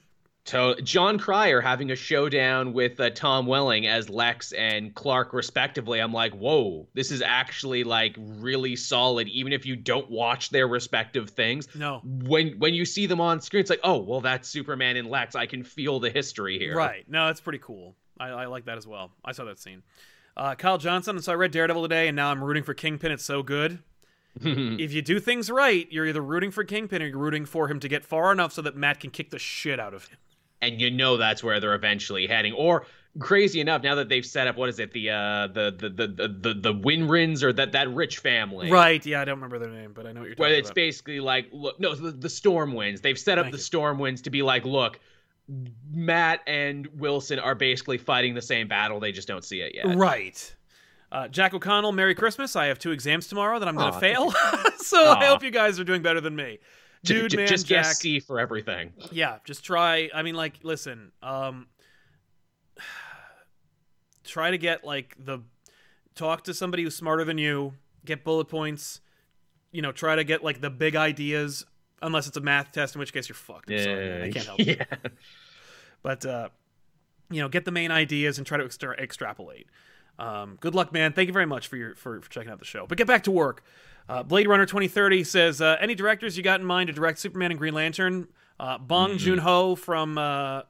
To 0.47 0.75
Jon 0.81 1.19
Cryer 1.19 1.59
having 1.59 1.91
a 1.91 1.95
showdown 1.95 2.71
with 2.71 2.99
uh, 3.01 3.09
Tom 3.09 3.45
Welling 3.47 3.85
as 3.85 4.09
Lex 4.09 4.53
and 4.53 4.95
Clark 4.95 5.33
respectively. 5.33 5.99
I'm 5.99 6.13
like, 6.13 6.33
whoa, 6.33 6.87
this 6.93 7.11
is 7.11 7.21
actually 7.21 7.83
like 7.83 8.15
really 8.17 8.77
solid. 8.77 9.27
Even 9.27 9.51
if 9.51 9.65
you 9.65 9.75
don't 9.75 10.09
watch 10.09 10.49
their 10.49 10.65
respective 10.67 11.31
things, 11.31 11.67
No, 11.75 11.99
when 12.03 12.59
when 12.59 12.73
you 12.73 12.85
see 12.85 13.07
them 13.07 13.19
on 13.19 13.41
screen, 13.41 13.59
it's 13.59 13.69
like, 13.69 13.81
oh, 13.83 13.97
well, 13.97 14.21
that's 14.21 14.47
Superman 14.47 14.95
and 14.95 15.09
Lex. 15.09 15.35
I 15.35 15.47
can 15.47 15.63
feel 15.63 15.99
the 15.99 16.09
history 16.09 16.57
here. 16.57 16.77
right? 16.77 17.03
No, 17.09 17.27
it's 17.27 17.41
pretty 17.41 17.59
cool. 17.59 17.95
I, 18.17 18.29
I 18.29 18.45
like 18.45 18.65
that 18.65 18.77
as 18.77 18.87
well. 18.87 19.11
I 19.25 19.33
saw 19.33 19.43
that 19.45 19.59
scene. 19.59 19.83
Uh, 20.37 20.55
Kyle 20.55 20.77
Johnson. 20.77 21.21
So 21.21 21.33
I 21.33 21.35
read 21.35 21.51
Daredevil 21.51 21.81
today, 21.81 22.07
and 22.07 22.15
now 22.15 22.31
I'm 22.31 22.41
rooting 22.41 22.63
for 22.63 22.73
Kingpin. 22.73 23.11
It's 23.11 23.25
so 23.25 23.43
good. 23.43 23.79
if 24.41 24.93
you 24.93 25.01
do 25.01 25.19
things 25.19 25.49
right, 25.49 25.87
you're 25.91 26.05
either 26.05 26.21
rooting 26.21 26.51
for 26.51 26.63
Kingpin 26.63 27.01
or 27.01 27.07
you're 27.07 27.17
rooting 27.17 27.45
for 27.45 27.67
him 27.69 27.79
to 27.81 27.89
get 27.89 28.05
far 28.05 28.31
enough 28.31 28.53
so 28.53 28.61
that 28.61 28.77
Matt 28.77 28.99
can 29.01 29.09
kick 29.09 29.31
the 29.31 29.39
shit 29.39 29.79
out 29.79 29.93
of 29.93 30.05
him. 30.05 30.17
And 30.61 30.81
you 30.81 30.89
know 30.89 31.17
that's 31.17 31.43
where 31.43 31.59
they're 31.59 31.75
eventually 31.75 32.27
heading. 32.27 32.53
Or 32.53 32.85
crazy 33.19 33.61
enough, 33.61 33.83
now 33.83 33.95
that 33.95 34.09
they've 34.09 34.25
set 34.25 34.47
up 34.47 34.57
what 34.57 34.69
is 34.69 34.79
it, 34.79 34.91
the 34.91 35.09
uh 35.09 35.47
the 35.47 35.75
the 35.77 35.89
the 35.89 36.07
the 36.07 36.53
the, 36.53 36.73
Winrins 36.73 37.43
or 37.43 37.53
that 37.53 37.71
that 37.73 37.93
rich 37.93 38.19
family. 38.19 38.71
Right? 38.71 39.05
Yeah, 39.05 39.21
I 39.21 39.25
don't 39.25 39.35
remember 39.35 39.59
their 39.59 39.69
name, 39.69 39.91
but 39.93 40.05
I 40.05 40.11
know 40.11 40.21
what 40.21 40.27
you're 40.27 40.35
talking 40.35 40.51
Where 40.51 40.59
it's 40.59 40.69
about. 40.69 40.75
basically 40.75 41.19
like 41.19 41.47
look 41.51 41.79
no 41.79 41.95
the, 41.95 42.11
the 42.11 42.27
Stromwyns. 42.27 43.01
They've 43.01 43.19
set 43.19 43.37
up 43.37 43.45
Thank 43.45 43.55
the 43.55 43.59
you. 43.59 43.63
Stromwyns 43.63 44.23
to 44.23 44.29
be 44.29 44.41
like, 44.41 44.65
look, 44.65 44.99
Matt 45.91 46.41
and 46.47 46.87
Wilson 46.95 47.39
are 47.39 47.55
basically 47.55 47.97
fighting 47.97 48.33
the 48.33 48.41
same 48.41 48.67
battle, 48.67 48.99
they 48.99 49.11
just 49.11 49.27
don't 49.27 49.43
see 49.43 49.61
it 49.61 49.73
yet. 49.75 49.95
Right. 49.95 50.53
Uh, 51.09 51.27
Jack 51.29 51.53
O'Connell, 51.53 51.93
Merry 51.93 52.15
Christmas. 52.15 52.55
I 52.57 52.65
have 52.65 52.79
two 52.79 52.91
exams 52.91 53.27
tomorrow 53.27 53.59
that 53.59 53.67
I'm 53.67 53.77
going 53.77 53.93
to 53.93 53.99
fail. 53.99 54.31
so 54.77 55.11
I 55.11 55.25
hope 55.27 55.41
you 55.41 55.51
guys 55.51 55.79
are 55.79 55.85
doing 55.85 56.01
better 56.01 56.19
than 56.19 56.35
me. 56.35 56.59
Dude, 57.03 57.31
j- 57.31 57.37
man, 57.37 57.47
just 57.47 57.67
Jack. 57.67 57.83
guess 57.83 57.99
C 57.99 58.19
for 58.19 58.39
everything. 58.39 58.93
Yeah, 59.11 59.37
just 59.45 59.63
try. 59.63 60.09
I 60.13 60.23
mean, 60.23 60.35
like, 60.35 60.59
listen, 60.63 61.11
um, 61.21 61.67
try 64.23 64.51
to 64.51 64.57
get, 64.57 64.83
like, 64.83 65.15
the. 65.19 65.39
Talk 66.15 66.43
to 66.45 66.53
somebody 66.53 66.81
who's 66.83 66.95
smarter 66.95 67.23
than 67.23 67.37
you, 67.37 67.73
get 68.03 68.23
bullet 68.23 68.45
points, 68.45 69.01
you 69.71 69.83
know, 69.83 69.91
try 69.91 70.15
to 70.15 70.23
get, 70.23 70.43
like, 70.43 70.61
the 70.61 70.71
big 70.71 70.95
ideas, 70.95 71.63
unless 72.01 72.25
it's 72.27 72.37
a 72.37 72.41
math 72.41 72.71
test, 72.71 72.95
in 72.95 72.99
which 72.99 73.13
case 73.13 73.29
you're 73.29 73.35
fucked. 73.35 73.69
I'm 73.69 73.79
sorry. 73.79 74.23
I 74.23 74.31
can't 74.31 74.45
help 74.45 74.59
yeah. 74.59 74.83
but 76.01 76.25
uh, 76.25 76.49
you 77.29 77.41
know, 77.41 77.49
get 77.49 77.65
the 77.65 77.71
main 77.71 77.91
ideas 77.91 78.37
and 78.37 78.47
try 78.47 78.57
to 78.57 78.65
extra- 78.65 78.97
extrapolate. 78.99 79.67
Um, 80.19 80.57
good 80.59 80.73
luck, 80.73 80.91
man. 80.91 81.13
Thank 81.13 81.27
you 81.27 81.33
very 81.33 81.45
much 81.45 81.67
for 81.67 81.77
your 81.77 81.93
for, 81.95 82.21
for 82.21 82.29
checking 82.29 82.51
out 82.51 82.59
the 82.59 82.65
show. 82.65 82.87
But 82.87 82.97
get 82.97 83.05
back 83.07 83.23
to 83.23 83.31
work. 83.31 83.63
Uh, 84.09 84.23
Blade 84.23 84.47
Runner 84.47 84.65
2030 84.65 85.23
says, 85.23 85.61
uh, 85.61 85.75
any 85.79 85.95
directors 85.95 86.37
you 86.37 86.43
got 86.43 86.59
in 86.59 86.65
mind 86.65 86.87
to 86.87 86.93
direct 86.93 87.19
Superman 87.19 87.51
and 87.51 87.59
Green 87.59 87.73
Lantern? 87.73 88.27
Uh, 88.59 88.77
Bong 88.77 89.17
Joon 89.17 89.39
Ho 89.39 89.75
from 89.75 90.17
uh, 90.17 90.61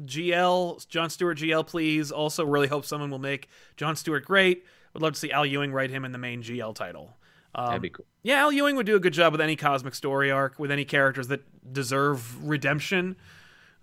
GL, 0.00 0.86
John 0.88 1.10
Stewart 1.10 1.38
GL, 1.38 1.66
please. 1.66 2.12
Also, 2.12 2.44
really 2.44 2.68
hope 2.68 2.84
someone 2.84 3.10
will 3.10 3.18
make 3.18 3.48
John 3.76 3.96
Stewart 3.96 4.24
great. 4.24 4.64
Would 4.92 5.02
love 5.02 5.14
to 5.14 5.18
see 5.18 5.32
Al 5.32 5.46
Ewing 5.46 5.72
write 5.72 5.90
him 5.90 6.04
in 6.04 6.12
the 6.12 6.18
main 6.18 6.42
GL 6.42 6.74
title. 6.74 7.16
Um, 7.54 7.66
That'd 7.66 7.82
be 7.82 7.90
cool. 7.90 8.06
yeah, 8.22 8.36
Al 8.40 8.52
Ewing 8.52 8.76
would 8.76 8.86
do 8.86 8.96
a 8.96 9.00
good 9.00 9.12
job 9.12 9.32
with 9.32 9.40
any 9.40 9.56
cosmic 9.56 9.94
story 9.94 10.30
arc, 10.30 10.58
with 10.58 10.70
any 10.70 10.84
characters 10.84 11.28
that 11.28 11.42
deserve 11.72 12.44
redemption. 12.44 13.16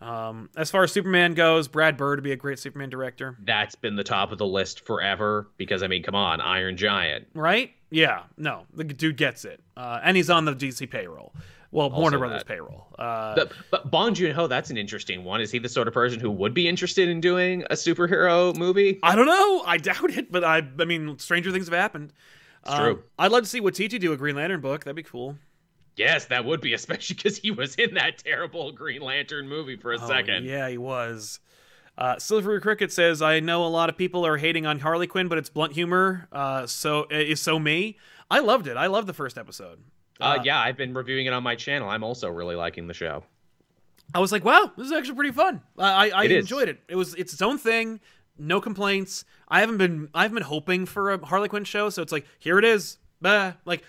Um, 0.01 0.49
as 0.57 0.71
far 0.71 0.83
as 0.83 0.91
Superman 0.91 1.35
goes, 1.35 1.67
Brad 1.67 1.95
Bird 1.95 2.17
would 2.17 2.23
be 2.23 2.31
a 2.31 2.35
great 2.37 2.57
Superman 2.59 2.89
director, 2.89 3.37
That's 3.43 3.75
been 3.75 3.95
the 3.95 4.03
top 4.03 4.31
of 4.31 4.39
the 4.39 4.47
list 4.47 4.85
forever 4.85 5.49
because 5.57 5.83
I 5.83 5.87
mean, 5.87 6.01
come 6.03 6.15
on, 6.15 6.41
Iron 6.41 6.75
Giant. 6.75 7.27
right? 7.33 7.71
Yeah, 7.91 8.23
no, 8.37 8.65
the 8.73 8.83
dude 8.85 9.17
gets 9.17 9.43
it, 9.45 9.59
uh, 9.77 9.99
and 10.03 10.15
he's 10.17 10.29
on 10.29 10.45
the 10.45 10.53
DC 10.55 10.89
payroll. 10.89 11.33
Well, 11.73 11.89
Warner 11.89 12.17
Brothers 12.19 12.39
that. 12.41 12.47
payroll. 12.47 12.87
Uh, 12.99 13.35
The, 13.35 13.51
but 13.69 13.89
Bong 13.91 14.13
Joon 14.13 14.33
Ho, 14.35 14.47
that's 14.47 14.69
an 14.69 14.77
interesting 14.77 15.23
one. 15.23 15.39
Is 15.39 15.51
he 15.51 15.59
the 15.59 15.69
sort 15.69 15.87
of 15.87 15.93
person 15.93 16.19
who 16.19 16.29
would 16.31 16.53
be 16.53 16.67
interested 16.67 17.07
in 17.07 17.21
doing 17.21 17.63
a 17.69 17.75
superhero 17.75 18.53
movie? 18.57 18.99
I 19.03 19.15
don't 19.15 19.25
know. 19.25 19.63
I 19.65 19.77
doubt 19.77 20.09
it, 20.11 20.31
but 20.31 20.43
I, 20.43 20.63
I 20.79 20.85
mean, 20.85 21.17
stranger 21.19 21.49
things 21.51 21.67
have 21.67 21.77
happened. 21.77 22.11
It's 22.63 22.71
Um, 22.73 22.79
true. 22.79 23.03
I'd 23.17 23.31
love 23.31 23.43
to 23.43 23.49
see 23.49 23.61
what 23.61 23.73
Titi 23.75 23.99
do 23.99 24.11
a 24.11 24.17
Green 24.17 24.35
Lantern 24.35 24.59
book. 24.59 24.83
That'd 24.83 24.95
be 24.97 25.03
cool. 25.03 25.37
Yes, 25.95 26.25
that 26.25 26.43
would 26.45 26.59
be, 26.61 26.73
especially 26.75 27.15
because 27.15 27.37
he 27.37 27.51
was 27.51 27.75
in 27.75 27.93
that 27.93 28.17
terrible 28.17 28.71
Green 28.73 29.01
Lantern 29.01 29.47
movie 29.47 29.77
for 29.77 29.93
a 29.93 30.01
Oh, 30.01 30.07
second. 30.07 30.45
Yeah, 30.45 30.67
he 30.69 30.77
was. 30.77 31.39
Uh, 31.97 32.17
Silvery 32.17 32.59
Cricket 32.61 32.91
says, 32.91 33.21
"I 33.21 33.39
know 33.39 33.65
a 33.65 33.67
lot 33.67 33.89
of 33.89 33.97
people 33.97 34.25
are 34.25 34.37
hating 34.37 34.65
on 34.65 34.79
Harley 34.79 35.07
Quinn, 35.07 35.27
but 35.27 35.37
it's 35.37 35.49
blunt 35.49 35.73
humor. 35.73 36.27
Uh, 36.31 36.65
so 36.65 37.05
is 37.09 37.41
so 37.41 37.59
me. 37.59 37.97
I 38.29 38.39
loved 38.39 38.67
it. 38.67 38.77
I 38.77 38.87
loved 38.87 39.07
the 39.07 39.13
first 39.13 39.37
episode. 39.37 39.79
Uh, 40.19 40.39
yeah, 40.43 40.59
I've 40.59 40.77
been 40.77 40.93
reviewing 40.93 41.25
it 41.25 41.33
on 41.33 41.43
my 41.43 41.55
channel. 41.55 41.89
I'm 41.89 42.03
also 42.03 42.29
really 42.29 42.55
liking 42.55 42.87
the 42.87 42.93
show. 42.93 43.23
I 44.13 44.19
was 44.19 44.31
like, 44.31 44.43
wow, 44.45 44.71
this 44.77 44.85
is 44.87 44.91
actually 44.93 45.15
pretty 45.15 45.31
fun. 45.31 45.61
I, 45.77 46.11
I, 46.11 46.23
It 46.25 46.31
is. 46.31 46.43
enjoyed 46.45 46.69
it. 46.69 46.79
It 46.87 46.95
was 46.95 47.13
it's 47.15 47.33
its 47.33 47.41
own 47.41 47.57
thing. 47.57 47.99
No 48.37 48.61
complaints. 48.61 49.25
I 49.47 49.59
haven't 49.59 49.77
been 49.77 50.09
I've 50.13 50.33
been 50.33 50.43
hoping 50.43 50.85
for 50.85 51.11
a 51.11 51.25
Harley 51.25 51.49
Quinn 51.49 51.63
show, 51.63 51.89
so 51.89 52.01
it's 52.01 52.11
like 52.11 52.25
here 52.39 52.57
it 52.59 52.65
is. 52.65 52.97
Bah. 53.21 53.53
Like, 53.65 53.83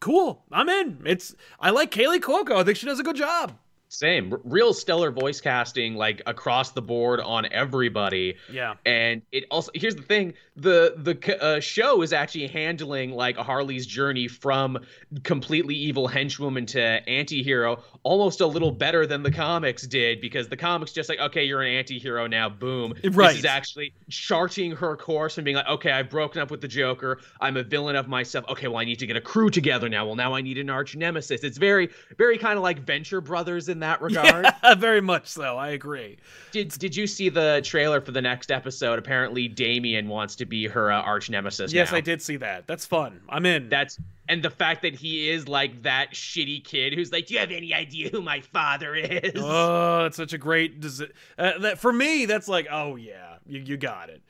cool. 0.00 0.44
I'm 0.52 0.68
in. 0.68 1.02
It's 1.06 1.34
I 1.60 1.70
like 1.70 1.90
Kaley 1.90 2.18
Cuoco. 2.20 2.56
I 2.56 2.64
think 2.64 2.76
she 2.76 2.86
does 2.86 3.00
a 3.00 3.04
good 3.04 3.16
job. 3.16 3.56
Same, 3.88 4.32
R- 4.32 4.40
real 4.44 4.74
stellar 4.74 5.10
voice 5.10 5.40
casting, 5.40 5.94
like 5.94 6.20
across 6.26 6.72
the 6.72 6.82
board 6.82 7.20
on 7.20 7.46
everybody. 7.52 8.36
Yeah. 8.50 8.74
And 8.84 9.22
it 9.32 9.44
also 9.50 9.70
here's 9.74 9.94
the 9.94 10.02
thing: 10.02 10.34
the 10.56 10.94
the 10.96 11.42
uh, 11.42 11.60
show 11.60 12.02
is 12.02 12.12
actually 12.12 12.48
handling 12.48 13.12
like 13.12 13.36
Harley's 13.36 13.86
journey 13.86 14.26
from 14.28 14.78
completely 15.22 15.74
evil 15.74 16.08
henchwoman 16.08 16.66
to 16.68 16.80
anti-hero 17.08 17.82
almost 18.02 18.40
a 18.40 18.46
little 18.46 18.70
better 18.72 19.06
than 19.06 19.22
the 19.22 19.30
comics 19.30 19.86
did 19.86 20.20
because 20.20 20.48
the 20.48 20.56
comics 20.56 20.92
just 20.92 21.08
like 21.08 21.18
okay 21.20 21.44
you're 21.44 21.62
an 21.62 21.72
anti-hero 21.72 22.26
now 22.26 22.48
boom 22.48 22.92
Right. 23.04 23.28
this 23.30 23.38
is 23.38 23.44
actually 23.44 23.92
charting 24.10 24.72
her 24.72 24.96
course 24.96 25.38
and 25.38 25.44
being 25.44 25.56
like 25.56 25.68
okay 25.68 25.92
I've 25.92 26.10
broken 26.10 26.40
up 26.42 26.50
with 26.50 26.60
the 26.60 26.68
Joker 26.68 27.18
I'm 27.40 27.56
a 27.56 27.62
villain 27.62 27.96
of 27.96 28.08
myself 28.08 28.44
okay 28.48 28.68
well 28.68 28.78
I 28.78 28.84
need 28.84 28.98
to 28.98 29.06
get 29.06 29.16
a 29.16 29.20
crew 29.20 29.50
together 29.50 29.88
now 29.88 30.06
well 30.06 30.16
now 30.16 30.34
I 30.34 30.40
need 30.40 30.58
an 30.58 30.70
arch 30.70 30.96
nemesis 30.96 31.44
it's 31.44 31.58
very 31.58 31.88
very 32.18 32.38
kind 32.38 32.56
of 32.56 32.62
like 32.62 32.80
Venture 32.80 33.20
Brothers 33.20 33.68
in 33.68 33.75
that 33.80 34.00
regard 34.02 34.46
Yeah, 34.62 34.74
very 34.74 35.00
much 35.00 35.26
so. 35.26 35.56
I 35.56 35.68
agree. 35.68 36.18
did 36.52 36.70
did 36.70 36.94
you 36.96 37.06
see 37.06 37.28
the 37.28 37.60
trailer 37.64 38.00
for 38.00 38.12
the 38.12 38.22
next 38.22 38.50
episode 38.50 38.98
apparently 38.98 39.48
Damien 39.48 40.08
wants 40.08 40.36
to 40.36 40.46
be 40.46 40.66
her 40.66 40.90
uh, 40.92 41.00
arch 41.02 41.30
nemesis 41.30 41.72
Yes, 41.72 41.90
now. 41.90 41.98
I 41.98 42.00
did 42.00 42.20
see 42.22 42.36
that. 42.36 42.66
That's 42.66 42.84
fun. 42.86 43.20
I'm 43.28 43.46
in. 43.46 43.68
That's 43.68 43.98
and 44.28 44.42
the 44.42 44.50
fact 44.50 44.82
that 44.82 44.94
he 44.94 45.28
is 45.30 45.46
like 45.48 45.82
that 45.82 46.12
shitty 46.12 46.64
kid 46.64 46.94
who's 46.94 47.12
like, 47.12 47.26
"Do 47.26 47.34
you 47.34 47.40
have 47.40 47.52
any 47.52 47.72
idea 47.72 48.08
who 48.10 48.20
my 48.20 48.40
father 48.40 48.94
is?" 48.96 49.32
Oh, 49.36 50.06
it's 50.06 50.16
such 50.16 50.32
a 50.32 50.38
great. 50.38 50.80
desi- 50.80 51.12
Uh, 51.38 51.58
that 51.58 51.78
for 51.78 51.92
me, 51.92 52.26
that's 52.26 52.48
like, 52.48 52.66
oh 52.70 52.96
yeah, 52.96 53.36
you, 53.46 53.60
you 53.60 53.76
got 53.76 54.08
it. 54.10 54.20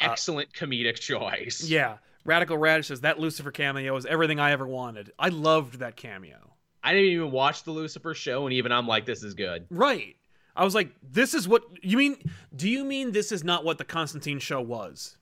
Excellent 0.00 0.52
comedic 0.52 0.96
choice. 0.96 1.62
Yeah, 1.62 1.98
Radical 2.24 2.58
Radish 2.58 2.88
says 2.88 3.02
that 3.02 3.18
Lucifer 3.20 3.50
cameo 3.52 3.96
is 3.96 4.04
everything 4.04 4.40
I 4.40 4.50
ever 4.50 4.66
wanted. 4.66 5.12
I 5.18 5.28
loved 5.28 5.78
that 5.78 5.94
cameo. 5.96 6.50
I 6.86 6.92
didn't 6.92 7.10
even 7.10 7.30
watch 7.32 7.64
the 7.64 7.72
Lucifer 7.72 8.14
show, 8.14 8.46
and 8.46 8.52
even 8.54 8.70
I'm 8.70 8.86
like, 8.86 9.06
"This 9.06 9.22
is 9.22 9.34
good." 9.34 9.66
Right. 9.70 10.16
I 10.54 10.64
was 10.64 10.74
like, 10.74 10.90
this 11.02 11.34
is 11.34 11.46
what 11.46 11.64
you 11.82 11.98
mean. 11.98 12.16
Do 12.54 12.68
you 12.68 12.84
mean 12.84 13.12
this 13.12 13.30
is 13.30 13.44
not 13.44 13.64
what 13.64 13.78
the 13.78 13.84
Constantine 13.84 14.38
show 14.38 14.60
was? 14.60 15.16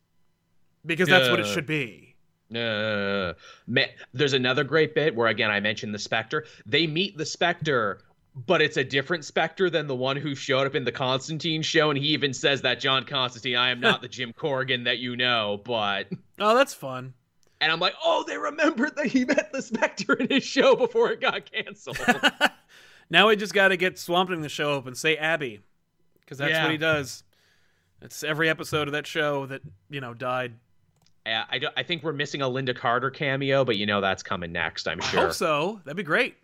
Because 0.86 1.08
that's 1.08 1.28
what 1.28 1.40
it 1.40 1.46
should 1.46 1.66
be. 1.66 2.14
Uh, 2.54 3.32
ma- 3.66 3.82
there's 4.12 4.34
another 4.34 4.62
great 4.62 4.94
bit 4.94 5.14
where 5.16 5.28
again 5.28 5.50
I 5.50 5.58
mentioned 5.60 5.94
the 5.94 5.98
Spectre. 5.98 6.44
They 6.66 6.86
meet 6.86 7.16
the 7.16 7.26
Spectre, 7.26 8.02
but 8.46 8.62
it's 8.62 8.76
a 8.76 8.84
different 8.84 9.24
Spectre 9.24 9.70
than 9.70 9.86
the 9.86 9.96
one 9.96 10.16
who 10.16 10.34
showed 10.34 10.66
up 10.66 10.74
in 10.74 10.84
the 10.84 10.92
Constantine 10.92 11.62
show, 11.62 11.90
and 11.90 11.98
he 11.98 12.08
even 12.08 12.32
says 12.32 12.62
that 12.62 12.78
John 12.78 13.04
Constantine, 13.04 13.56
I 13.56 13.70
am 13.70 13.80
not 13.80 14.02
the 14.02 14.08
Jim 14.16 14.32
Corrigan 14.34 14.84
that 14.84 14.98
you 14.98 15.16
know, 15.16 15.62
but. 15.64 16.08
Oh, 16.38 16.54
that's 16.54 16.74
fun. 16.74 17.14
And 17.64 17.72
I'm 17.72 17.80
like, 17.80 17.94
oh, 18.04 18.24
they 18.28 18.36
remembered 18.36 18.94
that 18.96 19.06
he 19.06 19.24
met 19.24 19.50
the 19.52 19.62
Spectre 19.62 20.12
in 20.12 20.28
his 20.28 20.44
show 20.44 20.76
before 20.76 21.10
it 21.12 21.20
got 21.20 21.50
canceled. 21.50 21.98
now 23.10 23.28
we 23.28 23.36
just 23.36 23.54
got 23.54 23.68
to 23.68 23.76
get 23.78 23.98
Swamp 23.98 24.28
Thing 24.30 24.42
to 24.42 24.48
show 24.50 24.74
up 24.76 24.86
and 24.86 24.94
say 24.96 25.16
Abby, 25.16 25.60
because 26.20 26.38
that's 26.38 26.50
Yeah. 26.50 26.62
what 26.62 26.72
he 26.72 26.76
does. 26.78 27.24
It's 28.02 28.22
every 28.22 28.50
episode 28.50 28.86
of 28.86 28.92
that 28.92 29.06
show 29.06 29.46
that 29.46 29.62
you 29.88 30.00
know 30.02 30.12
died. 30.12 30.54
I, 31.24 31.30
I, 31.50 31.60
I 31.78 31.82
think 31.84 32.02
we're 32.02 32.12
missing 32.12 32.42
a 32.42 32.46
Lynda 32.46 32.76
Carter 32.76 33.08
cameo, 33.10 33.64
but 33.64 33.76
you 33.76 33.86
know 33.86 34.02
that's 34.02 34.22
coming 34.22 34.52
next, 34.52 34.86
I'm 34.86 35.00
I 35.00 35.04
sure. 35.06 35.20
hope 35.22 35.32
so. 35.32 35.80
That'd 35.84 35.96
be 35.96 36.02
great. 36.02 36.36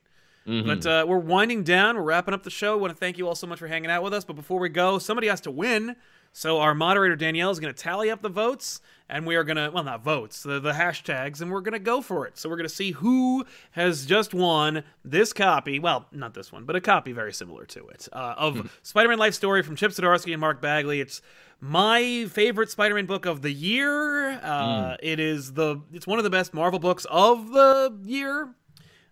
Mhm. 0.47 0.65
But 0.67 0.87
uh, 0.87 1.05
we're 1.07 1.19
winding 1.19 1.65
down. 1.65 1.97
We're 1.97 2.03
wrapping 2.03 2.33
up 2.33 2.45
the 2.45 2.51
show. 2.51 2.73
I 2.73 2.77
want 2.81 2.93
to 2.95 2.97
thank 2.99 3.19
you 3.19 3.29
all 3.29 3.35
so 3.35 3.47
much 3.47 3.59
for 3.59 3.67
hanging 3.67 3.91
out 3.91 4.03
with 4.03 4.15
us. 4.15 4.25
But 4.25 4.37
before 4.37 4.59
we 4.59 4.71
go, 4.71 4.99
somebody 4.99 5.27
has 5.29 5.43
to 5.43 5.51
win. 5.51 5.97
So 6.33 6.61
our 6.61 6.75
moderator 6.75 7.17
Danielle 7.17 7.51
is 7.51 7.59
going 7.59 7.75
to 7.75 7.83
tally 7.83 8.09
up 8.11 8.23
the 8.23 8.29
votes, 8.29 8.81
and 9.09 9.27
we 9.27 9.35
are 9.35 9.43
going 9.43 9.57
to 9.57 9.71
well 9.75 9.83
not 9.83 10.05
votes 10.05 10.43
the, 10.45 10.61
the 10.61 10.73
hashtags, 10.73 11.41
and 11.41 11.51
we're 11.51 11.61
going 11.61 11.73
to 11.73 11.79
go 11.81 12.01
for 12.01 12.27
it. 12.27 12.39
So 12.39 12.49
we're 12.49 12.57
going 12.57 12.69
to 12.69 12.75
see 12.75 12.93
who 12.93 13.45
has 13.73 14.07
just 14.07 14.33
won 14.33 14.85
this 15.05 15.33
copy. 15.33 15.81
Well, 15.81 16.07
not 16.13 16.35
this 16.35 16.53
one, 16.53 16.65
but 16.65 16.77
a 16.77 16.81
copy 16.81 17.11
very 17.13 17.33
similar 17.33 17.65
to 17.67 17.89
it 17.89 18.09
uh, 18.13 18.35
of 18.39 18.79
Spider-Man 18.83 19.19
Life 19.19 19.35
Story 19.35 19.63
from 19.63 19.75
Chip 19.75 19.91
Zdarsky 19.91 20.33
and 20.33 20.41
Mark 20.41 20.63
Bagley. 20.63 21.01
It's 21.01 21.21
my 21.61 22.27
favorite 22.31 22.71
Spider-Man 22.71 23.07
book 23.07 23.27
of 23.27 23.43
the 23.43 23.53
year. 23.53 24.31
Uh, 24.31 24.97
It 25.03 25.19
is 25.19 25.55
the 25.55 25.83
it's 25.93 26.07
one 26.07 26.19
of 26.19 26.25
the 26.25 26.31
best 26.31 26.55
Marvel 26.55 26.79
books 26.79 27.07
of 27.11 27.51
the 27.51 27.99
year, 28.05 28.55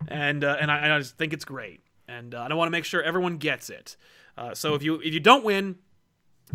and 0.07 0.43
uh, 0.45 0.55
and 0.59 0.71
I, 0.71 0.95
I 0.95 0.99
just 0.99 1.17
think 1.17 1.33
it's 1.33 1.45
great, 1.45 1.81
and 2.07 2.33
uh, 2.33 2.47
I 2.49 2.53
want 2.53 2.67
to 2.67 2.71
make 2.71 2.85
sure 2.85 3.03
everyone 3.03 3.37
gets 3.37 3.69
it. 3.69 3.97
Uh, 4.37 4.53
so 4.55 4.73
if 4.73 4.81
you 4.81 4.95
if 5.01 5.13
you 5.13 5.19
don't 5.19 5.43
win, 5.43 5.75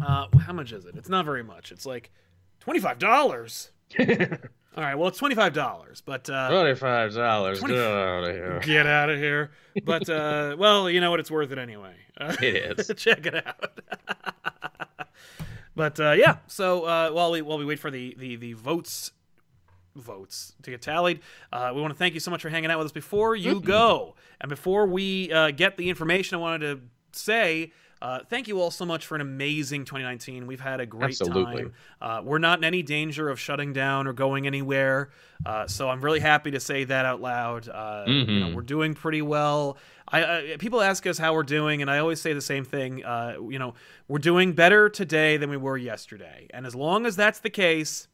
uh, 0.01 0.27
how 0.39 0.53
much 0.53 0.73
is 0.73 0.85
it? 0.85 0.95
It's 0.97 1.09
not 1.09 1.25
very 1.25 1.43
much. 1.45 1.73
It's 1.73 1.85
like 1.87 2.11
twenty 2.61 2.81
five 2.81 2.99
dollars. 2.99 3.71
All 4.77 4.83
right, 4.83 4.97
well 4.97 5.07
it's 5.09 5.19
twenty 5.19 5.35
five 5.37 5.53
dollars, 5.53 6.03
but 6.05 6.29
uh, 6.29 6.49
Twenty-five 6.51 7.15
dollars. 7.15 7.61
Get 7.61 7.71
out 7.79 8.25
of 8.25 8.35
here. 8.35 8.61
get 8.65 8.87
out 8.89 9.09
of 9.11 9.19
here. 9.19 9.53
But 9.85 10.09
uh, 10.11 10.57
well, 10.59 10.91
you 10.91 11.01
know 11.01 11.11
what? 11.12 11.21
It's 11.21 11.31
worth 11.31 11.53
it 11.53 11.59
anyway. 11.59 11.95
Uh, 12.21 12.35
It 12.43 12.79
is. 12.81 12.91
check 12.97 13.25
it 13.27 13.47
out. 13.47 13.81
but 15.77 15.99
uh, 16.01 16.12
yeah, 16.12 16.39
so 16.47 16.85
uh, 16.85 17.11
while 17.11 17.31
we 17.31 17.43
while 17.43 17.59
we 17.59 17.65
wait 17.65 17.79
for 17.79 17.91
the 17.91 18.16
the 18.19 18.37
the 18.37 18.53
votes 18.55 19.12
votes 19.95 20.55
to 20.62 20.71
get 20.73 20.83
tallied, 20.83 21.21
uh, 21.53 21.71
we 21.73 21.81
want 21.81 21.93
to 21.93 21.99
thank 21.99 22.15
you 22.15 22.21
so 22.21 22.31
much 22.33 22.43
for 22.43 22.49
hanging 22.49 22.71
out 22.71 22.79
with 22.79 22.87
us. 22.87 22.93
Before 22.93 23.37
you 23.37 23.61
go, 23.61 24.16
and 24.41 24.49
before 24.49 24.87
we 24.87 25.33
uh, 25.33 25.53
get 25.53 25.77
the 25.77 25.89
information, 25.89 26.37
I 26.37 26.41
wanted 26.41 26.61
to 26.66 26.81
say. 27.19 27.73
Uh, 28.05 28.18
thank 28.28 28.48
you 28.48 28.60
all 28.60 28.70
so 28.70 28.85
much 28.85 29.06
for 29.06 29.14
an 29.14 29.22
amazing 29.22 29.86
2019. 29.86 30.47
We've 30.47 30.60
had 30.60 30.78
a 30.78 30.85
great 30.85 31.18
Absolutely. 31.18 31.56
time. 31.62 31.72
Uh, 32.02 32.20
we're 32.22 32.36
not 32.39 32.59
in 32.59 32.64
any 32.64 32.82
danger 32.82 33.31
of 33.31 33.40
shutting 33.40 33.72
down 33.72 34.06
or 34.06 34.12
going 34.12 34.47
anywhere. 34.47 35.09
Uh, 35.47 35.66
so 35.66 35.89
I'm 35.89 36.02
really 36.02 36.20
happy 36.20 36.51
to 36.51 36.60
say 36.60 36.85
that 36.85 37.06
out 37.06 37.22
loud. 37.22 37.66
Uh, 37.66 38.05
you 38.06 38.24
know, 38.40 38.47
Mhm. 38.48 38.55
we're 38.55 38.60
doing 38.60 38.93
pretty 38.93 39.22
well. 39.22 39.78
I, 40.06 40.22
I 40.52 40.56
people 40.59 40.82
ask 40.82 41.06
us 41.06 41.16
how 41.16 41.32
we're 41.32 41.44
doing, 41.44 41.81
and 41.81 41.90
I 41.90 41.97
always 41.97 42.20
say 42.20 42.35
the 42.35 42.43
same 42.43 42.66
thing. 42.66 43.02
Uh, 43.02 43.36
you 43.48 43.59
know, 43.59 43.72
we're 44.06 44.18
doing 44.18 44.52
better 44.52 44.90
today 44.90 45.39
than 45.39 45.48
we 45.48 45.56
were 45.56 45.78
yesterday, 45.78 46.47
and 46.52 46.66
as 46.66 46.74
long 46.74 47.06
as 47.06 47.16
that's 47.16 47.39
the 47.39 47.48
case, 47.48 48.06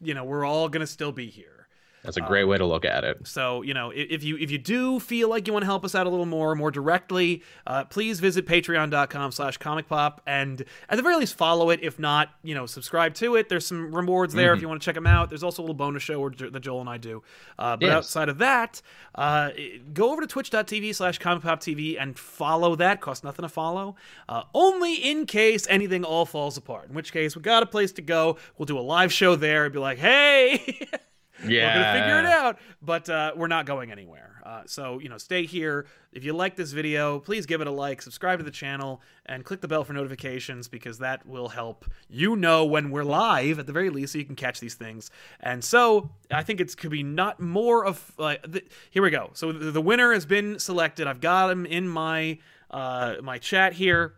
you 0.00 0.14
know, 0.14 0.24
we're 0.24 0.46
all 0.46 0.70
gonna 0.70 0.86
still 0.86 1.12
be 1.12 1.26
here. 1.26 1.61
That's 2.04 2.16
a 2.16 2.20
great 2.20 2.44
way 2.44 2.58
to 2.58 2.66
look 2.66 2.84
at 2.84 3.04
it. 3.04 3.26
So 3.28 3.62
you 3.62 3.74
know, 3.74 3.92
if 3.94 4.24
you 4.24 4.36
if 4.36 4.50
you 4.50 4.58
do 4.58 4.98
feel 4.98 5.28
like 5.28 5.46
you 5.46 5.52
want 5.52 5.62
to 5.62 5.66
help 5.66 5.84
us 5.84 5.94
out 5.94 6.06
a 6.06 6.10
little 6.10 6.26
more, 6.26 6.54
more 6.56 6.70
directly, 6.72 7.42
uh, 7.66 7.84
please 7.84 8.18
visit 8.18 8.44
Patreon.com/slash 8.46 9.58
Comic 9.58 9.88
Pop, 9.88 10.20
and 10.26 10.64
at 10.88 10.96
the 10.96 11.02
very 11.02 11.16
least 11.16 11.36
follow 11.36 11.70
it. 11.70 11.78
If 11.82 11.98
not, 12.00 12.30
you 12.42 12.54
know, 12.54 12.66
subscribe 12.66 13.14
to 13.14 13.36
it. 13.36 13.48
There's 13.48 13.66
some 13.66 13.94
rewards 13.94 14.34
there 14.34 14.52
if 14.52 14.60
you 14.60 14.68
want 14.68 14.82
to 14.82 14.84
check 14.84 14.96
them 14.96 15.06
out. 15.06 15.28
There's 15.28 15.44
also 15.44 15.62
a 15.62 15.64
little 15.64 15.74
bonus 15.74 16.02
show 16.02 16.28
that 16.28 16.60
Joel 16.60 16.80
and 16.80 16.88
I 16.90 16.98
do. 16.98 17.22
Uh, 17.58 17.76
but 17.76 17.86
Yes. 17.86 17.94
outside 17.94 18.28
of 18.28 18.38
that, 18.38 18.82
uh, 19.14 19.50
go 19.94 20.10
over 20.12 20.22
to 20.22 20.26
Twitch.tv/slash 20.26 21.18
Comic 21.18 21.42
Pop 21.44 21.60
TV 21.60 21.96
and 22.00 22.18
follow 22.18 22.74
that. 22.76 23.00
Costs 23.00 23.22
nothing 23.22 23.44
to 23.44 23.48
follow. 23.48 23.94
Uh, 24.28 24.42
only 24.54 24.94
in 24.94 25.24
case 25.26 25.66
anything 25.70 26.04
all 26.04 26.26
falls 26.26 26.56
apart. 26.56 26.88
In 26.88 26.94
which 26.94 27.12
case, 27.12 27.36
we 27.36 27.42
got 27.42 27.62
a 27.62 27.66
place 27.66 27.92
to 27.92 28.02
go. 28.02 28.38
We'll 28.58 28.66
do 28.66 28.78
a 28.78 28.80
live 28.80 29.12
show 29.12 29.36
there 29.36 29.64
and 29.66 29.72
be 29.72 29.78
like, 29.78 29.98
hey. 29.98 30.88
Yeah. 31.46 31.66
We're 31.66 31.82
gonna 31.82 32.00
figure 32.00 32.18
it 32.20 32.26
out, 32.26 32.58
but 32.80 33.08
uh, 33.08 33.32
we're 33.36 33.48
not 33.48 33.66
going 33.66 33.90
anywhere. 33.90 34.40
Uh, 34.44 34.62
so 34.66 34.98
you 34.98 35.08
know, 35.08 35.18
stay 35.18 35.46
here. 35.46 35.86
If 36.12 36.24
you 36.24 36.32
like 36.32 36.56
this 36.56 36.72
video, 36.72 37.20
please 37.20 37.46
give 37.46 37.60
it 37.60 37.66
a 37.66 37.70
like, 37.70 38.02
subscribe 38.02 38.38
to 38.38 38.44
the 38.44 38.50
channel, 38.50 39.00
and 39.26 39.44
click 39.44 39.60
the 39.60 39.68
bell 39.68 39.84
for 39.84 39.92
notifications 39.92 40.68
because 40.68 40.98
that 40.98 41.26
will 41.26 41.48
help 41.48 41.84
you 42.08 42.36
know 42.36 42.64
when 42.64 42.90
we're 42.90 43.04
live 43.04 43.58
at 43.58 43.66
the 43.66 43.72
very 43.72 43.90
least, 43.90 44.12
so 44.12 44.18
you 44.18 44.24
can 44.24 44.36
catch 44.36 44.60
these 44.60 44.74
things. 44.74 45.10
And 45.40 45.62
so 45.64 46.10
I 46.30 46.42
think 46.42 46.60
it 46.60 46.76
could 46.76 46.90
be 46.90 47.02
not 47.02 47.40
more 47.40 47.84
of 47.86 48.12
like 48.18 48.50
th- 48.50 48.66
here 48.90 49.02
we 49.02 49.10
go. 49.10 49.30
So 49.34 49.52
the, 49.52 49.70
the 49.70 49.82
winner 49.82 50.12
has 50.12 50.26
been 50.26 50.58
selected. 50.58 51.06
I've 51.06 51.20
got 51.20 51.50
him 51.50 51.66
in 51.66 51.88
my 51.88 52.38
uh, 52.70 53.16
my 53.22 53.38
chat 53.38 53.74
here. 53.74 54.14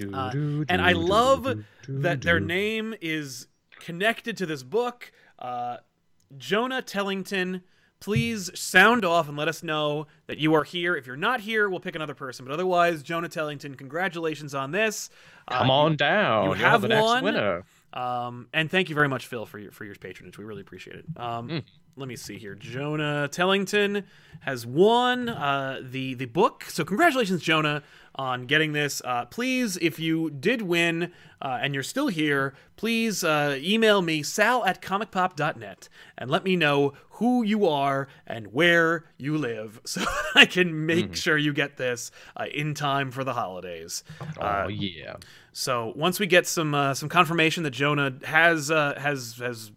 Uh, 0.00 0.30
and 0.68 0.80
I 0.80 0.92
love 0.92 1.64
that 1.86 2.22
their 2.22 2.40
name 2.40 2.94
is 3.00 3.46
connected 3.78 4.36
to 4.38 4.46
this 4.46 4.62
book. 4.62 5.12
Uh, 5.38 5.76
Jonah 6.38 6.82
Tellington, 6.82 7.62
please 8.00 8.50
sound 8.58 9.04
off 9.04 9.28
and 9.28 9.36
let 9.36 9.48
us 9.48 9.62
know 9.62 10.06
that 10.26 10.38
you 10.38 10.54
are 10.54 10.64
here. 10.64 10.96
If 10.96 11.06
you're 11.06 11.16
not 11.16 11.40
here, 11.40 11.68
we'll 11.68 11.80
pick 11.80 11.94
another 11.94 12.14
person. 12.14 12.44
But 12.44 12.52
otherwise, 12.52 13.02
Jonah 13.02 13.28
Tellington, 13.28 13.76
congratulations 13.76 14.54
on 14.54 14.70
this. 14.72 15.10
Uh, 15.48 15.58
Come 15.58 15.70
on 15.70 15.96
down. 15.96 16.44
you 16.44 16.48
You're 16.50 16.56
have 16.68 16.82
the 16.82 16.88
next 16.88 17.22
winner. 17.22 17.64
um, 17.92 18.48
and 18.52 18.70
thank 18.70 18.88
you 18.88 18.94
very 18.94 19.08
much, 19.08 19.26
Phil, 19.26 19.46
for 19.46 19.58
your 19.58 19.70
for 19.72 19.84
your 19.84 19.94
patronage. 19.94 20.38
We 20.38 20.44
really 20.44 20.62
appreciate 20.62 20.96
it. 20.96 21.04
Um, 21.16 21.48
Hmm. 21.48 21.58
Let 21.94 22.08
me 22.08 22.16
see 22.16 22.38
here. 22.38 22.54
Jonah 22.54 23.28
Tellington 23.30 24.04
has 24.40 24.64
won 24.66 25.28
uh, 25.28 25.80
the 25.82 26.14
the 26.14 26.24
book. 26.24 26.64
So 26.64 26.84
congratulations, 26.84 27.42
Jonah, 27.42 27.82
on 28.14 28.46
getting 28.46 28.72
this. 28.72 29.02
Uh, 29.04 29.26
please, 29.26 29.76
if 29.76 29.98
you 29.98 30.30
did 30.30 30.62
win 30.62 31.12
uh, 31.42 31.58
and 31.60 31.74
you're 31.74 31.82
still 31.82 32.08
here, 32.08 32.54
please 32.76 33.22
uh, 33.22 33.58
email 33.60 34.00
me 34.00 34.22
sal 34.22 34.64
at 34.64 34.80
comicpop.net 34.80 35.88
and 36.16 36.30
let 36.30 36.44
me 36.44 36.56
know 36.56 36.94
who 37.16 37.42
you 37.42 37.66
are 37.68 38.08
and 38.26 38.54
where 38.54 39.04
you 39.18 39.36
live, 39.36 39.78
so 39.84 40.02
I 40.34 40.46
can 40.46 40.86
make 40.86 41.08
Hmm. 41.08 41.12
sure 41.12 41.36
you 41.36 41.52
get 41.52 41.76
this 41.76 42.10
uh, 42.38 42.46
in 42.52 42.72
time 42.72 43.10
for 43.10 43.22
the 43.22 43.34
holidays. 43.34 44.02
Uh, 44.40 44.64
Oh 44.64 44.68
yeah. 44.68 45.16
so 45.52 45.92
once 45.94 46.18
we 46.18 46.26
get 46.26 46.46
some 46.46 46.74
uh, 46.74 46.94
some 46.94 47.10
confirmation 47.10 47.64
that 47.64 47.72
Jonah 47.72 48.14
has 48.24 48.70
uh, 48.70 48.94
has 48.98 49.34
has 49.38 49.72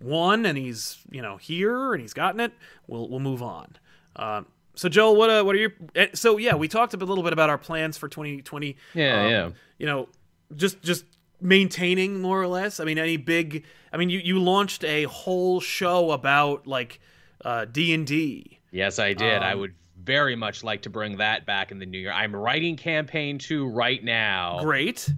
won 0.00 0.46
and 0.46 0.56
he's 0.58 0.98
you 1.10 1.22
know 1.22 1.36
here 1.36 1.92
and 1.94 2.00
he's 2.00 2.14
gotten 2.14 2.40
it, 2.40 2.52
we'll 2.86 3.08
we'll 3.08 3.20
move 3.20 3.42
on. 3.42 3.76
Um, 4.16 4.46
so 4.74 4.88
Joel, 4.88 5.16
what 5.16 5.30
uh, 5.30 5.42
what 5.44 5.54
are 5.54 5.58
your 5.58 5.72
eh, 5.94 6.08
so 6.14 6.36
yeah 6.38 6.54
we 6.54 6.68
talked 6.68 6.94
a 6.94 6.96
little 6.96 7.22
bit 7.24 7.32
about 7.32 7.50
our 7.50 7.58
plans 7.58 7.96
for 7.96 8.08
2020. 8.08 8.76
Yeah, 8.94 9.22
Um, 9.24 9.30
yeah. 9.30 9.50
You 9.78 9.86
know, 9.86 10.08
just 10.56 10.82
just 10.82 11.04
maintaining 11.40 12.20
more 12.20 12.40
or 12.40 12.46
less. 12.48 12.80
I 12.80 12.84
mean, 12.84 12.98
any 12.98 13.16
big. 13.16 13.64
I 13.92 13.96
mean, 13.96 14.10
you 14.10 14.18
you 14.18 14.38
launched 14.40 14.82
a 14.84 15.04
whole 15.04 15.60
show 15.60 16.10
about 16.12 16.66
like 16.66 17.00
uh, 17.44 17.66
D 17.66 17.94
and 17.94 18.06
D. 18.06 18.60
Yes, 18.70 18.98
I 18.98 19.12
did. 19.12 19.42
I 19.42 19.52
Um, 19.52 19.60
would 19.60 19.74
very 20.02 20.36
much 20.36 20.62
like 20.64 20.82
to 20.82 20.90
bring 20.90 21.16
that 21.18 21.46
back 21.46 21.70
in 21.72 21.78
the 21.78 21.86
new 21.86 21.98
year. 21.98 22.12
I'm 22.12 22.34
writing 22.34 22.76
campaign 22.76 23.38
two 23.38 23.66
right 23.68 24.02
now. 24.02 24.58
Great. 24.62 25.08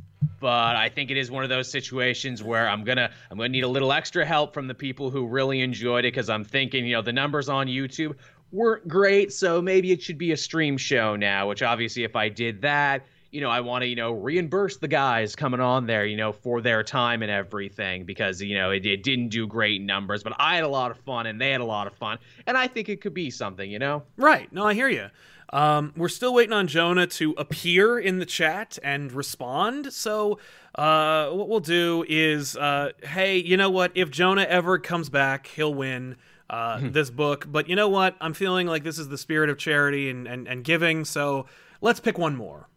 But 0.40 0.76
I 0.76 0.88
think 0.88 1.10
it 1.10 1.16
is 1.16 1.30
one 1.30 1.44
of 1.44 1.50
those 1.50 1.70
situations 1.70 2.42
where 2.42 2.68
I'm 2.68 2.84
gonna 2.84 3.10
I'm 3.30 3.36
gonna 3.36 3.48
need 3.48 3.64
a 3.64 3.68
little 3.68 3.92
extra 3.92 4.24
help 4.24 4.54
from 4.54 4.66
the 4.66 4.74
people 4.74 5.10
who 5.10 5.26
really 5.26 5.60
enjoyed 5.60 6.04
it 6.04 6.12
because 6.12 6.28
I'm 6.28 6.44
thinking 6.44 6.86
you 6.86 6.94
know 6.94 7.02
the 7.02 7.12
numbers 7.12 7.48
on 7.48 7.66
YouTube 7.66 8.14
weren't 8.52 8.86
great, 8.88 9.32
so 9.32 9.60
maybe 9.60 9.92
it 9.92 10.02
should 10.02 10.18
be 10.18 10.32
a 10.32 10.36
stream 10.36 10.76
show 10.76 11.16
now. 11.16 11.48
Which 11.48 11.62
obviously, 11.62 12.04
if 12.04 12.16
I 12.16 12.28
did 12.28 12.62
that, 12.62 13.06
you 13.30 13.40
know, 13.40 13.50
I 13.50 13.60
want 13.60 13.82
to 13.82 13.88
you 13.88 13.96
know 13.96 14.12
reimburse 14.12 14.78
the 14.78 14.88
guys 14.88 15.36
coming 15.36 15.60
on 15.60 15.86
there, 15.86 16.06
you 16.06 16.16
know, 16.16 16.32
for 16.32 16.60
their 16.60 16.82
time 16.82 17.22
and 17.22 17.30
everything 17.30 18.04
because 18.04 18.40
you 18.40 18.56
know 18.56 18.70
it, 18.70 18.86
it 18.86 19.02
didn't 19.02 19.28
do 19.28 19.46
great 19.46 19.82
numbers, 19.82 20.22
but 20.22 20.34
I 20.38 20.54
had 20.54 20.64
a 20.64 20.68
lot 20.68 20.90
of 20.90 20.98
fun 20.98 21.26
and 21.26 21.40
they 21.40 21.50
had 21.50 21.60
a 21.60 21.66
lot 21.66 21.86
of 21.86 21.94
fun, 21.94 22.18
and 22.46 22.56
I 22.56 22.66
think 22.66 22.88
it 22.88 23.00
could 23.00 23.14
be 23.14 23.30
something, 23.30 23.70
you 23.70 23.78
know. 23.78 24.02
Right. 24.16 24.52
No, 24.52 24.64
I 24.64 24.74
hear 24.74 24.88
you. 24.88 25.08
Um, 25.50 25.92
we're 25.96 26.08
still 26.08 26.34
waiting 26.34 26.52
on 26.52 26.66
Jonah 26.66 27.06
to 27.06 27.34
appear 27.38 27.98
in 27.98 28.18
the 28.18 28.26
chat 28.26 28.78
and 28.82 29.12
respond. 29.12 29.92
So, 29.92 30.38
uh, 30.74 31.30
what 31.30 31.48
we'll 31.48 31.60
do 31.60 32.04
is, 32.08 32.56
uh, 32.56 32.90
hey, 33.02 33.38
you 33.38 33.56
know 33.56 33.70
what? 33.70 33.92
If 33.94 34.10
Jonah 34.10 34.42
ever 34.42 34.78
comes 34.78 35.08
back, 35.08 35.46
he'll 35.46 35.74
win 35.74 36.16
uh, 36.50 36.80
this 36.82 37.10
book. 37.10 37.46
But 37.48 37.68
you 37.68 37.76
know 37.76 37.88
what? 37.88 38.16
I'm 38.20 38.34
feeling 38.34 38.66
like 38.66 38.82
this 38.82 38.98
is 38.98 39.08
the 39.08 39.18
spirit 39.18 39.50
of 39.50 39.58
charity 39.58 40.10
and, 40.10 40.26
and, 40.26 40.46
and 40.48 40.64
giving. 40.64 41.04
So 41.04 41.46
let's 41.80 42.00
pick 42.00 42.18
one 42.18 42.36
more. 42.36 42.68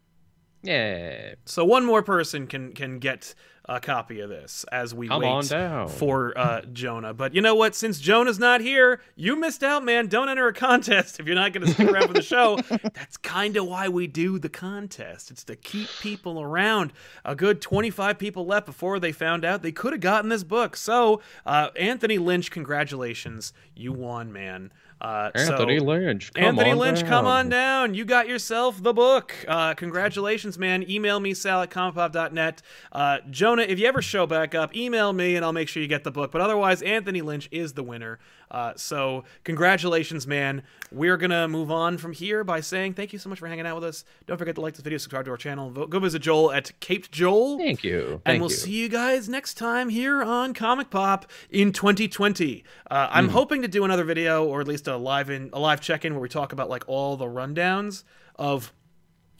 Yeah. 0.61 1.35
So 1.45 1.63
one 1.63 1.85
more 1.85 2.03
person 2.03 2.45
can 2.47 2.73
can 2.73 2.99
get 2.99 3.33
a 3.69 3.79
copy 3.79 4.19
of 4.19 4.29
this 4.29 4.65
as 4.71 4.95
we 4.95 5.07
Come 5.07 5.21
wait 5.21 5.45
for 5.91 6.35
uh, 6.35 6.61
Jonah. 6.73 7.13
But 7.13 7.35
you 7.35 7.41
know 7.41 7.53
what? 7.53 7.75
Since 7.75 7.99
Jonah's 7.99 8.39
not 8.39 8.61
here, 8.61 8.99
you 9.15 9.35
missed 9.35 9.63
out, 9.63 9.85
man. 9.85 10.07
Don't 10.07 10.27
enter 10.27 10.47
a 10.47 10.53
contest 10.53 11.19
if 11.19 11.27
you're 11.27 11.35
not 11.35 11.53
going 11.53 11.67
to 11.67 11.73
stick 11.73 11.87
around 11.87 12.07
for 12.07 12.13
the 12.13 12.23
show. 12.23 12.57
That's 12.69 13.17
kind 13.17 13.55
of 13.57 13.67
why 13.67 13.87
we 13.87 14.07
do 14.07 14.39
the 14.39 14.49
contest. 14.49 15.29
It's 15.29 15.43
to 15.45 15.55
keep 15.55 15.87
people 16.01 16.41
around. 16.41 16.91
A 17.23 17.35
good 17.35 17.61
25 17.61 18.17
people 18.17 18.45
left 18.45 18.65
before 18.65 18.99
they 18.99 19.11
found 19.11 19.45
out 19.45 19.61
they 19.61 19.71
could 19.71 19.93
have 19.93 20.01
gotten 20.01 20.29
this 20.29 20.43
book. 20.43 20.75
So 20.75 21.21
uh, 21.45 21.69
Anthony 21.75 22.17
Lynch, 22.17 22.49
congratulations, 22.49 23.53
you 23.75 23.93
won, 23.93 24.33
man. 24.33 24.71
Uh, 25.01 25.31
so- 25.35 25.53
Anthony 25.53 25.79
Lynch. 25.79 26.33
Come 26.33 26.43
Anthony 26.43 26.71
on 26.71 26.77
Lynch, 26.77 27.05
come 27.05 27.25
on 27.25 27.49
down. 27.49 27.93
You 27.93 28.03
got 28.05 28.27
yourself 28.27 28.83
the 28.83 28.93
book. 28.93 29.33
Uh, 29.47 29.73
congratulations, 29.73 30.57
man. 30.59 30.89
Email 30.89 31.19
me, 31.19 31.33
sal 31.33 31.61
at 31.61 31.69
comicpop.net. 31.69 32.61
Uh, 32.91 33.17
Jonah, 33.29 33.61
if 33.63 33.79
you 33.79 33.87
ever 33.87 34.01
show 34.01 34.27
back 34.27 34.53
up, 34.53 34.75
email 34.75 35.13
me 35.13 35.35
and 35.35 35.45
I'll 35.45 35.53
make 35.53 35.69
sure 35.69 35.81
you 35.81 35.87
get 35.87 36.03
the 36.03 36.11
book. 36.11 36.31
But 36.31 36.41
otherwise, 36.41 36.81
Anthony 36.81 37.21
Lynch 37.21 37.47
is 37.51 37.73
the 37.73 37.83
winner. 37.83 38.19
Uh, 38.51 38.73
so 38.75 39.23
congratulations, 39.43 40.25
man. 40.25 40.63
We're 40.91 41.17
gonna 41.17 41.47
move 41.47 41.69
on 41.71 41.97
from 41.99 42.13
here 42.13 42.43
by 42.43 42.61
saying 42.61 42.93
thank 42.95 43.13
you 43.13 43.19
so 43.19 43.29
much 43.29 43.37
for 43.39 43.47
hanging 43.47 43.67
out 43.67 43.75
with 43.75 43.83
us. 43.83 44.03
Don't 44.25 44.37
forget 44.37 44.55
to 44.55 44.61
like 44.61 44.73
this 44.73 44.81
video, 44.81 44.97
subscribe 44.97 45.25
to 45.25 45.31
our 45.31 45.37
channel, 45.37 45.69
go 45.69 45.99
visit 45.99 46.21
Joel 46.23 46.51
at 46.51 46.71
Caped 46.79 47.11
Joel. 47.11 47.57
Thank 47.59 47.83
you. 47.83 48.13
and 48.13 48.23
Thank 48.25 48.41
we'll 48.41 48.49
you. 48.49 48.55
see 48.55 48.71
you 48.71 48.89
guys 48.89 49.29
next 49.29 49.53
time 49.55 49.89
here 49.89 50.23
on 50.23 50.53
Comic 50.53 50.89
Pop 50.89 51.29
in 51.51 51.71
2020. 51.71 52.63
Uh, 52.89 53.07
I'm 53.11 53.25
Hmm. 53.27 53.31
hoping 53.33 53.61
to 53.61 53.67
do 53.67 53.83
another 53.85 54.03
video 54.03 54.45
or 54.45 54.61
at 54.61 54.67
least 54.67 54.87
a 54.87 54.97
live 54.97 55.29
in 55.29 55.49
a 55.53 55.59
live 55.59 55.79
check-in 55.81 56.13
where 56.13 56.21
we 56.21 56.29
talk 56.29 56.51
about 56.51 56.69
like 56.69 56.83
all 56.87 57.17
the 57.17 57.25
rundowns 57.27 58.03
of 58.35 58.73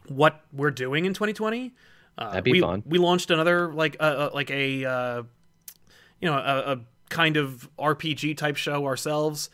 what 0.08 0.42
we're 0.54 0.72
doing 0.72 1.06
in 1.06 1.14
2020. 1.14 1.74
Uh, 2.18 2.30
That'd 2.30 2.44
be 2.44 2.52
we, 2.54 2.60
fun. 2.62 2.84
We 2.86 2.98
launched 3.00 3.32
another 3.32 3.74
like 3.74 3.96
uh, 4.00 4.04
uh, 4.04 4.30
like 4.34 4.52
a 4.52 4.86
uh, 4.86 5.24
you 6.22 6.30
know 6.30 6.34
a, 6.38 6.74
a 6.74 6.80
kind 7.10 7.38
of 7.38 7.70
RPG 7.78 8.38
type 8.38 8.56
show 8.56 8.86
ourselves. 8.86 9.50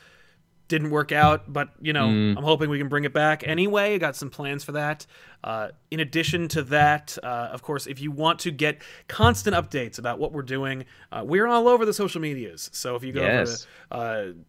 Didn't 0.67 0.89
work 0.89 1.11
out, 1.11 1.51
but 1.53 1.69
you 1.79 1.93
know 1.93 2.07
Mm. 2.07 2.37
I'm 2.37 2.43
hoping 2.43 2.69
we 2.71 2.79
can 2.79 2.87
bring 2.89 3.03
it 3.03 3.13
back 3.13 3.47
anyway. 3.47 3.93
I 3.95 3.97
got 3.99 4.15
some 4.15 4.29
plans 4.31 4.63
for 4.63 4.71
that. 4.71 5.05
Uh, 5.43 5.69
in 5.91 5.99
addition 5.99 6.47
to 6.49 6.63
that, 6.63 7.17
uh, 7.21 7.49
of 7.51 7.61
course, 7.61 7.85
if 7.85 8.01
you 8.01 8.09
want 8.09 8.39
to 8.39 8.51
get 8.51 8.81
constant 9.07 9.55
updates 9.55 9.99
about 9.99 10.17
what 10.17 10.31
we're 10.31 10.41
doing, 10.41 10.85
uh, 11.11 11.23
we're 11.23 11.45
all 11.45 11.67
over 11.67 11.85
the 11.85 11.93
social 11.93 12.19
medias. 12.19 12.69
So 12.73 12.95
if 12.95 13.03
you 13.03 13.13
go 13.13 13.21
Yes. 13.21 13.67
over 13.91 14.33
to 14.33 14.41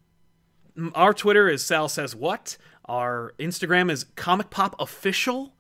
uh, 0.80 0.90
our 0.94 1.12
Twitter 1.12 1.48
is 1.48 1.62
Sal 1.62 1.88
says 1.88 2.16
what. 2.16 2.56
Our 2.86 3.34
Instagram 3.38 3.90
is 3.90 4.04
Comic 4.14 4.48
Pop 4.48 4.74
Official. 4.78 5.54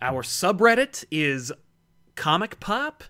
Our 0.00 0.22
subreddit 0.22 1.04
is 1.10 1.52
Comic 2.14 2.60
Pop. 2.60 3.04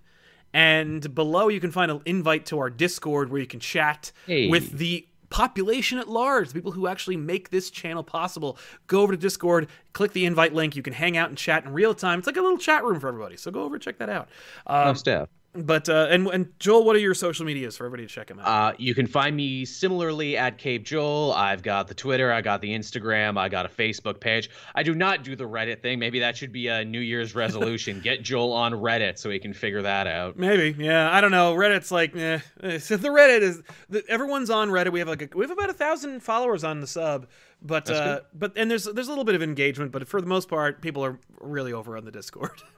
And 0.53 1.15
below, 1.15 1.49
you 1.49 1.61
can 1.61 1.71
find 1.71 1.91
an 1.91 2.01
invite 2.07 2.47
to 2.47 2.59
our 2.59 2.71
Discord 2.71 3.31
where 3.31 3.41
you 3.41 3.47
can 3.47 3.61
chat 3.61 4.13
Hey. 4.27 4.49
with 4.49 4.79
the 4.79 5.07
population 5.31 5.99
at 5.99 6.09
large, 6.09 6.49
the 6.49 6.55
people 6.55 6.73
who 6.73 6.87
actually 6.87 7.17
make 7.17 7.51
this 7.51 7.71
channel 7.71 8.03
possible. 8.03 8.57
Go 8.87 9.03
over 9.03 9.13
to 9.13 9.19
Discord, 9.19 9.69
click 9.93 10.13
the 10.13 10.25
invite 10.25 10.55
link. 10.55 10.75
You 10.75 10.83
can 10.83 10.95
hang 10.95 11.19
out 11.19 11.29
and 11.29 11.37
chat 11.37 11.65
in 11.65 11.73
real 11.75 11.93
time. 11.95 12.19
It's 12.19 12.27
like 12.27 12.39
a 12.39 12.41
little 12.41 12.57
chat 12.57 12.83
room 12.83 12.99
for 12.99 13.09
everybody. 13.09 13.37
So 13.37 13.51
go 13.51 13.63
over 13.63 13.75
and 13.75 13.83
check 13.83 13.99
that 13.99 14.09
out. 14.09 14.29
Um, 14.67 14.87
Most 14.89 15.05
def. 15.05 15.29
But 15.55 15.89
uh, 15.89 16.09
and 16.11 16.27
and 16.29 16.53
Joel, 16.59 16.85
what 16.85 16.95
are 16.95 16.99
your 17.01 17.15
social 17.15 17.45
medias 17.47 17.77
for 17.77 17.87
everybody 17.87 18.07
to 18.07 18.13
check 18.13 18.27
them 18.29 18.39
out? 18.39 18.47
Uh, 18.47 18.77
you 18.79 18.95
can 18.95 19.07
find 19.07 19.35
me 19.35 19.65
similarly 19.65 20.37
at 20.37 20.59
Cape 20.59 20.85
Joel. 20.85 21.33
I've 21.33 21.63
got 21.63 21.89
the 21.89 21.95
Twitter, 21.95 22.31
I 22.31 22.43
got 22.43 22.61
the 22.61 22.69
Instagram, 22.69 23.39
I 23.39 23.49
got 23.49 23.65
a 23.65 23.69
Facebook 23.69 24.21
page. 24.21 24.51
I 24.75 24.83
do 24.83 24.95
not 24.95 25.25
do 25.25 25.35
the 25.35 25.49
Reddit 25.49 25.81
thing. 25.81 25.99
Maybe 25.99 26.21
that 26.21 26.37
should 26.37 26.53
be 26.53 26.69
a 26.69 26.85
New 26.85 27.01
Year's 27.01 27.35
resolution. 27.35 28.01
Get 28.05 28.23
Joel 28.23 28.53
on 28.53 28.73
Reddit 28.73 29.19
so 29.19 29.31
he 29.31 29.39
can 29.39 29.55
figure 29.55 29.83
that 29.83 30.07
out. 30.07 30.37
Maybe, 30.37 30.77
yeah. 30.83 31.11
I 31.11 31.21
don't 31.21 31.31
know. 31.31 31.55
Reddit's 31.55 31.91
like, 31.91 32.15
eh. 32.15 32.41
eh, 32.63 32.79
So 32.79 32.97
the 32.97 33.09
Reddit 33.09 33.41
is 33.41 33.63
the, 33.89 34.05
everyone's 34.09 34.51
on 34.51 34.69
Reddit. 34.69 34.93
We 34.93 34.99
have 34.99 35.09
like 35.09 35.23
a, 35.23 35.29
we 35.37 35.45
have 35.45 35.51
about 35.51 35.71
a 35.71 35.75
thousand 35.75 36.23
followers 36.23 36.63
on 36.63 36.81
the 36.81 36.87
sub, 36.87 37.27
but 37.63 37.91
uh, 37.91 38.21
but 38.35 38.53
and 38.57 38.71
there's 38.71 38.85
there's 38.85 39.09
a 39.09 39.11
little 39.11 39.25
bit 39.25 39.35
of 39.35 39.43
engagement, 39.43 39.93
but 39.93 40.07
for 40.07 40.21
the 40.21 40.27
most 40.27 40.49
part, 40.49 40.83
people 40.83 41.05
are 41.05 41.19
really 41.41 41.73
over 41.73 41.97
on 41.97 42.05
the 42.05 42.13
Discord. 42.13 42.63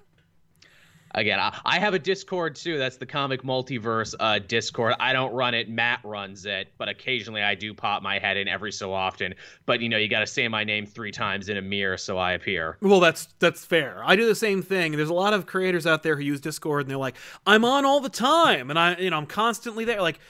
Again, 1.14 1.40
I, 1.40 1.58
I 1.64 1.78
have 1.78 1.94
a 1.94 1.98
Discord 1.98 2.54
too. 2.54 2.78
That's 2.78 2.96
the 2.96 3.06
Comic 3.06 3.42
Multiverse 3.42 4.14
uh, 4.20 4.38
Discord. 4.38 4.94
I 5.00 5.12
don't 5.12 5.32
run 5.32 5.54
it. 5.54 5.68
Matt 5.68 6.00
runs 6.04 6.46
it, 6.46 6.72
but 6.78 6.88
occasionally 6.88 7.42
I 7.42 7.54
do 7.54 7.74
pop 7.74 8.02
my 8.02 8.18
head 8.18 8.36
in 8.36 8.48
every 8.48 8.72
so 8.72 8.92
often. 8.92 9.34
But 9.66 9.80
you 9.80 9.88
know, 9.88 9.96
you 9.96 10.08
got 10.08 10.20
to 10.20 10.26
say 10.26 10.46
my 10.48 10.64
name 10.64 10.86
three 10.86 11.12
times 11.12 11.48
in 11.48 11.56
a 11.56 11.62
mirror 11.62 11.96
so 11.96 12.18
I 12.18 12.32
appear. 12.32 12.78
well, 12.80 13.00
that's 13.00 13.28
that's 13.38 13.64
fair. 13.64 14.02
I 14.04 14.16
do 14.16 14.26
the 14.26 14.34
same 14.34 14.62
thing. 14.62 14.92
There's 14.92 15.08
a 15.08 15.14
lot 15.14 15.34
of 15.34 15.46
creators 15.46 15.86
out 15.86 16.02
there 16.02 16.16
who 16.16 16.22
use 16.22 16.40
Discord, 16.40 16.82
and 16.82 16.90
they're 16.90 16.96
like, 16.98 17.16
I'm 17.46 17.64
on 17.64 17.84
all 17.84 18.00
the 18.00 18.08
time, 18.08 18.70
and 18.70 18.78
I 18.78 18.96
you 18.96 19.10
know 19.10 19.16
I'm 19.16 19.26
constantly 19.26 19.84
there. 19.84 20.00
Like, 20.00 20.20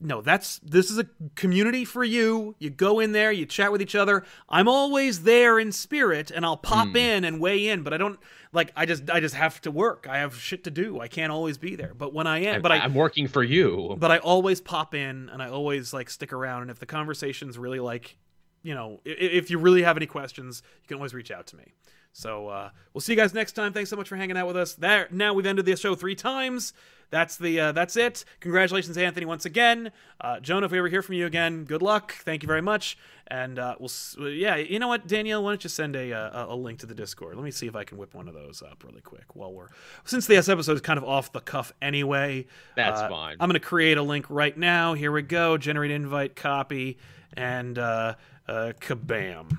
no, 0.00 0.22
that's 0.22 0.58
this 0.60 0.90
is 0.90 0.98
a 0.98 1.06
community 1.34 1.84
for 1.84 2.02
you. 2.02 2.54
You 2.58 2.70
go 2.70 3.00
in 3.00 3.12
there, 3.12 3.30
you 3.30 3.44
chat 3.46 3.70
with 3.70 3.82
each 3.82 3.94
other. 3.94 4.24
I'm 4.48 4.66
always 4.68 5.22
there 5.24 5.58
in 5.58 5.72
spirit, 5.72 6.30
and 6.30 6.44
I'll 6.44 6.56
pop 6.56 6.96
in 6.96 7.24
and 7.24 7.40
weigh 7.40 7.68
in, 7.68 7.82
but 7.82 7.92
I 7.92 7.96
don't 7.98 8.18
like. 8.52 8.72
I 8.74 8.86
just 8.86 9.10
I 9.10 9.20
just 9.20 9.34
have 9.34 9.60
to 9.62 9.70
work. 9.70 10.06
I 10.08 10.18
have 10.18 10.34
shit 10.36 10.64
to 10.64 10.70
do. 10.70 11.00
I 11.00 11.08
can't 11.08 11.30
always 11.30 11.58
be 11.58 11.76
there. 11.76 11.92
But 11.94 12.14
when 12.14 12.26
I 12.26 12.38
am, 12.44 12.62
but 12.62 12.72
I, 12.72 12.78
I'm 12.78 12.94
working 12.94 13.28
for 13.28 13.42
you. 13.42 13.96
but 13.98 14.10
I 14.10 14.18
always 14.18 14.60
pop 14.60 14.94
in 14.94 15.28
and 15.28 15.42
I 15.42 15.48
always 15.50 15.92
like 15.92 16.08
stick 16.10 16.32
around. 16.32 16.62
And 16.62 16.70
if 16.70 16.78
the 16.78 16.86
conversation's 16.86 17.58
really 17.58 17.80
like, 17.80 18.16
you 18.62 18.74
know, 18.74 19.00
i- 19.06 19.10
if 19.10 19.50
you 19.50 19.58
really 19.58 19.82
have 19.82 19.96
any 19.96 20.06
questions, 20.06 20.62
you 20.82 20.88
can 20.88 20.96
always 20.96 21.12
reach 21.14 21.30
out 21.30 21.46
to 21.48 21.56
me. 21.56 21.74
So 22.12 22.48
uh, 22.48 22.70
we'll 22.92 23.00
see 23.02 23.12
you 23.12 23.16
guys 23.16 23.32
next 23.34 23.52
time. 23.52 23.72
Thanks 23.72 23.88
so 23.90 23.96
much 23.96 24.08
for 24.08 24.16
hanging 24.16 24.36
out 24.36 24.46
with 24.48 24.56
us. 24.56 24.74
There 24.74 25.06
now 25.12 25.32
we've 25.34 25.46
ended 25.46 25.64
the 25.66 25.76
show 25.76 25.94
three 25.94 26.14
times. 26.16 26.72
That's 27.10 27.36
the 27.36 27.58
uh, 27.58 27.72
that's 27.72 27.96
it. 27.96 28.24
Congratulations, 28.40 28.96
Anthony, 28.96 29.26
once 29.26 29.44
again. 29.44 29.90
Uh, 30.20 30.40
Jonah, 30.40 30.66
if 30.66 30.72
we 30.72 30.78
ever 30.78 30.88
hear 30.88 31.02
from 31.02 31.16
you 31.16 31.26
again, 31.26 31.64
good 31.64 31.82
luck. 31.82 32.12
Thank 32.12 32.42
you 32.42 32.46
very 32.46 32.62
much. 32.62 32.96
And 33.26 33.58
uh, 33.58 33.76
we'll 33.78 33.90
yeah, 34.30 34.56
you 34.56 34.78
know 34.78 34.88
what, 34.88 35.06
Danielle, 35.06 35.42
why 35.42 35.50
don't 35.50 35.62
you 35.62 35.70
send 35.70 35.96
a, 35.96 36.12
uh, 36.12 36.46
a 36.46 36.54
a 36.54 36.56
link 36.56 36.80
to 36.80 36.86
the 36.86 36.94
Discord? 36.94 37.36
Let 37.36 37.44
me 37.44 37.50
see 37.50 37.66
if 37.66 37.76
I 37.76 37.84
can 37.84 37.98
whip 37.98 38.14
one 38.14 38.28
of 38.28 38.34
those 38.34 38.62
up 38.62 38.84
really 38.84 39.00
quick 39.00 39.34
while 39.34 39.52
we're 39.52 39.68
since 40.04 40.26
this 40.26 40.48
episode 40.48 40.74
is 40.74 40.80
kind 40.80 40.98
of 40.98 41.04
off 41.04 41.32
the 41.32 41.40
cuff 41.40 41.72
anyway. 41.82 42.46
That's 42.76 43.00
uh, 43.00 43.08
fine. 43.08 43.36
I'm 43.40 43.48
going 43.48 43.60
to 43.60 43.60
create 43.60 43.98
a 43.98 44.02
link 44.02 44.26
right 44.28 44.56
now. 44.56 44.94
Here 44.94 45.10
we 45.10 45.22
go. 45.22 45.56
Generate 45.58 45.90
invite, 45.90 46.36
copy, 46.36 46.98
and 47.36 47.78
uh, 47.78 48.14
uh, 48.48 48.72
kabam. 48.80 49.58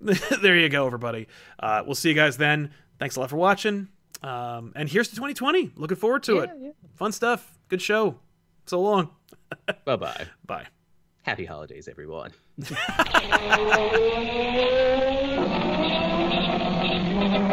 there 0.42 0.56
you 0.56 0.68
go, 0.68 0.86
everybody. 0.86 1.28
Uh, 1.58 1.82
we'll 1.84 1.94
see 1.94 2.10
you 2.10 2.14
guys 2.14 2.36
then. 2.36 2.70
Thanks 2.98 3.16
a 3.16 3.20
lot 3.20 3.30
for 3.30 3.36
watching. 3.36 3.88
Um, 4.22 4.72
and 4.76 4.88
here's 4.88 5.08
to 5.08 5.14
2020. 5.14 5.72
Looking 5.76 5.96
forward 5.96 6.22
to 6.24 6.38
it. 6.40 6.50
Fun 6.96 7.12
stuff. 7.12 7.58
Good 7.68 7.82
show. 7.82 8.16
So 8.66 8.80
long. 8.80 9.10
Bye 9.84 9.96
bye. 9.96 10.26
Bye. 10.46 10.66
Happy 11.22 11.44
holidays, 11.44 11.88
everyone. 11.88 12.32